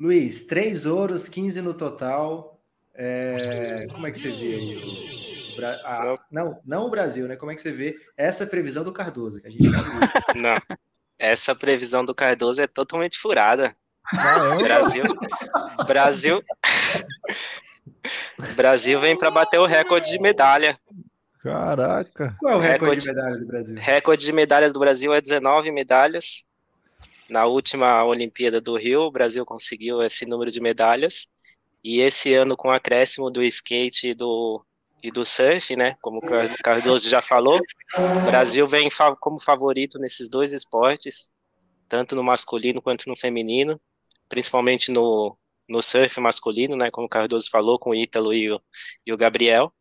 Luiz, 0.00 0.46
três 0.46 0.86
ouros, 0.86 1.28
15 1.28 1.60
no 1.60 1.74
total. 1.74 2.58
É... 2.94 3.86
Como 3.92 4.06
é 4.06 4.10
que 4.10 4.18
você 4.18 4.30
vê 4.30 4.54
aí? 4.54 4.76
O... 4.76 6.18
Não, 6.30 6.58
não 6.64 6.86
o 6.86 6.90
Brasil, 6.90 7.28
né? 7.28 7.36
Como 7.36 7.52
é 7.52 7.54
que 7.54 7.60
você 7.60 7.70
vê 7.70 8.00
essa 8.16 8.46
previsão 8.46 8.82
do 8.82 8.92
Cardoso? 8.92 9.42
Que 9.42 9.48
a 9.48 9.50
gente 9.50 9.68
não, 10.34 10.56
essa 11.18 11.54
previsão 11.54 12.02
do 12.02 12.14
Cardoso 12.14 12.62
é 12.62 12.66
totalmente 12.66 13.18
furada. 13.18 13.76
Brasil, 14.58 15.04
Brasil, 15.86 16.42
Brasil 18.56 18.98
vem 18.98 19.16
para 19.16 19.30
bater 19.30 19.60
o 19.60 19.66
recorde 19.66 20.10
de 20.10 20.18
medalha. 20.18 20.78
Caraca. 21.42 22.34
Qual 22.38 22.54
é 22.54 22.56
o 22.56 22.58
recorde, 22.58 22.80
recorde, 22.80 23.02
de 23.02 23.08
medalha 23.08 23.38
do 23.38 23.46
Brasil? 23.46 23.76
Recorde 23.78 24.24
de 24.24 24.32
medalhas 24.32 24.72
do 24.72 24.80
Brasil 24.80 25.12
é 25.12 25.20
19 25.20 25.70
medalhas. 25.70 26.46
Na 27.30 27.46
última 27.46 28.04
Olimpíada 28.04 28.60
do 28.60 28.76
Rio, 28.76 29.02
o 29.02 29.10
Brasil 29.10 29.46
conseguiu 29.46 30.02
esse 30.02 30.26
número 30.26 30.50
de 30.50 30.60
medalhas. 30.60 31.28
E 31.82 32.00
esse 32.00 32.34
ano, 32.34 32.56
com 32.56 32.68
o 32.68 32.72
acréscimo 32.72 33.30
do 33.30 33.42
skate 33.42 34.08
e 34.08 34.14
do, 34.14 34.60
e 35.02 35.10
do 35.10 35.24
surf, 35.24 35.74
né? 35.76 35.96
Como 36.02 36.18
o 36.18 36.22
Cardoso 36.62 37.08
já 37.08 37.22
falou, 37.22 37.58
o 37.96 38.26
Brasil 38.26 38.66
vem 38.66 38.88
como 39.18 39.40
favorito 39.40 39.98
nesses 39.98 40.28
dois 40.28 40.52
esportes, 40.52 41.30
tanto 41.88 42.14
no 42.14 42.22
masculino 42.22 42.82
quanto 42.82 43.08
no 43.08 43.16
feminino, 43.16 43.80
principalmente 44.28 44.90
no, 44.90 45.36
no 45.68 45.80
surf 45.80 46.20
masculino, 46.20 46.76
né? 46.76 46.90
Como 46.90 47.06
o 47.06 47.10
Cardoso 47.10 47.48
falou, 47.48 47.78
com 47.78 47.90
o 47.90 47.94
Ítalo 47.94 48.34
e 48.34 48.50
o, 48.50 48.60
e 49.06 49.12
o 49.12 49.16
Gabriel. 49.16 49.72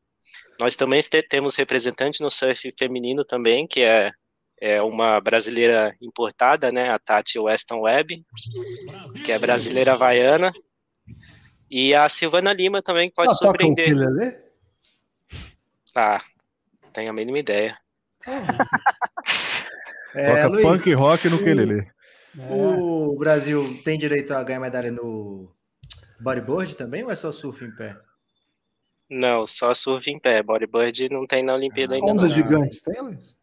Nós 0.60 0.76
também 0.76 1.02
temos 1.30 1.56
representante 1.56 2.22
no 2.22 2.30
surf 2.30 2.74
feminino 2.78 3.26
também, 3.26 3.68
que 3.68 3.82
é, 3.82 4.12
é 4.62 4.82
uma 4.82 5.20
brasileira 5.22 5.96
importada, 6.02 6.72
né, 6.72 6.90
a 6.90 7.00
Tati 7.00 7.40
Weston 7.40 7.82
Webb, 7.82 8.26
que 9.26 9.32
é 9.32 9.40
brasileira 9.40 9.94
havaiana, 9.94 10.52
e 11.70 11.94
a 11.96 12.10
Silvana 12.10 12.52
Lima 12.52 12.82
também 12.82 13.10
que 13.10 13.16
pode 13.16 13.32
ah, 13.32 13.36
surpreender. 13.36 13.96
Toca 15.86 16.18
ah, 16.18 16.22
tenho 16.92 17.10
a 17.10 17.14
mínima 17.14 17.40
ideia. 17.40 17.78
é, 20.14 20.28
Toca 20.28 20.48
Luiz, 20.48 20.64
punk 20.64 20.94
rock 20.94 21.30
no 21.30 21.38
o, 21.38 21.44
quelele. 21.44 21.88
O 22.50 23.16
Brasil 23.18 23.82
tem 23.84 23.98
direito 23.98 24.34
a 24.34 24.44
ganhar 24.44 24.60
medalha 24.60 24.92
no 24.92 25.54
bodyboard 26.20 26.76
também 26.76 27.04
ou 27.04 27.12
é 27.12 27.16
só 27.16 27.32
surf 27.32 27.64
em 27.64 27.76
pé? 27.76 27.96
Não, 29.10 29.48
só 29.48 29.74
surf 29.74 30.10
em 30.10 30.20
pé. 30.20 30.44
Bodyboard 30.44 31.10
não 31.10 31.26
tem 31.26 31.44
na 31.44 31.56
Olimpíada 31.56 31.96
ah, 31.96 31.98
ainda. 31.98 32.12
Ondas 32.12 32.34
gigantes 32.34 32.82
tem, 32.82 33.02
Luiz? 33.02 33.39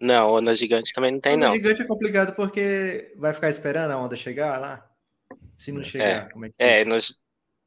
Não, 0.00 0.32
onda 0.32 0.54
gigante 0.54 0.92
também 0.92 1.12
não 1.12 1.20
tem, 1.20 1.34
onda 1.34 1.46
não. 1.46 1.52
Onda 1.52 1.56
gigante 1.56 1.82
é 1.82 1.84
complicado 1.84 2.34
porque 2.34 3.12
vai 3.16 3.34
ficar 3.34 3.50
esperando 3.50 3.90
a 3.90 3.98
onda 3.98 4.16
chegar 4.16 4.58
lá? 4.58 4.86
Se 5.56 5.70
não 5.70 5.82
chegar, 5.82 6.26
é, 6.26 6.28
como 6.30 6.46
é 6.46 6.48
que 6.48 6.54
É, 6.58 6.84
no, 6.86 6.94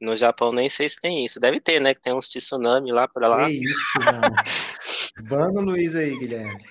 no 0.01 0.15
Japão 0.15 0.51
nem 0.51 0.67
sei 0.67 0.89
se 0.89 0.99
tem 0.99 1.23
isso. 1.23 1.39
Deve 1.39 1.61
ter, 1.61 1.79
né? 1.79 1.93
Que 1.93 2.01
tem 2.01 2.13
uns 2.13 2.27
tsunami 2.27 2.91
lá 2.91 3.07
para 3.07 3.27
lá. 3.27 3.45
Que 3.45 3.63
isso, 3.63 3.99
mano. 4.03 4.35
Banda 5.29 5.61
Luiz 5.61 5.95
aí, 5.95 6.17
Guilherme. 6.17 6.63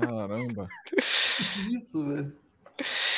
Caramba. 0.00 0.68
Que 0.86 1.76
isso, 1.76 2.06
velho. 2.08 2.32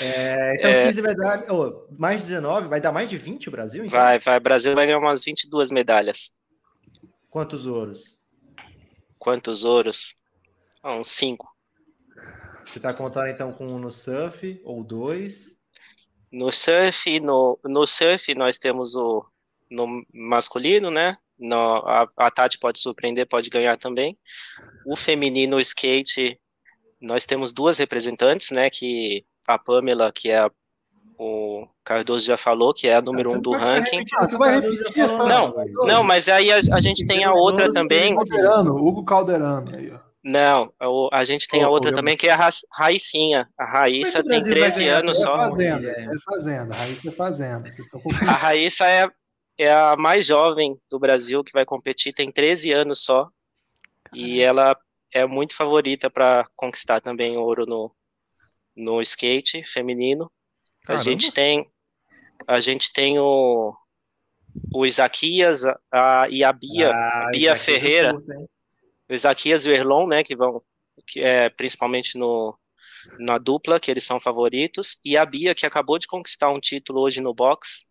É, 0.00 0.54
então, 0.56 0.70
é, 0.70 0.86
15 0.86 1.02
medalhas, 1.02 1.50
oh, 1.50 1.86
mais 1.98 2.22
19, 2.22 2.68
vai 2.68 2.80
dar 2.80 2.92
mais 2.92 3.10
de 3.10 3.16
20 3.16 3.48
o 3.48 3.50
Brasil? 3.50 3.84
Então? 3.84 3.98
Vai, 3.98 4.18
vai. 4.18 4.38
O 4.38 4.40
Brasil 4.40 4.74
vai 4.74 4.86
ganhar 4.86 4.98
umas 4.98 5.24
22 5.24 5.70
medalhas. 5.70 6.36
Quantos 7.30 7.66
ouros? 7.66 8.18
Quantos 9.18 9.64
ouros? 9.64 10.17
Ah, 10.88 10.94
uns 10.94 11.08
5. 11.08 11.46
Você 12.64 12.78
está 12.78 12.94
contando 12.94 13.28
então 13.28 13.52
com 13.52 13.66
um 13.66 13.78
no 13.78 13.90
surf 13.90 14.58
ou 14.64 14.82
dois? 14.82 15.54
No 16.32 16.50
surf, 16.50 17.20
no, 17.20 17.58
no 17.62 17.86
surf 17.86 18.34
nós 18.34 18.58
temos 18.58 18.94
o 18.94 19.22
no 19.70 20.02
masculino, 20.14 20.90
né? 20.90 21.14
No, 21.38 21.56
a, 21.56 22.08
a 22.16 22.30
Tati 22.30 22.58
pode 22.58 22.78
surpreender, 22.78 23.28
pode 23.28 23.50
ganhar 23.50 23.76
também. 23.76 24.18
O 24.86 24.96
feminino 24.96 25.58
o 25.58 25.60
skate, 25.60 26.40
nós 26.98 27.26
temos 27.26 27.52
duas 27.52 27.76
representantes, 27.76 28.50
né? 28.50 28.70
Que 28.70 29.26
a 29.46 29.58
Pamela, 29.58 30.10
que 30.10 30.30
é 30.30 30.38
a, 30.38 30.50
o 31.18 31.68
Cardoso 31.84 32.24
já 32.24 32.38
falou, 32.38 32.72
que 32.72 32.88
é 32.88 32.96
a 32.96 33.02
número 33.02 33.30
um 33.30 33.42
do 33.42 33.52
ranking. 33.52 34.06
Não, 35.28 35.54
não, 35.86 36.02
mas 36.02 36.30
aí 36.30 36.50
a, 36.50 36.56
a 36.72 36.80
gente 36.80 37.06
tem 37.06 37.24
a 37.24 37.32
outra 37.34 37.70
também. 37.70 38.14
Calderano, 38.14 38.74
Hugo 38.74 39.04
Calderano. 39.04 39.76
Aí, 39.76 39.92
ó. 39.92 40.07
Não, 40.28 40.70
a 41.10 41.24
gente 41.24 41.48
tem 41.48 41.62
a 41.62 41.70
outra 41.70 41.90
também, 41.90 42.14
que 42.14 42.28
é 42.28 42.32
a 42.32 42.50
Raicinha. 42.74 43.48
A 43.58 43.64
Raíssa 43.64 44.22
tem 44.22 44.42
13 44.42 44.86
anos 44.86 45.22
só. 45.22 45.46
É 45.46 45.48
fazenda, 45.48 45.90
é 45.90 46.18
fazenda. 46.22 46.74
A 46.74 46.78
Raíssa 46.78 47.08
é 47.08 47.12
fazenda. 47.12 47.68
A 48.20 48.32
Raíssa 48.32 48.86
é, 48.86 49.08
é 49.56 49.72
a 49.72 49.94
mais 49.98 50.26
jovem 50.26 50.78
do 50.90 50.98
Brasil 50.98 51.42
que 51.42 51.52
vai 51.52 51.64
competir, 51.64 52.12
tem 52.12 52.30
13 52.30 52.72
anos 52.72 53.04
só. 53.04 53.30
E 54.12 54.42
ela 54.42 54.78
é 55.14 55.24
muito 55.24 55.56
favorita 55.56 56.10
para 56.10 56.44
conquistar 56.54 57.00
também 57.00 57.38
ouro 57.38 57.64
no, 57.66 57.90
no 58.76 59.00
skate 59.00 59.64
feminino. 59.64 60.30
Caramba. 60.84 61.00
A 61.00 61.04
gente 61.04 61.32
tem 61.32 61.66
a 62.46 62.60
gente 62.60 62.92
tem 62.92 63.18
o, 63.18 63.74
o 64.74 64.84
Isaquias 64.84 65.64
a, 65.90 66.26
e 66.28 66.44
a 66.44 66.52
Bia, 66.52 66.90
ah, 66.90 67.28
a 67.28 67.30
Bia 67.30 67.56
Ferreira, 67.56 68.12
o 69.08 69.14
Isaquias 69.14 69.66
e 69.66 69.70
o 69.70 69.74
Erlon, 69.74 70.06
né, 70.06 70.22
que 70.22 70.36
vão 70.36 70.62
que 71.06 71.20
é 71.20 71.48
principalmente 71.48 72.18
no 72.18 72.58
na 73.18 73.38
dupla 73.38 73.78
que 73.78 73.90
eles 73.90 74.04
são 74.04 74.20
favoritos 74.20 75.00
e 75.04 75.16
a 75.16 75.24
Bia 75.24 75.54
que 75.54 75.64
acabou 75.64 75.98
de 75.98 76.06
conquistar 76.06 76.50
um 76.50 76.60
título 76.60 77.00
hoje 77.00 77.20
no 77.20 77.32
box. 77.32 77.90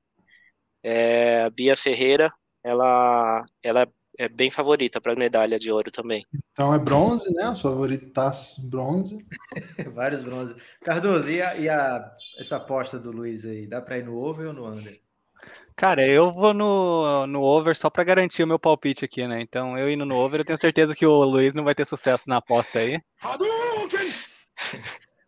É, 0.84 1.44
a 1.44 1.50
Bia 1.50 1.76
Ferreira, 1.76 2.30
ela 2.64 3.44
ela 3.64 3.88
é 4.18 4.28
bem 4.28 4.50
favorita 4.50 5.00
para 5.00 5.16
medalha 5.16 5.60
de 5.60 5.72
ouro 5.72 5.92
também. 5.92 6.26
Então 6.52 6.74
é 6.74 6.80
bronze, 6.80 7.32
né? 7.34 7.50
Os 7.50 7.62
favoritas 7.62 8.56
bronze. 8.70 9.26
Vários 9.94 10.24
bronze. 10.24 10.56
Cardoso, 10.84 11.30
e, 11.30 11.42
a, 11.42 11.56
e 11.56 11.70
a, 11.70 12.12
essa 12.40 12.58
aposta 12.58 12.98
do 12.98 13.12
Luiz 13.12 13.46
aí? 13.46 13.68
Dá 13.68 13.80
para 13.80 14.00
ir 14.00 14.06
no 14.06 14.18
over 14.18 14.48
ou 14.48 14.54
no 14.54 14.68
under? 14.68 15.00
Cara, 15.76 16.06
eu 16.06 16.34
vou 16.34 16.54
no, 16.54 17.28
no 17.28 17.42
over 17.42 17.76
só 17.76 17.90
para 17.90 18.04
garantir 18.04 18.44
o 18.44 18.48
meu 18.48 18.58
palpite 18.58 19.06
aqui, 19.06 19.28
né? 19.28 19.42
Então, 19.42 19.78
eu 19.78 19.90
indo 19.92 20.06
no 20.06 20.16
over, 20.16 20.40
eu 20.40 20.46
tenho 20.46 20.60
certeza 20.60 20.96
que 20.96 21.06
o 21.06 21.24
Luiz 21.24 21.54
não 21.54 21.64
vai 21.64 21.76
ter 21.76 21.86
sucesso 21.86 22.24
na 22.28 22.38
aposta 22.38 22.80
aí. 22.80 23.00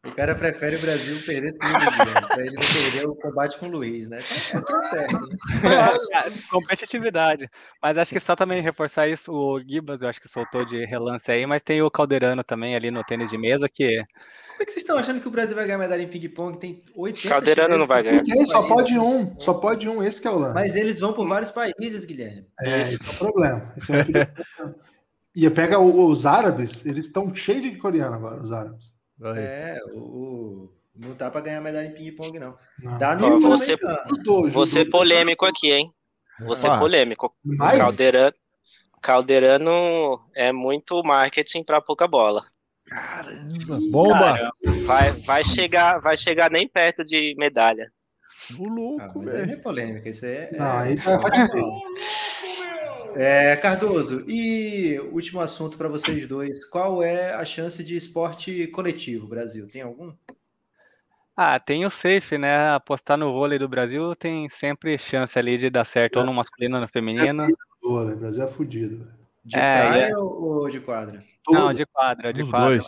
O 0.06 0.16
cara 0.16 0.34
prefere 0.34 0.78
o 0.78 0.80
Brasil 0.80 1.18
perder 1.26 1.52
tudo, 1.58 1.74
Guilherme, 1.74 2.28
pra 2.28 2.42
ele 2.42 2.56
não 2.56 2.64
perder 2.92 3.08
o 3.10 3.16
combate 3.16 3.58
com 3.58 3.66
o 3.66 3.70
Luiz, 3.72 4.08
né? 4.08 4.20
Tá, 4.52 4.62
tá 4.62 4.82
certo. 4.84 5.14
Né? 5.14 5.30
Competitividade. 6.50 7.50
Mas 7.84 7.98
acho 7.98 8.14
que 8.14 8.20
só 8.22 8.34
também 8.34 8.62
reforçar 8.62 9.10
isso, 9.10 9.30
o 9.34 9.60
Gibas, 9.60 10.02
eu 10.02 10.08
acho 10.08 10.22
que 10.22 10.30
soltou 10.32 10.64
de 10.64 10.86
relance 10.86 11.30
aí, 11.30 11.46
mas 11.46 11.62
tem 11.62 11.82
o 11.82 11.92
Calderano 11.92 12.46
também 12.46 12.78
ali 12.78 12.90
no 12.90 13.04
tênis 13.04 13.30
de 13.30 13.38
mesa, 13.38 13.68
que 13.68 13.88
Como 13.98 14.62
é 14.62 14.66
que 14.66 14.72
vocês 14.72 14.84
estão 14.84 14.98
achando 14.98 15.20
que 15.20 15.28
o 15.28 15.32
Brasil 15.32 15.54
vai 15.54 15.66
ganhar 15.66 15.78
medalha 15.78 16.02
em 16.02 16.08
ping-pong? 16.08 16.58
Tem 16.58 16.82
80 16.96 17.28
Calderano 17.28 17.78
não 17.78 17.86
vai 17.88 18.02
ganhar. 18.02 18.24
Porque 18.24 18.46
só 18.46 18.64
pode 18.66 18.98
um, 18.98 19.38
só 19.38 19.54
pode 19.56 19.90
um, 19.90 20.02
esse 20.02 20.22
que 20.22 20.28
é 20.30 20.32
o 20.32 20.40
lance. 20.40 20.54
Mas 20.54 20.78
eles 20.78 20.98
vão 21.02 21.12
por 21.12 21.28
vários 21.28 21.52
países, 21.52 22.06
Guilherme. 22.06 22.46
É, 22.62 22.80
esse 22.80 23.06
é 23.06 23.10
o 23.10 23.16
problema. 23.16 23.74
Esse 23.76 23.94
é 23.94 24.02
o 24.02 24.06
perigo. 24.08 24.32
E 25.36 25.50
pega 25.50 25.78
o- 25.78 26.08
os 26.10 26.26
árabes, 26.26 26.86
eles 26.86 27.08
estão 27.08 27.36
cheios 27.36 27.64
de 27.64 27.76
coreano 27.78 28.16
agora, 28.16 28.42
os 28.42 28.54
árabes. 28.54 28.98
É, 29.36 29.80
o, 29.94 29.98
o- 30.00 30.74
não 30.96 31.14
tá 31.16 31.30
pra 31.30 31.42
ganhar 31.42 31.62
medalha 31.62 31.88
em 31.88 31.94
ping-pong, 31.94 32.40
não. 32.40 32.58
Não. 32.82 32.98
Dá 32.98 33.16
no 33.16 33.36
Ó, 33.36 33.40
você-. 33.40 33.76
Judô, 34.08 34.50
Vou 34.50 34.66
ser 34.66 34.80
judô. 34.86 34.92
polêmico 34.98 35.46
aqui, 35.46 35.72
hein? 35.72 35.94
Vou 36.42 36.56
ser 36.56 36.70
Ah. 36.70 36.78
polêmico. 36.78 37.34
Mas- 37.44 37.78
Calderano, 37.80 38.34
Calderano 39.02 40.20
é 40.36 40.52
muito 40.52 41.02
marketing 41.04 41.64
para 41.64 41.82
pouca 41.82 42.08
bola. 42.08 42.42
Bomba! 43.92 44.52
Vai, 44.86 45.10
vai 45.26 45.44
chegar, 45.44 46.00
vai 46.00 46.18
chegar 46.18 46.50
nem 46.50 46.68
perto 46.68 47.04
de 47.04 47.36
medalha. 47.38 47.92
O 48.58 48.66
Ah, 48.66 48.70
louco, 48.74 49.20
mas 49.20 49.28
aí 49.36 49.40
não 49.42 49.46
velho. 49.48 49.52
é 49.52 49.56
polêmica, 49.62 50.10
isso 50.10 50.26
é. 50.26 50.50
Não, 50.54 50.72
aí 50.80 50.96
tá. 51.04 51.20
É, 53.16 53.56
Cardoso, 53.58 54.24
e 54.30 55.00
último 55.12 55.40
assunto 55.40 55.78
para 55.78 55.88
vocês 55.90 56.28
dois. 56.28 56.66
Qual 56.66 57.02
é 57.04 57.34
a 57.34 57.44
chance 57.46 57.84
de 57.84 57.96
esporte 57.96 58.68
coletivo, 58.68 59.28
Brasil? 59.28 59.68
Tem 59.68 59.82
algum? 59.82 60.14
Ah, 61.36 61.60
tem 61.60 61.86
o 61.86 61.90
safe, 61.90 62.38
né? 62.38 62.70
Apostar 62.72 63.18
no 63.18 63.32
vôlei 63.32 63.58
do 63.58 63.68
Brasil 63.70 64.14
tem 64.16 64.50
sempre 64.50 64.98
chance 64.98 65.38
ali 65.40 65.58
de 65.58 65.70
dar 65.70 65.86
certo, 65.86 66.20
ou 66.20 66.26
no 66.26 66.34
masculino 66.34 66.76
ou 66.76 66.82
no 66.82 66.88
feminino. 66.88 67.46
Né? 67.46 67.54
O 67.82 68.04
Brasil 68.16 68.44
é 68.44 68.48
fudido. 68.48 69.08
De 69.44 69.58
É, 69.58 69.88
praia 69.88 70.20
ou, 70.20 70.60
ou 70.64 70.70
de 70.70 70.80
quadra? 70.82 71.24
Não, 71.50 71.68
Todo- 71.68 71.76
de 71.76 71.86
quadra, 71.86 72.34
de 72.34 72.42
Nos 72.42 72.52
quadra. 72.52 72.68
dois. 72.68 72.88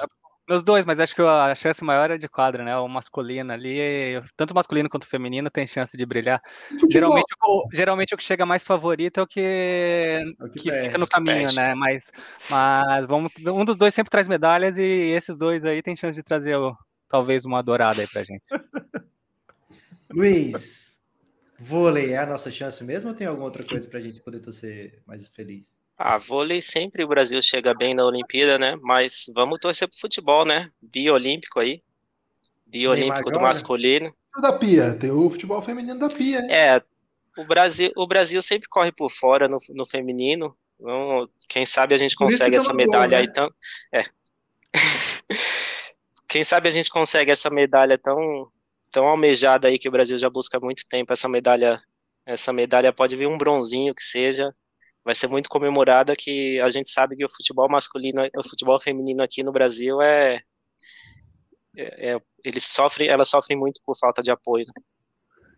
Nos 0.51 0.63
dois, 0.65 0.83
mas 0.83 0.99
acho 0.99 1.15
que 1.15 1.21
a 1.21 1.55
chance 1.55 1.81
maior 1.81 2.11
é 2.11 2.17
de 2.17 2.27
quadra, 2.27 2.61
né? 2.61 2.75
O 2.75 2.85
masculino 2.85 3.53
ali, 3.53 4.21
tanto 4.35 4.53
masculino 4.53 4.89
quanto 4.89 5.07
feminino 5.07 5.49
tem 5.49 5.65
chance 5.65 5.95
de 5.95 6.05
brilhar. 6.05 6.41
Futebol. 6.71 6.91
Geralmente, 6.91 7.35
o, 7.41 7.69
geralmente 7.71 8.13
o 8.13 8.17
que 8.17 8.23
chega 8.23 8.45
mais 8.45 8.61
favorito 8.61 9.21
é 9.21 9.23
o 9.23 9.27
que, 9.27 9.39
É 9.39 10.23
o 10.41 10.49
que 10.49 10.59
que 10.59 10.69
perde. 10.69 10.87
fica 10.87 10.97
no 10.97 11.07
caminho, 11.07 11.43
perde. 11.43 11.55
né? 11.55 11.73
Mas, 11.73 12.11
mas 12.49 13.07
vamos, 13.07 13.31
um 13.47 13.63
dos 13.63 13.77
dois 13.77 13.95
sempre 13.95 14.11
traz 14.11 14.27
medalhas 14.27 14.77
e 14.77 14.83
esses 14.83 15.37
dois 15.37 15.63
aí 15.63 15.81
tem 15.81 15.95
chance 15.95 16.17
de 16.17 16.23
trazer 16.23 16.57
talvez 17.07 17.45
uma 17.45 17.63
dourada 17.63 18.01
aí 18.01 18.07
pra 18.09 18.21
gente. 18.21 18.43
Luiz, 20.11 20.99
vôlei 21.57 22.11
é 22.11 22.17
a 22.17 22.25
nossa 22.25 22.51
chance 22.51 22.83
mesmo 22.83 23.07
ou 23.07 23.15
tem 23.15 23.25
alguma 23.25 23.45
outra 23.45 23.63
coisa 23.63 23.87
para 23.87 23.99
a 23.99 24.01
gente 24.01 24.21
poder 24.21 24.41
torcer 24.41 25.01
mais 25.07 25.25
feliz? 25.29 25.80
Ah, 26.03 26.17
vôlei 26.17 26.63
sempre 26.63 27.03
o 27.03 27.07
Brasil 27.07 27.39
chega 27.43 27.75
bem 27.75 27.93
na 27.93 28.03
Olimpíada, 28.03 28.57
né? 28.57 28.75
Mas 28.81 29.25
vamos 29.35 29.59
torcer 29.59 29.87
pro 29.87 29.99
futebol, 29.99 30.43
né? 30.43 30.67
Biolímpico 30.81 31.59
aí. 31.59 31.83
Biolímpico 32.65 33.29
do 33.29 33.39
masculino. 33.39 34.11
Da 34.41 34.51
Pia, 34.51 34.95
tem 34.95 35.11
o 35.11 35.29
futebol 35.29 35.61
feminino 35.61 35.99
da 35.99 36.07
Pia. 36.07 36.39
hein? 36.39 36.51
É, 36.51 36.81
o 37.37 37.43
Brasil, 37.43 37.91
o 37.95 38.07
Brasil 38.07 38.41
sempre 38.41 38.67
corre 38.67 38.91
por 38.91 39.11
fora 39.11 39.47
no, 39.47 39.57
no 39.69 39.85
feminino. 39.85 40.57
Quem 41.47 41.67
sabe 41.67 41.93
a 41.93 41.97
gente 41.99 42.15
consegue 42.15 42.55
essa 42.55 42.69
gol, 42.69 42.77
medalha 42.77 43.17
né? 43.17 43.17
aí 43.17 43.31
tão. 43.31 43.47
É. 43.93 44.03
Quem 46.27 46.43
sabe 46.43 46.67
a 46.67 46.71
gente 46.71 46.89
consegue 46.89 47.29
essa 47.29 47.51
medalha 47.51 47.95
tão, 47.95 48.49
tão 48.89 49.05
almejada 49.07 49.67
aí 49.67 49.77
que 49.77 49.87
o 49.87 49.91
Brasil 49.91 50.17
já 50.17 50.31
busca 50.31 50.57
há 50.57 50.61
muito 50.61 50.87
tempo. 50.87 51.13
Essa 51.13 51.29
medalha, 51.29 51.79
essa 52.25 52.51
medalha 52.51 52.91
pode 52.91 53.15
vir 53.15 53.27
um 53.27 53.37
bronzinho 53.37 53.93
que 53.93 54.01
seja. 54.01 54.51
Vai 55.03 55.15
ser 55.15 55.27
muito 55.27 55.49
comemorada 55.49 56.13
que 56.15 56.59
a 56.61 56.69
gente 56.69 56.89
sabe 56.89 57.15
que 57.15 57.25
o 57.25 57.29
futebol 57.29 57.67
masculino, 57.69 58.21
o 58.35 58.47
futebol 58.47 58.79
feminino 58.79 59.23
aqui 59.23 59.43
no 59.43 59.51
Brasil 59.51 60.01
é, 60.01 60.41
é, 61.75 62.11
é- 62.11 62.21
eles 62.43 62.65
sofrem, 62.65 63.07
elas 63.07 63.29
sofrem 63.29 63.57
muito 63.57 63.81
por 63.85 63.97
falta 63.97 64.21
de 64.21 64.31
apoio. 64.31 64.65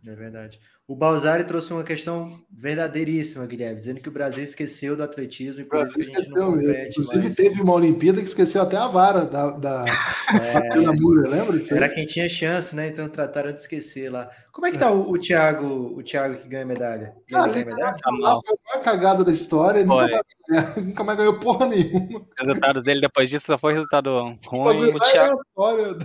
É 0.06 0.16
verdade. 0.16 0.60
O 0.86 0.98
Balzari 0.98 1.46
trouxe 1.46 1.72
uma 1.72 1.82
questão 1.84 2.30
verdadeiríssima, 2.52 3.46
Guilherme, 3.46 3.80
dizendo 3.80 4.02
que 4.02 4.10
o 4.10 4.12
Brasil 4.12 4.44
esqueceu 4.44 4.98
do 4.98 5.04
atletismo 5.04 5.62
e 5.62 5.64
O 5.64 5.68
Brasil 5.70 5.98
isso 5.98 6.12
que 6.12 6.18
a 6.18 6.20
gente 6.20 6.28
esqueceu 6.28 6.52
compete 6.52 6.90
Inclusive, 6.90 7.24
mais. 7.24 7.36
teve 7.38 7.62
uma 7.62 7.74
Olimpíada 7.74 8.20
que 8.20 8.28
esqueceu 8.28 8.62
até 8.64 8.76
a 8.76 8.88
vara 8.90 9.24
da, 9.26 9.52
da, 9.52 9.86
É, 10.34 10.82
da 10.82 10.92
Múria, 10.92 11.30
lembra 11.30 11.58
disso? 11.58 11.74
era 11.74 11.88
quem 11.88 12.06
tinha 12.06 12.28
chance, 12.28 12.76
né? 12.76 12.90
Então 12.90 13.08
trataram 13.08 13.54
de 13.54 13.62
esquecer 13.62 14.12
lá. 14.12 14.30
Como 14.52 14.68
é 14.68 14.72
que 14.72 14.78
tá 14.78 14.92
o, 14.92 15.10
o 15.10 15.18
Thiago, 15.18 15.66
o 15.98 16.04
Thiago 16.04 16.36
que 16.38 16.50
ganha 16.50 16.66
medalha? 16.66 17.16
Cara, 17.30 17.48
ganha 17.54 17.62
ele 17.62 17.66
medalha? 17.74 17.96
Tá 18.04 18.12
mal. 18.12 18.42
foi 18.46 18.56
a 18.58 18.70
maior 18.74 18.84
cagada 18.84 19.24
da 19.24 19.32
história 19.32 19.86
nunca 19.86 19.96
mais, 19.96 20.12
ganhou- 20.50 20.76
nunca 20.86 21.04
mais 21.06 21.18
ganhou 21.18 21.40
porra 21.40 21.66
nenhuma. 21.66 22.20
O 22.20 22.28
resultado 22.46 22.82
dele 22.84 23.00
depois 23.00 23.30
disso 23.30 23.46
só 23.46 23.58
foi 23.58 23.72
resultado 23.74 24.10
O 24.10 24.38
ruim. 24.50 24.92
o 24.92 25.00
Thiago- 25.00 25.42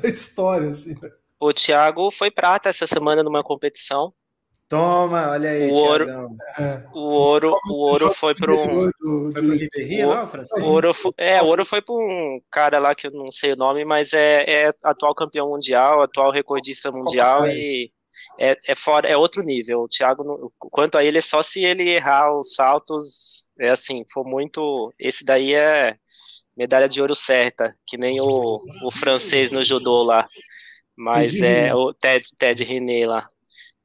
da 0.00 0.08
história, 0.08 0.70
assim. 0.70 0.94
O 1.40 1.52
Thiago 1.52 2.10
foi 2.12 2.30
prata 2.30 2.68
essa 2.68 2.86
semana 2.86 3.24
numa 3.24 3.42
competição. 3.42 4.12
Toma, 4.68 5.30
olha 5.30 5.50
aí, 5.50 5.70
O 5.70 5.74
ouro- 5.74 6.04
Thiagão. 6.04 6.36
O 6.92 6.98
ouro, 7.00 7.56
o 7.70 7.74
ouro 7.74 8.10
foi 8.14 8.34
para 8.34 8.52
um, 8.52 8.56
Do- 9.00 9.32
Foi 9.32 9.42
Ribéry 9.56 10.04
o 10.04 10.26
francês? 10.26 10.62
o 10.62 10.66
ouro, 10.68 10.92
fo- 10.94 11.14
é, 11.16 11.40
o 11.42 11.46
ouro 11.46 11.64
foi 11.64 11.80
para 11.80 11.94
um 11.94 12.40
cara 12.50 12.78
lá 12.78 12.94
que 12.94 13.06
eu 13.06 13.10
não 13.12 13.30
sei 13.32 13.52
o 13.52 13.56
nome, 13.56 13.84
mas 13.84 14.12
é, 14.12 14.44
é 14.66 14.72
atual 14.84 15.14
campeão 15.14 15.48
mundial, 15.48 16.02
atual 16.02 16.30
recordista 16.30 16.90
mundial 16.92 17.46
e 17.46 17.90
é, 18.38 18.56
é 18.66 18.74
fora, 18.74 19.08
é 19.08 19.16
outro 19.16 19.42
nível. 19.42 19.82
O 19.82 19.88
Thiago, 19.88 20.22
não- 20.24 20.50
quanto 20.58 20.98
a 20.98 21.04
ele, 21.04 21.18
é 21.18 21.22
só 21.22 21.42
se 21.42 21.64
ele 21.64 21.88
errar 21.90 22.36
os 22.36 22.54
saltos, 22.54 23.48
é 23.58 23.70
assim, 23.70 24.04
for 24.12 24.26
muito, 24.28 24.92
esse 24.98 25.24
daí 25.24 25.54
é 25.54 25.96
medalha 26.56 26.88
de 26.88 27.00
ouro 27.00 27.14
certa, 27.14 27.74
que 27.86 27.96
nem 27.96 28.20
o, 28.20 28.58
o 28.82 28.90
francês 28.90 29.50
no 29.50 29.62
judô 29.64 30.02
lá. 30.02 30.26
Mas 30.96 31.32
Ted 31.34 31.44
é 31.46 31.74
o 31.74 31.94
Ted, 31.94 32.24
Ted 32.38 32.64
René 32.64 33.06
lá. 33.06 33.26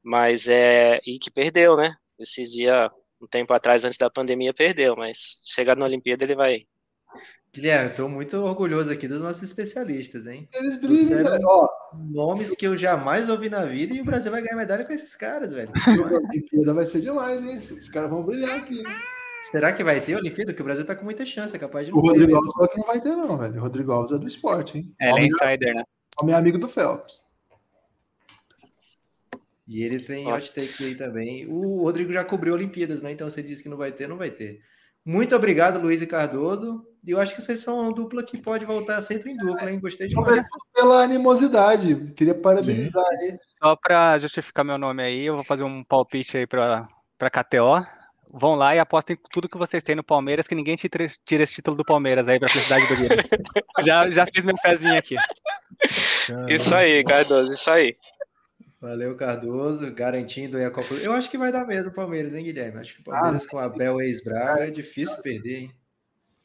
Mas 0.04 0.46
é. 0.48 1.00
E 1.06 1.18
que 1.18 1.30
perdeu, 1.30 1.76
né? 1.76 1.94
Esses 2.18 2.52
dias, 2.52 2.90
um 3.20 3.26
tempo 3.26 3.52
atrás, 3.54 3.84
antes 3.84 3.96
da 3.96 4.10
pandemia, 4.10 4.52
perdeu. 4.52 4.94
Mas 4.96 5.42
chegar 5.46 5.76
na 5.76 5.86
Olimpíada, 5.86 6.24
ele 6.24 6.34
vai. 6.34 6.58
Guilherme, 7.52 7.90
eu 7.90 7.96
tô 7.96 8.08
muito 8.08 8.36
orgulhoso 8.36 8.90
aqui 8.90 9.06
dos 9.06 9.20
nossos 9.20 9.44
especialistas, 9.44 10.26
hein? 10.26 10.48
Eles 10.52 10.76
brilham, 10.76 11.06
Trouxeram 11.06 11.30
velho. 11.30 11.46
Ó, 11.46 11.68
Nomes 11.94 12.56
que 12.56 12.66
eu 12.66 12.76
jamais 12.76 13.30
ouvi 13.30 13.48
na 13.48 13.64
vida 13.64 13.94
e 13.94 14.00
o 14.00 14.04
Brasil 14.04 14.30
vai 14.30 14.42
ganhar 14.42 14.56
medalha 14.56 14.84
com 14.84 14.92
esses 14.92 15.14
caras, 15.14 15.52
velho. 15.52 15.70
a 15.72 16.28
Olimpíada 16.28 16.74
vai 16.74 16.84
ser 16.84 17.00
demais, 17.00 17.40
hein? 17.42 17.54
Esses 17.54 17.88
caras 17.88 18.10
vão 18.10 18.24
brilhar 18.24 18.58
aqui. 18.58 18.82
Será 19.52 19.72
que 19.72 19.84
vai 19.84 20.00
ter 20.00 20.16
Olimpíada? 20.16 20.50
Porque 20.50 20.62
o 20.62 20.64
Brasil 20.64 20.84
tá 20.84 20.96
com 20.96 21.04
muita 21.04 21.24
chance, 21.24 21.54
é 21.54 21.58
capaz 21.58 21.86
de 21.86 21.92
O 21.92 22.00
Rodrigo. 22.00 22.34
Alves 22.34 22.52
não 22.76 22.84
vai 22.86 23.00
ter, 23.00 23.14
não, 23.14 23.38
velho. 23.38 23.56
O 23.56 23.60
Rodrigo 23.60 23.92
Alves 23.92 24.10
é 24.10 24.18
do 24.18 24.26
esporte, 24.26 24.78
hein? 24.78 24.92
É, 25.00 25.10
ele 25.10 25.20
é 25.20 25.26
insider, 25.26 25.74
né? 25.74 25.84
homem 26.20 26.34
amigo 26.34 26.58
do 26.58 26.68
Phelps. 26.68 27.23
E 29.66 29.82
ele 29.82 29.98
tem 30.00 30.24
Nossa. 30.24 30.36
hot 30.36 30.52
take 30.54 30.84
aí 30.84 30.94
também. 30.94 31.46
O 31.46 31.82
Rodrigo 31.82 32.12
já 32.12 32.24
cobriu 32.24 32.54
Olimpíadas, 32.54 33.00
né? 33.00 33.12
Então 33.12 33.28
você 33.28 33.42
disse 33.42 33.62
que 33.62 33.68
não 33.68 33.76
vai 33.76 33.92
ter, 33.92 34.08
não 34.08 34.16
vai 34.16 34.30
ter. 34.30 34.60
Muito 35.04 35.34
obrigado, 35.36 35.80
Luiz 35.80 36.00
e 36.00 36.06
Cardoso. 36.06 36.82
E 37.06 37.10
eu 37.10 37.20
acho 37.20 37.34
que 37.34 37.42
vocês 37.42 37.60
são 37.60 37.80
uma 37.80 37.92
dupla 37.92 38.22
que 38.22 38.38
pode 38.38 38.64
voltar 38.64 39.00
sempre 39.02 39.32
em 39.32 39.36
dupla, 39.36 39.70
hein? 39.70 39.78
Gostei 39.78 40.06
demais. 40.06 40.26
Obrigado 40.26 40.48
pela 40.74 41.02
animosidade. 41.02 42.12
Queria 42.16 42.34
parabenizar 42.34 43.04
aí. 43.20 43.36
Só 43.48 43.76
para 43.76 44.18
justificar 44.18 44.64
meu 44.64 44.78
nome 44.78 45.02
aí, 45.02 45.26
eu 45.26 45.34
vou 45.34 45.44
fazer 45.44 45.64
um 45.64 45.84
palpite 45.84 46.38
aí 46.38 46.46
para 46.46 46.88
para 47.18 47.30
KTO. 47.30 47.86
Vão 48.36 48.54
lá 48.54 48.74
e 48.74 48.78
apostem 48.78 49.16
tudo 49.30 49.48
que 49.48 49.58
vocês 49.58 49.84
têm 49.84 49.94
no 49.94 50.02
Palmeiras, 50.02 50.48
que 50.48 50.54
ninguém 50.54 50.74
te 50.74 50.88
tira 50.88 51.06
tira 51.24 51.42
esse 51.44 51.54
título 51.54 51.76
do 51.76 51.84
Palmeiras 51.84 52.26
aí 52.26 52.38
para 52.38 52.46
a 52.46 52.50
felicidade 52.50 52.86
do 52.88 52.96
Guilherme. 52.96 53.22
já, 53.86 54.10
já 54.10 54.26
fiz 54.26 54.44
meu 54.44 54.56
pezinho 54.56 54.96
aqui. 54.96 55.16
Isso 56.48 56.74
aí, 56.74 57.04
Cardoso, 57.04 57.52
isso 57.52 57.70
aí. 57.70 57.94
Valeu, 58.84 59.16
Cardoso, 59.16 59.90
garantindo 59.94 60.58
aí 60.58 60.64
a 60.66 60.70
Copa. 60.70 60.92
Eu 61.02 61.12
acho 61.14 61.30
que 61.30 61.38
vai 61.38 61.50
dar 61.50 61.66
mesmo 61.66 61.88
o 61.90 61.94
Palmeiras, 61.94 62.34
hein, 62.34 62.44
Guilherme? 62.44 62.80
Acho 62.80 62.94
que 62.94 63.00
o 63.00 63.04
Palmeiras 63.04 63.46
com 63.46 63.58
a 63.58 63.66
Bel 63.66 63.98
ex-Braga 64.02 64.66
é 64.66 64.70
difícil 64.70 65.16
perder, 65.22 65.56
hein? 65.56 65.70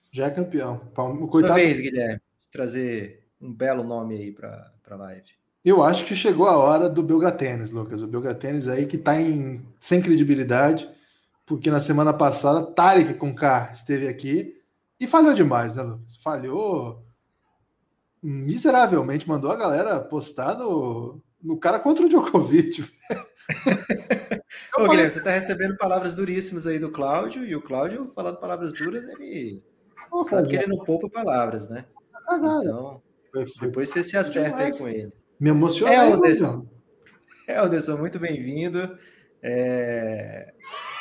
Já 0.09 0.27
é 0.27 0.31
campeão. 0.31 0.77
Palme- 0.95 1.19
Sua 1.19 1.27
Coitado. 1.29 1.55
vez, 1.55 1.81
Guilherme, 1.81 2.21
trazer 2.49 3.27
um 3.41 3.53
belo 3.53 3.83
nome 3.83 4.15
aí 4.15 4.31
para 4.31 4.71
a 4.89 4.95
live. 4.95 5.27
Eu 5.65 5.83
acho 5.83 6.05
que 6.05 6.15
chegou 6.15 6.47
a 6.47 6.57
hora 6.57 6.89
do 6.89 7.03
Belgatênis, 7.03 7.71
Lucas. 7.71 8.01
O 8.01 8.07
Belgatênis 8.07 8.69
aí 8.69 8.85
que 8.85 8.97
tá 8.97 9.19
em, 9.19 9.61
sem 9.77 10.01
credibilidade, 10.01 10.89
porque 11.45 11.69
na 11.69 11.81
semana 11.81 12.13
passada 12.13 12.65
Tarek 12.65 13.15
com 13.15 13.35
K 13.35 13.71
esteve 13.73 14.07
aqui 14.07 14.57
e 14.97 15.05
falhou 15.05 15.33
demais, 15.33 15.75
né, 15.75 15.83
Lucas? 15.83 16.15
Falhou 16.23 17.03
miseravelmente, 18.23 19.27
mandou 19.27 19.51
a 19.51 19.57
galera 19.57 19.99
postar 19.99 20.57
no, 20.57 21.21
no 21.41 21.57
cara 21.57 21.79
contra 21.79 22.05
o 22.05 22.09
Djokovic. 22.09 22.83
Ô, 24.77 24.87
Guilherme, 24.87 25.11
você 25.11 25.21
tá 25.21 25.31
recebendo 25.31 25.75
palavras 25.77 26.15
duríssimas 26.15 26.67
aí 26.67 26.79
do 26.79 26.91
Cláudio, 26.91 27.43
e 27.45 27.55
o 27.55 27.61
Cláudio, 27.61 28.11
falando 28.13 28.37
palavras 28.37 28.73
duras, 28.73 29.03
ele 29.09 29.61
Pô, 30.09 30.23
sabe 30.23 30.47
que 30.47 30.55
cara, 30.55 30.67
ele 30.67 30.75
não 30.75 30.83
poupa 30.83 31.09
palavras, 31.09 31.69
né? 31.69 31.85
cagada. 32.27 32.63
Então, 32.63 33.01
foi- 33.31 33.45
Depois 33.61 33.89
você 33.89 34.03
se 34.03 34.17
acerta 34.17 34.57
aí 34.57 34.77
com 34.77 34.87
ele. 34.87 35.11
Me 35.39 35.49
emocionei. 35.49 35.95
É, 35.95 36.03
Luizão. 36.15 36.49
Anderson. 36.49 36.67
Helderson, 37.47 37.97
muito 37.97 38.19
bem-vindo. 38.19 38.97
É, 39.41 40.53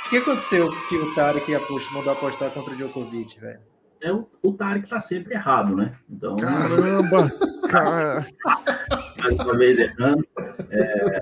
O 0.06 0.10
que 0.10 0.16
aconteceu 0.18 0.68
que 0.88 0.96
o 0.96 1.14
Tarek 1.14 1.54
aposto, 1.54 1.92
mandou 1.92 2.12
apostar 2.12 2.50
contra 2.52 2.72
o 2.72 2.76
Djokovic, 2.76 3.38
velho? 3.40 3.60
É 4.00 4.12
o, 4.12 4.26
o 4.42 4.52
Tarek 4.54 4.88
tá 4.88 5.00
sempre 5.00 5.34
errado, 5.34 5.74
né? 5.76 5.98
Então, 6.08 6.36
Caramba! 6.36 7.26
Cara, 7.68 8.26
mais 9.22 9.34
uma 9.34 9.56
vez 9.56 9.78
errando. 9.78 10.26
É, 10.70 11.20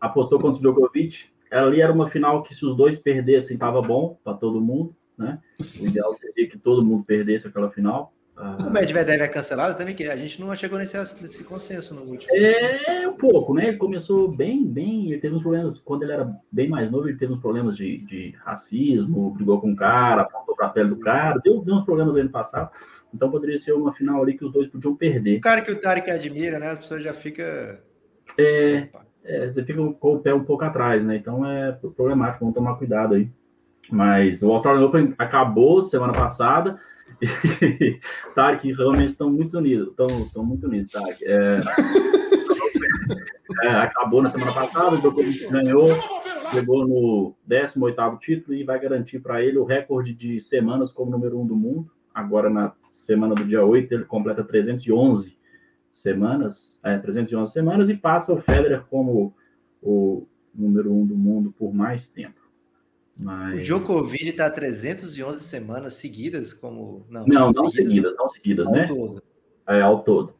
apostou 0.00 0.38
contra 0.38 0.58
o 0.58 0.60
Djokovic. 0.60 1.26
Ali 1.50 1.80
era 1.80 1.92
uma 1.92 2.10
final 2.10 2.42
que 2.42 2.54
se 2.54 2.64
os 2.64 2.76
dois 2.76 2.98
perdessem, 2.98 3.56
tava 3.56 3.80
bom 3.80 4.18
para 4.24 4.34
todo 4.34 4.60
mundo, 4.60 4.94
né? 5.16 5.38
O 5.80 5.86
ideal 5.86 6.12
seria 6.14 6.48
que 6.48 6.58
todo 6.58 6.84
mundo 6.84 7.04
perdesse 7.04 7.46
aquela 7.46 7.70
final. 7.70 8.12
Ah, 8.36 8.58
O 8.66 8.70
Medvedev 8.70 9.22
é 9.22 9.28
cancelado? 9.28 9.78
Também 9.78 9.94
queria. 9.94 10.12
A 10.12 10.16
gente 10.16 10.38
não 10.40 10.54
chegou 10.54 10.78
nesse, 10.78 10.98
nesse 11.22 11.42
consenso 11.44 11.94
no 11.94 12.02
último. 12.02 12.30
É 12.34 13.08
um 13.08 13.16
pouco, 13.16 13.54
né? 13.54 13.68
Ele 13.68 13.76
começou 13.78 14.28
bem, 14.28 14.62
bem. 14.66 15.10
Ele 15.10 15.20
teve 15.20 15.34
uns 15.34 15.42
problemas, 15.42 15.78
quando 15.78 16.02
ele 16.02 16.12
era 16.12 16.30
bem 16.52 16.68
mais 16.68 16.90
novo, 16.90 17.08
ele 17.08 17.16
teve 17.16 17.32
uns 17.32 17.40
problemas 17.40 17.76
de, 17.76 17.98
de 17.98 18.34
racismo, 18.44 19.30
brigou 19.30 19.58
com 19.60 19.72
o 19.72 19.76
cara, 19.76 20.22
apontou 20.22 20.54
pra 20.54 20.68
pele 20.68 20.90
do 20.90 20.98
cara, 20.98 21.40
deu, 21.42 21.62
deu 21.62 21.76
uns 21.76 21.84
problemas 21.84 22.14
aí 22.16 22.24
no 22.24 22.30
passado. 22.30 22.70
Então 23.16 23.30
poderia 23.30 23.58
ser 23.58 23.72
uma 23.72 23.94
final 23.94 24.22
ali 24.22 24.36
que 24.36 24.44
os 24.44 24.52
dois 24.52 24.68
podiam 24.68 24.94
perder. 24.94 25.38
O 25.38 25.40
cara 25.40 25.62
que 25.62 25.72
o 25.72 25.80
Tarek 25.80 26.10
admira, 26.10 26.58
né? 26.58 26.68
As 26.68 26.78
pessoas 26.78 27.02
já 27.02 27.14
ficam. 27.14 27.46
É, 28.38 28.88
é, 29.24 29.46
você 29.46 29.64
fica 29.64 29.82
com 29.82 30.14
o 30.14 30.20
pé 30.20 30.34
um 30.34 30.44
pouco 30.44 30.64
atrás, 30.64 31.02
né? 31.02 31.16
Então 31.16 31.50
é 31.50 31.72
problemático, 31.72 32.40
vamos 32.40 32.54
tomar 32.54 32.76
cuidado 32.76 33.14
aí. 33.14 33.28
Mas 33.90 34.42
o 34.42 34.52
Australian 34.52 34.84
Open 34.84 35.14
acabou 35.18 35.82
semana 35.82 36.12
passada. 36.12 36.78
E 37.22 37.98
Tarek 38.34 38.70
realmente 38.72 39.12
estão 39.12 39.30
muito 39.30 39.56
unidos. 39.56 39.88
Estão, 39.88 40.06
estão 40.06 40.44
muito 40.44 40.66
unidos, 40.66 40.92
Tarek. 40.92 41.24
É, 41.24 41.60
é, 43.64 43.68
acabou 43.68 44.20
na 44.20 44.30
semana 44.30 44.52
passada, 44.52 44.96
o 44.96 44.98
Djokovic 44.98 45.48
ganhou, 45.48 45.86
chegou 46.52 46.86
no 46.86 47.34
18º 47.48 48.18
título 48.18 48.54
e 48.54 48.64
vai 48.64 48.78
garantir 48.78 49.20
para 49.20 49.42
ele 49.42 49.56
o 49.56 49.64
recorde 49.64 50.12
de 50.12 50.38
semanas 50.40 50.92
como 50.92 51.10
número 51.10 51.40
um 51.40 51.46
do 51.46 51.56
mundo. 51.56 51.90
Agora, 52.16 52.48
na 52.48 52.72
semana 52.94 53.34
do 53.34 53.44
dia 53.44 53.62
8, 53.62 53.92
ele 53.92 54.04
completa 54.06 54.42
311 54.42 55.36
semanas, 55.92 56.80
é, 56.82 56.96
311 56.96 57.52
semanas 57.52 57.90
e 57.90 57.94
passa 57.94 58.32
o 58.32 58.40
Federer 58.40 58.86
como 58.88 59.34
o 59.82 60.26
número 60.54 60.90
um 60.94 61.04
do 61.04 61.14
mundo 61.14 61.52
por 61.58 61.74
mais 61.74 62.08
tempo. 62.08 62.40
O 63.20 63.24
Mas... 63.24 63.66
Djokovic 63.66 64.32
tá 64.32 64.50
311 64.50 65.40
semanas 65.40 65.92
seguidas, 65.92 66.54
como. 66.54 67.04
Não, 67.10 67.26
Não, 67.26 67.52
não 67.52 67.68
seguidas, 67.70 68.16
não 68.16 68.30
seguidas, 68.30 68.66
ao 68.66 68.72
né? 68.72 68.86
todo. 68.86 69.22
É, 69.68 69.82
ao 69.82 70.02
todo. 70.02 70.34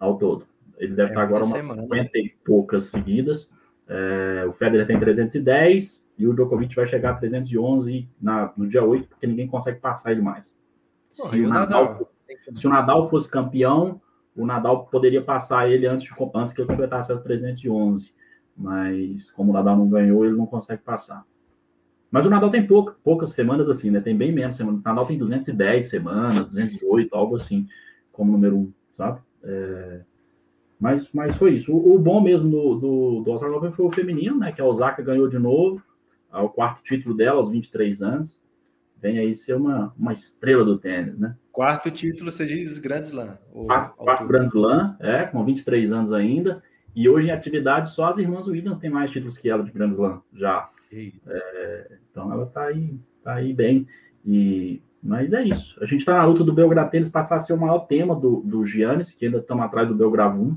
Ao 0.00 0.18
todo. 0.18 0.44
Ele 0.76 0.96
deve 0.96 1.10
É 1.10 1.12
estar 1.12 1.22
agora 1.22 1.44
umas 1.44 1.60
semana. 1.60 1.82
50 1.82 2.18
e 2.18 2.34
poucas 2.44 2.86
seguidas. 2.86 3.48
É, 3.86 4.44
o 4.48 4.52
Federer 4.52 4.88
tem 4.88 4.98
310 4.98 6.04
e 6.18 6.26
o 6.26 6.34
Djokovic 6.34 6.74
vai 6.74 6.86
chegar 6.88 7.10
a 7.10 7.14
311 7.14 8.08
na, 8.20 8.52
no 8.56 8.66
dia 8.66 8.82
8, 8.82 9.06
porque 9.06 9.26
ninguém 9.28 9.46
consegue 9.46 9.78
passar 9.78 10.10
ele 10.10 10.20
mais. 10.20 10.60
Pô, 11.16 11.28
Se 11.28 11.40
o, 11.40 11.48
Nadal? 11.48 11.86
fosse- 11.98 12.10
se 12.60 12.66
o 12.66 12.70
Nadal 12.70 13.08
fosse 13.08 13.30
campeão, 13.30 14.00
o 14.36 14.46
Nadal 14.46 14.86
poderia 14.86 15.22
passar 15.22 15.70
ele 15.70 15.86
antes, 15.86 16.06
de, 16.06 16.14
antes 16.34 16.54
que 16.54 16.60
ele 16.60 16.68
completasse 16.68 17.12
as 17.12 17.20
311. 17.20 18.12
Mas 18.56 19.30
como 19.30 19.50
o 19.50 19.54
Nadal 19.54 19.76
não 19.76 19.88
ganhou, 19.88 20.24
ele 20.24 20.36
não 20.36 20.46
consegue 20.46 20.82
passar. 20.82 21.24
Mas 22.10 22.26
o 22.26 22.30
Nadal 22.30 22.50
tem 22.50 22.66
pouca, 22.66 22.94
poucas 23.02 23.30
semanas 23.30 23.68
assim, 23.70 23.90
né? 23.90 24.00
Tem 24.00 24.16
bem 24.16 24.32
menos 24.32 24.56
semanas. 24.56 24.80
O 24.80 24.84
Nadal 24.84 25.06
tem 25.06 25.18
210 25.18 25.88
semanas, 25.88 26.46
208, 26.46 27.14
algo 27.14 27.36
assim, 27.36 27.66
como 28.12 28.32
número 28.32 28.56
um, 28.56 28.72
sabe? 28.92 29.20
É, 29.42 30.00
Mas, 30.78 31.10
mas 31.14 31.36
foi 31.36 31.54
isso. 31.54 31.72
O, 31.72 31.94
o 31.94 31.98
bom 31.98 32.20
mesmo 32.20 32.50
do, 32.50 32.74
do, 32.76 33.22
do 33.22 33.30
Australian 33.32 33.56
Open 33.58 33.72
foi 33.72 33.86
o 33.86 33.90
feminino, 33.90 34.38
né? 34.38 34.52
Que 34.52 34.60
a 34.60 34.64
Osaka 34.66 35.02
ganhou 35.02 35.28
de 35.28 35.38
novo, 35.38 35.82
é 36.32 36.38
o 36.38 36.48
quarto 36.48 36.82
título 36.82 37.14
dela 37.16 37.40
aos 37.40 37.50
23 37.50 38.02
anos. 38.02 38.38
Vem 39.02 39.18
aí 39.18 39.34
ser 39.34 39.54
uma, 39.54 39.92
uma 39.98 40.12
estrela 40.12 40.64
do 40.64 40.78
tênis, 40.78 41.18
né? 41.18 41.34
Quarto 41.50 41.90
título, 41.90 42.30
você 42.30 42.46
diz 42.46 42.78
Grand 42.78 43.02
Slam. 43.02 43.36
ou 43.52 43.66
Quarto, 43.66 43.96
quarto. 43.96 44.26
Grand 44.28 44.46
Slam, 44.46 44.96
é, 45.00 45.24
com 45.24 45.44
23 45.44 45.90
anos 45.90 46.12
ainda. 46.12 46.62
E 46.94 47.08
hoje 47.08 47.26
em 47.28 47.32
atividade, 47.32 47.90
só 47.90 48.10
as 48.10 48.18
irmãs 48.18 48.46
Williams 48.46 48.78
têm 48.78 48.88
mais 48.90 49.10
títulos 49.10 49.36
que 49.36 49.50
ela 49.50 49.64
de 49.64 49.72
Grand 49.72 49.90
Slam, 49.90 50.22
já. 50.32 50.70
É, 51.26 51.90
então 52.10 52.32
ela 52.32 52.46
tá 52.46 52.66
aí, 52.66 52.94
tá 53.24 53.34
aí 53.34 53.52
bem. 53.52 53.88
E, 54.24 54.80
mas 55.02 55.32
é 55.32 55.42
isso. 55.42 55.76
A 55.82 55.86
gente 55.86 56.00
está 56.00 56.14
na 56.14 56.24
luta 56.24 56.44
do 56.44 56.52
Belgrado 56.52 56.90
Tênis 56.90 57.08
passar 57.08 57.36
a 57.36 57.40
ser 57.40 57.54
o 57.54 57.58
maior 57.60 57.80
tema 57.86 58.14
do, 58.14 58.40
do 58.42 58.64
Giannis, 58.64 59.10
que 59.10 59.24
ainda 59.26 59.38
estamos 59.38 59.64
atrás 59.64 59.88
do 59.88 59.96
Belgravum. 59.96 60.54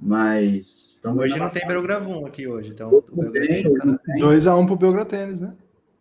Mas 0.00 0.94
estamos 0.96 1.22
Hoje 1.24 1.38
não 1.38 1.48
tem 1.50 1.66
Belgravum 1.66 2.26
aqui 2.26 2.46
hoje, 2.46 2.70
então 2.70 2.88
o 2.90 3.04
Não 3.14 3.30
Belgravum 3.30 3.46
tem, 3.48 3.64
tá 3.64 3.84
na- 3.84 3.92
não 3.92 3.98
tem. 3.98 4.20
2x1 4.22 4.66
pro 4.66 4.76
Belgra 4.76 5.04
Tênis, 5.04 5.40
né? 5.40 5.54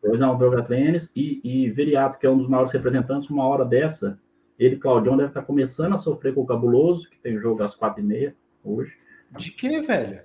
2 0.06 0.22
a 0.22 0.32
1 0.32 0.38
Belgrado 0.38 0.68
Tênis 0.68 1.10
e, 1.15 1.41
e 1.44 1.69
Veriato, 1.72 2.19
que 2.19 2.26
é 2.27 2.30
um 2.30 2.38
dos 2.38 2.48
maiores 2.48 2.72
representantes, 2.72 3.30
uma 3.30 3.45
hora 3.48 3.65
dessa, 3.65 4.19
ele, 4.57 4.77
Claudião, 4.77 5.18
deve 5.18 5.30
estar 5.30 5.41
começando 5.41 5.94
a 5.94 5.98
sofrer 5.98 6.34
com 6.34 6.41
o 6.41 6.45
Cabuloso, 6.45 7.10
que 7.10 7.18
tem 7.19 7.40
jogo 7.40 7.64
às 7.64 7.76
quatro 7.76 8.02
e 8.02 8.06
meia 8.06 8.36
hoje. 8.64 8.94
De 9.38 9.52
que, 9.52 9.82
velho? 9.82 10.22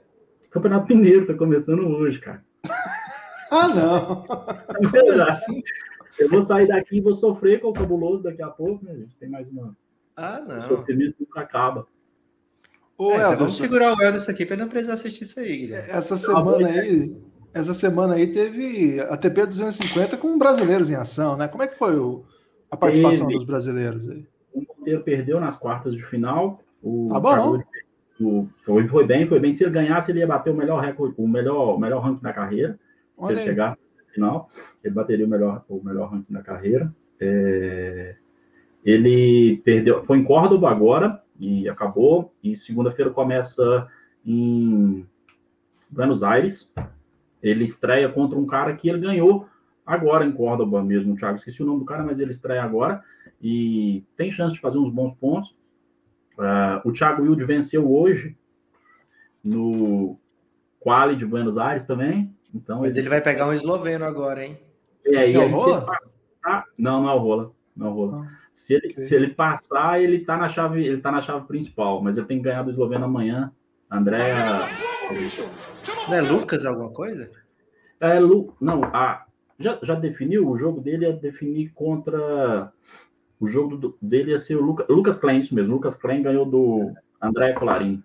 Campeonato 0.50 0.86
Mineiro 0.94 1.26
tá 1.26 1.34
começando 1.34 1.86
hoje, 1.86 2.18
cara. 2.20 2.42
Ah, 3.52 3.66
não. 3.66 4.22
Como 4.22 5.22
assim? 5.22 5.60
Eu 6.20 6.28
vou 6.28 6.40
sair 6.40 6.68
daqui 6.68 6.98
e 6.98 7.00
vou 7.00 7.16
sofrer 7.16 7.60
com 7.60 7.70
o 7.70 7.72
Cabuloso 7.72 8.22
daqui 8.22 8.40
a 8.40 8.46
pouco, 8.48 8.84
né, 8.84 8.94
gente? 8.94 9.16
Tem 9.16 9.28
mais 9.28 9.48
uma. 9.48 9.76
Ah, 10.16 10.40
O 10.40 10.48
não. 10.48 10.68
sofrimento 10.68 11.16
nunca 11.18 11.40
acaba. 11.40 11.84
Ô, 12.96 13.10
É, 13.10 13.16
então 13.16 13.38
vamos 13.38 13.56
segurar 13.56 13.96
o 13.96 14.00
Elderson 14.00 14.30
aqui 14.30 14.46
para 14.46 14.54
ele 14.54 14.62
não 14.62 14.68
precisar 14.68 14.92
assistir 14.94 15.24
isso 15.24 15.40
aí, 15.40 15.56
Guilherme. 15.62 15.90
essa 15.90 16.16
semana 16.16 16.68
aí, 16.68 17.12
essa 17.52 17.74
semana 17.74 18.14
aí 18.14 18.26
teve 18.28 19.00
a 19.00 19.16
TP 19.16 19.46
250 19.46 20.16
com 20.16 20.38
brasileiros 20.38 20.90
em 20.90 20.94
ação, 20.94 21.36
né? 21.36 21.48
Como 21.48 21.62
é 21.62 21.66
que 21.66 21.76
foi 21.76 21.96
o- 21.98 22.24
a 22.70 22.76
participação 22.76 23.26
Teve. 23.26 23.38
dos 23.38 23.44
brasileiros 23.46 24.08
aí? 24.08 24.24
O 24.54 24.60
Monteiro 24.62 25.02
perdeu 25.02 25.40
nas 25.40 25.56
quartas 25.56 25.94
de 25.94 26.02
final. 26.04 26.60
O 26.82 27.08
Tá 27.10 27.20
bom. 27.20 27.60
O- 28.20 28.46
foi, 28.64 28.86
foi 28.88 29.06
bem, 29.06 29.26
foi 29.26 29.40
bem. 29.40 29.52
Se 29.52 29.64
ele 29.64 29.72
ganhasse, 29.72 30.10
ele 30.10 30.20
ia 30.20 30.26
bater 30.26 30.50
o 30.52 30.56
melhor 30.56 30.80
recorde, 30.82 31.14
o 31.16 31.26
melhor, 31.26 31.74
o 31.76 31.78
melhor 31.78 32.00
ranking 32.02 32.22
da 32.22 32.32
carreira. 32.32 32.74
Se 32.74 32.78
Olha 33.24 33.32
ele 33.32 33.40
aí. 33.40 33.46
chegasse 33.46 33.76
na 33.96 34.12
final, 34.12 34.50
ele 34.84 34.94
bateria 34.94 35.24
o 35.26 35.28
melhor, 35.28 35.64
o 35.68 35.82
melhor 35.82 36.10
ranking 36.10 36.32
da 36.32 36.42
carreira. 36.42 36.94
É, 37.18 38.14
ele 38.84 39.60
perdeu, 39.64 40.02
foi 40.02 40.18
em 40.18 40.24
Córdoba 40.24 40.70
agora 40.70 41.22
e 41.38 41.68
acabou. 41.68 42.32
E 42.42 42.54
segunda-feira 42.56 43.10
começa 43.10 43.88
em 44.24 45.06
Buenos 45.88 46.22
Aires. 46.22 46.72
Ele 47.42 47.64
estreia 47.64 48.08
contra 48.08 48.38
um 48.38 48.46
cara 48.46 48.74
que 48.74 48.88
ele 48.88 49.00
ganhou 49.00 49.48
agora 49.86 50.24
em 50.24 50.32
Córdoba 50.32 50.82
mesmo, 50.82 51.16
Thiago. 51.16 51.36
Esqueci 51.38 51.62
o 51.62 51.66
nome 51.66 51.80
do 51.80 51.84
cara, 51.84 52.02
mas 52.02 52.20
ele 52.20 52.30
estreia 52.30 52.62
agora 52.62 53.02
e 53.40 54.04
tem 54.16 54.30
chance 54.30 54.54
de 54.54 54.60
fazer 54.60 54.78
uns 54.78 54.92
bons 54.92 55.14
pontos. 55.14 55.56
Ah, 56.38 56.80
o 56.84 56.92
Thiago 56.92 57.22
Wilde 57.22 57.44
venceu 57.44 57.90
hoje 57.90 58.36
no 59.42 60.18
Quali 60.78 61.16
de 61.16 61.26
Buenos 61.26 61.56
Aires 61.58 61.84
também. 61.84 62.34
Então 62.54 62.80
Mas 62.80 62.96
ele 62.96 63.08
vai 63.08 63.20
pegar 63.20 63.46
um 63.48 63.52
esloveno 63.52 64.04
agora, 64.04 64.44
hein? 64.44 64.58
é, 65.06 65.10
e 65.12 65.16
é 65.16 65.18
aí, 65.20 65.32
se 65.32 65.38
Rola? 65.38 65.76
ele 65.78 65.86
passar... 65.86 66.64
Não, 66.78 67.02
não 67.02 67.10
é 67.10 67.14
o 67.14 67.18
Rola. 67.18 67.52
Não 67.76 67.86
é 67.86 67.90
o 67.90 67.92
Rola. 67.92 68.26
Ah, 68.26 68.38
Se 68.54 68.74
ele, 68.74 68.88
ok. 68.92 69.04
se 69.04 69.14
ele 69.14 69.28
passar, 69.34 70.00
ele 70.02 70.20
tá 70.24 70.36
na 70.36 70.48
chave, 70.48 70.84
ele 70.84 71.00
tá 71.00 71.10
na 71.10 71.22
chave 71.22 71.46
principal, 71.46 72.02
mas 72.02 72.16
ele 72.16 72.26
tem 72.26 72.38
que 72.38 72.44
ganhar 72.44 72.62
do 72.62 72.70
esloveno 72.70 73.04
amanhã. 73.04 73.52
André. 73.90 74.34
Não 76.08 76.14
é 76.14 76.20
Lucas 76.20 76.64
alguma 76.64 76.90
coisa? 76.90 77.30
É, 78.00 78.18
Lu, 78.18 78.54
não, 78.60 78.84
a, 78.84 79.26
já, 79.58 79.78
já 79.82 79.94
definiu? 79.94 80.48
O 80.48 80.58
jogo 80.58 80.80
dele 80.80 81.06
é 81.06 81.12
definir 81.12 81.70
contra. 81.72 82.72
O 83.38 83.48
jogo 83.48 83.76
do- 83.76 83.98
dele 84.00 84.30
ia 84.32 84.38
ser 84.38 84.56
o 84.56 84.60
Luca, 84.62 84.84
Lucas 84.88 85.18
Klein, 85.18 85.40
isso 85.40 85.54
mesmo. 85.54 85.72
Lucas 85.72 85.96
Klein 85.96 86.22
ganhou 86.22 86.44
do 86.44 86.92
André 87.20 87.52
Colarin. 87.54 88.02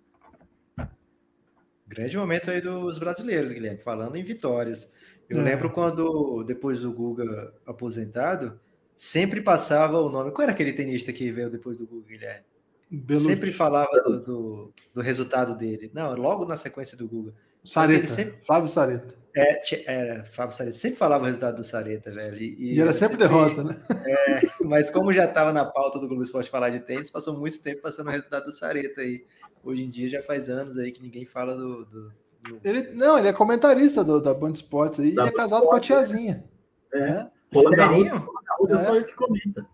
Grande 1.87 2.17
momento 2.17 2.49
aí 2.51 2.61
dos 2.61 2.97
brasileiros, 2.97 3.51
Guilherme, 3.51 3.79
falando 3.79 4.15
em 4.15 4.23
vitórias. 4.23 4.91
Eu 5.29 5.39
É. 5.39 5.43
lembro 5.43 5.69
quando, 5.69 6.43
depois 6.43 6.79
do 6.81 6.91
Guga 6.91 7.53
aposentado, 7.65 8.59
sempre 8.95 9.41
passava 9.41 9.99
o 9.99 10.09
nome. 10.09 10.31
Qual 10.31 10.43
era 10.43 10.51
aquele 10.51 10.73
tenista 10.73 11.13
que 11.13 11.31
veio 11.31 11.49
depois 11.49 11.77
do 11.77 11.85
Guga, 11.85 12.07
Guilherme? 12.07 12.45
Belo... 12.89 13.19
Sempre 13.21 13.51
falava 13.51 13.99
do, 14.03 14.19
do, 14.23 14.73
do 14.93 15.01
resultado 15.01 15.55
dele. 15.57 15.89
Não, 15.93 16.13
logo 16.15 16.45
na 16.45 16.55
sequência 16.57 16.97
do 16.97 17.07
Guga. 17.07 17.33
Sareta, 17.63 18.07
sempre- 18.07 18.39
Flávio 18.45 18.69
Sareta. 18.69 19.15
É, 19.37 19.61
era 19.91 20.23
Fábio 20.23 20.55
Sareta. 20.55 20.77
Sempre 20.77 20.97
falava 20.97 21.23
o 21.23 21.27
resultado 21.27 21.57
do 21.57 21.63
Sareta, 21.63 22.09
velho. 22.11 22.37
E 22.37 22.79
era 22.79 22.93
sempre 22.93 23.17
derrota, 23.17 23.63
né? 23.65 23.75
Mas 24.63 24.89
como 24.89 25.11
já 25.11 25.25
estava 25.25 25.51
na 25.51 25.65
pauta 25.65 25.99
do 25.99 26.07
Globo 26.07 26.23
Esporte 26.23 26.49
falar 26.49 26.69
de 26.69 26.79
tênis, 26.79 27.09
passou 27.09 27.37
muito 27.37 27.59
tempo 27.61 27.81
passando 27.81 28.07
o 28.07 28.11
resultado 28.11 28.45
do 28.45 28.53
Sareta 28.53 29.01
aí. 29.01 29.25
Hoje 29.63 29.83
em 29.83 29.89
dia 29.89 30.07
já 30.07 30.21
faz 30.23 30.49
anos 30.49 30.77
aí 30.77 30.91
que 30.91 31.01
ninguém 31.01 31.25
fala 31.25 31.53
do. 31.55 31.83
do- 31.85 32.11
do- 32.43 32.59
Ele, 32.63 32.91
não, 32.93 33.17
ele 33.17 33.27
é 33.27 33.33
comentarista 33.33 34.03
do, 34.05 34.21
da 34.21 34.33
Band 34.33 34.51
Esportes 34.51 34.99
aí 35.01 35.11
Da 35.13 35.25
e 35.25 35.27
é 35.27 35.31
casado 35.31 35.65
com 35.65 35.75
a 35.75 35.79
tiazinha. 35.81 36.45
É. 36.93 36.99
Né? 36.99 37.31
Roland 37.53 37.75
Garros, 37.75 38.05
é 38.69 38.73
É. 38.73 38.85
só 38.85 38.95
ele 38.95 39.05
que 39.05 39.15
comenta. 39.15 39.65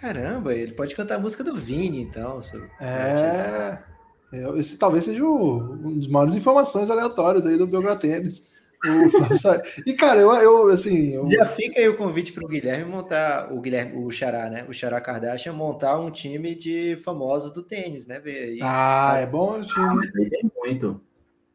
Caramba, 0.00 0.54
ele 0.54 0.72
pode 0.72 0.94
cantar 0.94 1.16
a 1.16 1.18
música 1.20 1.42
do 1.44 1.54
Vini, 1.54 2.00
então. 2.02 2.40
sobre- 2.42 2.68
É. 2.80 3.78
é, 4.32 4.58
Esse 4.58 4.78
talvez 4.78 5.04
seja 5.04 5.24
o, 5.24 5.58
um 5.74 5.98
dos 5.98 6.08
maiores 6.08 6.34
informações 6.34 6.90
aleatórias 6.90 7.46
aí 7.46 7.56
do 7.56 7.66
Belgrado 7.66 8.00
Tênis. 8.00 8.50
O 8.84 9.10
Flávio 9.10 9.38
Sa- 9.38 9.62
E, 9.86 9.94
cara, 9.94 10.20
eu, 10.20 10.32
eu 10.34 10.68
assim. 10.68 11.14
eu- 11.14 11.30
Já 11.30 11.46
fica 11.46 11.80
aí 11.80 11.88
o 11.88 11.96
convite 11.96 12.32
para 12.32 12.44
o 12.44 12.48
Guilherme 12.48 12.84
montar, 12.84 13.52
o 13.52 13.60
Guilherme, 13.60 13.96
o 14.04 14.10
Xará, 14.10 14.50
né? 14.50 14.66
O 14.68 14.72
Xará 14.72 15.00
Kardashian 15.00 15.52
montar 15.54 15.98
um 15.98 16.10
time 16.10 16.54
de 16.54 16.96
famosos 17.02 17.50
do 17.52 17.62
tênis, 17.62 18.06
né? 18.06 18.20
Ver 18.20 18.38
aí 18.50 18.58
Ah, 18.62 19.16
é 19.18 19.26
bom 19.26 19.58
o 19.60 19.64
time. 19.64 20.12
Tem 20.28 20.50
muito. 20.56 21.00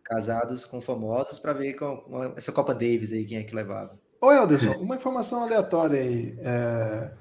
casados 0.04 0.66
com 0.66 0.82
famosos 0.82 1.40
para 1.40 1.54
ver 1.54 1.74
com, 1.76 1.96
com 1.98 2.24
essa 2.36 2.52
Copa 2.52 2.74
Davis 2.74 3.14
aí 3.14 3.24
quem 3.24 3.38
é 3.38 3.44
que 3.44 3.56
levava. 3.56 3.98
Ô, 4.20 4.32
Elderson, 4.32 4.74
uma 4.74 4.96
informação 4.96 5.44
aleatória 5.44 6.02
aí. 6.02 6.36
É, 6.40 7.12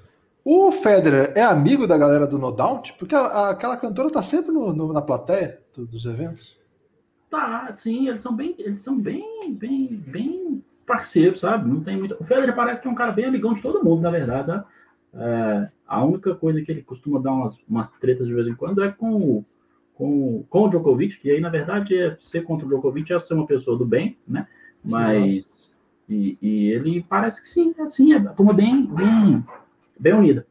O 0.43 0.71
Federer 0.71 1.33
é 1.35 1.41
amigo 1.43 1.85
da 1.87 1.97
galera 1.97 2.25
do 2.25 2.37
No 2.39 2.51
Doubt? 2.51 2.93
Porque 2.97 3.13
a- 3.13 3.19
a- 3.19 3.49
aquela 3.51 3.77
cantora 3.77 4.09
tá 4.11 4.23
sempre 4.23 4.51
no- 4.51 4.73
no- 4.73 4.91
na 4.93 5.01
plateia 5.01 5.59
do- 5.75 5.85
dos 5.85 6.05
eventos. 6.05 6.57
Tá, 7.29 7.71
sim, 7.75 8.09
eles 8.09 8.21
são 8.21 8.35
bem, 8.35 8.55
eles 8.57 8.81
são 8.81 8.97
bem, 8.99 9.53
bem, 9.53 9.87
bem 10.05 10.63
parceiros, 10.85 11.39
sabe? 11.41 11.69
Não 11.69 11.81
tem 11.81 11.95
muito. 11.97 12.15
O 12.19 12.23
Federer 12.23 12.55
parece 12.55 12.81
que 12.81 12.87
é 12.87 12.91
um 12.91 12.95
cara 12.95 13.11
bem 13.11 13.25
amigão 13.25 13.53
de 13.53 13.61
todo 13.61 13.83
mundo, 13.83 14.01
na 14.01 14.09
verdade, 14.11 14.47
sabe? 14.47 14.65
É, 15.13 15.69
a 15.87 16.03
única 16.03 16.33
coisa 16.35 16.61
que 16.61 16.71
ele 16.71 16.81
costuma 16.81 17.19
dar 17.19 17.31
umas, 17.31 17.57
umas 17.69 17.89
tretas 17.91 18.27
de 18.27 18.33
vez 18.33 18.47
em 18.47 18.55
quando 18.55 18.83
é 18.83 18.91
com, 18.91 19.13
o- 19.15 19.45
com, 19.93 20.43
com 20.49 20.63
o 20.63 20.69
Djokovic, 20.69 21.19
que 21.19 21.29
aí, 21.29 21.39
na 21.39 21.49
verdade, 21.49 21.97
é 21.97 22.17
ser 22.19 22.43
contra 22.43 22.65
o 22.65 22.69
Djokovic 22.69 23.13
é 23.13 23.19
ser 23.19 23.33
uma 23.35 23.45
pessoa 23.45 23.77
do 23.77 23.85
bem, 23.85 24.17
né? 24.27 24.47
Mas. 24.83 25.69
E, 26.09 26.37
e 26.41 26.71
ele 26.71 27.05
parece 27.07 27.41
que 27.41 27.47
sim, 27.47 27.73
é 27.77 27.83
assim, 27.83 28.11
é 28.11 28.17
uma 28.17 28.33
turma 28.33 28.51
bem, 28.53 28.85
bem, 28.87 29.41
bem 30.01 30.13
unida. 30.13 30.45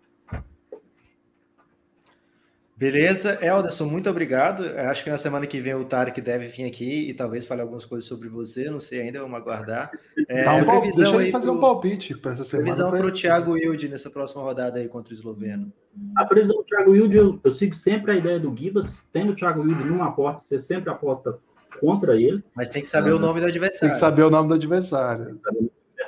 Beleza, 2.76 3.38
Elderson, 3.44 3.84
muito 3.84 4.08
obrigado. 4.08 4.64
Eu 4.64 4.88
Acho 4.88 5.04
que 5.04 5.10
na 5.10 5.18
semana 5.18 5.46
que 5.46 5.60
vem 5.60 5.74
o 5.74 5.84
Tarek 5.84 6.18
deve 6.18 6.48
vir 6.48 6.64
aqui 6.64 7.10
e 7.10 7.12
talvez 7.14 7.44
fale 7.44 7.60
algumas 7.60 7.84
coisas 7.84 8.08
sobre 8.08 8.26
você, 8.30 8.70
não 8.70 8.80
sei 8.80 9.02
ainda, 9.02 9.20
vamos 9.20 9.36
aguardar. 9.36 9.90
É, 10.26 10.44
Dá 10.44 10.54
um 10.54 10.64
pal- 10.64 10.80
previsão 10.80 11.10
Deixa 11.10 11.22
ele 11.24 11.30
fazer 11.32 11.48
pro- 11.48 11.56
um 11.56 11.60
palpite 11.60 12.16
para 12.16 12.32
essa 12.32 12.42
semana. 12.42 12.64
Previsão 12.64 12.90
para 12.90 13.06
o. 13.06 13.12
Thiago 13.12 13.52
Wilde 13.52 13.86
nessa 13.86 14.08
próxima 14.08 14.42
rodada 14.42 14.78
aí 14.78 14.88
contra 14.88 15.10
o 15.10 15.14
esloveno. 15.14 15.70
A 16.16 16.24
previsão 16.24 16.56
do 16.56 16.64
Thiago 16.64 16.92
Wilde, 16.92 17.18
eu, 17.18 17.38
eu 17.44 17.52
sigo 17.52 17.74
sempre 17.74 18.12
a 18.12 18.16
ideia 18.16 18.40
do 18.40 18.56
Gibas, 18.56 19.06
tendo 19.12 19.32
o 19.32 19.36
Thiago 19.36 19.60
Wilde 19.60 19.84
numa 19.84 20.08
aposta, 20.08 20.40
você 20.40 20.58
sempre 20.58 20.88
aposta 20.88 21.38
contra 21.80 22.16
ele. 22.18 22.42
Mas 22.54 22.70
tem 22.70 22.80
que 22.80 22.88
saber 22.88 23.10
o 23.12 23.18
nome 23.18 23.40
do 23.40 23.42
Tem 23.42 23.50
adversário. 23.50 23.90
que 23.92 24.00
saber 24.00 24.22
o 24.22 24.30
nome 24.30 24.48
do 24.48 24.54
adversário. 24.54 25.38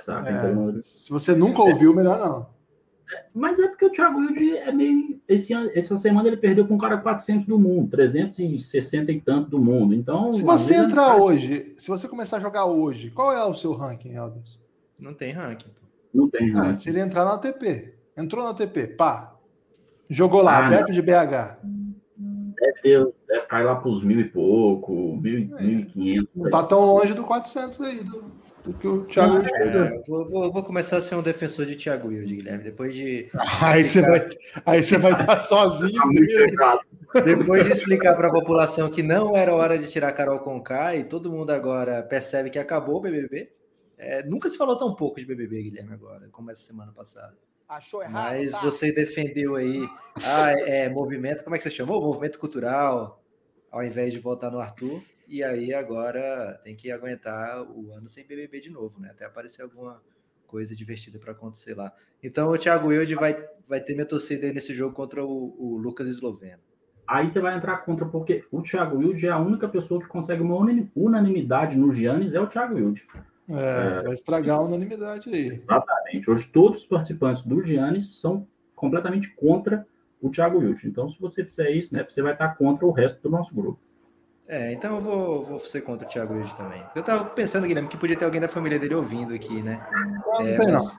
sabe? 0.00 0.28
É, 0.30 0.32
Então, 0.32 0.80
se 0.80 1.10
você 1.10 1.34
nunca 1.34 1.60
ouviu, 1.60 1.94
melhor 1.94 2.18
não. 2.18 2.61
Mas 3.34 3.58
é 3.58 3.68
porque 3.68 3.84
o 3.86 3.90
Thiago 3.90 4.18
Wilde 4.18 4.56
é 4.56 4.72
meio. 4.72 5.20
Esse 5.28 5.52
essa 5.54 5.96
semana 5.96 6.28
ele 6.28 6.36
perdeu 6.36 6.66
com 6.66 6.74
um 6.74 6.78
cara 6.78 6.98
400 6.98 7.46
do 7.46 7.58
mundo, 7.58 7.90
360 7.90 9.10
e 9.12 9.20
tanto 9.20 9.50
do 9.50 9.58
mundo. 9.58 9.94
Então. 9.94 10.30
Se 10.32 10.42
você 10.42 10.76
entrar 10.76 11.16
é- 11.16 11.20
hoje, 11.20 11.72
se 11.76 11.88
você 11.88 12.06
começar 12.08 12.36
a 12.38 12.40
jogar 12.40 12.64
hoje, 12.66 13.10
qual 13.10 13.32
é 13.32 13.44
o 13.44 13.54
seu 13.54 13.72
ranking, 13.72 14.14
Elderson? 14.14 14.58
Não 15.00 15.14
tem 15.14 15.32
ranking. 15.32 15.70
Não 16.14 16.28
tem. 16.28 16.50
Ah, 16.54 16.64
né? 16.64 16.72
se 16.74 16.88
ele 16.88 17.00
entrar 17.00 17.24
na 17.24 17.34
ATP, 17.34 17.94
entrou 18.16 18.44
na 18.44 18.50
ATP, 18.50 18.86
pá, 18.88 19.34
jogou 20.08 20.42
lá, 20.42 20.58
Ah, 20.58 20.66
aberto 20.66 20.92
de 20.92 21.00
BH, 21.02 21.58
Deve, 22.54 22.80
ter, 22.82 23.08
deve 23.26 23.46
cair 23.46 23.64
lá 23.64 23.74
para 23.76 23.88
os 23.90 24.04
mil 24.04 24.20
e 24.20 24.24
pouco, 24.28 25.16
mil, 25.16 25.38
e- 25.38 25.52
É. 25.58 25.62
mil 25.62 25.80
e 25.80 25.84
quinhentos. 25.86 26.28
não 26.36 26.48
tá 26.50 26.62
tão 26.62 26.84
longe 26.84 27.12
do 27.14 27.24
400 27.24 27.80
aí, 27.80 28.04
do, 28.04 28.24
do 28.64 28.72
que 28.74 28.86
o 28.86 29.04
Thiago 29.04 29.34
Wilde. 29.36 29.52
É, 29.54 29.96
eu 29.96 30.02
vou, 30.06 30.28
vou- 30.28 30.52
vou 30.52 30.62
começar 30.62 30.98
a 30.98 31.02
ser 31.02 31.14
um 31.16 31.22
defensor 31.22 31.66
de 31.66 31.74
Thiago 31.76 32.08
Wilde, 32.08 32.36
Guilherme. 32.36 32.62
Depois 32.64 32.94
de, 32.94 33.28
Aí 33.60 33.82
você 33.84 34.00
vai, 34.02 34.28
aí 34.64 34.82
você 34.82 34.98
vai 34.98 35.12
estar 35.20 35.38
sozinho. 35.40 36.00
Tá 36.56 36.80
depois 37.24 37.66
de 37.66 37.72
explicar 37.72 38.14
para 38.16 38.28
a 38.28 38.32
população 38.32 38.88
que 38.90 39.02
não 39.02 39.36
era 39.36 39.54
hora 39.54 39.76
de 39.78 39.90
tirar 39.90 40.12
Carol 40.12 40.38
Conká 40.38 40.94
e 40.96 41.04
todo 41.04 41.30
mundo 41.30 41.50
agora 41.50 42.02
percebe 42.02 42.48
que 42.50 42.58
acabou 42.58 42.96
o 42.96 43.00
BBB. 43.00 43.50
é, 43.98 44.22
nunca 44.22 44.48
se 44.48 44.56
falou 44.56 44.76
tão 44.76 44.94
pouco 44.94 45.20
de 45.20 45.26
BBB, 45.26 45.62
Guilherme, 45.64 45.92
agora, 45.92 46.28
como 46.32 46.50
essa 46.50 46.62
semana 46.62 46.92
passada. 46.92 47.34
Achou 47.68 48.02
errado? 48.02 48.14
Mas 48.14 48.52
tá? 48.52 48.60
você 48.60 48.92
defendeu 48.92 49.56
aí, 49.56 49.86
ah, 50.24 50.52
é, 50.52 50.88
movimento, 50.88 51.42
como 51.42 51.54
é 51.56 51.58
que 51.58 51.64
você 51.64 51.70
chamou? 51.70 52.00
Movimento 52.02 52.38
cultural, 52.38 53.22
ao 53.70 53.82
invés 53.82 54.12
de 54.12 54.18
votar 54.18 54.50
no 54.50 54.58
Arthur. 54.60 55.02
E 55.26 55.42
aí 55.42 55.72
agora 55.72 56.60
tem 56.62 56.74
que 56.76 56.90
aguentar 56.90 57.62
o 57.62 57.92
ano 57.92 58.08
sem 58.08 58.26
BBB 58.26 58.60
de 58.60 58.70
novo, 58.70 59.00
né? 59.00 59.10
Até 59.10 59.24
aparecer 59.24 59.62
alguma 59.62 60.02
coisa 60.46 60.76
divertida 60.76 61.18
para 61.18 61.32
acontecer 61.32 61.74
lá. 61.74 61.92
Então 62.22 62.50
o 62.50 62.58
Thiago 62.58 62.88
Wilde 62.88 63.14
vai, 63.14 63.34
vai 63.66 63.80
ter 63.80 63.94
minha 63.94 64.06
torcida 64.06 64.46
aí 64.46 64.52
nesse 64.52 64.74
jogo 64.74 64.94
contra 64.94 65.24
o, 65.24 65.56
o 65.58 65.78
Lucas 65.78 66.06
Esloveno. 66.06 66.60
Aí 67.06 67.28
você 67.28 67.40
vai 67.40 67.56
entrar 67.56 67.78
contra, 67.78 68.06
porque 68.06 68.44
o 68.50 68.62
Thiago 68.62 68.98
Wilde 68.98 69.26
é 69.26 69.30
a 69.30 69.38
única 69.38 69.68
pessoa 69.68 70.00
que 70.00 70.06
consegue 70.06 70.42
uma 70.42 70.56
unanimidade 70.94 71.76
no 71.76 71.92
Giannis, 71.92 72.34
é 72.34 72.40
o 72.40 72.46
Thiago 72.46 72.74
Wilde. 72.74 73.06
É, 73.48 73.94
você 73.94 74.02
vai 74.02 74.12
estragar 74.12 74.58
a 74.58 74.62
unanimidade 74.62 75.28
aí. 75.28 75.48
Exatamente. 75.48 76.30
Hoje 76.30 76.48
todos 76.48 76.82
os 76.82 76.86
participantes 76.86 77.42
do 77.42 77.62
Giannis 77.62 78.20
são 78.20 78.46
completamente 78.74 79.28
contra 79.34 79.86
o 80.20 80.30
Thiago 80.30 80.58
Wilde. 80.58 80.86
Então, 80.86 81.10
se 81.10 81.20
você 81.20 81.44
fizer 81.44 81.70
isso, 81.70 81.92
né, 81.94 82.06
você 82.08 82.22
vai 82.22 82.32
estar 82.32 82.56
contra 82.56 82.86
o 82.86 82.92
resto 82.92 83.20
do 83.22 83.30
nosso 83.30 83.54
grupo. 83.54 83.80
É, 84.48 84.72
então 84.72 84.96
eu 84.96 85.00
vou, 85.00 85.44
vou 85.44 85.60
ser 85.60 85.80
contra 85.82 86.06
o 86.06 86.10
Thiago 86.10 86.34
Wilde 86.34 86.54
também. 86.56 86.82
Eu 86.94 87.02
tava 87.02 87.24
pensando, 87.26 87.66
Guilherme, 87.66 87.88
que 87.88 87.96
podia 87.96 88.16
ter 88.16 88.24
alguém 88.24 88.40
da 88.40 88.48
família 88.48 88.78
dele 88.78 88.94
ouvindo 88.94 89.32
aqui, 89.32 89.62
né? 89.62 89.86
Não, 89.90 90.40
É, 90.40 90.56
não 90.56 90.64
tem, 90.64 90.72
não. 90.72 90.84
mas- 90.84 90.98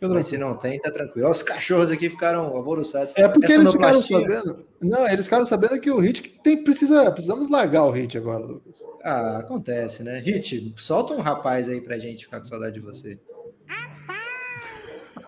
Mas 0.00 0.26
se 0.26 0.36
não 0.38 0.54
tem, 0.56 0.78
tá 0.80 0.90
tranquilo. 0.90 1.26
Ó, 1.28 1.30
Os 1.30 1.42
cachorros 1.42 1.90
aqui 1.90 2.08
ficaram 2.10 2.44
alvoroçados. 2.56 3.12
É 3.16 3.26
porque 3.28 3.46
Essa 3.46 3.54
eles 3.54 3.72
ficaram 3.72 4.02
sabendo. 4.02 4.66
Não, 4.82 5.08
eles 5.08 5.24
ficaram 5.26 5.46
sabendo 5.46 5.80
que 5.80 5.90
o 5.90 5.98
Hit 5.98 6.22
tem, 6.42 6.62
precisa. 6.62 7.10
Precisamos 7.10 7.48
largar 7.50 7.84
o 7.84 7.90
Hit 7.90 8.16
agora, 8.18 8.44
Lucas. 8.44 8.80
Ah, 9.02 9.38
acontece, 9.38 10.02
né? 10.02 10.18
Hit, 10.18 10.74
solta 10.76 11.14
um 11.14 11.20
rapaz 11.20 11.68
aí 11.68 11.80
pra 11.80 11.98
gente 11.98 12.24
ficar 12.26 12.38
com 12.38 12.44
saudade 12.44 12.74
de 12.74 12.80
você. 12.80 13.18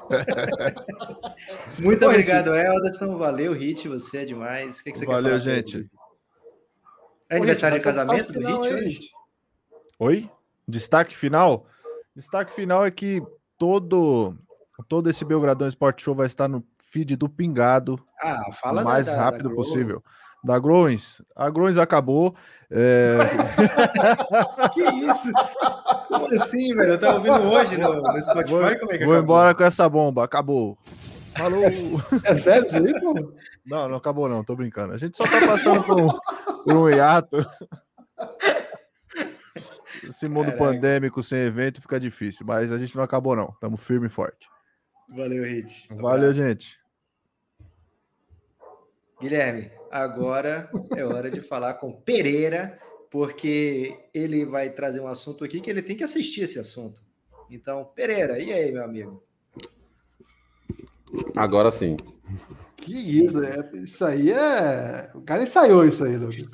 Muito 1.83 2.05
obrigado, 2.07 2.55
Elderson. 2.55 3.17
Valeu, 3.19 3.53
Hit. 3.53 3.89
Você 3.89 4.19
é 4.19 4.25
demais. 4.25 4.79
O 4.79 4.85
que, 4.85 4.93
que 4.93 4.99
você 4.99 5.07
Valeu, 5.07 5.39
quer 5.41 5.45
falar? 5.45 5.85
É 7.29 7.37
aniversário 7.37 7.79
de 7.79 7.85
casamento 7.85 8.33
do 8.33 8.41
Hit 8.41 8.53
hoje? 8.75 9.01
Oi? 9.99 10.31
Destaque 10.69 11.17
final? 11.17 11.67
Destaque 12.15 12.55
final 12.55 12.85
é 12.85 12.91
que 12.91 13.23
todo, 13.59 14.37
todo 14.89 15.11
esse 15.11 15.25
Belgradão 15.25 15.67
Sport 15.69 16.01
Show 16.03 16.15
vai 16.15 16.27
estar 16.27 16.49
no 16.49 16.65
feed 16.91 17.17
do 17.17 17.29
Pingado 17.29 17.99
Ah, 18.21 18.45
o 18.49 18.53
fala 18.53 18.83
da- 18.83 18.91
mais 18.91 19.07
da- 19.07 19.15
da 19.15 19.23
rápido 19.23 19.49
Growers. 19.51 19.69
possível. 19.69 20.03
Da 20.45 20.59
Growens. 20.59 21.21
A 21.35 21.51
Growens 21.51 21.77
acabou. 21.79 22.35
é, 22.71 23.17
Que 24.73 24.83
isso? 24.83 25.33
Como 26.09 26.27
assim, 26.35 26.75
velho? 26.75 26.93
Eu 26.93 27.01
tava 27.01 27.17
ouvindo 27.17 27.51
hoje 27.51 27.77
no, 27.77 27.95
no 28.01 28.23
Spotify. 28.23 28.51
vou 28.51 28.61
como 28.61 28.67
é 28.67 28.75
que 28.75 28.81
vou 28.85 28.93
acabou? 29.15 29.17
embora 29.19 29.55
com 29.55 29.65
essa 29.65 29.89
bomba. 29.89 30.25
Acabou. 30.25 30.79
Falou. 31.37 31.65
É 31.65 31.71
sério 31.71 32.65
isso 32.65 32.77
aí, 32.77 33.01
pô? 33.01 33.33
Não, 33.67 33.89
não 33.89 33.97
acabou 33.97 34.29
não, 34.29 34.45
tô 34.45 34.55
brincando. 34.55 34.95
A 34.95 34.97
gente 34.97 35.17
só 35.17 35.25
tá 35.25 35.45
passando 35.47 35.83
por 35.83 36.19
um, 36.67 36.75
por 36.75 36.77
um 36.77 36.89
hiato. 36.91 37.39
Esse 40.05 40.29
mundo 40.29 40.53
Caraca. 40.53 40.65
pandêmico 40.65 41.23
sem 41.23 41.39
evento 41.41 41.81
fica 41.81 41.99
difícil, 41.99 42.47
mas 42.47 42.71
a 42.71 42.79
gente 42.79 42.95
não 42.97 43.03
acabou 43.03 43.35
não. 43.35 43.49
Estamos 43.49 43.83
firme 43.83 44.07
e 44.07 44.11
forte. 44.11 44.49
Valeu, 45.09 45.45
Hit. 45.45 45.89
Valeu, 45.97 46.33
gente. 46.33 46.79
Guilherme, 49.21 49.71
agora 49.91 50.71
é 50.95 51.05
hora 51.05 51.31
de 51.31 51.41
falar 51.41 51.75
com 51.75 51.93
Pereira, 51.93 52.79
porque 53.11 53.99
ele 54.13 54.45
vai 54.45 54.71
trazer 54.71 55.01
um 55.01 55.07
assunto 55.07 55.45
aqui 55.45 55.61
que 55.61 55.71
ele 55.71 55.83
tem 55.83 55.97
que 55.97 56.05
assistir 56.05 56.43
esse 56.43 56.59
assunto. 56.59 57.03
Então, 57.51 57.85
Pereira, 57.95 58.39
e 58.39 58.53
aí, 58.53 58.73
meu 58.73 58.85
amigo? 58.85 59.25
Agora 61.37 61.71
sim. 61.71 61.97
Que 62.87 63.25
isso, 63.25 63.43
é, 63.43 63.69
isso 63.75 64.05
aí 64.05 64.31
é. 64.31 65.11
O 65.13 65.21
cara 65.21 65.43
ensaiou 65.43 65.85
isso 65.85 66.05
aí, 66.05 66.17
Lucas. 66.17 66.45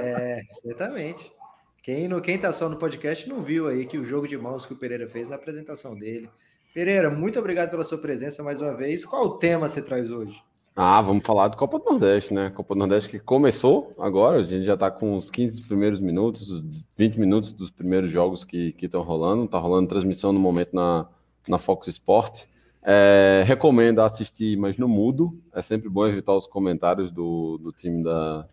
É, 0.00 0.42
certamente. 0.52 1.32
Quem, 1.80 2.08
no, 2.08 2.20
quem 2.20 2.36
tá 2.36 2.50
só 2.50 2.68
no 2.68 2.76
podcast 2.76 3.28
não 3.28 3.40
viu 3.40 3.68
aí 3.68 3.86
que 3.86 3.96
o 3.96 4.04
jogo 4.04 4.26
de 4.26 4.36
mãos 4.36 4.66
que 4.66 4.72
o 4.72 4.76
Pereira 4.76 5.08
fez 5.08 5.28
na 5.28 5.36
apresentação 5.36 5.96
dele. 5.96 6.28
Pereira, 6.74 7.08
muito 7.08 7.38
obrigado 7.38 7.70
pela 7.70 7.84
sua 7.84 7.98
presença 7.98 8.42
mais 8.42 8.60
uma 8.60 8.74
vez. 8.74 9.06
Qual 9.06 9.22
o 9.22 9.38
tema 9.38 9.68
você 9.68 9.80
traz 9.80 10.10
hoje? 10.10 10.42
Ah, 10.74 11.00
vamos 11.00 11.24
falar 11.24 11.46
do 11.46 11.56
Copa 11.56 11.78
do 11.78 11.84
Nordeste, 11.84 12.34
né? 12.34 12.50
Copa 12.50 12.74
do 12.74 12.78
Nordeste 12.80 13.08
que 13.08 13.20
começou 13.20 13.94
agora, 13.96 14.38
a 14.38 14.42
gente 14.42 14.64
já 14.64 14.76
tá 14.76 14.90
com 14.90 15.14
os 15.14 15.30
15 15.30 15.62
primeiros 15.68 16.00
minutos, 16.00 16.50
os 16.50 16.64
20 16.96 17.20
minutos 17.20 17.52
dos 17.52 17.70
primeiros 17.70 18.10
jogos 18.10 18.42
que 18.42 18.74
estão 18.82 19.02
rolando. 19.02 19.46
Tá 19.46 19.60
rolando 19.60 19.88
transmissão 19.88 20.32
no 20.32 20.40
momento 20.40 20.74
na, 20.74 21.06
na 21.48 21.58
Fox 21.58 21.86
Sport. 21.86 22.46
É, 22.88 23.42
recomendo 23.44 24.00
assistir, 24.00 24.56
mas 24.56 24.78
no 24.78 24.86
mudo. 24.86 25.36
É 25.52 25.60
sempre 25.60 25.88
bom 25.88 26.06
evitar 26.06 26.34
os 26.34 26.46
comentários 26.46 27.10
do, 27.10 27.58
do 27.58 27.72
time 27.72 28.04
da, 28.04 28.46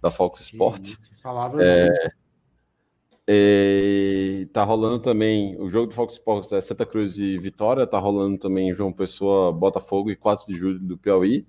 da 0.00 0.12
Fox 0.12 0.40
Sport. 0.42 0.94
Palavras. 1.20 1.66
É, 1.66 2.12
e 3.26 4.48
tá 4.52 4.62
rolando 4.62 5.00
também 5.00 5.60
o 5.60 5.68
jogo 5.68 5.88
do 5.88 5.94
Fox 5.94 6.14
Sports 6.14 6.52
é 6.52 6.60
Santa 6.60 6.86
Cruz 6.86 7.18
e 7.18 7.36
Vitória, 7.36 7.84
tá 7.84 7.98
rolando 7.98 8.38
também 8.38 8.72
João 8.72 8.92
Pessoa, 8.92 9.52
Botafogo 9.52 10.08
e 10.08 10.16
4 10.16 10.46
de 10.46 10.54
julho 10.54 10.78
do 10.78 10.96
Piauí. 10.96 11.44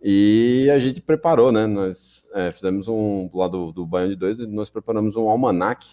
E 0.00 0.70
a 0.70 0.78
gente 0.78 1.00
preparou, 1.00 1.50
né? 1.50 1.66
Nós 1.66 2.26
é, 2.34 2.50
fizemos 2.50 2.86
um, 2.86 3.30
lá 3.32 3.48
do, 3.48 3.72
do 3.72 3.86
Baiano 3.86 4.12
de 4.12 4.16
Dois, 4.16 4.38
nós 4.46 4.68
preparamos 4.68 5.16
um 5.16 5.28
almanac 5.28 5.86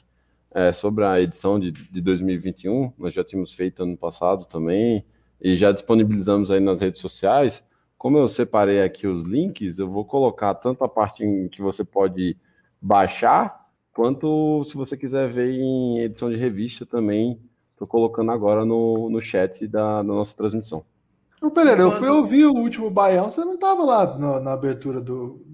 é, 0.51 0.73
sobre 0.73 1.05
a 1.05 1.21
edição 1.21 1.57
de, 1.57 1.71
de 1.71 2.01
2021. 2.01 2.91
Nós 2.97 3.13
já 3.13 3.23
tínhamos 3.23 3.53
feito 3.53 3.81
ano 3.81 3.97
passado 3.97 4.45
também 4.45 5.05
e 5.41 5.55
já 5.55 5.71
disponibilizamos 5.71 6.51
aí 6.51 6.59
nas 6.59 6.81
redes 6.81 7.01
sociais. 7.01 7.65
Como 7.97 8.17
eu 8.17 8.27
separei 8.27 8.81
aqui 8.81 9.07
os 9.07 9.23
links, 9.23 9.79
eu 9.79 9.89
vou 9.89 10.05
colocar 10.05 10.53
tanto 10.55 10.83
a 10.83 10.89
parte 10.89 11.23
em 11.23 11.47
que 11.47 11.61
você 11.61 11.83
pode 11.83 12.37
baixar, 12.81 13.65
quanto 13.93 14.63
se 14.65 14.75
você 14.75 14.95
quiser 14.97 15.27
ver 15.27 15.49
em 15.49 15.99
edição 16.01 16.29
de 16.29 16.35
revista 16.35 16.85
também. 16.85 17.39
Estou 17.71 17.87
colocando 17.87 18.31
agora 18.31 18.63
no, 18.63 19.09
no 19.09 19.21
chat 19.21 19.67
da, 19.67 19.97
da 19.97 20.03
nossa 20.03 20.35
transmissão. 20.35 20.85
Ô, 21.41 21.51
Pereira, 21.51 21.81
eu 21.81 21.91
fui 21.91 22.07
ouvir 22.07 22.45
o 22.45 22.53
último 22.53 22.89
Baião, 22.89 23.29
você 23.29 23.43
não 23.43 23.55
estava 23.55 23.83
lá 23.83 24.17
na, 24.17 24.39
na, 24.39 24.53
abertura 24.53 25.01
do, 25.01 25.45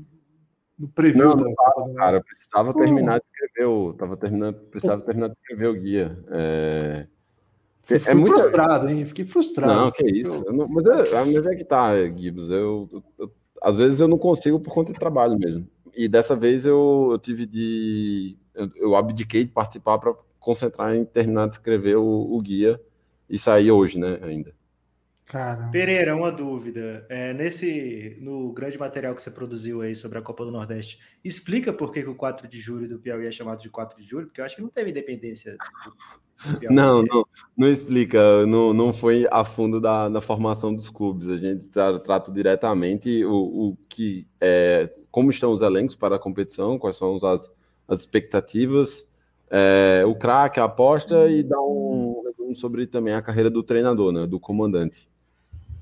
do 0.77 0.87
preview. 0.87 1.29
Não, 1.29 1.35
não 1.35 1.55
tava, 1.55 1.93
cara, 1.95 2.17
eu 2.17 2.23
precisava 2.23 2.73
terminar 2.73 3.19
de 3.19 3.25
escrever 3.25 3.67
o, 3.67 3.93
tava 3.93 4.15
terminando, 4.15 4.55
precisava 4.69 5.01
terminar 5.01 5.27
de 5.29 5.33
escrever 5.33 5.67
o 5.67 5.73
guia. 5.73 6.23
É, 6.29 7.07
é 7.89 8.13
muito 8.13 8.33
frustrado, 8.33 8.89
hein? 8.89 9.05
Fiquei 9.05 9.25
frustrado. 9.25 9.73
Não, 9.73 9.91
que 9.91 10.05
isso. 10.05 10.45
Não, 10.51 10.67
mas, 10.67 10.85
é, 10.85 11.25
mas 11.25 11.45
é 11.45 11.55
que 11.55 11.63
tá, 11.63 11.93
Gibbs. 12.07 12.49
Eu, 12.49 12.89
eu, 12.91 13.03
eu, 13.19 13.31
às 13.61 13.77
vezes 13.77 13.99
eu 13.99 14.07
não 14.07 14.17
consigo 14.17 14.59
por 14.59 14.73
conta 14.73 14.93
de 14.93 14.99
trabalho 14.99 15.37
mesmo. 15.37 15.67
E 15.95 16.07
dessa 16.07 16.35
vez 16.35 16.65
eu, 16.65 17.09
eu 17.11 17.19
tive 17.19 17.45
de. 17.45 18.37
Eu, 18.53 18.69
eu 18.75 18.95
abdiquei 18.95 19.43
de 19.43 19.51
participar 19.51 19.97
para 19.97 20.13
concentrar 20.39 20.95
em 20.95 21.05
terminar 21.05 21.47
de 21.47 21.53
escrever 21.53 21.97
o, 21.97 22.05
o 22.05 22.41
guia 22.41 22.81
e 23.29 23.37
sair 23.37 23.71
hoje, 23.71 23.97
né? 23.97 24.19
Ainda. 24.21 24.53
Caramba. 25.31 25.71
Pereira, 25.71 26.13
uma 26.13 26.29
dúvida. 26.29 27.05
É, 27.07 27.31
nesse, 27.31 28.17
no 28.19 28.51
grande 28.51 28.77
material 28.77 29.15
que 29.15 29.21
você 29.21 29.31
produziu 29.31 29.81
aí 29.81 29.95
sobre 29.95 30.17
a 30.17 30.21
Copa 30.21 30.43
do 30.43 30.51
Nordeste, 30.51 30.99
explica 31.23 31.71
por 31.71 31.93
que, 31.93 32.03
que 32.03 32.09
o 32.09 32.15
4 32.15 32.49
de 32.49 32.59
julho 32.59 32.89
do 32.89 32.99
Piauí 32.99 33.25
é 33.25 33.31
chamado 33.31 33.61
de 33.61 33.69
4 33.69 33.97
de 33.97 34.05
julho? 34.05 34.25
Porque 34.25 34.41
eu 34.41 34.45
acho 34.45 34.57
que 34.57 34.61
não 34.61 34.67
teve 34.67 34.89
independência. 34.89 35.55
Não, 36.69 37.01
não, 37.01 37.23
não 37.55 37.69
explica, 37.69 38.45
não, 38.45 38.73
não 38.73 38.91
foi 38.91 39.25
a 39.31 39.45
fundo 39.45 39.79
da, 39.79 40.09
da 40.09 40.19
formação 40.19 40.75
dos 40.75 40.89
clubes. 40.89 41.29
A 41.29 41.37
gente 41.37 41.69
tra, 41.69 41.97
trata 41.99 42.29
diretamente 42.29 43.23
o, 43.23 43.69
o 43.69 43.77
que 43.87 44.27
é, 44.41 44.93
como 45.09 45.31
estão 45.31 45.53
os 45.53 45.61
elencos 45.61 45.95
para 45.95 46.17
a 46.17 46.19
competição, 46.19 46.77
quais 46.77 46.97
são 46.97 47.15
as, 47.23 47.49
as 47.87 47.99
expectativas, 48.01 49.09
é, 49.49 50.03
o 50.05 50.13
craque, 50.13 50.59
a 50.59 50.65
aposta 50.65 51.29
e 51.29 51.41
dá 51.41 51.61
um 51.61 52.21
resumo 52.25 52.53
sobre 52.53 52.85
também 52.85 53.13
a 53.13 53.21
carreira 53.21 53.49
do 53.49 53.63
treinador, 53.63 54.11
né, 54.11 54.27
do 54.27 54.37
comandante. 54.37 55.09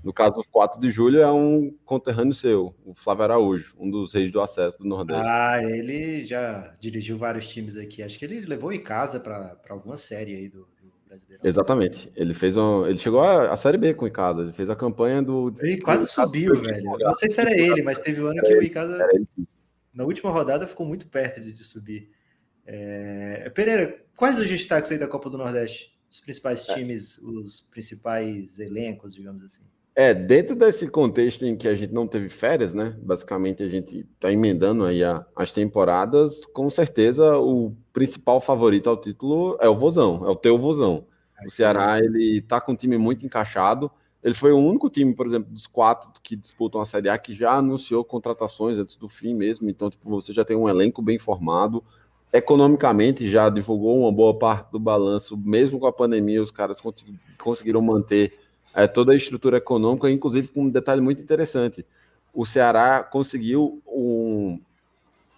No 0.03 0.13
caso, 0.13 0.39
o 0.39 0.49
4 0.49 0.79
de 0.79 0.89
julho 0.89 1.19
é 1.19 1.31
um 1.31 1.75
conterrâneo 1.83 2.33
seu, 2.33 2.73
o 2.85 2.93
Flávio 2.93 3.23
Araújo, 3.23 3.75
um 3.77 3.89
dos 3.89 4.13
reis 4.13 4.31
do 4.31 4.39
acesso 4.39 4.77
do 4.77 4.85
Nordeste. 4.85 5.27
Ah, 5.27 5.59
ele 5.61 6.23
já 6.23 6.73
dirigiu 6.79 7.17
vários 7.17 7.47
times 7.47 7.75
aqui. 7.75 8.01
Acho 8.01 8.17
que 8.17 8.23
ele 8.23 8.41
levou 8.41 8.71
em 8.71 8.81
casa 8.81 9.19
para 9.19 9.57
alguma 9.69 9.97
série 9.97 10.35
aí 10.35 10.47
do, 10.47 10.67
do 10.81 10.89
Brasileiro. 11.09 11.41
Exatamente. 11.43 12.11
Ele 12.15 12.33
fez 12.33 12.55
um, 12.55 12.85
ele 12.85 12.97
chegou 12.97 13.21
a, 13.21 13.51
a 13.51 13.57
Série 13.57 13.77
B 13.77 13.93
com 13.93 14.05
o 14.05 14.07
Icasa. 14.07 14.43
Ele 14.43 14.53
fez 14.53 14.69
a 14.69 14.75
campanha 14.75 15.21
do. 15.21 15.51
Ele 15.59 15.81
quase 15.81 16.05
do, 16.05 16.11
subiu, 16.11 16.53
do, 16.53 16.61
velho. 16.61 16.97
Não 16.99 17.15
sei 17.15 17.29
se 17.29 17.41
era 17.41 17.51
ele, 17.51 17.81
mas 17.81 17.99
teve 17.99 18.21
um 18.21 18.27
ano 18.27 18.41
que 18.41 18.53
o 18.53 18.63
Icasa. 18.63 19.05
Na 19.93 20.05
última 20.05 20.31
rodada 20.31 20.67
ficou 20.67 20.85
muito 20.85 21.07
perto 21.07 21.41
de, 21.41 21.51
de 21.51 21.63
subir. 21.63 22.11
É... 22.65 23.49
Pereira, 23.49 24.01
quais 24.15 24.37
os 24.37 24.47
destaques 24.47 24.91
aí 24.91 24.97
da 24.97 25.07
Copa 25.07 25.29
do 25.29 25.37
Nordeste? 25.37 25.97
Os 26.09 26.19
principais 26.21 26.69
é. 26.69 26.75
times, 26.75 27.17
os 27.17 27.61
principais 27.61 28.59
elencos, 28.59 29.13
digamos 29.13 29.43
assim. 29.43 29.63
É, 29.99 30.13
dentro 30.13 30.55
desse 30.55 30.87
contexto 30.87 31.45
em 31.45 31.57
que 31.57 31.67
a 31.67 31.73
gente 31.75 31.93
não 31.93 32.07
teve 32.07 32.29
férias, 32.29 32.73
né? 32.73 32.97
Basicamente 33.01 33.61
a 33.61 33.67
gente 33.67 34.07
está 34.13 34.31
emendando 34.31 34.85
aí 34.85 35.03
a, 35.03 35.25
as 35.35 35.51
temporadas, 35.51 36.45
com 36.45 36.69
certeza 36.69 37.37
o 37.37 37.75
principal 37.91 38.39
favorito 38.39 38.89
ao 38.89 38.95
título 38.95 39.57
é 39.59 39.67
o 39.67 39.75
Vozão, 39.75 40.25
é 40.25 40.29
o 40.29 40.37
teu 40.37 40.57
Vozão. 40.57 41.05
O 41.45 41.49
Ceará, 41.49 41.99
ele 41.99 42.39
tá 42.39 42.61
com 42.61 42.71
um 42.71 42.75
time 42.77 42.97
muito 42.97 43.25
encaixado. 43.25 43.91
Ele 44.23 44.33
foi 44.33 44.53
o 44.53 44.57
único 44.57 44.89
time, 44.89 45.13
por 45.13 45.27
exemplo, 45.27 45.51
dos 45.51 45.67
quatro 45.67 46.09
que 46.23 46.33
disputam 46.37 46.79
a 46.79 46.85
Série 46.85 47.09
A 47.09 47.17
que 47.17 47.33
já 47.33 47.51
anunciou 47.55 48.01
contratações 48.05 48.79
antes 48.79 48.95
do 48.95 49.09
fim 49.09 49.33
mesmo. 49.33 49.69
Então, 49.69 49.89
tipo, 49.89 50.09
você 50.09 50.31
já 50.31 50.45
tem 50.45 50.55
um 50.55 50.69
elenco 50.69 51.01
bem 51.01 51.19
formado. 51.19 51.83
Economicamente, 52.31 53.27
já 53.27 53.49
divulgou 53.49 53.99
uma 53.99 54.13
boa 54.13 54.39
parte 54.39 54.71
do 54.71 54.79
balanço. 54.79 55.35
Mesmo 55.35 55.77
com 55.77 55.87
a 55.87 55.91
pandemia, 55.91 56.41
os 56.41 56.51
caras 56.51 56.79
conseguiram 57.37 57.81
manter 57.81 58.47
é, 58.83 58.87
toda 58.87 59.11
a 59.11 59.15
estrutura 59.15 59.57
econômica, 59.57 60.09
inclusive 60.09 60.47
com 60.47 60.63
um 60.63 60.69
detalhe 60.69 61.01
muito 61.01 61.21
interessante. 61.21 61.85
O 62.33 62.45
Ceará 62.45 63.03
conseguiu 63.03 63.81
um, 63.85 64.59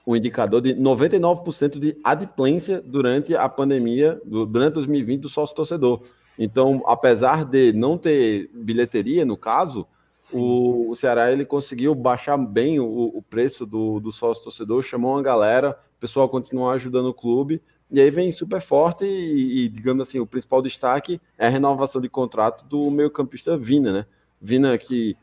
um 0.06 0.16
indicador 0.16 0.62
de 0.62 0.76
99% 0.76 1.80
de 1.80 1.98
adimplência 2.04 2.82
durante 2.82 3.36
a 3.36 3.50
pandemia, 3.50 4.22
durante 4.24 4.76
2020, 4.76 5.22
do 5.22 5.30
sócio 5.30 5.56
torcedor. 5.56 6.04
Então, 6.38 6.84
apesar 6.86 7.44
de 7.44 7.74
não 7.74 7.98
ter 7.98 8.50
bilheteria, 8.54 9.26
no 9.26 9.38
caso, 9.38 9.88
o, 10.32 10.92
o, 10.92 10.96
Ceará 10.96 11.32
ele 11.32 11.44
conseguiu 11.44 11.96
baixar 11.96 12.38
bem 12.38 12.80
o, 12.80 12.86
o 12.86 13.22
preço 13.22 13.66
do, 13.66 14.00
do 14.00 14.12
sócio 14.12 14.44
torcedor, 14.44 14.82
chamou 14.84 15.14
uma 15.14 15.22
galera, 15.24 15.78
o 15.98 16.00
pessoal 16.00 16.30
continuou 16.30 16.70
ajudando 16.70 17.08
o 17.08 17.14
clube 17.14 17.62
e 17.92 18.00
aí 18.00 18.10
vem 18.10 18.32
super 18.32 18.62
forte 18.62 19.04
e, 19.04 19.66
e, 19.66 19.70
digamos 19.70 20.08
assim, 20.08 20.20
o 20.20 20.26
principal 20.26 20.62
destaque 20.62 21.20
é 21.38 21.48
a 21.48 21.50
renovação 21.50 22.02
de 22.02 22.08
contrato 22.08 22.66
do 22.66 22.90
meio-campista 22.90 23.58
Vina, 23.58 23.92
né? 23.92 24.06
Vina 24.42 24.78
que 24.78 25.18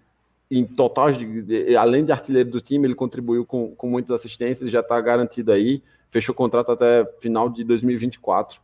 em 0.51 0.65
total, 0.65 1.09
além 1.79 2.05
de 2.05 2.13
artilheiro 2.13 2.51
do 2.51 2.61
time, 2.61 2.87
ele 2.87 2.95
contribuiu 2.95 3.45
com, 3.45 3.75
com 3.75 3.89
muitas 3.89 4.11
assistências, 4.13 4.71
já 4.71 4.81
está 4.81 5.01
garantido 5.01 5.53
aí, 5.53 5.83
fechou 6.11 6.33
o 6.33 6.37
contrato 6.37 6.73
até 6.73 7.05
final 7.21 7.49
de 7.49 7.65
2024 7.65 8.61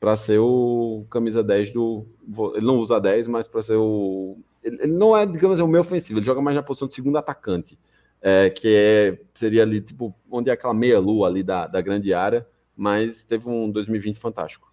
para 0.00 0.14
ser 0.16 0.38
o 0.38 1.04
camisa 1.10 1.42
10 1.42 1.72
do. 1.72 2.06
Ele 2.54 2.66
não 2.66 2.78
usa 2.78 3.00
10, 3.00 3.26
mas 3.26 3.48
para 3.48 3.62
ser 3.62 3.76
o. 3.76 4.36
Ele, 4.62 4.78
ele, 4.82 4.92
não 4.92 5.16
é, 5.16 5.26
digamos, 5.26 5.58
o 5.60 5.66
meio 5.66 5.80
ofensivo, 5.80 6.18
ele 6.18 6.26
joga 6.26 6.40
mais 6.40 6.56
na 6.56 6.62
posição 6.62 6.88
de 6.88 6.94
segundo 6.94 7.18
atacante, 7.18 7.78
é, 8.20 8.50
que 8.50 8.68
é, 8.68 9.18
seria 9.34 9.62
ali, 9.62 9.80
tipo, 9.80 10.14
onde 10.30 10.50
é 10.50 10.52
aquela 10.52 10.74
meia-lua 10.74 11.28
ali 11.28 11.42
da, 11.42 11.66
da 11.66 11.80
grande 11.80 12.12
área 12.14 12.46
mas 12.78 13.24
teve 13.24 13.48
um 13.48 13.68
2020 13.68 14.18
fantástico. 14.18 14.72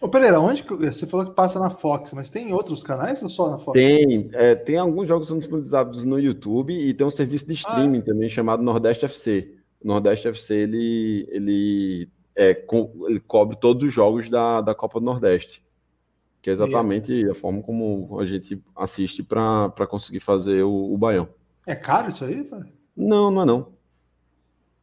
Ô 0.00 0.08
Pereira, 0.08 0.40
onde 0.40 0.62
que, 0.62 0.74
você 0.74 1.06
falou 1.06 1.26
que 1.26 1.32
passa 1.32 1.58
na 1.58 1.70
Fox, 1.70 2.12
mas 2.12 2.30
tem 2.30 2.52
outros 2.52 2.82
canais 2.82 3.22
ou 3.22 3.28
só 3.28 3.50
na 3.50 3.58
Fox? 3.58 3.78
Tem, 3.78 4.30
é, 4.32 4.54
tem 4.54 4.76
alguns 4.76 5.08
jogos 5.08 5.28
disponibilizados 5.28 6.04
no 6.04 6.18
YouTube 6.18 6.72
e 6.72 6.94
tem 6.94 7.06
um 7.06 7.10
serviço 7.10 7.46
de 7.46 7.52
streaming 7.52 7.98
ah. 7.98 8.02
também 8.02 8.28
chamado 8.28 8.62
Nordeste 8.62 9.04
FC. 9.04 9.54
O 9.82 9.86
Nordeste 9.86 10.28
FC 10.28 10.54
ele, 10.54 11.26
ele, 11.30 12.08
é, 12.34 12.54
co 12.54 12.90
ele 13.08 13.20
cobre 13.20 13.56
todos 13.56 13.84
os 13.84 13.92
jogos 13.92 14.28
da, 14.28 14.60
da 14.60 14.74
Copa 14.74 14.98
do 14.98 15.06
Nordeste, 15.06 15.64
que 16.40 16.50
é 16.50 16.52
exatamente 16.52 17.28
a 17.28 17.34
forma 17.34 17.62
como 17.62 18.18
a 18.20 18.26
gente 18.26 18.60
assiste 18.74 19.22
para 19.22 19.86
conseguir 19.88 20.20
fazer 20.20 20.62
o, 20.62 20.92
o 20.92 20.98
Baião. 20.98 21.28
É 21.66 21.76
caro 21.76 22.08
isso 22.08 22.24
aí? 22.24 22.48
Não, 22.96 23.30
não 23.30 23.42
é 23.42 23.44
não. 23.44 23.71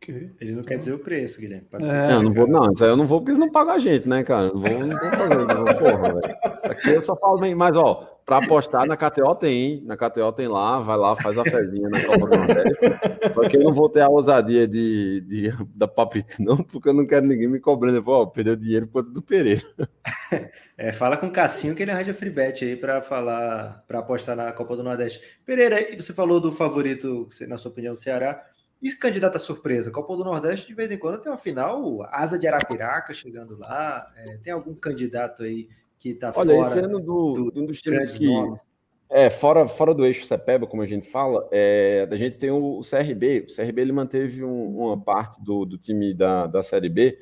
Okay. 0.01 0.31
Ele 0.39 0.53
não 0.53 0.63
quer 0.63 0.77
dizer 0.77 0.93
o 0.93 0.99
preço, 0.99 1.41
Guilherme. 1.41 1.67
É, 1.81 2.13
eu 2.13 2.23
não 2.23 2.33
vou, 2.33 2.47
não, 2.47 2.71
isso 2.71 2.83
aí 2.85 2.89
eu 2.89 2.95
não 2.95 3.05
vou 3.05 3.19
porque 3.19 3.31
eles 3.31 3.39
não 3.39 3.51
pagam 3.51 3.73
a 3.73 3.79
gente, 3.79 4.07
né, 4.07 4.23
cara? 4.23 4.47
Não 4.47 4.61
vou, 4.61 4.79
não 4.79 4.97
vou 4.97 5.11
fazer, 5.11 5.35
não, 5.35 5.65
porra, 5.65 6.13
velho. 6.13 6.37
Aqui 6.63 6.89
eu 6.91 7.01
só 7.01 7.17
falo 7.17 7.37
bem, 7.37 7.53
mas 7.53 7.75
ó, 7.75 8.19
para 8.29 8.37
apostar 8.37 8.85
na 8.85 8.95
KTO 8.95 9.33
tem, 9.35 9.83
na 9.85 9.97
KTO 9.97 10.31
tem 10.31 10.47
lá, 10.47 10.79
vai 10.79 10.95
lá, 10.95 11.15
faz 11.15 11.35
a 11.37 11.43
fezinha 11.43 11.89
na 11.89 11.99
Copa 12.05 12.27
do 12.27 12.37
Nordeste. 12.37 13.33
Só 13.33 13.41
que 13.49 13.57
eu 13.57 13.63
não 13.63 13.73
vou 13.73 13.89
ter 13.89 14.01
a 14.01 14.07
ousadia 14.07 14.67
de, 14.67 15.21
de 15.21 15.51
da 15.75 15.87
papita, 15.87 16.35
não, 16.39 16.57
porque 16.57 16.89
eu 16.89 16.93
não 16.93 17.05
quero 17.05 17.25
ninguém 17.25 17.47
me 17.47 17.59
cobrando. 17.59 17.97
Eu 17.97 18.03
vou, 18.03 18.21
ó, 18.21 18.25
perdeu 18.27 18.55
dinheiro 18.55 18.87
por 18.87 19.03
conta 19.03 19.13
do 19.13 19.21
Pereira. 19.21 19.63
É, 20.81 20.93
fala 20.93 21.17
com 21.17 21.27
o 21.27 21.31
Cassinho 21.31 21.75
que 21.75 21.83
ele 21.83 21.91
arranja 21.91 22.13
free 22.13 22.29
bet 22.29 22.63
aí 22.63 22.77
para 22.77 23.01
falar, 23.01 23.83
para 23.85 23.99
apostar 23.99 24.33
na 24.33 24.49
Copa 24.53 24.77
do 24.77 24.83
Nordeste. 24.83 25.19
Pereira, 25.45 25.75
você 25.93 26.13
falou 26.13 26.39
do 26.39 26.53
favorito, 26.53 27.27
na 27.49 27.57
sua 27.57 27.69
opinião, 27.69 27.91
o 27.91 27.97
Ceará. 27.97 28.41
E 28.81 28.91
candidata 28.93 29.37
surpresa? 29.37 29.91
Copa 29.91 30.15
do 30.15 30.23
Nordeste, 30.23 30.67
de 30.67 30.73
vez 30.73 30.91
em 30.91 30.97
quando, 30.97 31.19
tem 31.19 31.31
uma 31.31 31.37
final, 31.37 32.01
Asa 32.11 32.39
de 32.39 32.47
Arapiraca 32.47 33.13
chegando 33.13 33.57
lá. 33.57 34.09
É, 34.15 34.37
tem 34.37 34.53
algum 34.53 34.73
candidato 34.73 35.43
aí 35.43 35.67
que 35.97 36.09
está 36.09 36.31
fora? 36.31 36.49
Olha, 36.49 36.61
esse 36.61 36.79
ano 36.79 36.99
do, 36.99 37.51
do, 37.51 37.61
um 37.61 37.65
dos 37.65 37.81
times 37.81 38.15
que. 38.15 38.25
Nomes. 38.25 38.69
É, 39.09 39.29
fora, 39.29 39.67
fora 39.67 39.93
do 39.93 40.05
eixo 40.05 40.25
CEPEBA, 40.25 40.67
como 40.67 40.83
a 40.83 40.85
gente 40.85 41.09
fala, 41.09 41.47
é, 41.51 42.07
a 42.09 42.15
gente 42.15 42.37
tem 42.37 42.51
o, 42.51 42.79
o 42.79 42.81
CRB. 42.81 43.47
O 43.49 43.55
CRB 43.55 43.81
ele 43.81 43.91
manteve 43.91 44.43
um, 44.43 44.77
uma 44.77 45.01
parte 45.01 45.43
do, 45.43 45.65
do 45.65 45.77
time 45.79 46.13
da, 46.13 46.45
da 46.45 46.61
Série 46.61 46.89
B 46.89 47.17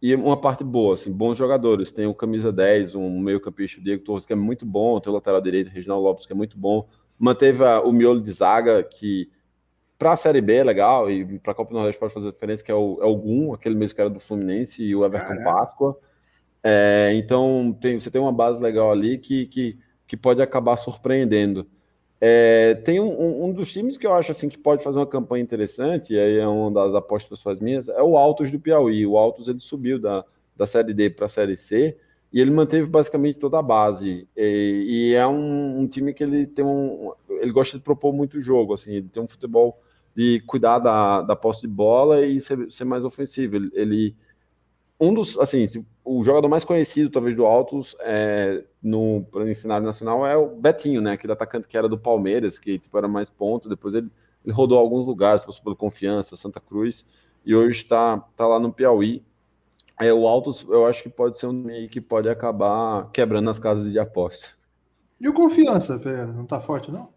e 0.00 0.14
uma 0.14 0.40
parte 0.40 0.64
boa, 0.64 0.94
assim, 0.94 1.12
bons 1.12 1.36
jogadores. 1.36 1.92
Tem 1.92 2.06
o 2.06 2.14
camisa 2.14 2.50
10, 2.50 2.94
um 2.94 3.20
meio-campista, 3.20 3.80
Diego 3.80 4.02
Torres, 4.02 4.24
que 4.24 4.32
é 4.32 4.36
muito 4.36 4.64
bom, 4.64 4.98
tem 4.98 5.12
o 5.12 5.14
lateral 5.14 5.42
direito, 5.42 5.68
Reginaldo 5.68 6.04
Lopes, 6.04 6.24
que 6.24 6.32
é 6.32 6.36
muito 6.36 6.58
bom. 6.58 6.88
Manteve 7.18 7.62
a, 7.64 7.82
o 7.82 7.92
miolo 7.92 8.20
de 8.20 8.32
zaga, 8.32 8.82
que 8.82 9.30
para 10.00 10.12
a 10.12 10.16
Série 10.16 10.40
B 10.40 10.54
é 10.54 10.64
legal, 10.64 11.10
e 11.10 11.38
para 11.38 11.52
a 11.52 11.54
Copa 11.54 11.72
do 11.72 11.76
Nordeste 11.76 12.00
pode 12.00 12.14
fazer 12.14 12.32
diferença, 12.32 12.64
que 12.64 12.72
é 12.72 12.74
o, 12.74 12.98
é 13.02 13.04
o 13.04 13.14
Gum, 13.14 13.52
aquele 13.52 13.74
mesmo 13.74 13.94
que 13.94 14.00
era 14.00 14.08
do 14.08 14.18
Fluminense, 14.18 14.82
e 14.82 14.96
o 14.96 15.04
Everton 15.04 15.36
Caraca. 15.36 15.44
Páscoa. 15.44 15.98
É, 16.64 17.10
então 17.14 17.76
tem, 17.78 18.00
você 18.00 18.10
tem 18.10 18.18
uma 18.18 18.32
base 18.32 18.62
legal 18.62 18.90
ali 18.90 19.18
que, 19.18 19.44
que, 19.44 19.78
que 20.06 20.16
pode 20.16 20.40
acabar 20.40 20.78
surpreendendo. 20.78 21.68
É, 22.18 22.76
tem 22.76 22.98
um, 22.98 23.44
um, 23.44 23.52
dos 23.52 23.70
times 23.70 23.98
que 23.98 24.06
eu 24.06 24.14
acho 24.14 24.32
assim 24.32 24.48
que 24.48 24.58
pode 24.58 24.82
fazer 24.82 24.98
uma 24.98 25.06
campanha 25.06 25.42
interessante, 25.42 26.14
e 26.14 26.18
aí 26.18 26.38
é 26.38 26.48
uma 26.48 26.70
das 26.70 26.94
apostas 26.94 27.28
pessoas 27.28 27.60
minhas, 27.60 27.86
é 27.90 28.02
o 28.02 28.16
Altos 28.16 28.50
do 28.50 28.58
Piauí. 28.58 29.06
O 29.06 29.18
Altos 29.18 29.48
ele 29.48 29.60
subiu 29.60 29.98
da, 29.98 30.24
da 30.56 30.64
Série 30.64 30.94
D 30.94 31.10
para 31.10 31.26
a 31.26 31.28
Série 31.28 31.58
C 31.58 31.94
e 32.32 32.40
ele 32.40 32.50
manteve 32.50 32.86
basicamente 32.86 33.38
toda 33.38 33.58
a 33.58 33.62
base. 33.62 34.26
E, 34.34 35.10
e 35.10 35.14
é 35.14 35.26
um, 35.26 35.80
um, 35.80 35.86
time 35.86 36.14
que 36.14 36.22
ele 36.24 36.46
tem 36.46 36.64
um. 36.64 37.12
Ele 37.28 37.52
gosta 37.52 37.76
de 37.76 37.84
propor 37.84 38.14
muito 38.14 38.40
jogo, 38.40 38.72
assim, 38.72 38.94
ele 38.94 39.08
tem 39.10 39.22
um 39.22 39.28
futebol 39.28 39.78
de 40.14 40.40
cuidar 40.46 40.78
da, 40.78 41.22
da 41.22 41.36
posse 41.36 41.62
de 41.62 41.68
bola 41.68 42.24
e 42.24 42.40
ser, 42.40 42.70
ser 42.70 42.84
mais 42.84 43.04
ofensivo. 43.04 43.56
Ele, 43.56 43.70
ele, 43.72 44.16
um 44.98 45.14
dos, 45.14 45.38
assim, 45.38 45.66
o 46.04 46.22
jogador 46.22 46.48
mais 46.48 46.64
conhecido, 46.64 47.10
talvez, 47.10 47.34
do 47.34 47.46
Altos 47.46 47.96
é, 48.00 48.64
no, 48.82 49.26
no 49.32 49.54
cenário 49.54 49.86
nacional 49.86 50.26
é 50.26 50.36
o 50.36 50.48
Betinho, 50.48 51.00
né? 51.00 51.12
Aquele 51.12 51.32
atacante 51.32 51.68
que 51.68 51.76
era 51.76 51.88
do 51.88 51.98
Palmeiras, 51.98 52.58
que 52.58 52.78
tipo, 52.78 52.96
era 52.98 53.08
mais 53.08 53.30
ponto. 53.30 53.68
Depois 53.68 53.94
ele, 53.94 54.10
ele 54.44 54.52
rodou 54.52 54.78
alguns 54.78 55.06
lugares, 55.06 55.44
passou 55.44 55.62
pelo 55.62 55.76
Confiança, 55.76 56.36
Santa 56.36 56.60
Cruz, 56.60 57.06
e 57.44 57.54
hoje 57.54 57.82
está 57.82 58.18
tá 58.36 58.46
lá 58.46 58.58
no 58.58 58.72
Piauí. 58.72 59.24
É, 59.98 60.12
o 60.12 60.26
Altos, 60.26 60.66
eu 60.68 60.86
acho 60.86 61.02
que 61.02 61.10
pode 61.10 61.36
ser 61.36 61.46
um 61.46 61.52
meio 61.52 61.88
que 61.88 62.00
pode 62.00 62.28
acabar 62.28 63.10
quebrando 63.12 63.50
as 63.50 63.58
casas 63.58 63.90
de 63.90 63.98
aposta. 63.98 64.48
E 65.20 65.28
o 65.28 65.34
Confiança, 65.34 65.98
Pereira, 65.98 66.26
não 66.26 66.46
tá 66.46 66.60
forte, 66.60 66.90
não? 66.90 67.10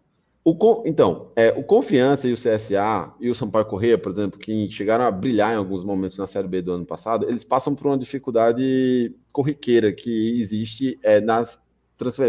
O, 0.46 0.82
então, 0.84 1.32
é, 1.34 1.50
o 1.52 1.64
Confiança 1.64 2.28
e 2.28 2.32
o 2.32 2.36
CSA 2.36 3.14
e 3.18 3.30
o 3.30 3.34
Sampaio 3.34 3.64
Correia, 3.64 3.96
por 3.96 4.12
exemplo, 4.12 4.38
que 4.38 4.68
chegaram 4.68 5.06
a 5.06 5.10
brilhar 5.10 5.54
em 5.54 5.56
alguns 5.56 5.82
momentos 5.82 6.18
na 6.18 6.26
Série 6.26 6.46
B 6.46 6.60
do 6.60 6.72
ano 6.72 6.84
passado, 6.84 7.26
eles 7.26 7.42
passam 7.42 7.74
por 7.74 7.86
uma 7.86 7.96
dificuldade 7.96 9.16
corriqueira 9.32 9.90
que 9.90 10.38
existe 10.38 10.98
é, 11.02 11.18
nas 11.18 11.58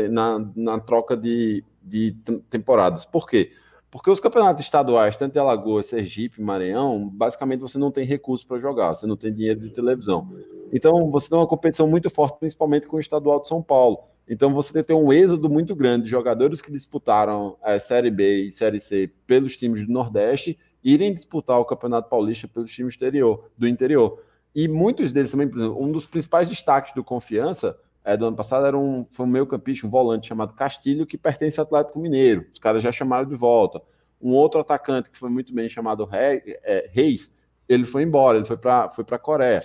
na, 0.10 0.40
na 0.56 0.80
troca 0.80 1.18
de, 1.18 1.64
de 1.84 2.12
temporadas. 2.50 3.04
Por 3.04 3.28
quê? 3.28 3.52
Porque 3.92 4.10
os 4.10 4.20
campeonatos 4.20 4.64
estaduais, 4.64 5.16
tanto 5.16 5.34
de 5.34 5.40
Alagoas, 5.40 5.88
Sergipe, 5.88 6.42
Maranhão, 6.42 7.10
basicamente 7.10 7.60
você 7.60 7.78
não 7.78 7.92
tem 7.92 8.06
recursos 8.06 8.46
para 8.46 8.60
jogar, 8.60 8.96
você 8.96 9.06
não 9.06 9.18
tem 9.18 9.34
dinheiro 9.34 9.60
de 9.60 9.72
televisão. 9.72 10.30
Então, 10.72 11.10
você 11.12 11.30
tem 11.30 11.38
uma 11.38 11.48
competição 11.48 11.88
muito 11.88 12.10
forte, 12.10 12.40
principalmente 12.40 12.88
com 12.88 12.98
o 12.98 13.00
estadual 13.00 13.42
de 13.42 13.48
São 13.48 13.62
Paulo. 13.62 14.00
Então 14.28 14.54
você 14.54 14.84
tem 14.84 14.96
um 14.96 15.14
êxodo 15.14 15.50
muito 15.50 15.76
grande 15.76 16.06
de 16.06 16.10
jogadores 16.10 16.62
que 16.62 16.72
disputaram 16.72 17.58
a 17.62 17.78
Série 17.78 18.10
B 18.10 18.46
e 18.46 18.52
Série 18.52 18.80
C 18.80 19.12
pelos 19.28 19.56
times 19.56 19.86
do 19.86 19.92
Nordeste 19.92 20.58
irem 20.84 21.14
disputar 21.14 21.60
o 21.60 21.66
Campeonato 21.66 22.10
Paulista 22.10 22.48
pelos 22.48 22.72
times 22.72 22.94
exterior, 22.94 23.50
do 23.58 23.68
interior. 23.68 24.22
E 24.54 24.68
muitos 24.68 25.12
deles 25.12 25.32
também, 25.32 25.48
por 25.48 25.58
exemplo, 25.60 25.84
um 25.84 25.92
dos 25.92 26.06
principais 26.06 26.48
destaques 26.48 26.94
do 26.94 27.04
Confiança 27.04 27.78
é, 28.04 28.16
do 28.16 28.26
ano 28.26 28.36
passado 28.36 28.66
era 28.66 28.78
um, 28.78 29.06
foi 29.10 29.26
um 29.26 29.30
meio 29.30 29.48
campista, 29.48 29.86
um 29.86 29.90
volante 29.90 30.28
chamado 30.28 30.54
Castilho, 30.54 31.08
que 31.08 31.18
pertence 31.18 31.60
ao 31.60 31.66
Atlético 31.66 32.00
Mineiro. 32.00 32.46
Os 32.54 32.60
caras 32.60 32.84
já 32.84 32.92
chamaram 32.92 33.28
de 33.28 33.36
volta. 33.36 33.82
Um 34.22 34.32
outro 34.32 34.62
atacante 34.62 35.10
que 35.10 35.18
foi 35.18 35.30
muito 35.30 35.54
bem 35.54 35.68
chamado 35.68 36.08
é, 36.12 36.90
Reis, 36.92 37.34
ele 37.68 37.84
foi 37.84 38.04
embora, 38.04 38.38
ele 38.38 38.46
foi 38.46 38.58
para 38.58 38.90
foi 38.92 39.04
a 39.10 39.18
Coreia. 39.18 39.64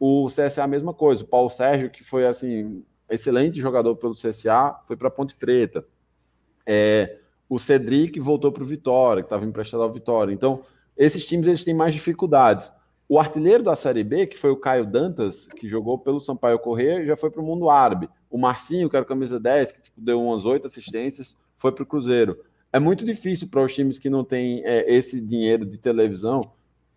O 0.00 0.28
CSA 0.28 0.64
a 0.64 0.66
mesma 0.66 0.92
coisa, 0.94 1.22
o 1.22 1.26
Paulo 1.26 1.50
Sérgio, 1.50 1.90
que 1.90 2.02
foi 2.02 2.26
assim 2.26 2.82
excelente 3.08 3.60
jogador 3.60 3.96
pelo 3.96 4.14
CSA, 4.14 4.80
foi 4.86 4.96
para 4.96 5.10
Ponte 5.10 5.34
Preta. 5.36 5.84
É, 6.66 7.18
o 7.48 7.58
Cedric 7.58 8.18
voltou 8.18 8.50
para 8.50 8.62
o 8.62 8.66
Vitória, 8.66 9.22
que 9.22 9.26
estava 9.26 9.44
emprestado 9.44 9.82
ao 9.82 9.92
Vitória. 9.92 10.32
Então, 10.32 10.62
esses 10.96 11.24
times 11.26 11.46
eles 11.46 11.64
têm 11.64 11.74
mais 11.74 11.92
dificuldades. 11.92 12.72
O 13.08 13.18
artilheiro 13.18 13.62
da 13.62 13.76
Série 13.76 14.02
B, 14.02 14.26
que 14.26 14.38
foi 14.38 14.50
o 14.50 14.56
Caio 14.56 14.86
Dantas, 14.86 15.46
que 15.46 15.68
jogou 15.68 15.98
pelo 15.98 16.20
Sampaio 16.20 16.58
Corrêa, 16.58 17.04
já 17.04 17.16
foi 17.16 17.30
para 17.30 17.42
o 17.42 17.44
mundo 17.44 17.68
árabe. 17.68 18.08
O 18.30 18.38
Marcinho, 18.38 18.88
que 18.88 18.96
era 18.96 19.04
camisa 19.04 19.38
10, 19.38 19.72
que 19.72 19.82
tipo, 19.82 20.00
deu 20.00 20.20
umas 20.20 20.44
oito 20.44 20.66
assistências, 20.66 21.36
foi 21.58 21.70
para 21.70 21.82
o 21.82 21.86
Cruzeiro. 21.86 22.38
É 22.72 22.80
muito 22.80 23.04
difícil 23.04 23.48
para 23.48 23.62
os 23.62 23.74
times 23.74 23.98
que 23.98 24.08
não 24.08 24.24
têm 24.24 24.64
é, 24.64 24.92
esse 24.92 25.20
dinheiro 25.20 25.66
de 25.66 25.78
televisão, 25.78 26.50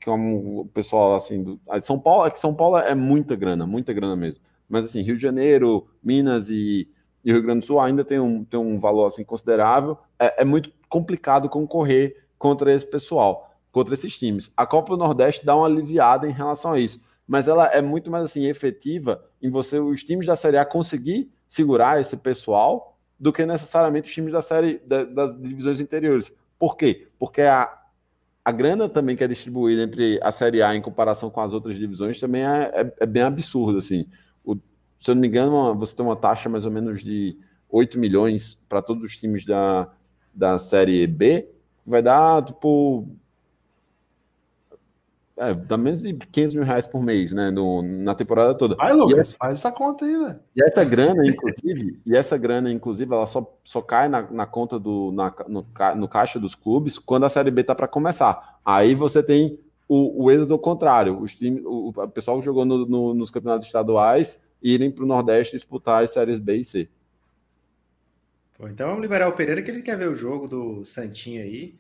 como 0.04 0.62
o 0.62 0.66
pessoal 0.66 1.16
assim 1.16 1.44
do 1.44 1.60
São 1.82 2.00
Paulo, 2.00 2.26
é 2.26 2.32
que 2.32 2.40
São 2.40 2.54
Paulo 2.54 2.78
é 2.78 2.96
muita 2.96 3.36
grana, 3.36 3.68
muita 3.68 3.92
grana 3.92 4.16
mesmo. 4.16 4.44
Mas 4.68 4.86
assim, 4.86 5.02
Rio 5.02 5.16
de 5.16 5.22
Janeiro, 5.22 5.88
Minas 6.04 6.50
e, 6.50 6.88
e 7.24 7.32
Rio 7.32 7.42
Grande 7.42 7.62
do 7.62 7.66
Sul 7.66 7.80
ainda 7.80 8.04
tem 8.04 8.20
um, 8.20 8.44
tem 8.44 8.60
um 8.60 8.80
valor 8.80 9.08
assim 9.08 9.24
considerável. 9.24 9.98
É, 10.20 10.42
é 10.42 10.46
muito 10.46 10.72
complicado 10.90 11.50
concorrer 11.50 12.26
contra 12.38 12.74
esse 12.74 12.86
pessoal, 12.86 13.52
contra 13.72 13.94
esses 13.94 14.18
times. 14.18 14.52
A 14.56 14.66
Copa 14.66 14.92
do 14.92 14.98
Nordeste 14.98 15.46
dá 15.46 15.56
uma 15.56 15.66
aliviada 15.66 16.28
em 16.28 16.32
relação 16.32 16.74
a 16.74 16.80
isso, 16.80 17.02
mas 17.28 17.48
ela 17.48 17.68
é 17.68 17.82
muito 17.82 18.12
mais 18.12 18.26
assim 18.26 18.46
efetiva 18.46 19.24
em 19.42 19.50
você 19.50 19.80
os 19.80 20.04
times 20.04 20.26
da 20.26 20.36
Série 20.36 20.58
A 20.58 20.66
conseguir 20.66 21.32
segurar 21.48 22.00
esse 22.00 22.18
pessoal 22.18 22.98
do 23.20 23.34
que 23.34 23.46
necessariamente 23.46 24.08
os 24.08 24.14
times 24.14 24.32
da 24.32 24.42
série 24.42 24.80
da, 24.86 25.04
das 25.04 25.40
divisões 25.42 25.80
interiores. 25.80 26.32
Por 26.60 26.76
quê? 26.76 27.08
Porque 27.18 27.42
a, 27.42 27.72
a 28.46 28.52
grana 28.52 28.88
também 28.88 29.16
que 29.16 29.24
é 29.24 29.28
distribuída 29.28 29.82
entre 29.82 30.20
a 30.22 30.32
Série 30.32 30.62
A 30.62 30.76
em 30.76 30.82
comparação 30.82 31.30
com 31.30 31.42
as 31.42 31.54
outras 31.54 31.76
divisões 31.78 32.20
também 32.20 32.46
é, 32.46 32.72
é, 32.74 32.94
é 33.00 33.06
bem 33.06 33.24
absurdo 33.24 33.80
assim 33.80 34.06
se 35.00 35.12
eu 35.12 35.16
não 35.16 35.22
me 35.22 35.28
engano, 35.28 35.76
você 35.76 35.96
tem 35.96 36.06
uma 36.06 36.16
taxa 36.16 36.50
mais 36.50 36.66
ou 36.66 36.72
menos 36.72 37.04
de 37.04 37.38
8 37.70 38.00
milhões 38.00 38.56
para 38.68 38.82
todos 38.82 39.04
os 39.04 39.18
times 39.18 39.46
da, 39.46 39.90
da 40.34 40.58
Série 40.58 41.06
B, 41.06 41.48
vai 41.86 42.02
dar, 42.02 42.44
tipo, 42.44 43.08
é, 45.38 45.54
dá 45.54 45.78
menos 45.78 46.02
de 46.02 46.14
500 46.14 46.56
mil 46.56 46.64
reais 46.64 46.88
por 46.88 47.02
mês, 47.04 47.32
né, 47.32 47.52
no, 47.52 47.84
na 47.84 48.16
temporada 48.16 48.56
toda. 48.56 48.76
Vai, 48.76 48.92
Lucas, 48.94 49.20
essa, 49.20 49.38
faz 49.38 49.54
essa 49.54 49.72
conta 49.72 50.04
aí, 50.04 50.18
né? 50.18 50.40
E 50.56 50.64
essa 50.64 50.84
grana, 50.84 51.28
inclusive, 51.28 52.02
e 52.06 52.18
essa 52.18 52.38
grana, 52.38 52.72
inclusive, 52.72 53.14
ela 53.14 53.28
só, 53.28 53.56
só 53.64 53.82
cai 53.82 54.10
na, 54.10 54.24
na 54.32 54.46
conta 54.48 54.80
do, 54.80 55.12
na, 55.12 55.32
no, 55.48 55.66
no 55.96 56.08
caixa 56.08 56.40
dos 56.40 56.56
clubes 56.56 56.98
quando 56.98 57.26
a 57.26 57.30
Série 57.30 57.52
B 57.52 57.64
tá 57.64 57.76
para 57.76 57.88
começar. 57.88 58.60
Aí 58.66 58.96
você 58.96 59.22
tem 59.22 59.60
o, 59.88 60.26
o 60.26 60.32
êxodo 60.32 60.58
contrário. 60.58 61.22
Os 61.22 61.36
times, 61.36 61.64
o, 61.64 61.90
o 61.90 62.08
pessoal 62.08 62.40
que 62.40 62.46
jogou 62.46 62.66
no, 62.66 62.88
no, 62.88 63.14
nos 63.14 63.30
campeonatos 63.30 63.68
estaduais 63.68 64.42
irem 64.62 64.92
para 64.92 65.04
o 65.04 65.08
Nordeste 65.08 65.56
disputar 65.56 66.04
as 66.04 66.12
séries 66.12 66.40
B 66.40 66.58
e 66.58 66.64
C. 66.64 66.90
Pô, 68.58 68.68
então 68.68 68.88
vamos 68.88 69.02
liberar 69.02 69.30
o 69.30 69.34
Pereira, 69.34 69.62
que 69.62 69.70
ele 69.70 69.82
quer 69.82 69.98
ver 69.98 70.10
o 70.10 70.16
jogo 70.16 70.48
do 70.48 70.84
Santinho 70.84 71.44
aí. 71.44 71.76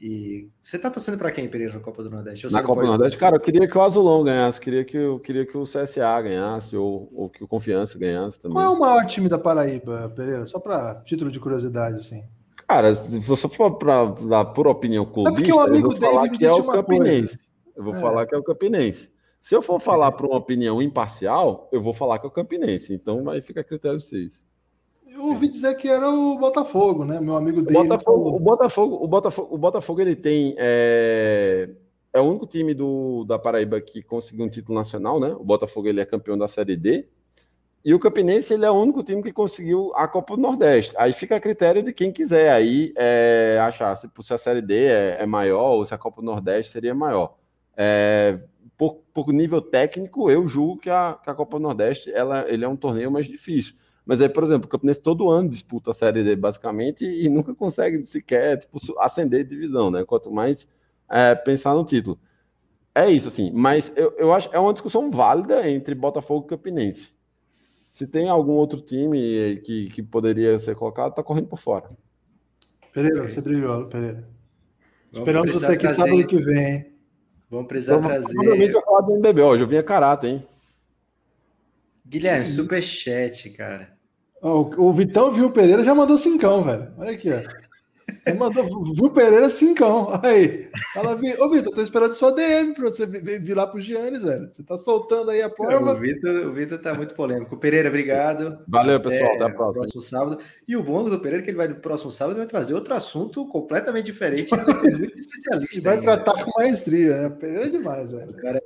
E 0.00 0.48
você 0.62 0.78
tá 0.78 0.90
torcendo 0.90 1.18
para 1.18 1.30
quem, 1.30 1.46
Pereira, 1.46 1.74
na 1.74 1.80
Copa 1.80 2.02
do 2.02 2.08
Nordeste? 2.08 2.50
na 2.50 2.62
Copa 2.62 2.80
do 2.80 2.86
Nordeste, 2.86 3.18
cara, 3.18 3.36
eu 3.36 3.40
queria 3.40 3.68
que 3.68 3.76
o 3.76 3.82
Azulão 3.82 4.24
ganhasse, 4.24 4.58
queria 4.58 4.82
que, 4.82 4.96
eu 4.96 5.18
queria 5.18 5.44
que 5.44 5.54
o 5.58 5.64
CSA 5.64 6.22
ganhasse, 6.22 6.74
ou, 6.74 7.10
ou 7.14 7.28
que 7.28 7.44
o 7.44 7.48
Confiança 7.48 7.98
ganhasse 7.98 8.40
também. 8.40 8.54
Qual 8.54 8.64
é 8.64 8.70
o 8.70 8.80
maior 8.80 9.04
time 9.06 9.28
da 9.28 9.38
Paraíba, 9.38 10.10
Pereira? 10.16 10.46
Só 10.46 10.58
para 10.58 11.02
título 11.04 11.30
de 11.30 11.38
curiosidade, 11.38 11.96
assim. 11.96 12.24
Cara, 12.66 12.94
se 12.94 13.18
você 13.18 13.46
for 13.48 13.72
para 13.72 14.04
dar 14.06 14.44
por 14.46 14.66
opinião 14.68 15.04
clubista, 15.04 15.50
é 15.50 15.52
eu 15.52 15.82
vou 15.82 15.96
falar 15.96 16.28
que 16.30 16.46
é 16.46 16.52
o 16.52 16.62
Campinense. 16.62 17.36
Coisa. 17.36 17.50
Eu 17.76 17.84
vou 17.84 17.94
é. 17.94 18.00
falar 18.00 18.26
que 18.26 18.34
é 18.34 18.38
o 18.38 18.42
Campinense. 18.42 19.10
Se 19.40 19.54
eu 19.54 19.62
for 19.62 19.80
falar 19.80 20.12
para 20.12 20.26
uma 20.26 20.36
opinião 20.36 20.82
imparcial, 20.82 21.68
eu 21.72 21.82
vou 21.82 21.94
falar 21.94 22.18
que 22.18 22.26
é 22.26 22.28
o 22.28 22.32
Campinense. 22.32 22.92
Então 22.92 23.28
aí 23.30 23.40
fica 23.40 23.62
a 23.62 23.64
critério 23.64 23.98
de 23.98 24.04
vocês. 24.04 24.44
Eu 25.06 25.26
ouvi 25.26 25.48
dizer 25.48 25.76
que 25.76 25.88
era 25.88 26.08
o 26.08 26.38
Botafogo, 26.38 27.04
né? 27.04 27.20
Meu 27.20 27.34
amigo 27.36 27.62
dele. 27.62 27.76
O 27.76 27.82
Botafogo, 27.82 28.36
o 28.36 28.38
Botafogo, 28.38 29.04
o 29.04 29.08
Botafogo, 29.08 29.54
o 29.54 29.58
Botafogo 29.58 30.00
ele 30.00 30.14
tem. 30.14 30.54
É, 30.56 31.70
é 32.12 32.20
o 32.20 32.24
único 32.24 32.46
time 32.46 32.74
do, 32.74 33.24
da 33.24 33.38
Paraíba 33.38 33.80
que 33.80 34.02
conseguiu 34.02 34.44
um 34.44 34.48
título 34.48 34.78
nacional, 34.78 35.18
né? 35.18 35.28
O 35.28 35.44
Botafogo 35.44 35.88
ele 35.88 36.00
é 36.00 36.04
campeão 36.04 36.38
da 36.38 36.46
Série 36.46 36.76
D. 36.76 37.08
E 37.84 37.94
o 37.94 37.98
Campinense 37.98 38.52
ele 38.52 38.64
é 38.64 38.70
o 38.70 38.74
único 38.74 39.02
time 39.02 39.22
que 39.22 39.32
conseguiu 39.32 39.90
a 39.94 40.06
Copa 40.06 40.36
do 40.36 40.42
Nordeste. 40.42 40.92
Aí 40.98 41.12
fica 41.12 41.36
a 41.36 41.40
critério 41.40 41.82
de 41.82 41.92
quem 41.92 42.12
quiser 42.12 42.52
aí 42.52 42.92
é, 42.94 43.58
achar 43.62 43.96
se, 43.96 44.08
se 44.20 44.34
a 44.34 44.38
Série 44.38 44.60
D 44.60 44.84
é, 44.84 45.16
é, 45.20 45.26
maior 45.26 45.72
ou 45.72 45.84
se 45.84 45.94
a 45.94 45.98
Copa 45.98 46.20
do 46.20 46.26
Nordeste 46.26 46.72
seria 46.72 46.94
maior. 46.94 47.36
É, 47.74 48.38
por, 48.80 48.94
por 49.12 49.30
nível 49.30 49.60
técnico, 49.60 50.30
eu 50.30 50.48
julgo 50.48 50.78
que 50.78 50.88
a, 50.88 51.18
que 51.22 51.28
a 51.28 51.34
Copa 51.34 51.58
do 51.58 51.62
Nordeste 51.62 52.10
ela, 52.14 52.48
ele 52.48 52.64
é 52.64 52.68
um 52.68 52.76
torneio 52.76 53.10
mais 53.10 53.26
difícil. 53.26 53.74
Mas 54.06 54.22
aí, 54.22 54.28
por 54.30 54.42
exemplo, 54.42 54.64
o 54.64 54.70
Campinense 54.70 55.02
todo 55.02 55.28
ano 55.30 55.50
disputa 55.50 55.90
a 55.90 55.94
Série 55.94 56.24
D, 56.24 56.34
basicamente, 56.34 57.04
e 57.04 57.28
nunca 57.28 57.54
consegue 57.54 58.02
sequer 58.06 58.56
tipo, 58.56 58.78
ascender 58.98 59.44
de 59.44 59.50
divisão, 59.50 59.90
né? 59.90 60.02
Quanto 60.02 60.30
mais 60.30 60.66
é, 61.10 61.34
pensar 61.34 61.74
no 61.74 61.84
título. 61.84 62.18
É 62.94 63.10
isso, 63.10 63.28
assim. 63.28 63.52
Mas 63.52 63.92
eu, 63.94 64.14
eu 64.16 64.32
acho 64.32 64.48
é 64.50 64.58
uma 64.58 64.72
discussão 64.72 65.10
válida 65.10 65.68
entre 65.68 65.94
Botafogo 65.94 66.46
e 66.46 66.48
Campinense. 66.48 67.12
Se 67.92 68.06
tem 68.06 68.30
algum 68.30 68.52
outro 68.52 68.80
time 68.80 69.60
que, 69.62 69.90
que 69.90 70.02
poderia 70.02 70.58
ser 70.58 70.74
colocado, 70.74 71.14
tá 71.14 71.22
correndo 71.22 71.48
por 71.48 71.58
fora. 71.58 71.90
Pereira, 72.94 73.28
você 73.28 73.42
brilhou, 73.42 73.84
Pereira. 73.88 74.26
Vamos 75.12 75.28
Esperamos 75.28 75.52
você 75.52 75.72
aqui 75.72 75.88
sábado 75.90 76.26
que 76.26 76.42
vem. 76.42 76.89
Vamos 77.50 77.66
precisar 77.66 77.96
então, 77.96 78.08
trazer. 78.08 78.34
Provavelmente 78.34 78.72
eu 78.74 78.82
falar 78.82 79.00
do 79.00 79.12
MBB 79.16 79.42
hoje, 79.42 79.62
eu 79.64 79.66
vim 79.66 79.76
a 79.76 79.82
caráter, 79.82 80.28
hein? 80.28 80.46
Guilherme, 82.06 82.46
superchat, 82.46 83.50
cara. 83.50 83.92
Oh, 84.40 84.70
o 84.78 84.92
Vitão 84.92 85.32
viu 85.32 85.46
o 85.46 85.50
Pereira 85.50 85.84
já 85.84 85.94
mandou 85.94 86.16
cincão, 86.16 86.62
velho. 86.62 86.92
Olha 86.96 87.10
aqui, 87.10 87.28
ó. 87.30 87.69
Ele 88.26 88.38
mandou, 88.38 88.94
viu 88.94 89.10
Pereira 89.10 89.48
cincão. 89.48 90.20
Aí. 90.22 90.68
Fala, 90.92 91.14
ô 91.14 91.50
Vitor, 91.50 91.72
tô 91.72 91.80
esperando 91.80 92.12
sua 92.12 92.32
DM 92.32 92.74
pra 92.74 92.84
você 92.84 93.06
vir, 93.06 93.40
vir 93.40 93.54
lá 93.54 93.66
pro 93.66 93.80
Giannis, 93.80 94.22
velho. 94.22 94.50
Você 94.50 94.62
tá 94.62 94.76
soltando 94.76 95.30
aí 95.30 95.40
a 95.40 95.48
porra. 95.48 95.80
O 95.80 95.96
Vitor, 95.96 96.46
o 96.46 96.52
Vitor 96.52 96.78
tá 96.78 96.92
muito 96.94 97.14
polêmico. 97.14 97.56
Pereira, 97.56 97.88
obrigado. 97.88 98.62
Valeu, 98.68 99.00
pessoal. 99.00 99.34
Até, 99.34 99.36
até 99.36 99.44
a 99.44 99.54
próxima. 99.54 99.72
Próximo 99.80 100.02
sábado. 100.02 100.38
E 100.68 100.76
o 100.76 100.82
bom 100.82 101.02
do 101.04 101.18
Pereira 101.18 101.42
é 101.42 101.44
que 101.44 101.50
ele 101.50 101.56
vai 101.56 101.68
no 101.68 101.76
próximo 101.76 102.10
sábado 102.10 102.36
vai 102.36 102.46
trazer 102.46 102.74
outro 102.74 102.94
assunto 102.94 103.46
completamente 103.46 104.06
diferente. 104.06 104.50
Vai 104.54 104.74
ser 104.74 104.98
muito 104.98 105.18
especialista. 105.18 105.78
E 105.78 105.80
vai 105.80 105.94
ainda. 105.94 106.16
tratar 106.16 106.44
com 106.44 106.50
maestria, 106.58 107.22
né? 107.22 107.30
Pereira 107.30 107.66
é 107.66 107.70
demais, 107.70 108.12
velho. 108.12 108.32
Cara, 108.36 108.62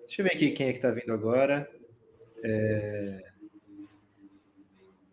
deixa 0.00 0.20
eu 0.20 0.24
ver 0.24 0.32
aqui 0.32 0.50
quem 0.50 0.68
é 0.68 0.72
que 0.72 0.80
tá 0.80 0.90
vindo 0.90 1.12
agora. 1.12 1.68
É... 2.44 3.22